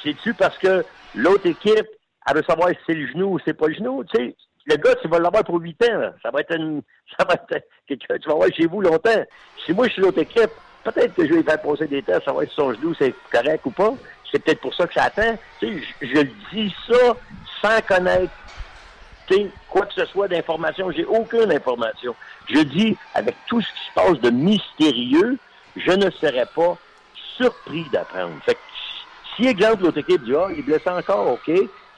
c'est-tu 0.03 0.33
parce 0.33 0.57
que 0.57 0.83
l'autre 1.15 1.45
équipe, 1.45 1.87
elle 2.27 2.35
veut 2.35 2.43
savoir 2.43 2.69
si 2.69 2.77
c'est 2.85 2.93
le 2.93 3.07
genou 3.07 3.35
ou 3.35 3.39
c'est 3.43 3.53
pas 3.53 3.67
le 3.67 3.73
genou? 3.73 4.03
Tu 4.05 4.17
sais, 4.17 4.35
le 4.65 4.75
gars, 4.77 4.95
tu 4.95 5.07
vas 5.07 5.19
l'avoir 5.19 5.43
pour 5.43 5.59
8 5.59 5.83
ans. 5.83 5.97
Là. 5.97 6.13
Ça 6.21 6.31
va 6.31 6.41
être 6.41 6.55
une. 6.55 6.81
Ça 7.19 7.25
va 7.25 7.35
être 7.35 7.63
quelqu'un 7.85 8.17
tu 8.17 8.27
vas 8.27 8.35
voir 8.35 8.49
chez 8.51 8.65
vous 8.65 8.81
longtemps. 8.81 9.23
Si 9.63 9.71
moi 9.71 9.87
je 9.87 9.93
suis 9.93 10.01
l'autre 10.01 10.17
équipe, 10.17 10.49
peut-être 10.83 11.13
que 11.13 11.27
je 11.27 11.33
vais 11.33 11.43
faire 11.43 11.61
poser 11.61 11.85
des 11.85 12.01
tests, 12.01 12.25
savoir 12.25 12.43
si 12.45 12.55
son 12.55 12.73
genou 12.73 12.95
c'est 12.97 13.13
correct 13.31 13.63
ou 13.65 13.71
pas. 13.71 13.93
C'est 14.31 14.39
peut-être 14.39 14.61
pour 14.61 14.73
ça 14.73 14.87
que 14.87 14.93
ça 14.95 15.03
attend. 15.03 15.37
Tu 15.59 15.79
sais, 15.79 15.87
je, 16.01 16.21
dis 16.51 16.75
ça 16.87 17.15
sans 17.61 17.81
connaître 17.81 18.31
quoi 19.69 19.85
que 19.85 19.93
ce 19.93 20.05
soit 20.05 20.27
d'information. 20.27 20.91
J'ai 20.91 21.05
aucune 21.05 21.51
information. 21.51 22.15
Je 22.47 22.59
dis, 22.59 22.97
avec 23.13 23.35
tout 23.47 23.61
ce 23.61 23.67
qui 23.67 23.79
se 23.87 23.93
passe 23.93 24.19
de 24.19 24.29
mystérieux, 24.29 25.37
je 25.75 25.91
ne 25.91 26.09
serais 26.11 26.47
pas 26.55 26.77
surpris 27.37 27.85
d'apprendre. 27.91 28.33
Fait 28.45 28.55
que, 28.55 28.59
si, 29.35 29.47
exemple, 29.47 29.83
l'autre 29.83 29.99
équipe 29.99 30.23
dit, 30.23 30.33
ah, 30.35 30.47
il 30.51 30.59
est 30.59 30.63
blessé 30.63 30.89
encore, 30.89 31.31
OK. 31.31 31.51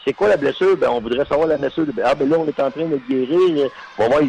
C'est 0.05 0.13
quoi 0.13 0.27
la 0.29 0.37
blessure? 0.37 0.77
Ben, 0.77 0.89
on 0.89 1.01
voudrait 1.01 1.25
savoir 1.25 1.47
la 1.47 1.57
blessure. 1.57 1.85
Ah, 2.03 2.13
ben 2.13 2.29
là, 2.29 2.37
on 2.39 2.47
est 2.47 2.59
en 2.59 2.69
train 2.69 2.85
de 2.85 2.99
guérir. 3.09 3.69
On 3.97 4.03
va 4.03 4.09
voir 4.09 4.21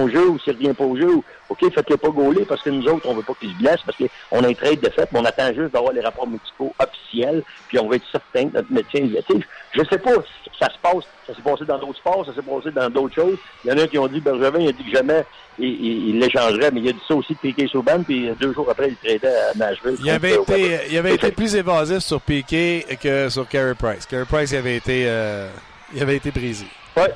au 0.00 0.08
jeu 0.08 0.28
ou 0.28 0.38
s'il 0.38 0.54
revient 0.54 0.74
pas 0.74 0.84
au 0.84 0.96
jeu. 0.96 1.08
OK, 1.48 1.60
faites-le 1.72 1.96
pas 1.96 2.08
gauler 2.08 2.44
parce 2.44 2.62
que 2.62 2.70
nous 2.70 2.86
autres, 2.86 3.08
on 3.08 3.14
veut 3.14 3.22
pas 3.22 3.34
qu'il 3.40 3.50
se 3.50 3.56
blesse 3.56 3.80
parce 3.84 3.96
qu'on 3.96 4.44
a 4.44 4.48
un 4.48 4.54
trade 4.54 4.80
de 4.80 4.90
fait, 4.90 5.08
mais 5.12 5.20
on 5.20 5.24
attend 5.24 5.52
juste 5.54 5.72
d'avoir 5.72 5.92
les 5.92 6.00
rapports 6.00 6.28
médicaux 6.28 6.74
officiels, 6.78 7.42
puis 7.68 7.78
on 7.78 7.88
va 7.88 7.96
être 7.96 8.04
certain 8.10 8.48
que 8.48 8.54
notre 8.54 8.72
médecin 8.72 8.98
est 8.98 9.44
Je 9.72 9.82
sais 9.84 9.98
pas 9.98 10.12
si 10.12 10.50
ça 10.58 10.66
se 10.66 10.78
passe, 10.82 11.04
ça 11.26 11.34
s'est 11.34 11.42
passé 11.42 11.64
dans 11.64 11.78
d'autres 11.78 11.98
sports, 11.98 12.26
ça 12.26 12.34
s'est 12.34 12.42
passé 12.42 12.70
dans 12.70 12.90
d'autres 12.90 13.14
choses. 13.14 13.38
Il 13.64 13.70
y 13.70 13.74
en 13.74 13.78
a 13.78 13.86
qui 13.86 13.98
ont 13.98 14.06
dit, 14.06 14.20
Bergevin, 14.20 14.60
il 14.60 14.68
a 14.68 14.72
dit 14.72 14.84
que 14.84 14.96
jamais 14.96 15.24
il, 15.58 16.10
il 16.10 16.18
l'échangerait, 16.20 16.70
mais 16.70 16.80
il 16.80 16.88
a 16.88 16.92
dit 16.92 17.02
ça 17.06 17.14
aussi 17.14 17.32
de 17.32 17.38
Piquet 17.38 17.66
Souban, 17.66 18.02
puis 18.02 18.30
deux 18.38 18.52
jours 18.52 18.68
après, 18.70 18.90
il 18.90 18.96
tradait 18.96 19.34
à 19.34 19.56
Nashville. 19.56 19.96
Il 20.02 20.10
avait 20.10 20.34
été, 20.34 20.80
il 20.90 20.98
avait 20.98 21.14
été 21.14 21.32
plus 21.32 21.54
évasif 21.54 22.00
sur 22.00 22.20
Piquet 22.20 22.84
que 23.00 23.28
sur 23.28 23.48
Carey 23.48 23.74
Price. 23.74 24.06
Carey 24.06 24.26
Price, 24.28 24.50
il 24.52 24.56
avait 24.56 24.76
été, 24.76 25.04
euh, 25.06 25.48
il 25.94 26.02
avait 26.02 26.16
été 26.16 26.30
brisé. 26.30 26.66
Ouais. 26.96 27.12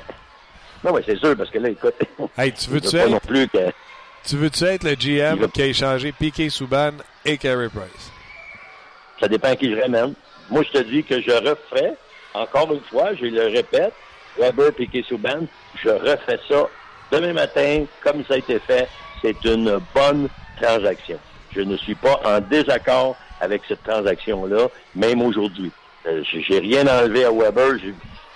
Non, 0.83 0.93
oui, 0.93 1.01
c'est 1.05 1.17
sûr, 1.17 1.35
parce 1.35 1.49
que 1.49 1.59
là, 1.59 1.69
écoute. 1.69 1.95
Hey, 2.37 2.51
tu 2.51 2.69
veux-tu 2.69 2.97
être, 2.97 3.09
non 3.09 3.19
plus 3.19 3.47
que... 3.47 3.71
tu 4.25 4.35
veux-tu 4.37 4.63
être 4.65 4.83
le 4.83 4.95
GM 4.95 5.39
va... 5.39 5.47
qui 5.47 5.61
a 5.61 5.65
échangé 5.65 6.11
Piquet 6.11 6.49
Souban 6.49 6.91
et 7.25 7.37
Carey 7.37 7.69
Price? 7.69 8.11
Ça 9.19 9.27
dépend 9.27 9.49
à 9.49 9.55
qui 9.55 9.71
je 9.73 9.79
ramène. 9.79 10.13
Moi, 10.49 10.63
je 10.63 10.79
te 10.79 10.83
dis 10.83 11.03
que 11.03 11.21
je 11.21 11.31
referais, 11.31 11.93
encore 12.33 12.73
une 12.73 12.81
fois, 12.81 13.13
je 13.15 13.25
le 13.25 13.47
répète, 13.47 13.93
Weber, 14.37 14.73
Piquet 14.73 15.03
Souban, 15.07 15.47
je 15.81 15.89
refais 15.89 16.39
ça 16.49 16.67
demain 17.11 17.33
matin, 17.33 17.85
comme 18.01 18.25
ça 18.25 18.33
a 18.33 18.37
été 18.37 18.59
fait. 18.59 18.87
C'est 19.21 19.45
une 19.45 19.79
bonne 19.95 20.27
transaction. 20.61 21.17
Je 21.55 21.61
ne 21.61 21.77
suis 21.77 21.95
pas 21.95 22.19
en 22.25 22.41
désaccord 22.41 23.15
avec 23.39 23.61
cette 23.67 23.83
transaction-là, 23.83 24.67
même 24.95 25.21
aujourd'hui. 25.21 25.71
Euh, 26.05 26.23
j'ai 26.23 26.59
rien 26.59 26.85
enlevé 26.87 27.23
à 27.23 27.31
Weber. 27.31 27.75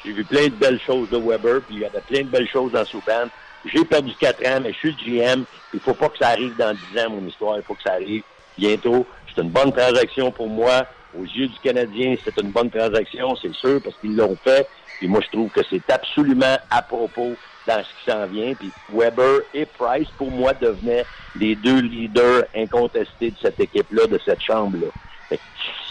J'ai 0.07 0.13
vu 0.13 0.23
plein 0.23 0.45
de 0.45 0.53
belles 0.53 0.79
choses 0.79 1.09
de 1.09 1.17
Weber, 1.17 1.59
puis 1.67 1.75
il 1.75 1.79
y 1.81 1.85
avait 1.85 1.99
plein 1.99 2.21
de 2.21 2.29
belles 2.29 2.47
choses 2.47 2.71
dans 2.71 2.85
Souban. 2.85 3.27
J'ai 3.65 3.83
perdu 3.83 4.13
4 4.17 4.39
ans, 4.47 4.61
mais 4.63 4.71
je 4.71 4.77
suis 4.77 4.95
le 5.05 5.35
GM. 5.35 5.43
Il 5.73 5.81
faut 5.81 5.93
pas 5.93 6.07
que 6.07 6.17
ça 6.17 6.29
arrive 6.29 6.55
dans 6.55 6.73
10 6.93 7.01
ans, 7.01 7.09
mon 7.09 7.27
histoire. 7.27 7.57
Il 7.57 7.63
faut 7.63 7.73
que 7.73 7.83
ça 7.83 7.95
arrive 7.95 8.23
bientôt. 8.57 9.05
C'est 9.27 9.41
une 9.41 9.49
bonne 9.49 9.73
transaction 9.73 10.31
pour 10.31 10.47
moi. 10.47 10.85
Aux 11.13 11.25
yeux 11.25 11.47
du 11.47 11.59
Canadien, 11.61 12.15
c'est 12.23 12.39
une 12.41 12.51
bonne 12.51 12.69
transaction, 12.69 13.35
c'est 13.35 13.53
sûr, 13.53 13.81
parce 13.83 13.97
qu'ils 13.97 14.15
l'ont 14.15 14.37
fait. 14.41 14.65
Puis 14.97 15.09
moi, 15.09 15.19
je 15.25 15.29
trouve 15.29 15.49
que 15.49 15.59
c'est 15.69 15.89
absolument 15.91 16.57
à 16.69 16.81
propos 16.81 17.35
dans 17.67 17.83
ce 17.83 17.89
qui 18.05 18.11
s'en 18.11 18.25
vient. 18.27 18.53
Puis 18.53 18.71
Weber 18.93 19.41
et 19.53 19.65
Price, 19.65 20.07
pour 20.17 20.31
moi, 20.31 20.53
devenaient 20.53 21.05
les 21.35 21.55
deux 21.55 21.81
leaders 21.81 22.45
incontestés 22.55 23.31
de 23.31 23.37
cette 23.41 23.59
équipe-là, 23.59 24.07
de 24.07 24.21
cette 24.23 24.41
chambre-là. 24.41 24.87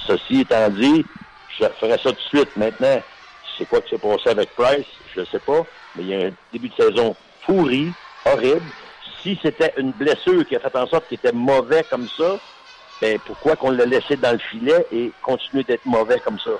Ceci 0.06 0.40
étant 0.40 0.70
dit, 0.70 1.04
je 1.60 1.66
ferai 1.78 1.98
ça 1.98 2.10
tout 2.10 2.12
de 2.12 2.38
suite. 2.38 2.56
Maintenant, 2.56 3.02
c'est 3.56 3.68
quoi 3.68 3.80
qui 3.80 3.90
s'est 3.90 3.98
passé 3.98 4.28
avec 4.28 4.54
Price? 4.54 4.86
Je 5.14 5.20
ne 5.20 5.24
sais 5.26 5.38
pas. 5.38 5.64
Mais 5.94 6.02
il 6.02 6.08
y 6.08 6.14
a 6.14 6.26
un 6.28 6.32
début 6.52 6.68
de 6.68 6.74
saison 6.74 7.16
pourri, 7.44 7.92
horrible. 8.24 8.62
Si 9.22 9.38
c'était 9.42 9.72
une 9.76 9.92
blessure 9.92 10.46
qui 10.46 10.56
a 10.56 10.60
fait 10.60 10.76
en 10.76 10.86
sorte 10.86 11.08
qu'il 11.08 11.18
était 11.18 11.32
mauvais 11.32 11.84
comme 11.90 12.08
ça, 12.08 12.38
ben 13.00 13.18
pourquoi 13.24 13.56
qu'on 13.56 13.70
l'a 13.70 13.86
laissé 13.86 14.16
dans 14.16 14.32
le 14.32 14.38
filet 14.38 14.86
et 14.92 15.12
continuer 15.22 15.64
d'être 15.64 15.84
mauvais 15.84 16.20
comme 16.20 16.38
ça? 16.38 16.52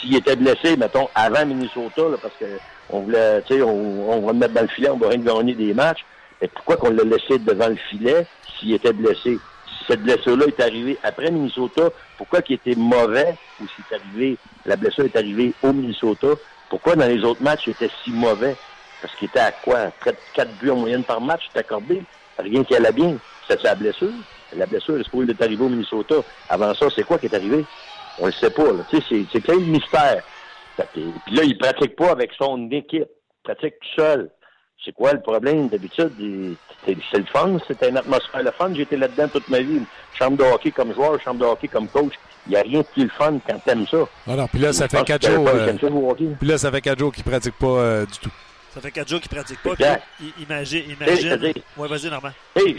S'il 0.00 0.16
était 0.16 0.36
blessé, 0.36 0.76
mettons, 0.76 1.08
avant 1.14 1.46
Minnesota, 1.46 2.02
parce 2.20 2.34
que 2.38 2.46
on 2.90 3.00
voulait, 3.00 3.42
tu 3.42 3.54
sais, 3.54 3.62
on, 3.62 4.20
va 4.20 4.32
le 4.32 4.38
mettre 4.38 4.54
dans 4.54 4.62
le 4.62 4.68
filet, 4.68 4.88
on 4.90 4.96
va 4.96 5.08
rien 5.08 5.18
gagner 5.18 5.54
des 5.54 5.74
matchs, 5.74 6.04
mais 6.40 6.48
pourquoi 6.48 6.76
qu'on 6.76 6.90
l'a 6.90 7.04
laissé 7.04 7.38
devant 7.38 7.68
le 7.68 7.76
filet 7.76 8.26
s'il 8.58 8.74
était 8.74 8.92
blessé? 8.92 9.38
Cette 9.86 10.02
blessure-là 10.02 10.46
est 10.46 10.60
arrivée 10.60 10.98
après 11.02 11.30
Minnesota, 11.30 11.90
pourquoi 12.18 12.42
qu'il 12.42 12.56
était 12.56 12.74
mauvais 12.74 13.36
ou 13.60 13.66
si 13.68 13.82
est 13.88 13.94
arrivé, 13.94 14.36
la 14.64 14.76
blessure 14.76 15.04
est 15.04 15.16
arrivée 15.16 15.52
au 15.62 15.72
Minnesota, 15.72 16.28
pourquoi 16.68 16.96
dans 16.96 17.06
les 17.06 17.22
autres 17.22 17.42
matchs 17.42 17.68
il 17.68 17.70
était 17.70 17.90
si 18.02 18.10
mauvais? 18.10 18.56
Parce 19.00 19.14
qu'il 19.16 19.28
était 19.28 19.40
à 19.40 19.52
quoi? 19.52 19.92
Près 20.00 20.12
de 20.12 20.18
4 20.34 20.50
buts 20.58 20.70
en 20.70 20.76
moyenne 20.76 21.04
par 21.04 21.20
match, 21.20 21.42
c'est 21.52 21.60
accordé. 21.60 22.02
Rien 22.38 22.64
qui 22.64 22.74
allait 22.74 22.92
bien. 22.92 23.16
C'est 23.46 23.62
la 23.62 23.74
blessure. 23.74 24.10
La 24.56 24.66
blessure 24.66 24.98
est 24.98 25.04
supposée 25.04 25.26
d'être 25.26 25.42
arrivée 25.42 25.64
au 25.64 25.68
Minnesota? 25.68 26.16
Avant 26.48 26.74
ça, 26.74 26.86
c'est 26.94 27.04
quoi 27.04 27.18
qui 27.18 27.26
est 27.26 27.34
arrivé? 27.34 27.64
On 28.18 28.26
le 28.26 28.32
sait 28.32 28.50
pas. 28.50 28.64
Tu 28.90 29.00
sais, 29.02 29.26
c'est 29.30 29.40
plein 29.40 29.56
de 29.56 29.64
mystère. 29.64 30.24
Puis 30.92 31.34
là, 31.34 31.42
il 31.44 31.56
pratique 31.58 31.94
pas 31.94 32.10
avec 32.10 32.32
son 32.36 32.68
équipe. 32.70 33.04
Il 33.04 33.54
pratique 33.54 33.74
tout 33.80 34.00
seul. 34.00 34.30
C'est 34.84 34.92
quoi 34.92 35.12
le 35.12 35.20
problème? 35.20 35.68
D'habitude? 35.68 36.12
C'est 36.86 37.18
le 37.18 37.24
fun, 37.24 37.58
c'est 37.66 37.82
une 37.88 37.96
atmosphère 37.96 38.42
le 38.42 38.50
fun. 38.52 38.72
J'ai 38.74 38.82
été 38.82 38.96
là-dedans 38.96 39.28
toute 39.28 39.48
ma 39.48 39.60
vie. 39.60 39.80
Chambre 40.18 40.36
de 40.36 40.44
hockey 40.44 40.70
comme 40.70 40.94
joueur, 40.94 41.20
chambre 41.20 41.40
de 41.40 41.44
hockey 41.44 41.68
comme 41.68 41.88
coach. 41.88 42.12
Il 42.46 42.50
n'y 42.50 42.56
a 42.56 42.62
rien 42.62 42.80
de 42.80 42.86
plus 42.86 43.04
le 43.04 43.10
fun 43.10 43.38
quand 43.46 43.58
t'aimes 43.64 43.86
ça. 43.88 43.98
Non, 44.26 44.36
non, 44.36 44.46
puis 44.46 44.60
là, 44.60 44.72
ça 44.72 44.88
fait 44.88 45.02
quatre 45.04 45.26
jours. 45.26 45.48
Euh, 45.48 45.72
puis 46.38 46.48
là, 46.48 46.58
ça 46.58 46.70
fait 46.70 46.80
quatre 46.80 46.98
jours 46.98 47.12
qu'il 47.12 47.24
ne 47.26 47.30
pratique 47.30 47.56
pas 47.58 47.66
euh, 47.66 48.06
du 48.06 48.18
tout. 48.18 48.30
Ça 48.72 48.80
fait 48.80 48.92
quatre 48.92 49.08
jours 49.08 49.20
qu'il 49.20 49.32
ne 49.32 49.42
pratique 49.42 49.62
pas. 49.62 49.74
Puis, 49.74 50.32
imagine. 50.42 50.84
imagine... 50.90 51.52
Oui, 51.76 51.88
vas-y, 51.88 52.08
Normand. 52.08 52.30
Hey, 52.54 52.78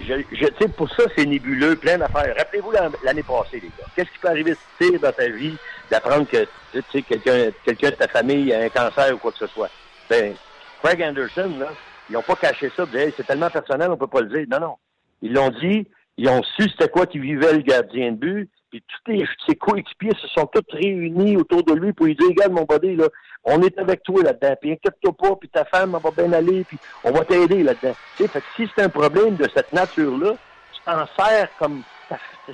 je, 0.00 0.14
je, 0.32 0.46
sais, 0.58 0.68
pour 0.68 0.90
ça, 0.90 1.04
c'est 1.16 1.24
nébuleux, 1.24 1.76
plein 1.76 1.98
d'affaires. 1.98 2.34
Rappelez-vous 2.36 2.72
l'année 3.04 3.22
passée, 3.22 3.60
les 3.62 3.68
gars. 3.68 3.86
Qu'est-ce 3.94 4.10
qui 4.10 4.18
peut 4.18 4.28
arriver 4.28 4.52
de 4.80 4.98
dans 4.98 5.12
ta 5.12 5.28
vie 5.28 5.56
d'apprendre 5.90 6.26
que 6.28 6.46
tu 6.72 6.82
sais, 6.92 7.02
quelqu'un 7.02 7.50
quelqu'un 7.64 7.90
de 7.90 7.94
ta 7.94 8.08
famille 8.08 8.52
a 8.52 8.60
un 8.60 8.68
cancer 8.68 9.14
ou 9.14 9.18
quoi 9.18 9.32
que 9.32 9.38
ce 9.38 9.46
soit? 9.46 9.70
Ben, 10.10 10.34
Craig 10.82 11.02
Anderson, 11.02 11.52
là, 11.58 11.68
ils 12.08 12.14
n'ont 12.14 12.22
pas 12.22 12.36
caché 12.36 12.70
ça. 12.76 12.84
Hey, 12.94 13.12
c'est 13.16 13.26
tellement 13.26 13.50
personnel, 13.50 13.90
on 13.90 13.96
peut 13.96 14.06
pas 14.06 14.20
le 14.20 14.28
dire. 14.28 14.46
Non, 14.50 14.60
non. 14.60 14.76
Ils 15.22 15.32
l'ont 15.32 15.50
dit, 15.50 15.86
ils 16.16 16.28
ont 16.28 16.42
su 16.42 16.68
c'était 16.68 16.88
quoi 16.88 17.06
qui 17.06 17.18
vivait 17.18 17.52
le 17.52 17.62
gardien 17.62 18.12
de 18.12 18.16
but, 18.16 18.50
puis 18.70 18.82
tous 19.06 19.24
ses 19.46 19.56
coéquipiers 19.56 20.12
se 20.20 20.28
sont 20.28 20.46
tous 20.46 20.64
réunis 20.72 21.36
autour 21.36 21.64
de 21.64 21.74
lui 21.74 21.92
pour 21.92 22.06
lui 22.06 22.14
dire, 22.14 22.28
regarde 22.28 22.52
mon 22.52 22.64
body, 22.64 22.96
là, 22.96 23.08
on 23.44 23.62
est 23.62 23.78
avec 23.78 24.02
toi 24.02 24.22
là-dedans, 24.22 24.54
puis 24.60 24.72
inquiète-toi 24.72 25.12
pas, 25.16 25.36
puis 25.36 25.48
ta 25.48 25.64
femme 25.64 25.98
va 26.02 26.10
bien 26.10 26.32
aller, 26.32 26.64
puis 26.64 26.78
on 27.04 27.10
va 27.10 27.24
t'aider 27.24 27.62
là-dedans. 27.62 27.94
Tu 28.16 28.24
sais, 28.24 28.28
fait 28.28 28.40
que 28.40 28.46
si 28.56 28.70
c'est 28.74 28.82
un 28.82 28.88
problème 28.88 29.36
de 29.36 29.48
cette 29.54 29.72
nature-là, 29.72 30.34
tu 30.72 30.80
t'en 30.84 31.06
sers 31.16 31.48
comme 31.58 31.82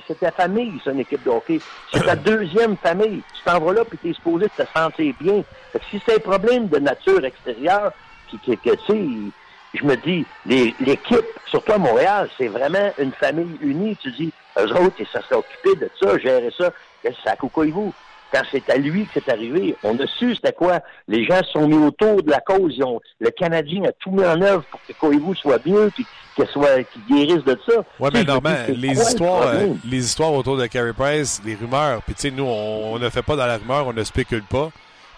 c'est 0.07 0.19
ta 0.19 0.31
famille, 0.31 0.73
c'est 0.83 0.91
une 0.91 0.99
équipe 0.99 1.23
de 1.23 1.29
hockey. 1.29 1.59
C'est 1.91 2.03
ta 2.03 2.15
deuxième 2.15 2.75
famille. 2.75 3.21
Tu 3.33 3.43
t'en 3.45 3.59
vas 3.59 3.73
là, 3.73 3.85
puis 3.85 3.97
tu 3.97 4.09
es 4.09 4.13
supposé 4.13 4.47
te 4.49 4.63
sentir 4.75 5.13
bien. 5.19 5.43
Fait 5.71 5.79
que 5.79 5.85
si 5.85 6.01
c'est 6.05 6.15
un 6.15 6.19
problème 6.19 6.67
de 6.67 6.79
nature 6.79 7.23
extérieure, 7.23 7.93
puis 8.27 8.39
que, 8.45 8.69
que 8.69 8.75
tu 8.75 8.85
sais, 8.85 9.31
je 9.73 9.83
me 9.83 9.95
dis, 9.97 10.25
l'équipe, 10.45 11.25
surtout 11.47 11.73
à 11.73 11.77
Montréal, 11.77 12.29
c'est 12.37 12.47
vraiment 12.47 12.91
une 12.97 13.11
famille 13.11 13.57
unie. 13.61 13.97
Tu 13.97 14.11
dis, 14.11 14.31
Eux 14.57 14.71
autres, 14.71 14.95
ils 14.99 15.07
se 15.07 15.19
sont 15.29 15.35
occupés 15.35 15.75
de 15.75 15.89
ça, 16.01 16.17
gérer 16.17 16.51
ça. 16.57 16.71
C'est 17.03 17.29
à 17.29 17.35
vous 17.39 17.93
quand 18.35 18.41
c'est 18.51 18.69
à 18.69 18.77
lui 18.77 19.05
que 19.05 19.11
c'est 19.13 19.29
arrivé, 19.31 19.75
on 19.83 19.97
a 19.99 20.07
su 20.07 20.35
c'était 20.35 20.53
quoi. 20.53 20.79
Les 21.07 21.25
gens 21.25 21.41
se 21.43 21.51
sont 21.51 21.67
mis 21.67 21.77
autour 21.77 22.21
de 22.23 22.29
la 22.29 22.39
cause. 22.39 22.73
Ils 22.75 22.83
ont, 22.83 22.99
le 23.19 23.29
Canadien 23.29 23.83
a 23.85 23.91
tout 23.93 24.11
mis 24.11 24.25
en 24.25 24.41
œuvre 24.41 24.63
pour 24.69 24.79
que 24.85 24.93
Koivu 24.93 25.35
soit 25.35 25.65
mieux, 25.65 25.91
puis 25.93 26.05
qu'il 26.35 26.47
soit, 26.47 26.83
qu'il 26.83 27.05
guérisse 27.09 27.43
de 27.45 27.57
ça. 27.67 27.75
Oui, 27.99 28.09
mais 28.13 28.23
Normand, 28.23 28.55
les 28.67 28.91
histoires, 28.91 29.47
euh, 29.47 29.67
les 29.89 30.03
histoires 30.05 30.33
autour 30.33 30.57
de 30.57 30.65
Carey 30.65 30.93
Price, 30.93 31.41
les 31.45 31.55
rumeurs, 31.55 32.01
puis 32.01 32.15
tu 32.15 32.21
sais, 32.21 32.31
nous, 32.31 32.43
on, 32.43 32.99
ne 32.99 33.09
fait 33.09 33.21
pas 33.21 33.35
dans 33.35 33.45
la 33.45 33.57
rumeur, 33.57 33.87
on 33.87 33.93
ne 33.93 34.03
spécule 34.03 34.43
pas. 34.43 34.69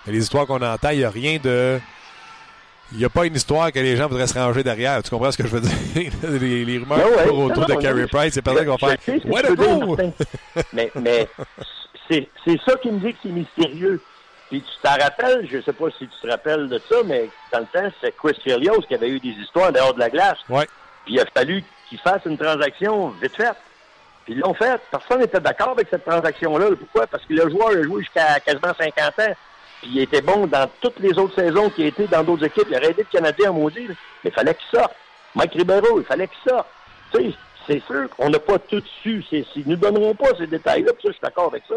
Mais 0.06 0.14
les 0.14 0.20
histoires 0.20 0.46
qu'on 0.46 0.62
entend, 0.62 0.90
il 0.90 1.00
n'y 1.00 1.04
a 1.04 1.10
rien 1.10 1.40
de. 1.42 1.80
Il 2.94 3.00
n'y 3.00 3.06
a 3.06 3.10
pas 3.10 3.26
une 3.26 3.36
histoire 3.36 3.72
que 3.72 3.80
les 3.80 3.98
gens 3.98 4.08
voudraient 4.08 4.28
se 4.28 4.38
ranger 4.38 4.64
derrière. 4.64 5.04
Tu 5.04 5.10
comprends 5.10 5.32
ce 5.32 5.38
que 5.38 5.46
je 5.46 5.56
veux 5.56 5.62
dire? 5.62 6.12
les, 6.24 6.78
rumeurs 6.78 7.34
autour 7.34 7.66
de 7.66 7.76
Carey 7.76 8.08
Price, 8.08 8.34
c'est 8.34 8.42
personne 8.42 8.64
qui 8.64 8.70
va 8.70 8.78
faire. 8.78 9.26
Ouais, 9.26 10.14
mais, 10.74 10.92
mais 10.96 11.28
c'est 12.10 12.60
ça 12.66 12.76
qui 12.82 12.92
me 12.92 13.00
dit 13.00 13.14
que 13.14 13.20
c'est 13.24 13.30
mystérieux. 13.30 14.02
Puis 14.50 14.62
tu 14.62 14.72
t'en 14.82 14.96
rappelles, 14.96 15.46
je 15.52 15.62
sais 15.62 15.74
pas 15.74 15.90
si 15.92 16.08
tu 16.08 16.22
te 16.22 16.28
rappelles 16.28 16.70
de 16.70 16.80
ça, 16.90 16.96
mais 17.06 17.30
dans 17.52 17.60
le 17.60 17.66
temps, 17.66 17.94
c'est 18.00 18.16
Chris 18.16 18.38
Chelios 18.46 18.82
qui 18.88 18.96
avait 18.96 19.10
eu 19.10 19.20
des 19.20 19.36
histoires 19.42 19.74
dehors 19.74 19.94
de 19.94 20.00
la 20.00 20.10
glace. 20.10 20.38
Ouais. 20.48 20.66
Puis 21.04 21.16
il 21.16 21.20
a 21.20 21.26
fallu 21.34 21.64
qu'il 21.90 22.00
fasse 22.00 22.22
une 22.26 22.38
transaction 22.38 23.10
vite 23.22 23.36
faite. 23.36 23.58
Puis 24.24 24.36
ils 24.36 24.40
l'ont 24.40 24.54
fait. 24.54 24.80
Personne 24.90 25.20
n'était 25.20 25.42
d'accord 25.42 25.72
avec 25.72 25.88
cette 25.90 26.06
transaction-là. 26.06 26.68
Pourquoi? 26.80 27.08
Parce 27.08 27.26
que 27.26 27.34
le 27.34 27.50
joueur 27.50 27.70
a 27.70 27.84
joué 27.84 28.02
jusqu'à 28.02 28.40
quasiment 28.40 28.74
50 28.78 29.20
ans. 29.20 29.34
Puis 29.82 29.92
il 29.94 30.02
était 30.02 30.22
bon 30.22 30.48
dans 30.48 30.70
toutes 30.82 31.00
les 31.00 31.18
autres 31.18 31.36
saisons 31.36 31.70
qui 31.70 31.84
étaient 31.84 32.08
dans 32.08 32.24
d'autres 32.24 32.46
équipes. 32.46 32.68
Il 32.70 32.76
a 32.76 32.84
aidé 32.84 33.04
le 33.04 33.18
Canadien 33.18 33.50
à 33.50 33.54
maudit. 33.54 33.88
Mais 33.88 33.96
il 34.30 34.32
fallait 34.32 34.56
qu'il 34.56 34.80
sorte. 34.80 34.94
Mike 35.36 35.54
Ribeiro, 35.54 36.00
il 36.00 36.06
fallait 36.06 36.28
qu'il 36.28 36.52
sorte. 36.52 36.68
Tu 37.12 37.18
sais, 37.18 37.34
c'est 37.68 37.84
sûr 37.86 38.10
qu'on 38.16 38.30
n'a 38.30 38.40
pas 38.40 38.60
tout 38.60 38.82
su. 39.04 39.24
Ils 39.32 39.46
ne 39.66 39.72
nous 39.72 39.76
donneront 39.76 40.16
pas 40.16 40.36
ces 40.38 40.48
détails-là, 40.48 40.94
puis 40.94 41.04
ça, 41.04 41.10
je 41.10 41.14
suis 41.14 41.22
d'accord 41.22 41.48
avec 41.48 41.64
ça. 41.68 41.76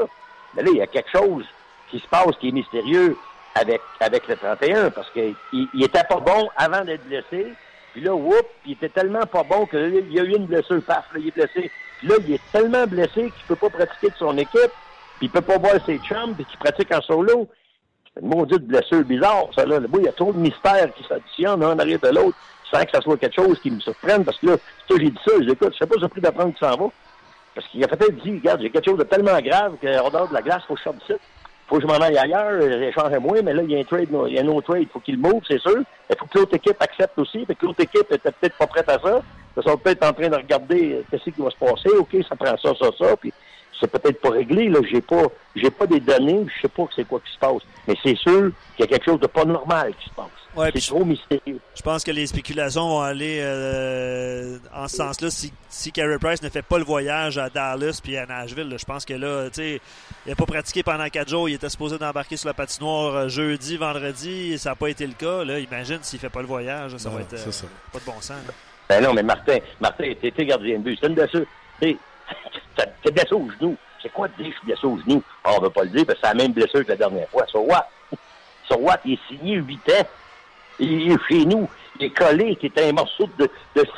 Mais 0.54 0.62
là, 0.62 0.68
il 0.72 0.78
y 0.78 0.82
a 0.82 0.86
quelque 0.86 1.10
chose 1.10 1.44
qui 1.90 1.98
se 1.98 2.06
passe 2.06 2.36
qui 2.40 2.48
est 2.48 2.52
mystérieux 2.52 3.16
avec, 3.54 3.80
avec 3.98 4.28
le 4.28 4.36
31, 4.36 4.90
parce 4.90 5.10
qu'il 5.10 5.34
il 5.52 5.82
était 5.82 6.04
pas 6.04 6.20
bon 6.20 6.48
avant 6.56 6.84
d'être 6.84 7.04
blessé. 7.04 7.52
Puis 7.92 8.02
là, 8.02 8.14
whoop, 8.14 8.46
il 8.64 8.72
était 8.72 8.88
tellement 8.88 9.26
pas 9.26 9.42
bon 9.42 9.66
qu'il 9.66 10.12
y 10.12 10.20
a 10.20 10.22
eu 10.22 10.36
une 10.36 10.46
blessure, 10.46 10.80
paf, 10.82 11.06
là, 11.12 11.18
il 11.18 11.28
est 11.28 11.34
blessé. 11.34 11.70
Puis 11.98 12.08
là, 12.08 12.14
il 12.20 12.34
est 12.34 12.52
tellement 12.52 12.86
blessé 12.86 13.22
qu'il 13.22 13.44
peut 13.48 13.56
pas 13.56 13.70
pratiquer 13.70 14.10
de 14.10 14.16
son 14.16 14.38
équipe, 14.38 14.72
puis 15.18 15.26
il 15.26 15.30
peut 15.30 15.40
pas 15.40 15.58
voir 15.58 15.74
ses 15.84 15.98
chums, 15.98 16.34
puis 16.34 16.44
qu'il 16.44 16.58
pratique 16.58 16.94
en 16.94 17.02
solo. 17.02 17.48
Une 18.22 18.28
maudite 18.28 18.66
blessure 18.66 19.04
bizarre, 19.04 19.46
ça, 19.54 19.64
là. 19.64 19.78
il 19.94 20.02
y 20.04 20.08
a 20.08 20.12
trop 20.12 20.32
de 20.32 20.38
mystères 20.38 20.92
qui 20.94 21.04
s'additionnent 21.04 21.62
un 21.62 21.78
arrière 21.78 21.98
de 22.00 22.08
l'autre 22.08 22.36
sans 22.72 22.84
que 22.84 22.90
ça 22.92 23.00
soit 23.00 23.16
quelque 23.16 23.34
chose 23.34 23.58
qui 23.60 23.70
me 23.70 23.80
surprenne, 23.80 24.24
parce 24.24 24.38
que 24.38 24.46
là, 24.46 24.56
j'ai 24.90 25.10
dit 25.10 25.18
ça, 25.24 25.32
je 25.40 25.50
écoute, 25.50 25.72
je 25.72 25.78
sais 25.78 25.86
pas 25.86 25.98
surpris 25.98 26.20
d'apprendre 26.20 26.54
qu'il 26.54 26.66
s'en 26.66 26.76
va. 26.76 26.86
Parce 27.54 27.66
qu'il 27.68 27.82
a 27.82 27.88
peut-être 27.88 28.16
dit, 28.22 28.38
regarde, 28.38 28.60
j'ai 28.62 28.70
quelque 28.70 28.88
chose 28.88 28.98
de 28.98 29.04
tellement 29.04 29.38
grave 29.40 29.74
qu'en 29.82 30.10
dehors 30.10 30.28
de 30.28 30.34
la 30.34 30.42
glace, 30.42 30.62
il 30.64 30.66
faut 30.68 30.74
que 30.74 30.80
je 30.80 30.84
sorte 30.84 30.98
d'ici. 30.98 31.14
faut 31.66 31.76
que 31.76 31.82
je 31.82 31.86
m'en 31.86 31.94
aille 31.94 32.16
ailleurs, 32.16 32.60
j'échange 32.60 33.12
moins, 33.18 33.42
mais 33.42 33.52
là, 33.52 33.62
il 33.62 33.72
y 33.72 33.76
a 33.76 33.80
un 33.80 33.84
trade, 33.84 34.08
il 34.28 34.34
y 34.34 34.38
a 34.38 34.42
un 34.42 34.48
autre 34.48 34.72
trade, 34.72 34.82
il 34.82 34.88
faut 34.88 35.00
qu'il 35.00 35.18
move, 35.18 35.42
c'est 35.48 35.60
sûr. 35.60 35.78
Il 36.08 36.16
faut 36.16 36.26
que 36.26 36.38
l'autre 36.38 36.54
équipe 36.54 36.80
accepte 36.80 37.18
aussi, 37.18 37.44
fait 37.44 37.54
que 37.54 37.66
l'autre 37.66 37.80
équipe 37.80 38.06
était 38.10 38.30
peut-être 38.30 38.56
pas 38.56 38.66
prête 38.66 38.88
à 38.88 39.00
ça. 39.00 39.20
Ils 39.56 39.62
sont 39.64 39.76
peut-être 39.76 40.06
en 40.06 40.12
train 40.12 40.28
de 40.28 40.36
regarder 40.36 40.92
euh, 40.94 41.02
qu'est-ce 41.10 41.30
qui 41.30 41.42
va 41.42 41.50
se 41.50 41.56
passer, 41.56 41.90
OK, 41.98 42.16
ça 42.28 42.36
prend 42.36 42.56
ça, 42.56 42.72
ça, 42.78 42.86
ça, 42.96 43.16
puis 43.16 43.32
c'est 43.80 43.90
peut-être 43.90 44.20
pas 44.20 44.30
réglé, 44.30 44.68
là, 44.68 44.80
j'ai 44.90 45.00
pas, 45.00 45.24
j'ai 45.56 45.70
pas 45.70 45.86
des 45.86 46.00
données, 46.00 46.46
je 46.54 46.62
sais 46.62 46.68
pas 46.68 46.84
c'est 46.94 47.06
quoi 47.06 47.20
qui 47.20 47.32
se 47.32 47.38
passe. 47.38 47.62
Mais 47.88 47.94
c'est 48.02 48.16
sûr 48.16 48.52
qu'il 48.76 48.80
y 48.80 48.82
a 48.84 48.86
quelque 48.86 49.04
chose 49.04 49.20
de 49.20 49.26
pas 49.26 49.44
normal 49.44 49.94
qui 49.98 50.08
se 50.08 50.14
passe. 50.14 50.26
Ouais, 50.56 50.70
c'est 50.74 50.88
trop 50.88 51.04
mystérieux. 51.04 51.60
Je 51.76 51.82
pense 51.82 52.02
que 52.02 52.10
les 52.10 52.26
spéculations 52.26 52.88
vont 52.88 53.00
aller 53.00 53.38
euh, 53.40 54.58
en 54.74 54.88
ce 54.88 54.96
sens-là. 54.96 55.30
Si, 55.30 55.52
si 55.68 55.92
Carey 55.92 56.18
Price 56.18 56.42
ne 56.42 56.48
fait 56.48 56.62
pas 56.62 56.78
le 56.78 56.84
voyage 56.84 57.38
à 57.38 57.48
Dallas 57.48 58.00
puis 58.02 58.16
à 58.16 58.26
Nashville, 58.26 58.74
je 58.76 58.84
pense 58.84 59.04
que 59.04 59.14
là, 59.14 59.48
tu 59.48 59.60
sais, 59.60 59.80
il 60.26 60.30
n'a 60.30 60.34
pas 60.34 60.46
pratiqué 60.46 60.82
pendant 60.82 61.08
quatre 61.08 61.28
jours. 61.28 61.48
Il 61.48 61.54
était 61.54 61.68
supposé 61.68 61.98
d'embarquer 61.98 62.36
sur 62.36 62.48
la 62.48 62.54
patinoire 62.54 63.14
euh, 63.14 63.28
jeudi, 63.28 63.76
vendredi. 63.76 64.54
Et 64.54 64.58
ça 64.58 64.70
n'a 64.70 64.76
pas 64.76 64.88
été 64.88 65.06
le 65.06 65.12
cas. 65.12 65.44
Là, 65.44 65.60
imagine 65.60 65.98
s'il 66.02 66.18
fait 66.18 66.28
pas 66.28 66.40
le 66.40 66.48
voyage, 66.48 66.96
ça 66.96 67.10
va 67.10 67.20
être 67.20 67.34
euh, 67.34 67.68
pas 67.92 68.00
de 68.00 68.04
bon 68.04 68.20
sens. 68.20 68.42
Ben 68.88 69.04
non, 69.04 69.14
mais 69.14 69.22
Martin, 69.22 69.58
Martin, 69.80 70.12
t'es 70.20 70.44
gardien 70.44 70.78
de 70.78 70.82
but. 70.82 70.98
C'est 71.00 71.06
une 71.06 71.14
blessure. 71.14 71.46
T'es 72.76 73.10
blessé 73.10 73.32
au 73.32 73.48
genou. 73.58 73.76
C'est 74.02 74.12
quoi 74.12 74.28
de 74.28 74.42
dire 74.42 74.52
je 74.52 74.56
suis 74.58 74.66
blessé 74.66 74.86
au 74.86 74.98
genou? 74.98 75.22
Ah, 75.44 75.50
on 75.52 75.58
ne 75.58 75.64
veut 75.64 75.70
pas 75.70 75.84
le 75.84 75.90
dire 75.90 76.06
parce 76.06 76.18
que 76.18 76.26
c'est 76.26 76.34
la 76.34 76.42
même 76.42 76.52
blessure 76.52 76.84
que 76.84 76.90
la 76.90 76.96
dernière 76.96 77.28
fois. 77.28 77.46
So 77.48 77.60
what? 77.60 77.88
So 78.68 78.78
what? 78.78 79.00
Il 79.04 79.14
est 79.14 79.18
signé 79.28 79.56
8 79.56 79.78
ans. 79.90 80.06
Il 80.78 81.12
est 81.12 81.18
chez 81.28 81.44
nous. 81.44 81.68
Il 81.98 82.06
est 82.06 82.10
collé, 82.10 82.56
qui 82.56 82.66
est 82.66 82.78
un 82.78 82.92
morceau 82.92 83.28
de, 83.38 83.48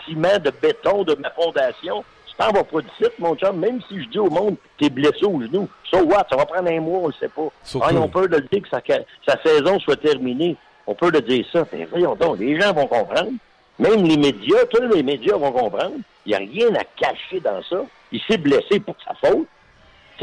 ciment, 0.05 0.39
de 0.39 0.51
béton, 0.51 1.05
de 1.05 1.14
ma 1.14 1.31
fondation. 1.31 2.05
Tu 2.27 2.35
t'en 2.37 2.51
vas 2.51 2.64
pas 2.64 2.79
site, 2.99 3.18
mon 3.18 3.37
chum, 3.37 3.59
même 3.59 3.81
si 3.89 4.03
je 4.03 4.09
dis 4.09 4.18
au 4.18 4.31
monde 4.31 4.57
t'es 4.79 4.89
blessé 4.89 5.25
au 5.25 5.41
genou. 5.41 5.68
So 5.91 5.99
what? 6.05 6.27
Ça 6.31 6.37
va 6.37 6.47
prendre 6.47 6.68
un 6.68 6.81
mois, 6.81 7.01
on 7.01 7.07
le 7.09 7.12
sait 7.12 7.29
pas. 7.29 7.49
Ah, 7.81 7.91
on 7.95 8.09
peut 8.09 8.27
le 8.27 8.41
dire 8.41 8.62
que 8.62 8.68
sa, 8.70 9.43
saison 9.43 9.79
soit 9.79 9.97
terminée. 9.97 10.57
On 10.87 10.95
peut 10.95 11.11
le 11.11 11.20
dire 11.20 11.45
ça. 11.53 11.64
Mais 11.73 11.85
voyons 11.85 12.16
donc, 12.16 12.39
les 12.39 12.59
gens 12.61 12.73
vont 12.73 12.87
comprendre. 12.87 13.31
Même 13.79 14.05
les 14.05 14.16
médias, 14.16 14.64
tous 14.70 14.83
les 14.83 15.03
médias 15.03 15.37
vont 15.37 15.53
comprendre. 15.53 15.97
Il 16.27 16.31
n'y 16.31 16.35
a 16.35 16.39
rien 16.39 16.75
à 16.75 16.85
cacher 16.85 17.41
dans 17.41 17.62
ça. 17.64 17.85
Il 18.12 18.20
s'est 18.23 18.39
blessé 18.39 18.81
pour 18.81 18.97
sa 19.05 19.14
faute 19.14 19.47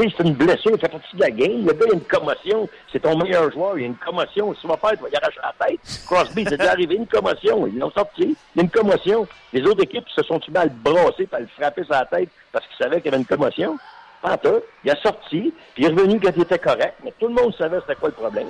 c'est 0.08 0.24
une 0.24 0.34
blessure, 0.34 0.72
il 0.74 0.80
fait 0.80 0.90
partie 0.90 1.16
de 1.16 1.22
la 1.22 1.32
game. 1.32 1.62
Il 1.62 1.70
a 1.70 1.94
une 1.94 2.02
commotion. 2.02 2.70
C'est 2.92 3.00
ton 3.00 3.18
meilleur 3.18 3.52
joueur, 3.52 3.78
il 3.78 3.82
y 3.82 3.84
a 3.84 3.88
une 3.88 3.96
commotion. 3.96 4.54
Si 4.54 4.62
tu 4.62 4.68
vas 4.68 4.78
faire, 4.78 4.92
tu 4.92 5.04
vas 5.04 5.10
y 5.10 5.16
arracher 5.16 5.40
la 5.44 5.66
tête. 5.66 5.80
Crosby, 6.06 6.46
c'est 6.48 6.58
déjà 6.58 6.72
arrivé, 6.72 6.96
une 6.96 7.08
commotion. 7.08 7.68
Ils 7.68 7.78
l'ont 7.78 7.92
sorti. 7.92 8.36
Il 8.56 8.58
y 8.58 8.60
a 8.60 8.64
une 8.64 8.70
commotion. 8.70 9.28
Les 9.52 9.62
autres 9.64 9.84
équipes 9.84 10.08
se 10.10 10.24
sont 10.24 10.40
tués 10.40 10.56
à 10.56 10.66
le 10.66 10.72
brasser, 10.72 11.28
à 11.32 11.40
le 11.40 11.48
frapper 11.48 11.84
sur 11.84 11.94
la 11.94 12.06
tête 12.06 12.30
parce 12.52 12.66
qu'ils 12.68 12.78
savaient 12.78 13.02
qu'il 13.02 13.12
y 13.12 13.16
avait 13.16 13.22
une 13.22 13.26
commotion. 13.26 13.78
Pas 14.22 14.38
Il 14.84 14.92
a 14.92 14.96
sorti, 14.98 15.54
puis 15.74 15.84
il 15.84 15.86
est 15.86 15.90
revenu 15.90 16.20
quand 16.20 16.32
il 16.36 16.42
était 16.42 16.60
correct. 16.60 16.96
Mais 17.04 17.14
tout 17.20 17.28
le 17.28 17.34
monde 17.34 17.54
savait 17.56 17.80
c'était 17.82 17.96
quoi 17.96 18.10
le 18.10 18.16
problème. 18.16 18.50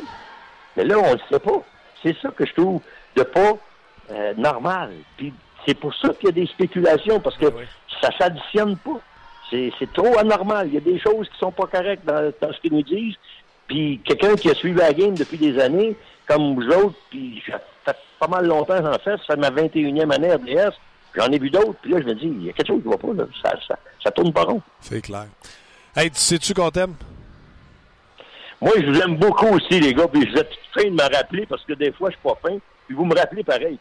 Mais 0.75 0.83
là, 0.83 0.97
on 0.97 1.13
le 1.13 1.19
sait 1.31 1.39
pas. 1.39 1.61
C'est 2.01 2.15
ça 2.21 2.29
que 2.29 2.45
je 2.45 2.53
trouve 2.53 2.81
de 3.15 3.23
pas 3.23 3.53
euh, 4.11 4.33
normal. 4.37 4.91
Puis 5.17 5.33
c'est 5.65 5.73
pour 5.73 5.93
ça 5.95 6.09
qu'il 6.09 6.29
y 6.29 6.29
a 6.29 6.31
des 6.33 6.47
spéculations, 6.47 7.19
parce 7.19 7.37
que 7.37 7.45
ça 8.01 8.09
s'additionne 8.17 8.77
pas. 8.77 8.99
C'est 9.51 9.93
trop 9.93 10.17
anormal. 10.19 10.67
Il 10.67 10.75
y 10.75 10.77
a 10.77 10.81
des 10.81 10.99
choses 10.99 11.27
qui 11.29 11.37
sont 11.39 11.51
pas 11.51 11.65
correctes 11.65 12.05
dans, 12.05 12.31
ce 12.53 12.59
qu'ils 12.59 12.73
nous 12.73 12.83
disent. 12.83 13.15
Puis 13.67 13.99
quelqu'un 14.05 14.35
qui 14.35 14.49
a 14.49 14.53
suivi 14.53 14.77
la 14.77 14.93
game 14.93 15.15
depuis 15.15 15.37
des 15.37 15.59
années, 15.59 15.95
comme 16.27 16.55
vous 16.55 16.67
autres, 16.69 16.95
puis 17.09 17.41
ça 17.47 17.59
fait 17.85 17.97
pas 18.19 18.27
mal 18.27 18.45
longtemps 18.45 18.77
j'en 18.77 18.99
fais, 18.99 19.17
ça 19.17 19.35
fait 19.35 19.37
ma 19.37 19.49
21e 19.49 20.13
année 20.13 20.31
à 20.31 20.35
RDS, 20.35 20.75
j'en 21.15 21.31
ai 21.31 21.39
vu 21.39 21.49
d'autres, 21.49 21.75
puis 21.81 21.91
là 21.91 22.01
je 22.01 22.07
me 22.07 22.13
dis, 22.13 22.25
il 22.25 22.45
y 22.45 22.49
a 22.49 22.53
quelque 22.53 22.67
chose 22.67 22.81
qui 22.81 22.89
va 22.89 22.97
pas, 22.97 23.13
là. 23.13 23.25
Ça, 23.43 23.53
ça, 23.67 23.79
ça 24.03 24.11
tourne 24.11 24.33
pas 24.33 24.43
rond. 24.43 24.61
C'est 24.81 25.01
clair. 25.01 25.27
Hey, 25.95 26.11
tu 26.11 26.19
sais-tu 26.19 26.53
qu'on 26.53 26.69
t'aime? 26.69 26.95
Moi, 28.61 28.73
je 28.77 28.85
vous 28.87 28.99
aime 28.99 29.15
beaucoup 29.15 29.47
aussi, 29.47 29.79
les 29.79 29.93
gars, 29.93 30.07
puis 30.07 30.21
je 30.25 30.31
vous 30.31 30.37
êtes 30.37 30.51
fin 30.73 30.83
de 30.83 30.91
me 30.91 31.15
rappeler 31.15 31.45
parce 31.45 31.63
que 31.63 31.73
des 31.73 31.91
fois, 31.93 32.09
je 32.09 32.15
suis 32.15 32.23
pas 32.23 32.37
fin. 32.47 32.57
Puis 32.89 32.95
vous 32.95 33.05
me 33.05 33.13
rappelez 33.13 33.43
pareil, 33.43 33.77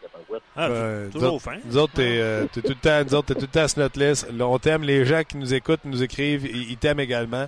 ah, 0.54 0.68
toujours 1.10 1.40
fin. 1.40 1.54
Nous 1.64 1.78
autres, 1.78 1.94
t'es 1.94 2.18
euh, 2.20 2.44
tout 2.52 2.60
le 2.62 2.74
temps, 2.74 3.02
nous 3.02 3.14
autres, 3.14 3.32
tout 3.32 3.40
le 3.40 3.46
temps 3.46 3.66
sur 3.66 3.78
notre 3.78 3.98
liste. 3.98 4.28
On 4.38 4.58
t'aime, 4.58 4.82
les 4.82 5.06
gens 5.06 5.22
qui 5.26 5.38
nous 5.38 5.54
écoutent, 5.54 5.80
nous 5.86 6.02
écrivent, 6.02 6.44
ils, 6.44 6.76
t'aiment 6.76 7.00
également. 7.00 7.46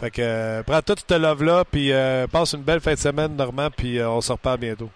Fait 0.00 0.10
que 0.10 0.20
euh, 0.20 0.62
prends 0.64 0.82
tout 0.82 0.96
ce 0.98 1.14
love-là, 1.16 1.62
puis 1.70 1.92
euh, 1.92 2.26
passe 2.26 2.54
une 2.54 2.62
belle 2.62 2.80
fin 2.80 2.94
de 2.94 2.98
semaine, 2.98 3.36
Normand, 3.36 3.68
puis 3.70 4.02
on 4.02 4.20
se 4.20 4.32
reparle 4.32 4.58
bientôt. 4.58 4.90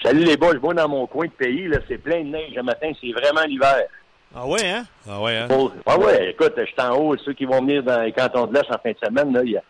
Salut 0.00 0.22
les 0.22 0.36
boys, 0.36 0.52
je 0.54 0.58
vois 0.58 0.74
dans 0.74 0.88
mon 0.88 1.08
coin 1.08 1.26
de 1.26 1.32
pays, 1.32 1.66
là, 1.66 1.78
c'est 1.88 1.98
plein 1.98 2.22
de 2.22 2.28
neige 2.28 2.54
le 2.54 2.62
matin, 2.62 2.92
c'est 3.00 3.10
vraiment 3.10 3.42
l'hiver. 3.48 3.86
Ah 4.32 4.46
ouais, 4.46 4.64
hein? 4.64 4.84
Ah 5.08 5.20
ouais, 5.20 5.38
hein? 5.38 5.48
ah 5.86 5.98
ouais, 5.98 6.30
écoute, 6.30 6.54
je 6.56 6.66
suis 6.66 6.74
en 6.80 6.94
haut, 6.96 7.16
ceux 7.16 7.32
qui 7.32 7.46
vont 7.46 7.62
venir 7.62 7.82
dans 7.82 8.00
les 8.00 8.12
cantons 8.12 8.46
de 8.46 8.54
l'Est 8.54 8.70
en 8.70 8.78
fin 8.78 8.92
de 8.92 8.98
semaine, 9.04 9.32
là, 9.32 9.40
il 9.44 9.50
y 9.50 9.56
a 9.56 9.62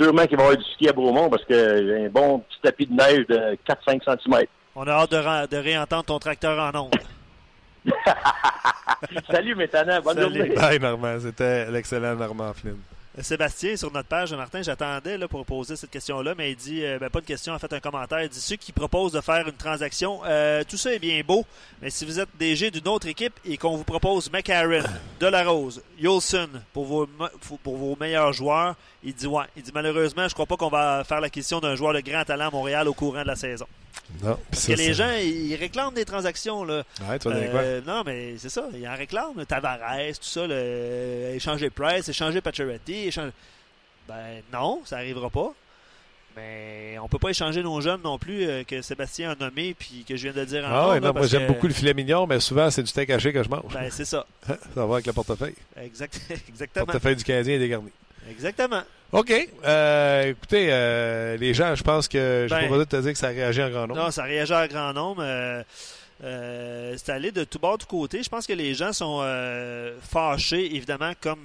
sûrement 0.00 0.26
qu'il 0.26 0.38
va 0.38 0.44
y 0.44 0.46
avoir 0.46 0.56
du 0.56 0.64
ski 0.72 0.88
à 0.88 0.94
Bromont 0.94 1.28
parce 1.28 1.44
que 1.44 1.54
j'ai 1.54 2.06
un 2.06 2.08
bon 2.08 2.38
petit 2.38 2.60
tapis 2.62 2.86
de 2.86 2.94
neige 2.94 3.26
de 3.26 3.58
4-5 3.68 4.02
cm. 4.04 4.46
On 4.74 4.86
a 4.86 4.92
hâte 4.92 5.10
de, 5.50 5.56
réentendre 5.56 6.04
ton 6.04 6.18
tracteur 6.18 6.58
en 6.58 6.86
ondes. 6.86 6.94
Salut, 9.30 9.54
Métana. 9.54 10.00
Bonne 10.00 10.20
journée. 10.20 10.48
Bye, 10.50 10.78
Normand. 10.78 11.20
C'était 11.20 11.70
l'excellent 11.70 12.14
Normand 12.14 12.54
Flynn. 12.54 12.78
Sébastien, 13.20 13.76
sur 13.76 13.92
notre 13.92 14.08
page, 14.08 14.32
Martin, 14.32 14.62
j'attendais 14.62 15.18
là, 15.18 15.28
pour 15.28 15.44
poser 15.44 15.76
cette 15.76 15.90
question-là, 15.90 16.34
mais 16.34 16.52
il 16.52 16.56
dit, 16.56 16.82
euh, 16.82 16.98
ben, 16.98 17.10
pas 17.10 17.20
de 17.20 17.26
question, 17.26 17.52
en 17.52 17.58
fait 17.58 17.70
un 17.74 17.80
commentaire. 17.80 18.22
Il 18.22 18.30
dit, 18.30 18.40
ceux 18.40 18.56
qui 18.56 18.72
proposent 18.72 19.12
de 19.12 19.20
faire 19.20 19.46
une 19.46 19.52
transaction, 19.52 20.20
euh, 20.24 20.62
tout 20.66 20.78
ça 20.78 20.94
est 20.94 20.98
bien 20.98 21.20
beau, 21.22 21.44
mais 21.82 21.90
si 21.90 22.06
vous 22.06 22.18
êtes 22.18 22.30
DG 22.38 22.70
d'une 22.70 22.88
autre 22.88 23.06
équipe 23.06 23.38
et 23.44 23.58
qu'on 23.58 23.76
vous 23.76 23.84
propose 23.84 24.32
McCarron, 24.32 24.84
Delarose, 25.20 25.82
Yolson 25.98 26.48
pour 26.72 26.86
vos, 26.86 27.06
pour 27.62 27.76
vos 27.76 27.98
meilleurs 28.00 28.32
joueurs, 28.32 28.76
il 29.04 29.14
dit, 29.14 29.26
ouais, 29.26 29.44
il 29.58 29.62
dit, 29.62 29.72
malheureusement, 29.74 30.26
je 30.26 30.32
crois 30.32 30.46
pas 30.46 30.56
qu'on 30.56 30.70
va 30.70 31.04
faire 31.04 31.20
l'acquisition 31.20 31.60
d'un 31.60 31.74
joueur 31.74 31.92
de 31.92 32.00
grand 32.00 32.24
talent 32.24 32.48
à 32.48 32.50
Montréal 32.50 32.88
au 32.88 32.94
courant 32.94 33.20
de 33.20 33.26
la 33.26 33.36
saison. 33.36 33.66
Non, 34.22 34.38
Parce 34.50 34.66
que 34.66 34.72
les 34.72 34.94
gens, 34.94 35.10
ils 35.12 35.54
réclament 35.56 35.94
des 35.94 36.04
transactions. 36.04 36.64
Là. 36.64 36.82
Ouais, 37.08 37.18
quoi? 37.18 37.32
Euh, 37.32 37.80
non, 37.86 38.02
mais 38.04 38.34
c'est 38.38 38.48
ça. 38.48 38.66
Ils 38.74 38.86
en 38.86 38.94
réclament. 38.96 39.44
Tavares, 39.46 39.78
tout 40.14 40.24
ça. 40.28 40.46
Là, 40.46 41.30
échanger 41.34 41.70
Price, 41.70 42.08
échanger 42.08 42.40
Pacioretty. 42.40 43.08
Échanger... 43.08 43.32
Ben 44.08 44.42
non, 44.52 44.82
ça 44.84 44.96
n'arrivera 44.96 45.30
pas. 45.30 45.52
Mais 46.36 46.96
on 47.02 47.08
peut 47.08 47.18
pas 47.18 47.28
échanger 47.30 47.62
nos 47.62 47.78
jeunes 47.82 48.00
non 48.02 48.18
plus 48.18 48.48
euh, 48.48 48.64
que 48.64 48.80
Sébastien 48.80 49.32
a 49.32 49.34
nommé 49.34 49.74
puis 49.74 50.04
que 50.08 50.16
je 50.16 50.28
viens 50.28 50.32
de 50.32 50.46
dire 50.46 50.64
en 50.64 50.68
Ah 50.94 50.98
non, 51.00 51.12
moi 51.12 51.26
j'aime 51.26 51.42
que- 51.42 51.52
beaucoup 51.52 51.66
le 51.68 51.74
filet 51.74 51.92
mignon, 51.92 52.26
mais 52.26 52.40
souvent 52.40 52.70
c'est 52.70 52.82
du 52.82 52.88
steak 52.88 53.10
haché 53.10 53.34
que 53.34 53.42
je 53.42 53.50
mange. 53.50 53.70
Ben, 53.74 53.90
c'est 53.90 54.06
ça. 54.06 54.26
Ça 54.74 54.86
va 54.86 54.94
avec 54.94 55.06
le 55.06 55.12
portefeuille. 55.12 55.54
Exact, 55.76 56.18
Le 56.30 56.36
exactement. 56.48 56.86
portefeuille 56.86 57.16
du 57.16 57.24
Canadien 57.24 57.54
est 57.56 57.58
dégarni. 57.58 57.90
Exactement. 58.30 58.82
OK. 59.12 59.30
Euh, 59.64 60.30
écoutez, 60.30 60.68
euh, 60.70 61.36
les 61.36 61.52
gens, 61.52 61.74
je 61.74 61.82
pense 61.82 62.08
que 62.08 62.46
je 62.48 62.54
Ben- 62.54 62.68
pas 62.68 62.78
de 62.78 62.84
te 62.84 62.96
dire 62.96 63.12
que 63.12 63.18
ça 63.18 63.28
réagit 63.28 63.62
en 63.62 63.68
grand 63.68 63.86
nombre. 63.86 64.00
Non, 64.02 64.10
ça 64.10 64.22
réagit 64.22 64.54
à 64.54 64.66
grand 64.66 64.92
nombre. 64.94 65.22
Euh, 65.22 66.94
c'est 66.96 67.10
allé 67.12 67.30
de 67.30 67.44
tout 67.44 67.58
bord, 67.58 67.76
tout 67.76 67.86
côté. 67.86 68.22
Je 68.22 68.28
pense 68.30 68.46
que 68.46 68.52
les 68.54 68.72
gens 68.74 68.92
sont 68.94 69.20
fâchés, 70.10 70.74
évidemment, 70.74 71.12
comme 71.20 71.44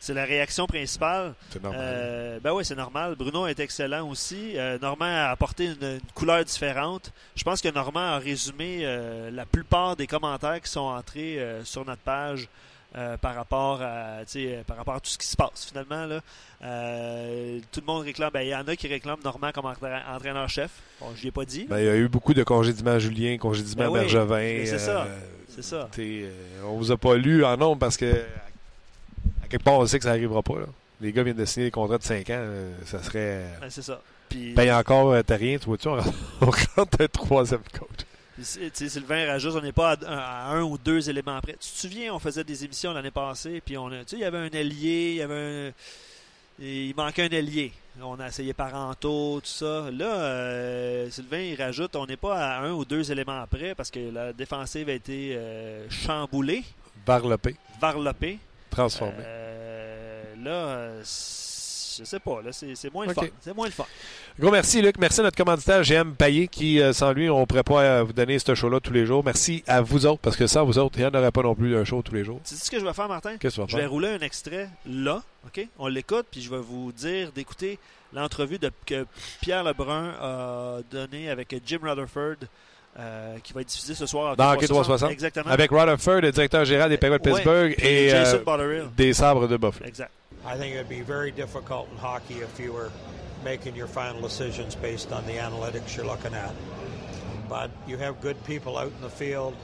c'est 0.00 0.14
la 0.14 0.24
réaction 0.24 0.66
principale. 0.66 1.34
C'est 1.50 1.62
normal. 1.62 2.40
Ben 2.42 2.52
oui, 2.52 2.64
c'est 2.64 2.76
normal. 2.76 3.14
Bruno 3.14 3.46
est 3.46 3.60
excellent 3.60 4.08
aussi. 4.08 4.54
Normand 4.80 5.04
a 5.04 5.30
apporté 5.30 5.66
une, 5.66 5.72
une 5.82 6.00
couleur 6.14 6.42
différente. 6.44 7.12
Je 7.36 7.44
pense 7.44 7.60
que 7.60 7.68
Normand 7.68 8.14
a 8.14 8.18
résumé 8.18 8.86
la 9.30 9.44
plupart 9.44 9.96
des 9.96 10.06
commentaires 10.06 10.60
qui 10.62 10.70
sont 10.70 10.80
entrés 10.80 11.38
sur 11.64 11.84
notre 11.84 12.02
page 12.02 12.48
euh, 12.96 13.16
par 13.16 13.34
rapport 13.34 13.80
à 13.82 14.24
tu 14.30 14.46
euh, 14.46 14.62
par 14.66 14.76
rapport 14.76 14.94
à 14.94 15.00
tout 15.00 15.08
ce 15.10 15.18
qui 15.18 15.26
se 15.26 15.36
passe 15.36 15.66
finalement 15.68 16.06
là. 16.06 16.20
Euh, 16.62 17.58
tout 17.72 17.80
le 17.80 17.86
monde 17.86 18.04
réclame. 18.04 18.30
Ben, 18.32 18.42
il 18.42 18.48
y 18.48 18.54
en 18.54 18.66
a 18.68 18.76
qui 18.76 18.86
réclament 18.86 19.20
Normand 19.24 19.50
comme 19.52 19.64
entra- 19.66 20.02
entraîneur-chef. 20.14 20.70
Bon, 21.00 21.06
je 21.16 21.24
l'ai 21.24 21.30
pas 21.30 21.44
dit. 21.44 21.66
Ben, 21.68 21.78
il 21.78 21.84
y 21.86 21.88
a 21.88 21.96
eu 21.96 22.08
beaucoup 22.08 22.34
de 22.34 22.42
congédiements 22.44 22.98
Julien, 22.98 23.36
congédiements 23.38 23.84
Ben 23.84 23.90
oui, 23.90 24.00
Bergevin. 24.00 24.36
mais 24.36 24.66
c'est 24.66 24.78
ça. 24.78 25.06
C'est 25.48 25.62
ça. 25.64 25.88
on 26.64 26.76
vous 26.76 26.90
a 26.92 26.96
pas 26.96 27.14
lu 27.16 27.44
en 27.44 27.56
nombre 27.56 27.78
parce 27.78 27.96
que 27.96 28.06
à 29.44 29.48
quelque 29.48 29.62
part 29.62 29.74
on 29.74 29.86
sait 29.86 29.98
que 29.98 30.04
ça 30.04 30.10
n'arrivera 30.10 30.42
pas. 30.42 30.58
là. 30.60 30.66
Les 31.00 31.12
gars 31.12 31.22
viennent 31.22 31.36
de 31.36 31.44
signer 31.44 31.66
des 31.66 31.70
contrats 31.72 31.98
de 31.98 32.02
5 32.04 32.30
ans. 32.30 32.44
ça 32.86 33.02
serait. 33.02 33.42
Ben, 33.60 33.68
c'est 33.70 33.82
ça. 33.82 34.00
Puis, 34.28 34.54
Paye 34.54 34.72
encore, 34.72 35.14
t'as 35.26 35.36
rien, 35.36 35.58
tu 35.58 35.68
on 35.68 35.72
rentre- 35.96 36.08
on 36.40 36.46
rentre 36.46 37.00
un 37.00 37.08
troisième 37.08 37.60
coach. 37.78 38.06
Sylvain 38.40 39.26
rajoute, 39.26 39.54
on 39.56 39.60
n'est 39.60 39.72
pas 39.72 39.96
à, 40.06 40.48
à 40.50 40.54
un 40.54 40.62
ou 40.62 40.78
deux 40.78 41.08
éléments 41.10 41.40
près. 41.40 41.52
Tu 41.52 41.58
te 41.58 41.64
souviens, 41.78 42.14
on 42.14 42.18
faisait 42.18 42.44
des 42.44 42.64
émissions 42.64 42.92
l'année 42.92 43.10
passée, 43.10 43.60
puis 43.64 43.76
on 43.76 43.86
a, 43.88 43.98
tu 44.04 44.10
sais, 44.10 44.16
il 44.16 44.20
y 44.20 44.24
avait 44.24 44.38
un 44.38 44.46
allié, 44.58 45.10
il 45.10 45.16
y 45.16 45.22
avait 45.22 45.68
un, 45.68 45.72
il 46.64 46.94
manquait 46.96 47.24
un 47.24 47.36
allié. 47.38 47.72
On 48.00 48.18
a 48.20 48.28
essayé 48.28 48.54
Paranto, 48.54 49.40
tout 49.40 49.46
ça. 49.46 49.90
Là, 49.90 50.06
euh, 50.14 51.10
Sylvain, 51.10 51.40
il 51.40 51.60
rajoute, 51.62 51.94
on 51.94 52.06
n'est 52.06 52.16
pas 52.16 52.38
à 52.38 52.60
un 52.62 52.72
ou 52.72 52.84
deux 52.86 53.12
éléments 53.12 53.44
près 53.50 53.74
parce 53.74 53.90
que 53.90 54.00
la 54.12 54.32
défensive 54.32 54.88
a 54.88 54.92
été 54.92 55.34
euh, 55.36 55.86
chamboulée, 55.90 56.64
Varlopé, 57.06 57.56
varlopée. 57.80 58.38
transformé. 58.70 59.14
Euh, 59.20 60.34
là, 60.42 60.50
euh, 60.50 61.02
je 61.98 62.04
sais 62.04 62.20
pas, 62.20 62.40
là, 62.42 62.50
c'est 62.52 62.92
moins 62.92 63.06
le 63.06 63.12
fun. 63.14 63.22
C'est 63.40 63.54
moins 63.54 63.66
le 63.66 63.72
fun. 63.72 63.84
Gros 64.38 64.50
merci, 64.50 64.80
Luc. 64.82 64.96
Merci 64.98 65.20
à 65.20 65.24
notre 65.24 65.36
commanditaire 65.36 65.82
GM 65.82 66.14
Payet 66.14 66.48
qui, 66.48 66.80
euh, 66.80 66.92
sans 66.92 67.12
lui, 67.12 67.28
on 67.30 67.40
ne 67.40 67.44
pourrait 67.44 67.62
pas 67.62 67.80
euh, 67.82 68.02
vous 68.02 68.12
donner 68.12 68.38
ce 68.38 68.54
show-là 68.54 68.80
tous 68.80 68.92
les 68.92 69.06
jours. 69.06 69.22
Merci 69.24 69.62
à 69.66 69.80
vous 69.80 70.06
autres, 70.06 70.20
parce 70.20 70.36
que 70.36 70.46
sans 70.46 70.64
vous 70.64 70.78
autres, 70.78 70.98
il 70.98 71.02
n'y 71.02 71.06
en 71.06 71.14
aurait 71.18 71.30
pas 71.32 71.42
non 71.42 71.54
plus 71.54 71.76
un 71.76 71.84
show 71.84 72.02
tous 72.02 72.14
les 72.14 72.24
jours. 72.24 72.40
Tu 72.46 72.54
sais 72.54 72.64
ce 72.64 72.70
que 72.70 72.78
je 72.80 72.84
vais 72.84 72.92
faire, 72.92 73.08
Martin? 73.08 73.36
Qu'est-ce 73.38 73.56
que 73.56 73.60
tu 73.62 73.66
vas 73.66 73.66
Je 73.68 73.76
vais 73.76 73.82
faire? 73.82 73.90
rouler 73.90 74.08
un 74.08 74.20
extrait 74.20 74.68
là, 74.86 75.22
OK? 75.46 75.66
On 75.78 75.88
l'écoute, 75.88 76.26
puis 76.30 76.40
je 76.42 76.50
vais 76.50 76.60
vous 76.60 76.92
dire 76.92 77.32
d'écouter 77.32 77.78
l'entrevue 78.12 78.58
que 78.86 79.06
Pierre 79.40 79.64
Lebrun 79.64 80.12
a 80.20 80.78
donnée 80.90 81.30
avec 81.30 81.54
Jim 81.64 81.78
Rutherford, 81.82 82.36
euh, 82.98 83.38
qui 83.42 83.54
va 83.54 83.62
être 83.62 83.68
diffusée 83.68 83.94
ce 83.94 84.04
soir. 84.04 84.32
à 84.32 84.36
Dans 84.36 84.44
Hockey 84.50 84.56
Hockey 84.64 84.66
360. 84.66 85.10
Exactement. 85.12 85.50
Avec 85.50 85.70
Rutherford, 85.70 86.20
le 86.20 86.30
directeur 86.30 86.64
général 86.66 86.90
des 86.90 86.98
Penguins 86.98 87.16
de 87.16 87.22
Pittsburgh, 87.22 87.74
et 87.78 88.12
euh, 88.12 88.88
des 88.94 89.14
Sabres 89.14 89.48
de 89.48 89.56
Buffalo. 89.56 89.86
Exact. 89.86 90.10
I 90.44 90.56
think 90.56 90.74
it 90.74 90.78
would 90.78 90.88
be 90.88 91.02
very 91.02 91.30
difficult 91.30 91.88
in 91.92 91.98
hockey 91.98 92.40
if 92.40 92.58
you 92.58 92.72
were 92.72 92.90
making 93.44 93.76
your 93.76 93.86
final 93.86 94.20
decisions 94.20 94.74
based 94.74 95.12
on 95.12 95.24
the 95.26 95.34
analytics 95.34 95.96
you're 95.96 96.06
looking 96.06 96.34
at. 96.34 96.52
But 97.48 97.70
you 97.86 97.96
have 97.98 98.20
good 98.20 98.36
people 98.44 98.76
out 98.78 98.92
in 98.96 99.00
the 99.02 99.10
field. 99.10 99.54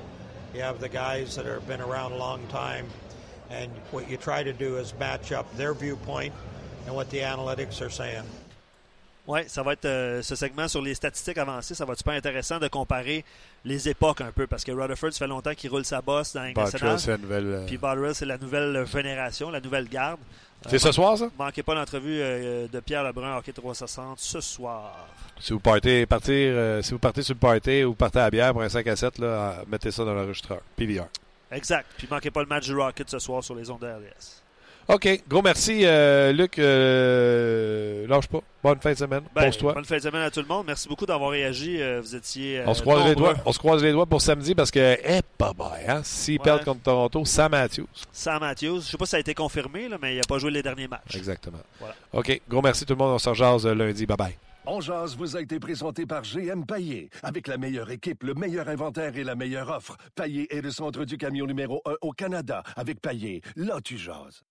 You 0.55 0.63
have 0.63 0.81
the 0.81 0.89
guys 0.89 1.37
that 1.37 1.47
have 1.47 1.67
been 1.67 1.81
around 1.81 2.13
a 2.13 2.17
long 2.17 2.41
time. 2.49 2.87
And 3.51 3.71
what 3.93 4.09
you 4.11 4.17
try 4.19 4.43
to 4.43 4.53
do 4.53 4.77
is 4.77 4.93
match 4.99 5.33
up 5.33 5.47
their 5.57 5.75
viewpoint 5.75 6.33
and 6.87 6.95
what 6.95 7.11
the 7.11 7.21
analytics 7.21 7.81
are 7.81 7.91
saying. 7.91 8.25
Oui, 9.27 9.41
ça 9.47 9.63
va 9.63 9.75
être 9.75 9.85
euh, 9.85 10.23
ce 10.23 10.35
segment 10.37 10.69
sur 10.69 10.81
les 10.81 10.95
statistiques 10.95 11.37
avancées. 11.37 11.75
Ça 11.75 11.85
va 11.85 11.93
être 11.93 11.99
super 11.99 12.15
intéressant 12.15 12.59
de 12.59 12.69
comparer 12.69 13.25
les 13.65 13.87
époques 13.89 14.23
un 14.23 14.33
peu, 14.33 14.47
parce 14.47 14.65
que 14.65 14.73
Rutherford, 14.73 15.13
ça 15.13 15.19
fait 15.19 15.27
longtemps 15.27 15.53
qu'il 15.55 15.71
roule 15.71 15.85
sa 15.85 16.01
bosse 16.01 16.33
dans 16.33 16.45
nouvelle. 17.19 17.45
euh, 17.47 17.67
Puis 17.67 17.77
Botterill, 17.77 18.15
c'est 18.15 18.25
la 18.25 18.39
nouvelle 18.39 18.87
génération, 18.87 19.51
la 19.51 19.61
nouvelle 19.61 19.87
garde. 19.87 20.19
C'est 20.67 20.77
Euh, 20.77 20.79
ce 20.79 20.93
soir, 20.93 21.17
ça? 21.17 21.29
Manquez 21.39 21.63
pas 21.63 21.75
l'entrevue 21.75 22.19
euh, 22.21 22.67
de 22.69 22.81
Pierre 22.81 23.05
Lebrun, 23.05 23.37
Hockey 23.37 23.53
360, 23.53 24.19
ce 24.19 24.41
soir. 24.41 25.07
Si 25.39 25.53
vous 25.53 25.61
partez, 25.61 26.05
partir, 26.07 26.35
euh, 26.35 26.83
si 26.83 26.91
vous 26.93 26.99
partez 26.99 27.23
sur 27.23 27.35
le 27.35 27.39
party 27.39 27.85
ou 27.85 27.91
vous 27.91 27.95
partez 27.95 28.19
à 28.19 28.23
la 28.25 28.31
bière 28.31 28.53
pour 28.53 28.63
un 28.63 28.69
5 28.69 28.87
à 28.89 28.97
7, 28.97 29.19
là, 29.19 29.27
euh, 29.27 29.53
mettez 29.69 29.91
ça 29.93 30.05
dans 30.05 30.15
l'enregistreur. 30.15 30.61
PVR. 30.77 31.07
Exact. 31.53 31.87
Puis 31.97 32.09
manquez 32.11 32.31
pas 32.31 32.41
le 32.43 32.49
match 32.49 32.65
du 32.67 32.75
Rocket 32.75 33.09
ce 33.09 33.19
soir 33.19 33.43
sur 33.45 33.55
les 33.55 33.71
ondes 33.71 33.81
de 33.81 33.87
RDS. 33.87 34.43
OK. 34.89 35.23
Gros 35.29 35.43
merci, 35.43 35.81
euh, 35.85 36.33
Luc. 36.33 36.59
Euh, 36.59 38.07
lâche 38.07 38.27
pas. 38.27 38.41
Bonne 38.63 38.81
fin 38.81 38.93
de 38.93 38.97
semaine. 38.97 39.21
Ben, 39.35 39.45
Pose-toi. 39.45 39.75
bonne 39.75 39.85
fin 39.85 39.97
de 39.97 40.01
semaine 40.03 40.23
à 40.23 40.31
tout 40.31 40.41
le 40.41 40.47
monde. 40.47 40.65
Merci 40.67 40.89
beaucoup 40.89 41.05
d'avoir 41.05 41.31
réagi. 41.31 41.81
Euh, 41.81 42.01
vous 42.01 42.17
étiez. 42.17 42.61
euh, 42.61 42.65
On 42.67 42.73
se, 42.73 42.81
croise 42.81 43.05
les 43.07 43.15
doigts, 43.15 43.35
on 43.45 43.53
se 43.53 43.59
croise 43.59 43.83
les 43.83 43.93
doigts 43.93 44.07
pour 44.07 44.23
samedi 44.23 44.55
parce 44.55 44.71
que, 44.71 44.97
eh, 45.05 45.21
pas 45.37 45.53
bye, 45.53 45.85
hein? 45.87 46.01
S'ils 46.05 46.39
Ouais. 46.39 46.45
perdent 46.45 46.65
contre 46.65 46.81
Toronto, 46.83 47.23
Sam 47.27 47.51
Matthews. 47.51 47.87
Sam 48.13 48.41
Matthews. 48.41 48.81
Je 48.81 48.87
sais 48.87 48.97
pas 48.97 49.05
si 49.05 49.11
ça 49.11 49.17
a 49.19 49.21
été 49.21 49.35
confirmé, 49.35 49.89
là, 49.89 49.99
mais 50.01 50.15
il 50.15 50.19
n'a 50.19 50.25
pas 50.27 50.39
joué 50.39 50.51
les 50.51 50.63
derniers 50.63 50.89
matchs. 50.89 51.17
Exactement. 51.17 51.59
Voilà. 51.79 51.95
OK. 52.15 52.41
Gros 52.49 52.63
merci 52.63 52.87
tout 52.87 52.95
le 52.95 52.99
monde. 52.99 53.13
On 53.13 53.19
se 53.19 53.29
rejase 53.29 53.67
lundi. 53.67 54.07
Bye 54.07 54.17
bye. 54.17 54.39
On 54.71 54.81
jase 54.81 55.17
vous 55.17 55.35
a 55.37 55.41
été 55.41 55.59
présenté 55.61 56.05
par 56.07 56.23
GM 56.23 56.65
Paillé. 56.67 57.09
Avec 57.23 57.47
la 57.47 57.57
meilleure 57.59 57.91
équipe, 57.91 58.23
le 58.23 58.35
meilleur 58.35 58.69
inventaire 58.69 59.17
et 59.17 59.25
la 59.25 59.35
meilleure 59.35 59.69
offre. 59.71 59.97
Paillé 60.15 60.47
est 60.55 60.61
le 60.63 60.71
centre 60.71 61.05
du 61.05 61.17
camion 61.17 61.47
numéro 61.47 61.81
1 61.87 61.95
au 62.03 62.13
Canada. 62.13 62.63
Avec 62.77 63.01
Paillé, 63.01 63.41
là 63.57 63.81
tu 63.83 63.97
jases. 63.97 64.43